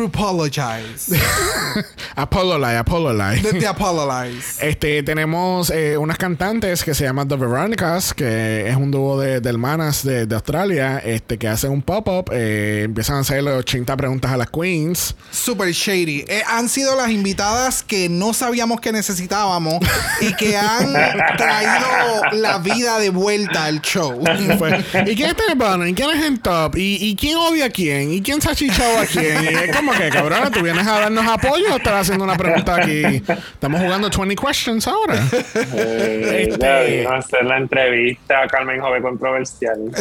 Lie, 2.59 2.77
Apollo 2.77 3.13
Lie. 3.13 3.43
The, 3.43 3.61
the 3.61 3.67
apologize. 3.67 4.67
Este, 4.67 5.03
tenemos 5.03 5.71
eh, 5.71 5.99
unas 5.99 6.19
cantantes 6.19 6.85
que 6.85 6.95
se 6.95 7.05
llaman 7.05 7.29
The 7.29 7.37
Veronicas, 7.37 8.15
que 8.15 8.69
es 8.69 8.77
un 8.79 8.91
dúo 8.91 9.21
de, 9.21 9.41
de 9.41 9.51
hermanas 9.51 10.03
de, 10.05 10.27
de 10.27 10.35
Australia, 10.35 10.99
este, 11.05 11.39
que 11.39 11.49
hacen 11.49 11.71
un 11.71 11.83
pop-up, 11.83 12.31
eh, 12.33 12.83
empiezan 12.85 13.17
a 13.17 13.21
hacer 13.21 13.43
80 13.43 13.97
preguntas 13.97 14.31
a 14.33 14.37
las 14.37 14.51
queens. 14.51 15.15
Super 15.31 15.71
shady. 15.73 16.25
Eh, 16.29 16.43
han 16.47 16.69
sido 16.69 16.97
las 16.97 17.11
invitadas 17.11 17.83
que 17.83 18.09
no 18.09 18.33
sabíamos 18.33 18.81
que 18.81 18.93
necesitábamos 18.93 19.79
y 20.21 20.33
que 20.35 20.57
han 20.57 20.93
traído 21.37 22.23
la 22.33 22.59
vida 22.59 22.99
de 22.99 23.11
vuelta 23.11 23.65
al 23.65 23.81
show. 23.81 24.23
Y 24.39 24.47
fue, 24.59 24.79
¿Y 25.07 25.15
quién 25.17 25.31
está 25.31 25.45
en 25.45 25.51
el 25.53 25.57
bottom? 25.59 25.87
¿Y 25.87 25.95
quién 25.95 26.11
es 26.11 26.25
en 26.25 26.39
top? 26.39 26.77
¿Y, 26.77 26.97
y 27.09 27.17
quién 27.17 27.37
odia 27.37 27.67
a 27.67 27.71
quién? 27.71 28.13
¿Y 28.13 28.23
quién 28.23 28.41
se 28.41 28.51
ha 28.51 28.55
chichado 28.55 28.99
a 28.99 29.07
quién? 29.07 29.45
Y 29.45 29.49
es 29.49 29.77
como 29.77 29.93
que, 29.93 30.09
cabrón, 30.11 30.51
tú 30.53 30.63
vienes 30.63 30.87
a 30.87 31.01
darnos 31.01 31.27
apoyo 31.27 31.73
o 31.73 31.77
estás 31.77 31.95
haciendo 32.03 32.25
una 32.25 32.37
pregunta 32.37 32.77
aquí. 32.77 33.23
Estamos 33.53 33.81
jugando 33.81 34.09
20 34.11 34.37
questions 34.37 34.87
ahora. 34.87 35.23
Eh, 35.75 36.47
Este- 36.51 36.59
Ya 36.59 36.81
vino 36.83 37.11
a 37.11 37.19
hacer 37.19 37.45
la 37.45 37.59
entrevista 37.59 38.43
a 38.43 38.49
Carmen 38.69 38.81
Jove 38.81 39.01
controversial. 39.01 39.79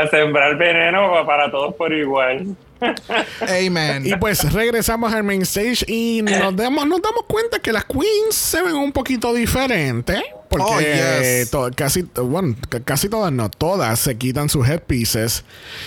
a 0.00 0.06
sembrar 0.08 0.56
veneno 0.56 1.24
para 1.24 1.48
todos 1.50 1.74
por 1.76 1.92
igual. 1.92 2.56
Amen. 3.40 4.06
Y 4.06 4.14
pues 4.16 4.52
regresamos 4.52 5.12
al 5.12 5.22
main 5.24 5.42
stage 5.42 5.84
y 5.86 6.22
nos 6.22 6.54
damos, 6.56 6.86
nos 6.86 7.00
damos 7.02 7.24
cuenta 7.26 7.58
que 7.58 7.72
las 7.72 7.84
queens 7.84 8.34
se 8.34 8.62
ven 8.62 8.74
un 8.74 8.92
poquito 8.92 9.32
diferentes. 9.34 10.20
Porque 10.46 10.64
Oh, 10.68 10.78
yes. 10.80 11.50
casi, 11.74 12.02
bueno, 12.14 12.54
casi 12.84 13.08
todas, 13.08 13.32
no 13.32 13.50
todas, 13.50 13.98
se 13.98 14.16
quitan 14.16 14.48
sus 14.48 14.68
headpieces 14.68 15.42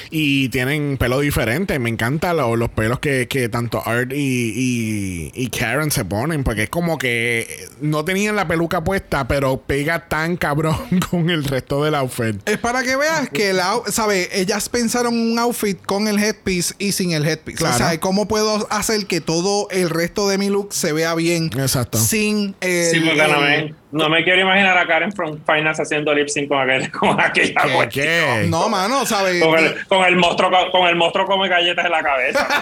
y 0.10 0.50
tienen 0.50 0.98
pelo 0.98 1.22
diferente. 1.22 1.80
Me 1.80 1.90
encantan 1.90 2.36
lo- 2.36 2.58
los 2.58 2.68
pelos 2.72 3.00
que, 3.00 3.30
que 3.30 3.48
tanto 3.48 3.82
Art 3.88 4.12
y, 4.12 4.18
y, 4.18 5.32
y 5.34 5.50
Karen 5.52 5.90
se 5.90 6.04
ponen, 6.04 6.44
porque 6.44 6.64
es 6.64 6.70
como 6.70 6.98
que 6.98 7.66
no 7.80 8.04
tenían 8.04 8.36
la 8.36 8.46
peluca 8.46 8.84
puesta, 8.84 9.26
pero 9.26 9.62
pega 9.62 10.10
tan 10.10 10.36
cabrón 10.36 10.76
con 11.12 11.30
el 11.30 11.46
resto 11.46 11.82
del 11.86 11.96
outfit. 11.96 12.36
Es 12.50 12.58
para 12.58 12.84
que 12.84 12.98
veas 12.98 13.30
que 13.30 13.52
el 13.52 13.62
out- 13.62 13.88
¿sabe? 13.90 14.28
Ellas 14.34 14.68
pensaron 14.68 15.14
un 15.18 15.40
outfit 15.40 15.82
con 15.86 16.10
el 16.10 16.20
headpiece 16.22 16.74
y 16.80 16.92
sin 16.92 17.12
el 17.12 17.26
headpiece. 17.26 17.58
Claro. 17.58 17.76
O 17.76 17.78
sea, 17.78 18.00
¿cómo 18.00 18.28
puedo 18.28 18.68
hacer 18.72 19.06
que 19.06 19.22
todo 19.22 19.68
el 19.72 19.90
resto 19.90 20.28
de 20.30 20.38
mi 20.38 20.50
look 20.50 20.74
se 20.74 20.94
vea 20.94 21.16
bien? 21.16 21.50
Exacto. 21.58 21.98
Sin 21.98 22.56
el, 22.62 22.92
Simultáneamente. 22.92 23.76
No 23.90 24.10
me 24.10 24.22
quiero 24.24 24.42
imaginar 24.42 24.78
a 24.78 24.86
Karen 24.86 25.14
from 25.14 25.40
Finance 25.46 25.82
haciendo 25.82 26.14
lip 26.14 26.28
sync 26.28 26.50
con, 26.50 26.60
aquel, 26.60 26.92
con 27.00 27.20
aquella 27.22 27.88
¿Qué? 27.90 28.46
No, 28.50 28.68
mano, 28.68 29.06
¿sabes? 29.06 29.42
Con 29.42 29.58
el, 29.58 29.88
con 29.88 30.04
el 30.06 30.18
monstruo 30.18 30.52
co- 30.52 30.72
con 30.72 30.88
el 30.90 30.96
monstruo 30.98 31.26
come 31.26 31.48
galletas 31.48 31.86
en 31.86 31.92
la 31.92 32.04
cabeza. 32.04 32.48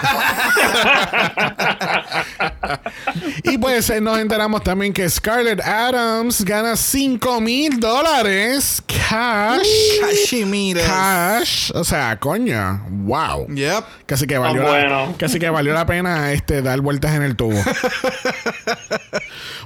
Y 3.44 3.58
pues 3.58 3.90
eh, 3.90 4.02
nos 4.02 4.18
enteramos 4.20 4.64
también 4.64 4.94
que 4.94 5.08
Scarlett 5.10 5.62
Adams 5.62 6.44
gana 6.44 6.76
5 6.76 7.42
mil 7.42 7.80
dólares 7.80 8.82
cash. 8.88 9.68
Cachemira. 10.02 10.82
Cash. 10.86 11.72
O 11.74 11.84
sea, 11.84 12.18
coño. 12.20 12.84
Wow. 12.90 13.48
Yep. 13.54 13.84
Casi 14.06 14.28
que 14.28 14.38
valió, 14.38 14.64
la, 14.64 14.70
bueno. 14.70 15.16
casi 15.18 15.40
que 15.40 15.50
valió 15.50 15.74
la 15.74 15.86
pena 15.86 16.32
este, 16.34 16.62
dar 16.62 16.80
vueltas 16.82 17.14
en 17.16 17.24
el 17.24 17.36
tubo. 17.36 17.60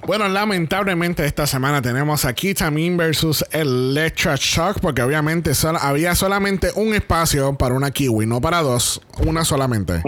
bueno, 0.06 0.28
lamentablemente 0.28 1.26
esta 1.26 1.48
semana 1.48 1.82
tenemos 1.82 2.26
a 2.26 2.34
Kitamin 2.34 2.98
versus 2.98 3.44
Electra 3.52 4.36
Shock 4.38 4.80
porque 4.82 5.02
obviamente 5.02 5.52
había 5.80 6.16
solamente 6.16 6.72
un 6.76 6.94
espacio 6.94 7.56
para 7.56 7.76
una 7.76 7.92
kiwi, 7.92 8.26
no 8.26 8.42
para 8.42 8.62
dos, 8.62 9.02
una 9.26 9.46
solamente. 9.46 10.02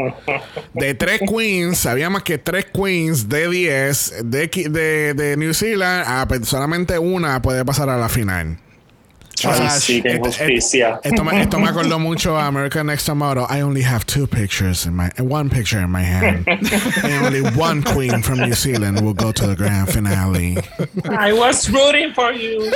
De 0.74 0.94
tres 0.94 1.22
queens, 1.22 1.80
sabíamos 1.80 2.24
que 2.24 2.38
tres 2.38 2.66
queens 2.74 3.28
de 3.30 3.50
10 3.50 4.14
de, 4.24 5.36
New 5.38 5.54
Zealand, 5.54 6.06
ah, 6.08 6.26
pues 6.28 6.48
solamente 6.48 6.98
una 6.98 7.42
puede 7.42 7.64
pasar 7.66 7.90
a 7.90 7.98
la 7.98 8.10
final. 8.10 8.58
Injusticia. 9.44 11.00
Esto 11.04 11.24
me, 11.24 11.42
esto 11.42 11.60
me 11.60 11.68
acordó 11.70 12.00
mucho 12.00 12.38
a 12.38 12.48
American 12.48 12.88
Next 12.88 13.06
Top 13.06 13.18
Model. 13.18 13.46
I 13.50 13.62
only 13.62 13.82
have 13.82 14.06
two 14.06 14.28
pictures 14.28 14.86
in 14.86 14.96
my 14.96 15.10
one 15.20 15.50
picture 15.50 15.80
in 15.80 15.90
my 15.90 16.04
hand. 16.04 16.48
and 16.48 17.26
only 17.26 17.42
one 17.58 17.84
queen 17.84 18.22
from 18.22 18.40
New 18.40 18.54
Zealand 18.54 19.02
will 19.02 19.14
go 19.14 19.32
to 19.32 19.48
the 19.48 19.56
grand 19.56 19.90
finale. 19.90 20.58
I 21.10 21.34
was 21.34 21.70
rooting 21.70 22.14
for 22.14 22.32
you. 22.32 22.72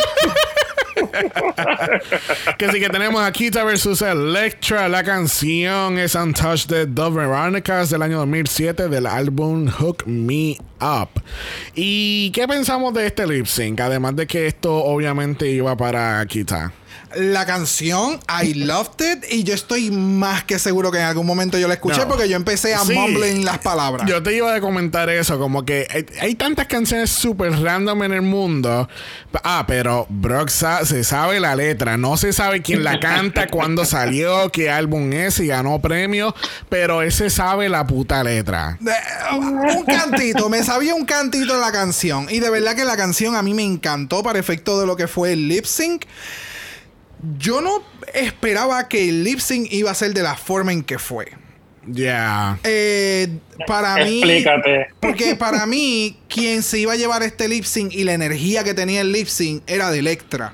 que 2.57 2.71
sí 2.71 2.79
que 2.79 2.89
tenemos 2.89 3.21
a 3.21 3.31
Kita 3.31 3.63
versus 3.63 4.01
Electra. 4.01 4.87
La 4.87 5.03
canción 5.03 5.97
es 5.97 6.15
Untouched 6.15 6.69
de 6.69 6.87
The 6.87 7.09
Veronicas 7.09 7.89
del 7.89 8.01
año 8.01 8.17
2007 8.19 8.87
del 8.87 9.05
álbum 9.05 9.67
Hook 9.67 10.07
Me 10.07 10.57
Up. 10.81 11.09
¿Y 11.75 12.31
qué 12.31 12.47
pensamos 12.47 12.93
de 12.93 13.07
este 13.07 13.27
lip 13.27 13.45
sync? 13.45 13.79
Además 13.81 14.15
de 14.15 14.27
que 14.27 14.47
esto 14.47 14.73
obviamente 14.73 15.49
iba 15.49 15.75
para 15.75 16.25
Kita. 16.45 16.84
La 17.15 17.45
canción, 17.45 18.19
I 18.43 18.53
loved 18.53 19.01
it. 19.01 19.23
Y 19.31 19.43
yo 19.43 19.53
estoy 19.53 19.89
más 19.91 20.43
que 20.43 20.59
seguro 20.59 20.91
que 20.91 20.97
en 20.99 21.05
algún 21.05 21.25
momento 21.25 21.57
yo 21.57 21.67
la 21.67 21.75
escuché 21.75 22.01
No. 22.01 22.07
porque 22.09 22.27
yo 22.27 22.35
empecé 22.35 22.75
a 22.75 22.79
Sí. 22.79 22.93
mumbling 22.93 23.45
las 23.45 23.59
palabras. 23.59 24.07
Yo 24.09 24.21
te 24.21 24.35
iba 24.35 24.53
a 24.53 24.59
comentar 24.61 25.09
eso, 25.09 25.39
como 25.39 25.63
que 25.65 25.87
hay, 25.89 26.05
hay 26.19 26.35
tantas 26.35 26.67
canciones 26.67 27.09
súper 27.09 27.51
random 27.61 28.03
en 28.03 28.13
el 28.13 28.21
mundo. 28.21 28.89
Ah, 29.43 29.65
pero 29.67 30.05
Brock 30.09 30.49
sa- 30.49 30.85
se 30.85 31.03
sabe 31.03 31.39
la 31.39 31.55
letra, 31.55 31.97
no 31.97 32.17
se 32.17 32.33
sabe 32.33 32.61
quién 32.61 32.83
la 32.83 32.99
canta, 32.99 33.47
cuándo 33.51 33.85
salió, 33.85 34.49
qué 34.51 34.69
álbum 34.69 35.11
es, 35.13 35.39
y 35.39 35.47
ganó 35.47 35.79
premio, 35.79 36.35
pero 36.69 37.01
ese 37.01 37.29
sabe 37.29 37.69
la 37.69 37.85
puta 37.87 38.23
letra. 38.23 38.77
Un 39.33 39.83
cantito, 39.85 40.49
me 40.49 40.63
sabía 40.63 40.93
un 40.95 41.05
cantito 41.05 41.53
en 41.55 41.61
la 41.61 41.71
canción. 41.71 42.27
Y 42.29 42.39
de 42.39 42.49
verdad 42.49 42.75
que 42.75 42.85
la 42.85 42.97
canción 42.97 43.35
a 43.35 43.41
mí 43.41 43.53
me 43.53 43.63
encantó 43.63 44.23
para 44.23 44.39
efecto 44.39 44.79
de 44.79 44.85
lo 44.87 44.95
que 44.95 45.07
fue 45.07 45.33
el 45.33 45.47
lip 45.47 45.65
sync. 45.65 46.03
Yo 47.37 47.61
no 47.61 47.83
esperaba 48.13 48.87
que 48.87 49.09
el 49.09 49.23
lip 49.23 49.39
sync 49.39 49.71
iba 49.71 49.91
a 49.91 49.95
ser 49.95 50.13
de 50.13 50.21
la 50.21 50.35
forma 50.35 50.71
en 50.71 50.83
que 50.83 50.99
fue. 50.99 51.31
Ya. 51.87 52.59
Eh, 52.63 53.37
para 53.67 53.95
mí. 53.97 54.17
Explícate. 54.17 54.87
Porque 54.99 55.35
para 55.35 55.65
mí, 55.65 56.17
quien 56.27 56.63
se 56.63 56.79
iba 56.79 56.93
a 56.93 56.95
llevar 56.95 57.23
este 57.23 57.47
lip 57.47 57.63
sync 57.63 57.93
y 57.93 58.03
la 58.03 58.13
energía 58.13 58.63
que 58.63 58.73
tenía 58.73 59.01
el 59.01 59.11
lip 59.11 59.27
sync 59.27 59.63
era 59.67 59.91
de 59.91 59.99
Electra. 59.99 60.53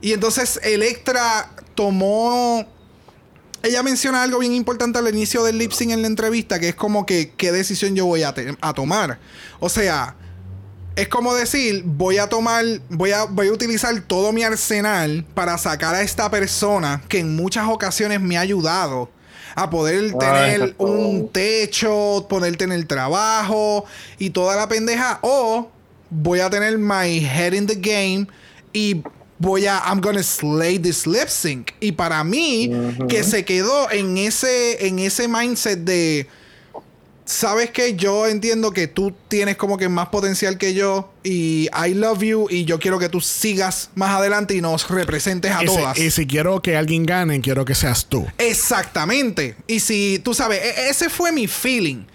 Y 0.00 0.12
entonces 0.12 0.60
Electra 0.62 1.50
tomó. 1.74 2.66
Ella 3.62 3.82
menciona 3.82 4.22
algo 4.22 4.38
bien 4.38 4.52
importante 4.52 5.00
al 5.00 5.08
inicio 5.08 5.42
del 5.42 5.58
lip 5.58 5.72
sync 5.72 5.90
en 5.90 6.02
la 6.02 6.06
entrevista, 6.06 6.60
que 6.60 6.68
es 6.68 6.74
como 6.74 7.06
que 7.06 7.32
qué 7.36 7.50
decisión 7.50 7.96
yo 7.96 8.06
voy 8.06 8.22
a 8.22 8.32
tomar. 8.74 9.18
O 9.58 9.68
sea, 9.68 10.14
es 10.98 11.06
como 11.06 11.32
decir, 11.32 11.82
voy 11.84 12.18
a 12.18 12.28
tomar, 12.28 12.64
voy 12.88 13.12
a, 13.12 13.24
voy 13.24 13.46
a 13.46 13.52
utilizar 13.52 14.00
todo 14.00 14.32
mi 14.32 14.42
arsenal 14.42 15.24
para 15.32 15.56
sacar 15.56 15.94
a 15.94 16.02
esta 16.02 16.28
persona 16.28 17.00
que 17.08 17.20
en 17.20 17.36
muchas 17.36 17.68
ocasiones 17.68 18.20
me 18.20 18.36
ha 18.36 18.40
ayudado 18.40 19.08
a 19.54 19.70
poder 19.70 20.12
Ay, 20.12 20.18
tener 20.18 20.74
un 20.76 21.28
techo, 21.28 22.26
poder 22.28 22.56
tener 22.56 22.84
trabajo 22.86 23.84
y 24.18 24.30
toda 24.30 24.56
la 24.56 24.66
pendeja. 24.66 25.20
O 25.22 25.70
voy 26.10 26.40
a 26.40 26.50
tener 26.50 26.76
my 26.78 27.20
head 27.20 27.52
in 27.52 27.68
the 27.68 27.76
game 27.76 28.26
y 28.72 29.00
voy 29.38 29.66
a, 29.66 29.78
I'm 29.86 30.00
gonna 30.00 30.24
slay 30.24 30.80
this 30.80 31.06
lip 31.06 31.28
sync. 31.28 31.70
Y 31.78 31.92
para 31.92 32.24
mí, 32.24 32.72
que 33.08 33.22
se 33.22 33.44
quedó 33.44 33.88
en 33.92 34.18
ese, 34.18 34.84
en 34.84 34.98
ese 34.98 35.28
mindset 35.28 35.78
de 35.78 36.26
sabes 37.30 37.70
que 37.70 37.94
yo 37.94 38.26
entiendo 38.26 38.70
que 38.70 38.86
tú 38.86 39.12
tienes 39.28 39.56
como 39.58 39.76
que 39.76 39.90
más 39.90 40.08
potencial 40.08 40.56
que 40.56 40.72
yo 40.72 41.12
y 41.22 41.68
I 41.86 41.92
love 41.92 42.20
you 42.22 42.46
y 42.48 42.64
yo 42.64 42.78
quiero 42.78 42.98
que 42.98 43.10
tú 43.10 43.20
sigas 43.20 43.90
más 43.94 44.12
adelante 44.16 44.54
y 44.54 44.62
nos 44.62 44.88
representes 44.88 45.50
a 45.52 45.62
Y 45.62 45.68
si, 45.68 45.76
todas. 45.76 45.98
y 45.98 46.10
si 46.10 46.26
quiero 46.26 46.62
que 46.62 46.74
alguien 46.74 47.04
gane, 47.04 47.42
quiero 47.42 47.66
que 47.66 47.74
seas 47.74 48.06
tú. 48.06 48.26
Exactamente. 48.38 49.56
Y 49.66 49.80
si 49.80 50.20
tú 50.24 50.32
sabes, 50.32 50.58
e- 50.62 50.88
ese 50.88 51.10
fue 51.10 51.30
mi 51.30 51.46
feeling. 51.46 52.06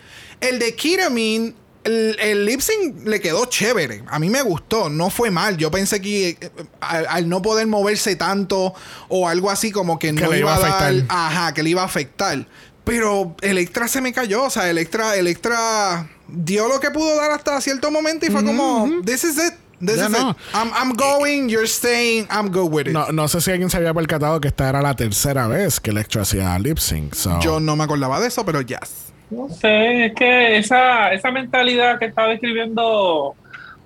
El 0.41 0.57
de 0.57 0.73
Kiramin, 0.75 1.53
el, 1.83 2.17
el 2.19 2.45
lip 2.47 2.61
sync 2.61 3.05
le 3.07 3.21
quedó 3.21 3.45
chévere. 3.45 4.03
A 4.07 4.17
mí 4.17 4.29
me 4.29 4.41
gustó, 4.41 4.89
no 4.89 5.11
fue 5.11 5.29
mal. 5.29 5.57
Yo 5.57 5.69
pensé 5.69 6.01
que 6.01 6.29
eh, 6.29 6.37
al, 6.81 7.05
al 7.07 7.29
no 7.29 7.41
poder 7.43 7.67
moverse 7.67 8.15
tanto 8.15 8.73
o 9.09 9.27
algo 9.27 9.51
así 9.51 9.71
como 9.71 9.99
que 9.99 10.11
no 10.11 10.31
le 10.31 10.39
iba, 10.39 10.55
a 10.55 10.59
dar, 10.59 10.71
afectar. 10.89 11.05
ajá, 11.15 11.53
que 11.53 11.61
le 11.61 11.69
iba 11.69 11.83
a 11.83 11.85
afectar. 11.85 12.47
Pero 12.83 13.35
Electra 13.41 13.87
se 13.87 14.01
me 14.01 14.11
cayó, 14.11 14.43
o 14.43 14.49
sea, 14.49 14.69
Electra, 14.69 15.15
Electra 15.15 16.07
dio 16.27 16.67
lo 16.67 16.79
que 16.79 16.91
pudo 16.91 17.15
dar 17.15 17.31
hasta 17.31 17.59
cierto 17.61 17.91
momento 17.91 18.25
y 18.25 18.29
fue 18.29 18.43
como, 18.43 18.89
this 19.05 19.23
is 19.23 19.37
it. 19.37 19.53
This 19.79 19.97
Ya 19.97 20.05
is 20.05 20.11
no. 20.11 20.31
it. 20.31 20.37
I'm, 20.53 20.71
I'm 20.73 20.95
going, 20.95 21.49
you're 21.49 21.67
staying, 21.67 22.25
I'm 22.29 22.49
good 22.51 22.71
with 22.71 22.87
it. 22.87 22.93
No, 22.93 23.11
no 23.11 23.27
sé 23.27 23.41
si 23.41 23.51
alguien 23.51 23.69
se 23.69 23.77
había 23.77 23.93
percatado 23.93 24.39
que 24.39 24.47
esta 24.49 24.69
era 24.69 24.81
la 24.81 24.95
tercera 24.95 25.47
vez 25.47 25.79
que 25.79 25.91
Electra 25.91 26.21
hacía 26.21 26.57
lip 26.59 26.77
sync. 26.77 27.13
so- 27.13 27.39
Yo 27.41 27.59
no 27.59 27.75
me 27.75 27.83
acordaba 27.83 28.19
de 28.19 28.27
eso, 28.27 28.45
pero 28.45 28.61
yes. 28.61 29.11
No 29.29 29.49
sé, 29.49 30.05
es 30.07 30.13
que 30.15 30.57
esa, 30.57 31.11
esa 31.13 31.31
mentalidad 31.31 31.99
que 31.99 32.05
estaba 32.05 32.27
describiendo 32.29 33.35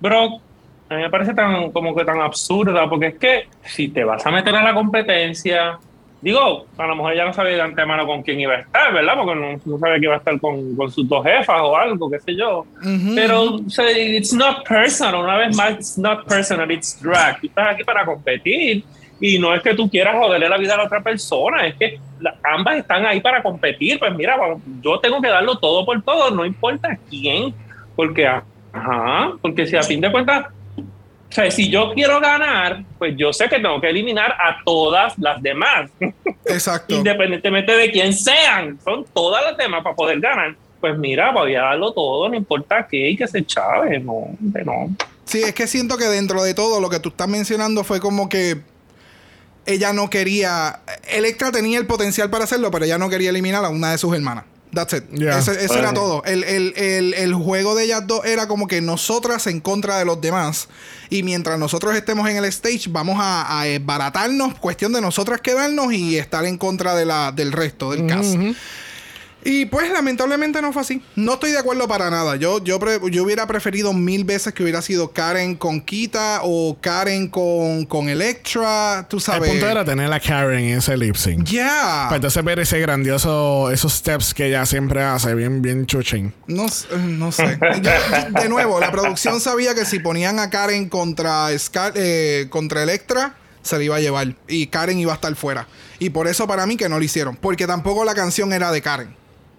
Brock 0.02 0.42
a 0.90 0.96
mí 0.96 1.02
me 1.02 1.10
parece 1.10 1.34
tan 1.34 1.72
como 1.72 1.96
que 1.96 2.06
tan 2.06 2.20
absurda, 2.22 2.88
porque 2.90 3.08
es 3.08 3.16
que 3.18 3.50
si 3.66 3.90
te 3.90 4.04
vas 4.04 4.26
a 4.26 4.32
meter 4.32 4.56
a 4.56 4.64
la 4.64 4.74
competencia, 4.74 5.80
digo, 6.22 6.66
a 6.78 6.88
lo 6.88 6.96
mejor 6.96 7.14
ella 7.14 7.26
no 7.26 7.34
sabía 7.34 7.56
de 7.56 7.62
antemano 7.62 8.06
con 8.08 8.24
quién 8.24 8.40
iba 8.40 8.54
a 8.54 8.60
estar, 8.60 8.94
¿verdad? 8.94 9.14
Porque 9.16 9.36
no, 9.36 9.62
no 9.64 9.80
sabía 9.80 10.00
que 10.00 10.06
iba 10.06 10.16
a 10.16 10.18
estar 10.18 10.40
con, 10.40 10.76
con 10.76 10.92
sus 10.92 11.08
dos 11.08 11.24
jefas 11.24 11.62
o 11.62 11.78
algo, 11.78 12.10
qué 12.10 12.20
sé 12.20 12.36
yo. 12.36 12.60
Ujú, 12.82 13.16
Pero, 13.16 13.44
ujú. 13.44 13.66
o 13.68 13.70
sea, 13.70 13.92
it's 13.92 14.34
not 14.34 14.68
personal, 14.68 15.24
una 15.24 15.38
vez 15.38 15.56
más, 15.56 15.72
it's 15.72 15.98
not 15.98 16.28
personal, 16.28 16.70
it's 16.72 17.00
drag. 17.02 17.40
Tú 17.40 17.48
estás 17.48 17.74
aquí 17.74 17.84
para 17.84 18.06
competir 18.06 18.84
y 19.20 19.40
no 19.40 19.54
es 19.54 19.62
que 19.62 19.74
tú 19.74 19.90
quieras 19.90 20.16
joderle 20.16 20.50
la 20.50 20.58
vida 20.58 20.74
a 20.74 20.78
la 20.78 20.84
otra 20.86 21.02
persona, 21.02 21.66
es 21.68 21.76
que 21.76 22.00
ambas 22.44 22.78
están 22.78 23.06
ahí 23.06 23.20
para 23.22 23.42
competir. 23.42 24.00
Pues 24.00 24.14
mira, 24.16 24.38
yo 24.82 25.00
tengo 25.00 25.22
que 25.22 25.30
darlo 25.30 25.58
todo 25.58 25.86
por 25.86 26.02
todo, 26.04 26.32
no 26.32 26.46
importa 26.46 26.98
quién, 27.10 27.54
porque, 27.96 28.28
ajá, 28.28 29.32
porque 29.42 29.66
si 29.66 29.76
a 29.76 29.84
fin 29.84 30.02
de 30.02 30.12
cuentas, 30.12 30.48
sea, 31.42 31.52
si 31.52 31.70
yo 31.70 31.94
quiero 31.94 32.20
ganar, 32.20 32.84
pues 32.98 33.16
yo 33.18 33.32
sé 33.32 33.48
que 33.48 33.60
tengo 33.60 33.80
que 33.80 33.90
eliminar 33.90 34.32
a 34.32 34.58
todas 34.64 35.18
las 35.18 35.42
demás 35.42 35.90
Exacto. 36.46 36.96
independientemente 36.96 37.72
de 37.72 37.92
quién 37.92 38.14
sean, 38.14 38.80
son 38.84 39.06
todas 39.14 39.44
las 39.44 39.58
demás 39.58 39.84
para 39.84 39.96
poder 39.96 40.20
ganar. 40.20 40.56
Pues 40.80 40.98
mira, 40.98 41.32
voy 41.32 41.56
a 41.56 41.62
darlo 41.62 41.92
todo, 41.92 42.30
no 42.30 42.36
importa 42.36 42.88
qué, 42.88 43.10
y 43.10 43.18
que 43.18 43.28
se 43.28 43.44
chave, 43.46 44.00
no, 44.00 44.14
hombre, 44.14 44.64
no. 44.64 44.96
Sí, 45.26 45.42
es 45.42 45.54
que 45.54 45.68
siento 45.68 45.98
que 45.98 46.06
dentro 46.06 46.44
de 46.44 46.54
todo 46.54 46.80
lo 46.80 46.90
que 46.90 47.00
tú 47.00 47.10
estás 47.10 47.28
mencionando 47.28 47.84
fue 47.84 48.00
como 48.00 48.30
que 48.30 48.62
ella 49.66 49.92
no 49.94 50.10
quería. 50.10 50.80
Electra 51.10 51.52
tenía 51.52 51.78
el 51.78 51.86
potencial 51.86 52.30
para 52.30 52.46
hacerlo, 52.46 52.72
pero 52.72 52.86
ella 52.86 52.98
no 52.98 53.10
quería 53.10 53.30
eliminar 53.32 53.66
a 53.66 53.70
una 53.70 53.92
de 53.92 53.98
sus 53.98 54.16
hermanas. 54.16 54.46
That's 54.74 54.94
it. 54.94 55.06
Yeah. 55.12 55.40
Ese, 55.40 55.54
ese 55.64 55.80
era 55.80 55.94
todo. 55.94 56.24
El, 56.26 56.44
el- 56.44 56.74
el- 56.76 57.14
el 57.14 57.34
juego 57.34 57.74
de 57.76 57.86
ellas 57.86 58.06
dos 58.06 58.26
era 58.26 58.48
como 58.48 58.68
que 58.68 58.82
nosotras 58.82 59.48
en 59.48 59.60
contra 59.62 59.98
de 59.98 60.06
los 60.06 60.20
demás. 60.22 60.68
Y 61.10 61.24
mientras 61.24 61.58
nosotros 61.58 61.96
estemos 61.96 62.30
en 62.30 62.38
el 62.38 62.46
stage, 62.46 62.84
vamos 62.90 63.16
a, 63.20 63.62
a 63.62 63.66
baratarnos. 63.80 64.56
Cuestión 64.60 64.92
de 64.94 65.00
nosotras 65.02 65.40
quedarnos 65.42 65.94
y 65.94 66.18
estar 66.18 66.44
en 66.46 66.58
contra 66.58 66.96
de 66.96 67.06
la, 67.06 67.32
del 67.32 67.54
resto 67.54 67.92
del 67.92 68.08
cast. 68.08 68.36
Ujú. 68.36 68.54
Y 69.50 69.66
pues 69.66 69.90
lamentablemente 69.92 70.62
no 70.62 70.74
fue 70.74 70.82
así. 70.82 71.02
No 71.16 71.36
estoy 71.36 71.52
de 71.52 71.58
acuerdo 71.60 71.88
para 71.88 72.10
nada. 72.10 72.36
Yo, 72.36 72.62
yo, 72.62 72.80
pre- 72.82 73.00
yo 73.10 73.24
hubiera 73.24 73.48
preferido 73.48 73.94
mil 73.94 74.26
veces 74.26 74.54
que 74.54 74.62
hubiera 74.62 74.82
sido 74.82 75.14
Karen 75.14 75.56
con 75.56 75.80
Kita 75.80 76.42
o 76.44 76.78
Karen 76.82 77.30
con, 77.30 77.86
con 77.86 78.10
Electra. 78.10 79.08
Tú 79.10 79.18
El 79.18 79.22
sabes. 79.24 79.50
punto 79.50 79.70
era 79.70 79.86
tener 79.86 80.12
a 80.12 80.20
Karen 80.20 80.60
en 80.66 80.78
ese 80.80 80.98
lip 80.98 81.16
sync. 81.16 81.46
Ya. 81.48 82.04
Para 82.08 82.18
entonces 82.18 82.44
ver 82.44 82.60
ese 82.60 82.78
grandioso, 82.82 83.72
esos 83.72 83.94
steps 83.94 84.34
que 84.34 84.48
ella 84.48 84.66
siempre 84.66 85.02
hace, 85.02 85.34
bien, 85.34 85.62
bien 85.62 85.86
chuchín. 85.86 86.34
No, 86.48 86.66
eh, 86.66 86.98
no 86.98 87.32
sé. 87.32 87.58
Yo- 87.82 88.42
de 88.42 88.50
nuevo, 88.50 88.82
la 88.82 88.92
producción 88.92 89.40
sabía 89.40 89.74
que 89.74 89.86
si 89.86 90.00
ponían 90.00 90.40
a 90.40 90.50
Karen 90.50 90.90
contra, 90.90 91.48
Scar- 91.58 91.94
eh, 91.96 92.48
contra 92.50 92.84
Electra, 92.84 93.38
se 93.62 93.78
le 93.78 93.86
iba 93.86 93.96
a 93.96 94.02
llevar. 94.02 94.36
Y 94.50 94.68
Karen 94.68 95.00
iba 95.00 95.14
a 95.14 95.16
estar 95.16 95.34
fuera. 95.38 95.70
Y 96.00 96.10
por 96.10 96.28
eso 96.28 96.48
para 96.48 96.66
mí 96.66 96.76
que 96.76 96.90
no 96.90 97.00
lo 97.00 97.06
hicieron. 97.06 97.38
Porque 97.38 97.66
tampoco 97.66 98.04
la 98.04 98.14
canción 98.14 98.52
era 98.52 98.74
de 98.74 98.82
Karen. 98.82 99.16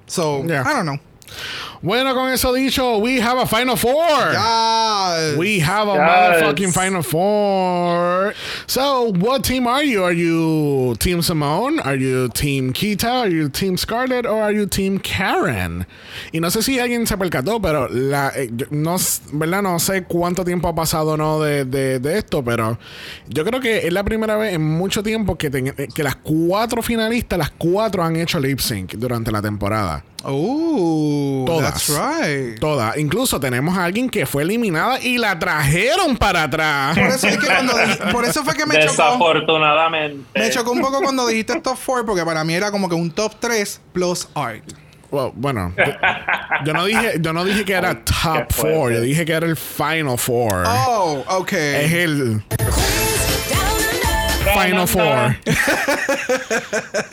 So, 0.08 0.42
Yeah. 0.44 0.64
I 0.66 0.72
don't 0.72 0.86
know. 0.86 0.98
Bueno, 1.80 2.12
con 2.14 2.28
eso 2.30 2.52
dicho, 2.52 2.98
we 2.98 3.20
have 3.22 3.38
a 3.40 3.46
Final 3.46 3.76
Four. 3.76 4.32
Ya. 4.32 5.34
We 5.36 5.60
have 5.60 5.88
a 5.88 5.94
Yes. 5.94 6.42
motherfucking 6.42 6.72
Final 6.72 7.02
Four. 7.04 8.34
So, 8.66 9.10
what 9.20 9.42
team 9.42 9.66
are 9.68 9.84
you? 9.84 10.02
Are 10.04 10.12
you 10.14 10.96
Team 10.98 11.22
Simone? 11.22 11.80
Are 11.84 11.96
you 11.96 12.28
Team 12.30 12.72
Kita? 12.72 13.22
Are 13.22 13.30
you 13.30 13.48
Team 13.48 13.76
Scarlett? 13.78 14.26
Or 14.26 14.42
are 14.42 14.52
you 14.52 14.66
Team 14.66 14.98
Karen? 14.98 15.86
Y 16.32 16.40
no 16.40 16.50
sé 16.50 16.62
si 16.62 16.78
alguien 16.80 17.06
se 17.06 17.16
percató, 17.16 17.60
pero 17.62 17.88
la, 17.88 18.32
eh, 18.34 18.50
no, 18.70 18.96
¿verdad? 19.32 19.62
no 19.62 19.78
sé 19.78 20.02
cuánto 20.02 20.44
tiempo 20.44 20.66
ha 20.68 20.74
pasado 20.74 21.16
no 21.16 21.38
de, 21.40 21.64
de- 21.64 22.00
de 22.00 22.18
esto, 22.18 22.42
pero 22.44 22.76
yo 23.28 23.44
creo 23.44 23.60
que 23.60 23.86
es 23.86 23.92
la 23.92 24.02
primera 24.02 24.36
vez 24.36 24.54
en 24.54 24.62
mucho 24.62 25.02
tiempo 25.04 25.36
que, 25.38 25.48
ten- 25.48 25.74
eh, 25.78 25.88
que 25.94 26.02
las 26.02 26.16
cuatro 26.16 26.82
finalistas, 26.82 27.38
las 27.38 27.50
cuatro 27.50 28.02
han 28.02 28.16
hecho 28.16 28.40
lip 28.40 28.58
sync 28.58 28.94
durante 28.94 29.30
la 29.30 29.40
temporada. 29.40 30.04
Oh, 30.24 31.44
Todas. 31.46 31.67
That's 31.72 31.88
right. 31.88 32.58
Todas. 32.58 32.96
Incluso 32.96 33.38
tenemos 33.40 33.76
a 33.76 33.84
alguien 33.84 34.08
que 34.08 34.26
fue 34.26 34.42
eliminada 34.42 35.00
y 35.00 35.18
la 35.18 35.38
trajeron 35.38 36.16
para 36.16 36.44
atrás. 36.44 36.96
Por 36.98 37.06
eso, 37.06 37.28
es 37.28 37.38
que 37.38 37.46
cuando 37.46 37.72
por 38.12 38.24
eso 38.24 38.44
fue 38.44 38.54
que 38.54 38.66
me 38.66 38.74
chocó. 38.74 38.90
Desafortunadamente. 38.90 40.38
Me 40.38 40.50
chocó 40.50 40.72
un 40.72 40.80
poco 40.80 41.00
cuando 41.00 41.26
dijiste 41.26 41.60
top 41.60 41.78
4 41.84 42.06
porque 42.06 42.24
para 42.24 42.44
mí 42.44 42.54
era 42.54 42.70
como 42.70 42.88
que 42.88 42.94
un 42.94 43.10
top 43.10 43.34
3 43.38 43.80
plus 43.92 44.28
art. 44.34 44.64
Well, 45.10 45.32
bueno, 45.34 45.72
yo, 45.74 45.84
yo 46.66 46.72
no 46.74 46.84
dije, 46.84 47.14
yo 47.20 47.32
no 47.32 47.42
dije 47.42 47.64
que 47.64 47.72
era 47.72 48.04
top 48.04 48.46
qué 48.48 48.54
fuerte. 48.54 48.78
four, 48.78 48.92
yo 48.92 49.00
dije 49.00 49.24
que 49.24 49.32
era 49.32 49.46
el 49.46 49.56
final 49.56 50.18
four. 50.18 50.64
Oh, 50.66 51.24
ok. 51.28 51.52
Es 51.52 51.92
el 51.92 52.42
Final 54.62 54.88
Four. 54.88 55.36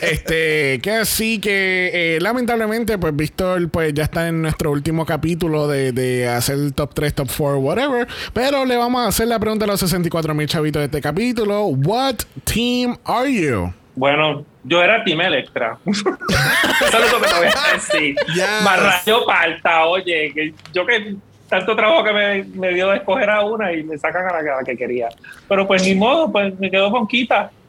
este, 0.00 0.80
que 0.82 0.90
así 0.90 1.38
que 1.40 1.90
eh, 1.92 2.18
lamentablemente, 2.20 2.98
pues 2.98 3.14
Víctor, 3.14 3.68
pues 3.70 3.94
ya 3.94 4.04
está 4.04 4.28
en 4.28 4.42
nuestro 4.42 4.70
último 4.70 5.06
capítulo 5.06 5.68
de, 5.68 5.92
de 5.92 6.28
hacer 6.28 6.56
el 6.56 6.74
top 6.74 6.94
3, 6.94 7.14
top 7.14 7.28
4, 7.36 7.58
whatever. 7.58 8.08
Pero 8.32 8.64
le 8.64 8.76
vamos 8.76 9.04
a 9.04 9.08
hacer 9.08 9.28
la 9.28 9.38
pregunta 9.38 9.64
a 9.64 9.68
los 9.68 9.80
64 9.80 10.34
mil 10.34 10.46
chavitos 10.46 10.80
de 10.80 10.86
este 10.86 11.00
capítulo. 11.00 11.66
What 11.66 12.16
team 12.44 12.96
are 13.04 13.32
you? 13.32 13.72
Bueno, 13.96 14.44
yo 14.62 14.82
era 14.82 15.02
Team 15.04 15.22
Electra. 15.22 15.78
Eso 15.86 16.08
es 16.10 17.12
lo 17.12 17.20
que 17.20 17.28
te 17.28 17.34
voy 17.34 17.46
a 17.46 17.72
decir. 17.74 18.16
Yes. 18.34 19.24
Falta, 19.24 19.86
oye, 19.86 20.32
que 20.34 20.54
yo 20.74 20.84
que 20.84 21.16
tanto 21.48 21.76
trabajo 21.76 22.04
que 22.04 22.12
me, 22.12 22.44
me 22.44 22.74
dio 22.74 22.88
de 22.90 22.96
escoger 22.96 23.30
a 23.30 23.44
una 23.44 23.72
y 23.72 23.82
me 23.82 23.96
sacan 23.98 24.26
a 24.26 24.32
la, 24.32 24.38
a 24.38 24.56
la 24.56 24.64
que 24.64 24.76
quería. 24.76 25.08
Pero 25.48 25.66
pues 25.66 25.82
ni 25.84 25.94
modo, 25.94 26.30
pues 26.30 26.58
me 26.58 26.70
quedo 26.70 26.90
con 26.90 27.06
Kita. 27.06 27.50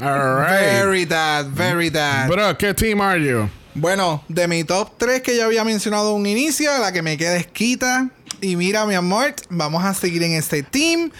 All 0.00 0.36
right. 0.36 0.82
Very 0.82 1.04
that, 1.06 1.46
very 1.46 1.90
that. 1.90 2.28
Bro, 2.28 2.56
¿qué 2.58 2.74
team 2.74 3.00
are 3.00 3.20
you? 3.20 3.48
Bueno, 3.74 4.24
de 4.28 4.48
mi 4.48 4.64
top 4.64 4.90
3 4.98 5.22
que 5.22 5.36
ya 5.36 5.44
había 5.44 5.64
mencionado 5.64 6.14
un 6.14 6.26
inicio, 6.26 6.70
la 6.80 6.92
que 6.92 7.02
me 7.02 7.16
queda 7.16 7.36
es 7.36 7.46
Kita. 7.46 8.08
Y 8.40 8.56
mira, 8.56 8.86
mi 8.86 8.94
amor, 8.94 9.34
vamos 9.50 9.84
a 9.84 9.94
seguir 9.94 10.22
en 10.22 10.32
este 10.32 10.62
team. 10.62 11.10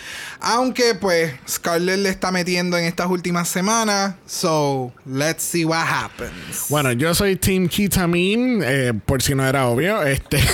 Aunque, 0.41 0.95
pues, 0.95 1.33
Scarlett 1.49 1.99
le 1.99 2.09
está 2.11 2.31
metiendo 2.31 2.79
en 2.79 2.85
estas 2.85 3.09
últimas 3.09 3.49
semanas. 3.49 4.15
So, 4.27 4.93
let's 5.05 5.43
see 5.43 5.65
what 5.65 5.85
happens. 5.87 6.67
Bueno, 6.69 6.93
yo 6.93 7.15
soy 7.15 7.37
Team 7.37 7.69
Kitamin, 7.69 8.63
eh, 8.65 8.93
por 9.05 9.23
si 9.23 9.35
no 9.35 9.47
era 9.47 9.67
obvio. 9.67 10.03
Este, 10.03 10.39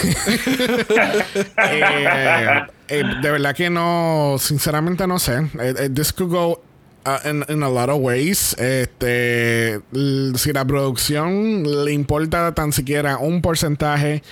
Eh, 1.57 2.66
eh, 2.89 3.05
de 3.23 3.31
verdad 3.31 3.55
que 3.55 3.70
no, 3.70 4.36
sinceramente 4.39 5.07
no 5.07 5.19
sé. 5.19 5.51
Eh, 5.59 5.89
this 5.95 6.12
could 6.12 6.31
go 6.31 6.61
uh, 7.06 7.28
in, 7.28 7.44
in 7.48 7.62
a 7.62 7.68
lot 7.68 7.89
of 7.89 7.98
ways. 8.01 8.55
Este, 8.59 9.81
si 10.36 10.52
la 10.52 10.64
producción 10.64 11.62
le 11.85 11.93
importa 11.93 12.52
tan 12.55 12.72
siquiera 12.72 13.18
un 13.18 13.40
porcentaje 13.43 14.22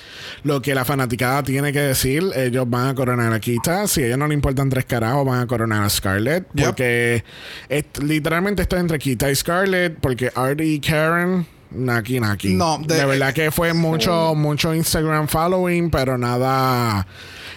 lo 0.45 0.61
que 0.63 0.75
la 0.75 0.85
fanaticada 0.85 1.43
tiene 1.43 1.73
que 1.73 1.81
decir, 1.81 2.25
ellos 2.35 2.69
van 2.69 2.89
a 2.89 2.95
coronar 2.95 3.33
a 3.33 3.41
Kita. 3.41 3.87
Si 3.87 4.03
a 4.03 4.07
ellos 4.07 4.19
no 4.19 4.27
le 4.29 4.35
importan 4.35 4.69
tres 4.71 4.85
carajos, 4.85 5.25
van 5.27 5.41
a 5.41 5.47
coronar 5.47 5.83
a 5.85 5.91
Scarlett. 5.91 6.47
Yep. 6.55 6.67
Porque 6.67 7.25
es- 7.69 7.85
literalmente 8.03 8.63
esto 8.63 8.77
es 8.77 8.81
entre 8.81 8.99
Kita 8.99 9.31
y 9.31 9.35
Scarlett. 9.37 9.99
Porque 10.01 10.31
Artie 10.35 10.67
y 10.75 10.81
Karen. 10.81 11.47
Naki 11.75 12.21
Naki. 12.21 12.53
No, 12.53 12.79
de, 12.87 12.97
de- 12.97 13.07
verdad 13.07 13.33
que 13.33 13.51
fue 13.51 13.73
mucho, 13.73 14.35
mucho 14.35 14.75
Instagram 14.75 15.27
following, 15.27 15.89
pero 15.91 16.19
nada. 16.19 17.07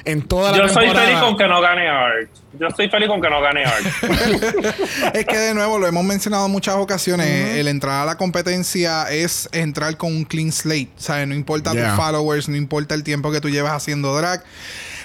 En 0.06 0.22
toda 0.22 0.52
la 0.52 0.58
Yo 0.60 0.70
soy 0.70 0.90
feliz 0.90 1.18
con 1.20 1.36
que 1.36 1.48
no 1.48 1.62
gane 1.62 1.88
Art. 1.88 2.30
Yo 2.60 2.68
estoy 2.68 2.90
feliz 2.90 3.08
con 3.10 3.20
que 3.22 3.30
no 3.30 3.42
gane 3.42 3.66
Art. 3.66 3.86
es 5.14 5.26
que 5.26 5.38
de 5.38 5.54
nuevo 5.54 5.80
lo 5.80 5.88
hemos 5.88 6.04
mencionado 6.04 6.46
en 6.46 6.52
muchas 6.52 6.76
ocasiones. 6.76 7.58
El 7.58 7.68
entrar 7.68 8.04
a 8.04 8.06
la 8.06 8.16
competencia 8.18 9.04
es 9.12 9.50
entrar 9.52 9.98
con 9.98 10.12
un 10.16 10.24
clean 10.26 10.52
slate. 10.52 10.90
¿Sabes? 10.98 11.28
No 11.28 11.34
importa 11.36 11.74
Yeah. 11.74 11.88
tus 11.90 11.96
followers, 11.98 12.48
no 12.48 12.56
importa 12.56 12.94
el 12.96 13.04
tiempo 13.04 13.32
que 13.32 13.42
tú 13.42 13.50
llevas 13.50 13.74
haciendo 13.74 14.16
drag. 14.16 14.44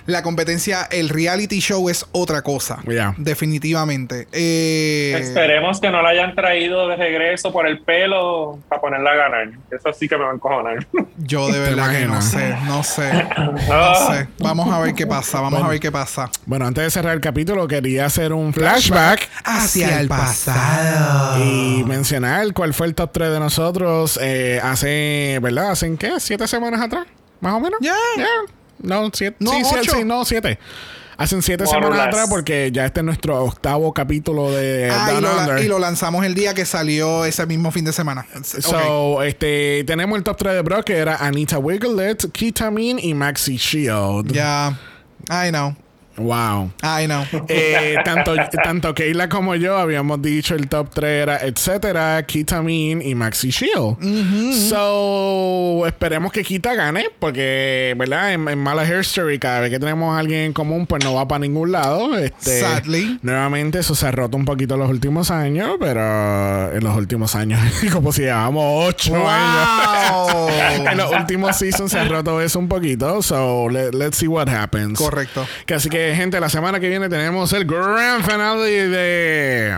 La 0.06 0.22
competencia, 0.22 0.88
el 0.90 1.08
reality 1.08 1.60
show 1.60 1.88
es 1.88 2.06
otra 2.12 2.42
cosa. 2.42 2.78
Yeah. 2.86 3.14
Definitivamente. 3.18 4.26
Eh, 4.32 5.16
Esperemos 5.20 5.80
que 5.80 5.90
no 5.90 6.02
la 6.02 6.10
hayan 6.10 6.34
traído 6.34 6.88
de 6.88 6.96
regreso 6.96 7.52
por 7.52 7.66
el 7.66 7.80
pelo 7.82 8.58
para 8.68 8.80
ponerla 8.80 9.10
a 9.12 9.14
ganar. 9.16 9.50
Eso 9.70 9.92
sí 9.92 10.08
que 10.08 10.16
me 10.16 10.24
va 10.24 10.30
a 10.30 10.34
encojonar. 10.34 10.86
yo 11.18 11.46
de 11.48 11.52
¿Te 11.54 11.58
verdad 11.60 11.90
que 11.92 12.06
no 12.06 12.22
sé, 12.22 12.54
no 12.66 12.82
sé. 12.82 13.10
No 13.36 13.52
Ah. 13.70 14.08
sé. 14.12 14.28
Vamos 14.38 14.72
a 14.72 14.80
ver 14.80 14.94
qué 14.94 15.06
pasa. 15.06 15.40
Vamos 15.40 15.62
a 15.62 15.68
ver 15.68 15.80
qué 15.80 15.90
pasa. 15.92 16.30
Bueno, 16.46 16.66
antes 16.66 16.84
de 16.84 16.90
cerrar 16.90 17.14
el 17.14 17.20
capítulo, 17.20 17.66
quería 17.68 18.06
hacer 18.06 18.32
un 18.32 18.52
flashback 18.52 19.28
Hacia 19.44 20.00
el 20.00 20.08
pasado. 20.08 21.44
y 21.44 21.84
mencionar 21.84 22.52
cuál 22.52 22.74
fue 22.74 22.86
el 22.86 22.94
top 22.94 23.10
3 23.12 23.30
de 23.32 23.40
nosotros 23.40 24.18
eh, 24.22 24.60
hace, 24.62 25.38
¿verdad? 25.42 25.70
¿Hacen 25.70 25.96
qué? 25.96 26.18
¿Siete 26.20 26.46
semanas 26.48 26.80
atrás? 26.80 27.06
¿Más 27.40 27.54
o 27.54 27.60
menos? 27.60 27.78
Ya. 27.80 27.94
No, 28.82 29.10
siete. 29.12 29.36
No, 29.40 29.52
sí, 29.52 29.62
ocho. 29.80 29.92
sí, 29.96 30.04
no, 30.04 30.24
siete. 30.24 30.58
Hacen 31.16 31.42
siete 31.42 31.64
More 31.64 31.82
semanas 31.82 32.06
atrás 32.06 32.28
porque 32.30 32.70
ya 32.72 32.86
este 32.86 33.00
es 33.00 33.04
nuestro 33.04 33.44
octavo 33.44 33.92
capítulo 33.92 34.50
de 34.52 34.88
Ah, 34.90 35.08
y 35.08 35.12
Down 35.12 35.22
lo, 35.22 35.36
la- 35.36 35.42
Under. 35.42 35.64
y 35.64 35.68
lo 35.68 35.78
lanzamos 35.78 36.24
el 36.24 36.34
día 36.34 36.54
que 36.54 36.64
salió 36.64 37.26
ese 37.26 37.44
mismo 37.44 37.70
fin 37.70 37.84
de 37.84 37.92
semana. 37.92 38.26
So, 38.42 39.22
este, 39.22 39.84
tenemos 39.86 40.16
el 40.16 40.24
top 40.24 40.38
3 40.38 40.54
de 40.54 40.62
Brock, 40.62 40.84
que 40.84 40.96
era 40.96 41.16
Anita 41.16 41.58
Wiglet, 41.58 42.32
Kitamin 42.32 42.98
y 42.98 43.12
Maxi 43.12 43.58
Shield. 43.58 44.32
Ya. 44.32 44.78
I 45.28 45.50
know. 45.50 45.76
Wow. 46.20 46.70
I 46.82 47.06
know. 47.06 47.24
Eh, 47.48 47.96
tanto, 48.04 48.34
tanto 48.62 48.94
Keila 48.94 49.28
como 49.28 49.54
yo 49.54 49.76
habíamos 49.78 50.20
dicho 50.22 50.54
el 50.54 50.68
top 50.68 50.90
3 50.94 51.22
era 51.22 51.36
etcétera, 51.38 52.22
Kitamin 52.26 53.02
y 53.02 53.14
Maxi 53.14 53.50
Shield. 53.50 53.96
So, 54.68 55.84
esperemos 55.86 56.32
que 56.32 56.42
Kita 56.42 56.74
gane, 56.74 57.06
porque, 57.18 57.94
¿verdad? 57.96 58.32
En, 58.32 58.48
en 58.48 58.58
Mala 58.58 58.82
Hair 58.82 59.00
Story, 59.00 59.38
cada 59.38 59.60
vez 59.60 59.70
que 59.70 59.78
tenemos 59.78 60.14
a 60.14 60.18
alguien 60.18 60.40
en 60.40 60.52
común, 60.52 60.86
pues 60.86 61.04
no 61.04 61.14
va 61.14 61.26
para 61.28 61.40
ningún 61.40 61.72
lado. 61.72 62.16
Este, 62.16 62.60
Sadly. 62.60 63.18
Nuevamente, 63.22 63.78
eso 63.78 63.94
se 63.94 64.06
ha 64.06 64.10
roto 64.10 64.36
un 64.36 64.44
poquito 64.44 64.74
en 64.74 64.80
los 64.80 64.90
últimos 64.90 65.30
años, 65.30 65.76
pero 65.80 66.72
en 66.74 66.82
los 66.84 66.96
últimos 66.96 67.34
años, 67.34 67.60
como 67.92 68.12
si 68.12 68.22
llevamos 68.22 68.88
8 68.88 69.14
años. 69.28 70.32
Wow. 70.32 70.48
en 70.90 70.96
los 70.96 71.10
últimos 71.12 71.56
seasons 71.56 71.92
se 71.92 71.98
ha 71.98 72.04
roto 72.04 72.40
eso 72.40 72.58
un 72.58 72.68
poquito. 72.68 73.22
So, 73.22 73.68
let- 73.68 73.92
let's 73.94 74.16
see 74.18 74.26
what 74.28 74.48
happens. 74.48 74.98
Correcto. 74.98 75.46
Que 75.66 75.74
así 75.74 75.88
que, 75.88 76.09
gente, 76.14 76.40
la 76.40 76.48
semana 76.48 76.80
que 76.80 76.88
viene 76.88 77.08
tenemos 77.08 77.52
el 77.52 77.64
grand 77.64 78.24
finale 78.24 78.88
de. 78.88 79.76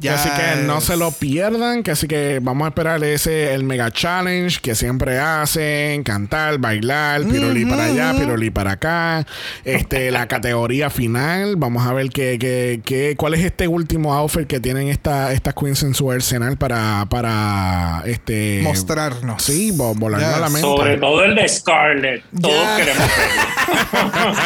Que 0.00 0.10
Así 0.10 0.28
que 0.30 0.62
no 0.62 0.76
Yes. 0.76 0.84
se 0.84 0.96
lo 0.96 1.10
pierdan. 1.12 1.82
Que 1.82 1.90
así 1.92 2.06
que 2.06 2.38
vamos 2.42 2.66
a 2.66 2.68
esperar 2.68 3.02
ese, 3.04 3.54
el 3.54 3.64
mega 3.64 3.90
challenge 3.90 4.58
que 4.60 4.74
siempre 4.74 5.18
hacen: 5.18 6.02
cantar, 6.02 6.58
bailar, 6.58 7.22
pirulí 7.24 7.64
para 7.64 7.84
allá, 7.84 8.14
pirulí 8.18 8.50
para 8.50 8.72
acá. 8.72 9.26
Este, 9.64 10.10
la 10.10 10.26
categoría 10.28 10.90
final. 10.90 11.56
Vamos 11.56 11.86
a 11.86 11.92
ver 11.92 12.10
qué, 12.10 12.36
qué, 12.38 12.80
qué- 12.84 13.14
cuál 13.16 13.34
es 13.34 13.44
este 13.44 13.68
último 13.68 14.14
outfit 14.14 14.46
que 14.46 14.60
tienen 14.60 14.88
esta, 14.88 15.32
estas 15.32 15.54
queens 15.54 15.82
en 15.82 15.94
su 15.94 16.10
arsenal 16.10 16.56
para, 16.56 17.06
para 17.08 18.02
este 18.06 18.60
Mostrarnos. 18.62 19.42
Sí, 19.42 19.72
vo- 19.72 19.94
volarnos 19.96 20.28
Yes. 20.28 20.36
a 20.36 20.40
la 20.40 20.48
mente. 20.48 20.60
Sobre 20.62 20.96
todo 20.98 21.24
el 21.24 21.34
de 21.34 21.48
Scarlett. 21.48 22.22
Todos 22.40 22.54
Ya. 22.54 22.76
queremos 22.76 23.10
verlo. 23.16 24.36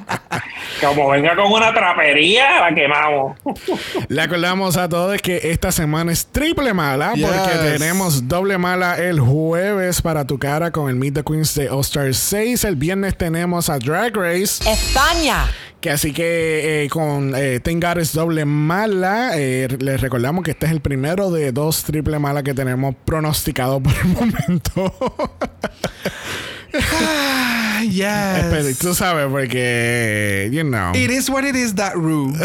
Como 0.80 1.08
venga 1.10 1.36
con 1.36 1.52
una 1.52 1.72
trapería, 1.74 2.60
la 2.60 2.74
quemamos. 2.74 3.36
Le 4.08 4.22
a 4.76 4.88
todos 4.88 5.20
que 5.22 5.50
esta 5.50 5.72
semana 5.72 6.12
es 6.12 6.26
triple 6.26 6.72
mala 6.74 7.12
Yes. 7.14 7.26
porque 7.26 7.56
tenemos 7.72 8.28
doble 8.28 8.58
mala 8.58 8.98
el 8.98 9.20
jueves 9.20 10.00
para 10.02 10.24
tu 10.26 10.38
cara 10.38 10.70
con 10.70 10.88
el 10.88 10.96
Meet 10.96 11.14
the 11.14 11.24
Queens 11.24 11.54
de 11.54 11.68
All 11.68 11.80
Star 11.80 12.14
6. 12.14 12.64
El 12.64 12.76
viernes 12.76 13.16
tenemos 13.16 13.68
a 13.68 13.78
Drag 13.78 14.14
Race. 14.16 14.62
España. 14.70 15.46
Que 15.80 15.90
así 15.90 16.12
que 16.12 16.84
eh, 16.84 16.88
con 16.90 17.32
eh, 17.34 17.58
Tengar 17.60 17.98
es 17.98 18.12
doble 18.12 18.44
mala. 18.44 19.30
Eh, 19.34 19.68
les 19.80 20.00
recordamos 20.00 20.44
que 20.44 20.50
este 20.52 20.66
es 20.66 20.72
el 20.72 20.80
primero 20.80 21.30
de 21.30 21.52
dos 21.52 21.82
triple 21.84 22.18
mala 22.18 22.42
que 22.42 22.52
tenemos 22.54 22.94
pronosticado 23.04 23.80
por 23.80 23.92
el 23.94 24.08
momento. 24.08 24.94
Yes. 27.82 28.46
Pero 28.50 28.74
tú 28.78 28.94
sabes, 28.94 29.26
porque, 29.30 30.48
you 30.52 30.62
know. 30.62 30.92
It 30.94 31.10
is 31.10 31.28
what 31.30 31.44
it 31.44 31.56
is, 31.56 31.74
that 31.74 31.94
Rue. 31.96 32.32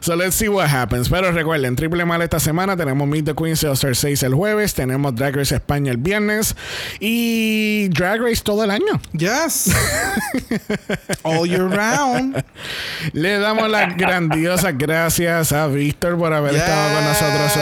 So 0.00 0.14
let's 0.14 0.36
see 0.36 0.48
what 0.48 0.68
happens. 0.68 1.08
Pero 1.08 1.32
recuerden, 1.32 1.76
triple 1.76 2.04
mal 2.04 2.22
esta 2.22 2.38
semana. 2.38 2.76
Tenemos 2.76 3.06
Meet 3.08 3.26
the 3.26 3.34
Queens 3.34 3.64
All 3.64 3.72
Star 3.72 3.94
6 3.94 4.22
el 4.22 4.34
jueves. 4.34 4.74
Tenemos 4.74 5.14
Drag 5.14 5.34
Race 5.34 5.54
España 5.54 5.90
el 5.90 5.96
viernes. 5.98 6.54
Y 7.00 7.88
Drag 7.88 8.20
Race 8.22 8.42
todo 8.42 8.64
el 8.64 8.70
año. 8.70 9.00
yes. 9.12 9.70
All 11.22 11.46
year 11.46 11.68
round. 11.68 12.42
Le 13.12 13.38
damos 13.38 13.68
las 13.70 13.96
grandiosas 13.96 14.76
gracias 14.78 15.52
a 15.52 15.66
Víctor 15.66 16.16
por 16.16 16.32
haber 16.32 16.54
estado 16.54 16.94
con 16.94 17.04
nosotros 17.04 17.56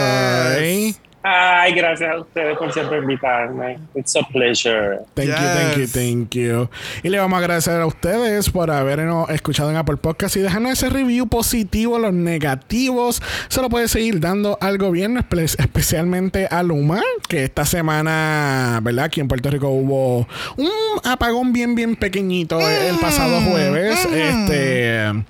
hoy. 0.57 0.95
Ay, 1.29 1.73
gracias 1.73 2.09
a 2.09 2.19
ustedes 2.19 2.57
por 2.57 2.71
siempre 2.71 2.99
invitarme. 2.99 3.79
It's 3.95 4.15
a 4.15 4.21
pleasure. 4.31 4.99
Thank 5.13 5.27
you, 5.27 5.33
thank 5.35 5.75
you, 5.75 5.81
Yes. 5.81 5.91
thank 5.91 6.29
you. 6.35 6.69
Y 7.03 7.09
le 7.09 7.19
vamos 7.19 7.35
a 7.35 7.39
agradecer 7.39 7.81
a 7.81 7.85
ustedes 7.85 8.49
por 8.49 8.71
habernos 8.71 9.29
escuchado 9.29 9.69
en 9.69 9.75
Apple 9.75 9.97
Podcast 9.97 10.37
y 10.37 10.39
dejarnos 10.39 10.71
ese 10.71 10.89
review 10.89 11.27
positivo, 11.27 11.99
los 11.99 12.13
negativos. 12.13 13.21
Se 13.49 13.61
lo 13.61 13.69
puede 13.69 13.89
seguir 13.89 14.21
dando 14.21 14.57
al 14.61 14.77
gobierno, 14.77 15.19
espe- 15.19 15.55
especialmente 15.59 16.47
a 16.49 16.63
Luma, 16.63 17.01
que 17.27 17.43
esta 17.43 17.65
semana, 17.65 18.79
¿verdad? 18.81 19.05
Aquí 19.05 19.19
en 19.19 19.27
Puerto 19.27 19.49
Rico 19.49 19.67
hubo 19.67 20.27
un 20.55 20.69
apagón 21.03 21.51
bien, 21.51 21.75
bien 21.75 21.97
pequeñito 21.97 22.57
el 22.61 22.97
pasado 22.99 23.41
jueves. 23.41 24.05
Este. 24.05 25.25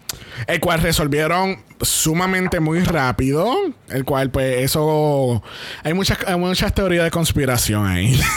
El 0.45 0.59
cual 0.59 0.81
resolvieron 0.81 1.63
sumamente 1.81 2.59
muy 2.59 2.81
rápido. 2.83 3.55
El 3.89 4.05
cual, 4.05 4.29
pues, 4.29 4.61
eso. 4.63 5.41
Hay 5.83 5.93
muchas, 5.93 6.17
hay 6.27 6.35
muchas 6.35 6.73
teorías 6.73 7.03
de 7.03 7.11
conspiración 7.11 7.87
ahí. 7.87 8.19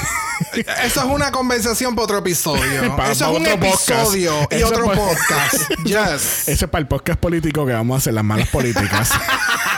Eso 0.84 1.00
es 1.00 1.06
una 1.06 1.30
conversación 1.30 1.94
para 1.94 2.04
otro 2.04 2.18
episodio. 2.18 2.62
Pa- 2.96 3.10
Eso 3.12 3.30
pa 3.30 3.30
es 3.32 3.36
un 3.38 3.60
podcast. 3.60 3.90
episodio 3.90 4.48
y 4.50 4.54
Eso 4.54 4.68
otro 4.68 4.84
podcast. 4.86 5.54
Yes. 5.84 6.48
Ese 6.48 6.64
es 6.64 6.70
para 6.70 6.80
el 6.80 6.88
podcast 6.88 7.20
político 7.20 7.66
que 7.66 7.72
vamos 7.74 7.96
a 7.96 7.98
hacer, 7.98 8.14
las 8.14 8.24
malas 8.24 8.48
políticas. 8.48 9.10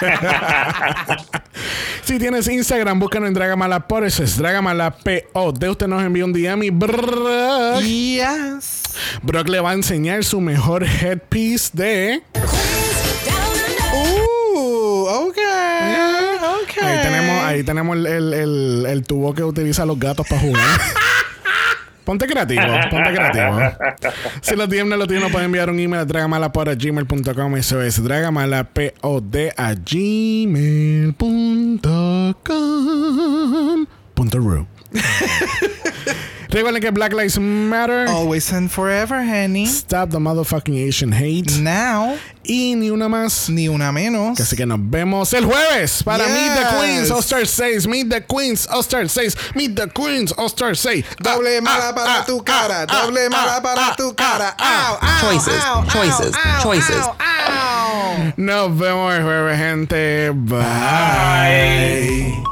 si 2.04 2.18
tienes 2.18 2.48
Instagram, 2.48 2.98
búscanos 2.98 3.28
en 3.28 3.34
Dragamala 3.34 3.86
por 3.86 4.04
eso 4.04 4.22
es 4.22 4.36
Dragamala 4.36 4.90
POD. 4.96 5.68
Usted 5.70 5.86
nos 5.86 6.02
envía 6.02 6.24
un 6.24 6.32
DM 6.32 6.62
y 6.64 6.70
Brock, 6.70 7.80
Yes. 7.82 8.82
Brock 9.22 9.48
le 9.48 9.60
va 9.60 9.70
a 9.70 9.74
enseñar 9.74 10.24
su 10.24 10.40
mejor 10.40 10.84
headpiece 10.84 11.70
de. 11.72 12.22
Uh. 13.94 15.06
Okay. 15.28 15.52
Ahí 16.82 17.02
tenemos, 17.02 17.44
ahí 17.44 17.62
tenemos 17.62 17.96
el, 17.96 18.06
el- 18.06 18.34
el- 18.34 18.86
el 18.88 19.02
tubo 19.04 19.34
que 19.34 19.44
utiliza 19.44 19.84
los 19.86 19.98
gatos 19.98 20.26
para 20.28 20.40
jugar. 20.40 20.62
Ponte 22.04 22.26
creativo, 22.26 22.62
ponte 22.90 23.14
creativo. 23.14 23.60
Si 24.40 24.56
los 24.56 24.68
DM 24.68 24.88
no 24.88 24.96
lo 24.96 25.06
tienen, 25.06 25.30
pueden 25.30 25.46
enviar 25.46 25.70
un 25.70 25.78
email 25.78 26.02
a 26.02 26.04
dragamalapod.gmail.com. 26.04 27.56
Eso 27.56 27.80
es 27.80 28.02
dragamalapod 28.02 29.36
a 29.56 29.74
gmail.com. 29.74 31.16
Punto 34.14 34.38
ru. 34.38 34.66
Recuerden 36.52 36.82
que 36.82 36.90
Black 36.90 37.12
Lives 37.14 37.38
Matter. 37.38 38.06
Always 38.08 38.52
and 38.52 38.70
forever, 38.70 39.22
honey. 39.24 39.64
Stop 39.66 40.10
the 40.10 40.18
motherfucking 40.18 40.76
Asian 40.86 41.10
hate. 41.12 41.50
Now, 41.58 42.18
Y 42.44 42.74
ni 42.74 42.90
una 42.90 43.08
más. 43.08 43.48
ni 43.48 43.68
una 43.68 43.90
menos. 43.90 44.38
Así 44.38 44.54
que 44.56 44.66
nos 44.66 44.78
vemos 44.80 45.32
el 45.32 45.44
jueves 45.46 46.02
para 46.02 46.24
Yes. 46.26 46.34
Meet 46.34 46.54
the 46.54 46.76
Queens 46.76 47.10
All 47.10 47.20
Star 47.20 47.46
6. 47.46 47.86
Meet 47.86 48.10
the 48.10 48.20
Queens 48.20 48.66
All 48.68 48.80
Star 48.80 49.08
6. 49.08 49.36
Meet 49.54 49.76
the 49.76 49.88
Queens 49.88 50.32
All 50.36 50.48
Star 50.48 50.74
6. 50.76 51.06
Doble 51.22 51.56
Ah, 51.58 51.60
mala 51.62 51.88
ah, 51.88 51.94
para 51.94 52.18
ah, 52.20 52.24
tu 52.26 52.42
cara. 52.42 52.82
ah, 52.88 53.02
Doble 53.02 53.26
ah, 53.26 53.30
mala 53.30 53.56
ah, 53.56 53.60
para 53.62 53.80
ah, 53.86 53.94
tu 53.96 54.08
ah, 54.10 54.14
cara. 54.14 54.54
ah, 54.58 54.90
Ow, 54.92 54.98
ow, 55.00 55.20
Choices, 55.30 55.64
ow, 55.64 55.84
choices, 55.86 56.34
choices. 56.62 57.06
ow, 57.06 57.16
ow. 57.18 58.32
Nos 58.36 58.76
vemos 58.78 59.14
el 59.14 59.22
jueves, 59.22 59.56
gente. 59.58 60.30
Bye. 60.32 60.58
Bye. 60.60 62.51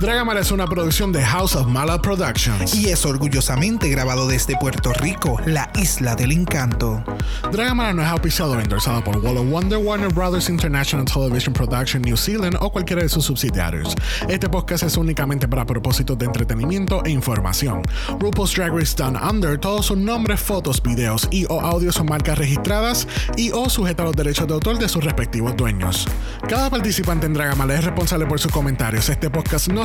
Dragamala 0.00 0.40
es 0.40 0.50
una 0.50 0.66
producción 0.66 1.12
de 1.12 1.22
House 1.22 1.54
of 1.54 1.66
Mala 1.66 2.00
Productions. 2.00 2.74
Y 2.74 2.88
es 2.88 3.04
orgullosamente 3.04 3.90
grabado 3.90 4.26
desde 4.26 4.56
Puerto 4.56 4.94
Rico, 4.94 5.38
la 5.44 5.70
isla 5.74 6.16
del 6.16 6.32
encanto. 6.32 7.04
Dragamala 7.52 7.92
no 7.92 8.00
es 8.00 8.08
auspiciado 8.08 8.52
o 8.52 8.60
endorsado 8.60 9.04
por 9.04 9.18
Wall 9.18 9.36
of 9.36 9.50
Wonder, 9.50 9.76
Warner 9.76 10.10
Brothers 10.10 10.48
International 10.48 11.04
Television 11.04 11.52
Production 11.52 12.00
New 12.00 12.16
Zealand 12.16 12.56
o 12.60 12.72
cualquiera 12.72 13.02
de 13.02 13.10
sus 13.10 13.26
subsidiarios. 13.26 13.94
Este 14.26 14.48
podcast 14.48 14.84
es 14.84 14.96
únicamente 14.96 15.46
para 15.46 15.66
propósitos 15.66 16.16
de 16.16 16.24
entretenimiento 16.24 17.04
e 17.04 17.10
información. 17.10 17.82
RuPaul's 18.18 18.54
Drag 18.54 18.72
Race 18.72 18.96
Down 18.96 19.18
Under, 19.22 19.58
todos 19.58 19.84
sus 19.84 19.98
nombres, 19.98 20.40
fotos, 20.40 20.82
videos 20.82 21.28
y 21.30 21.44
o 21.50 21.60
audios 21.60 21.96
son 21.96 22.06
marcas 22.06 22.38
registradas 22.38 23.06
y 23.36 23.50
o 23.50 23.68
sujetas 23.68 24.04
a 24.04 24.06
los 24.06 24.16
derechos 24.16 24.48
de 24.48 24.54
autor 24.54 24.78
de 24.78 24.88
sus 24.88 25.04
respectivos 25.04 25.54
dueños. 25.58 26.06
Cada 26.48 26.70
participante 26.70 27.26
en 27.26 27.34
Dragamala 27.34 27.74
es 27.74 27.84
responsable 27.84 28.24
por 28.24 28.40
sus 28.40 28.50
comentarios. 28.50 29.06
Este 29.10 29.28
podcast 29.28 29.68
no 29.68 29.84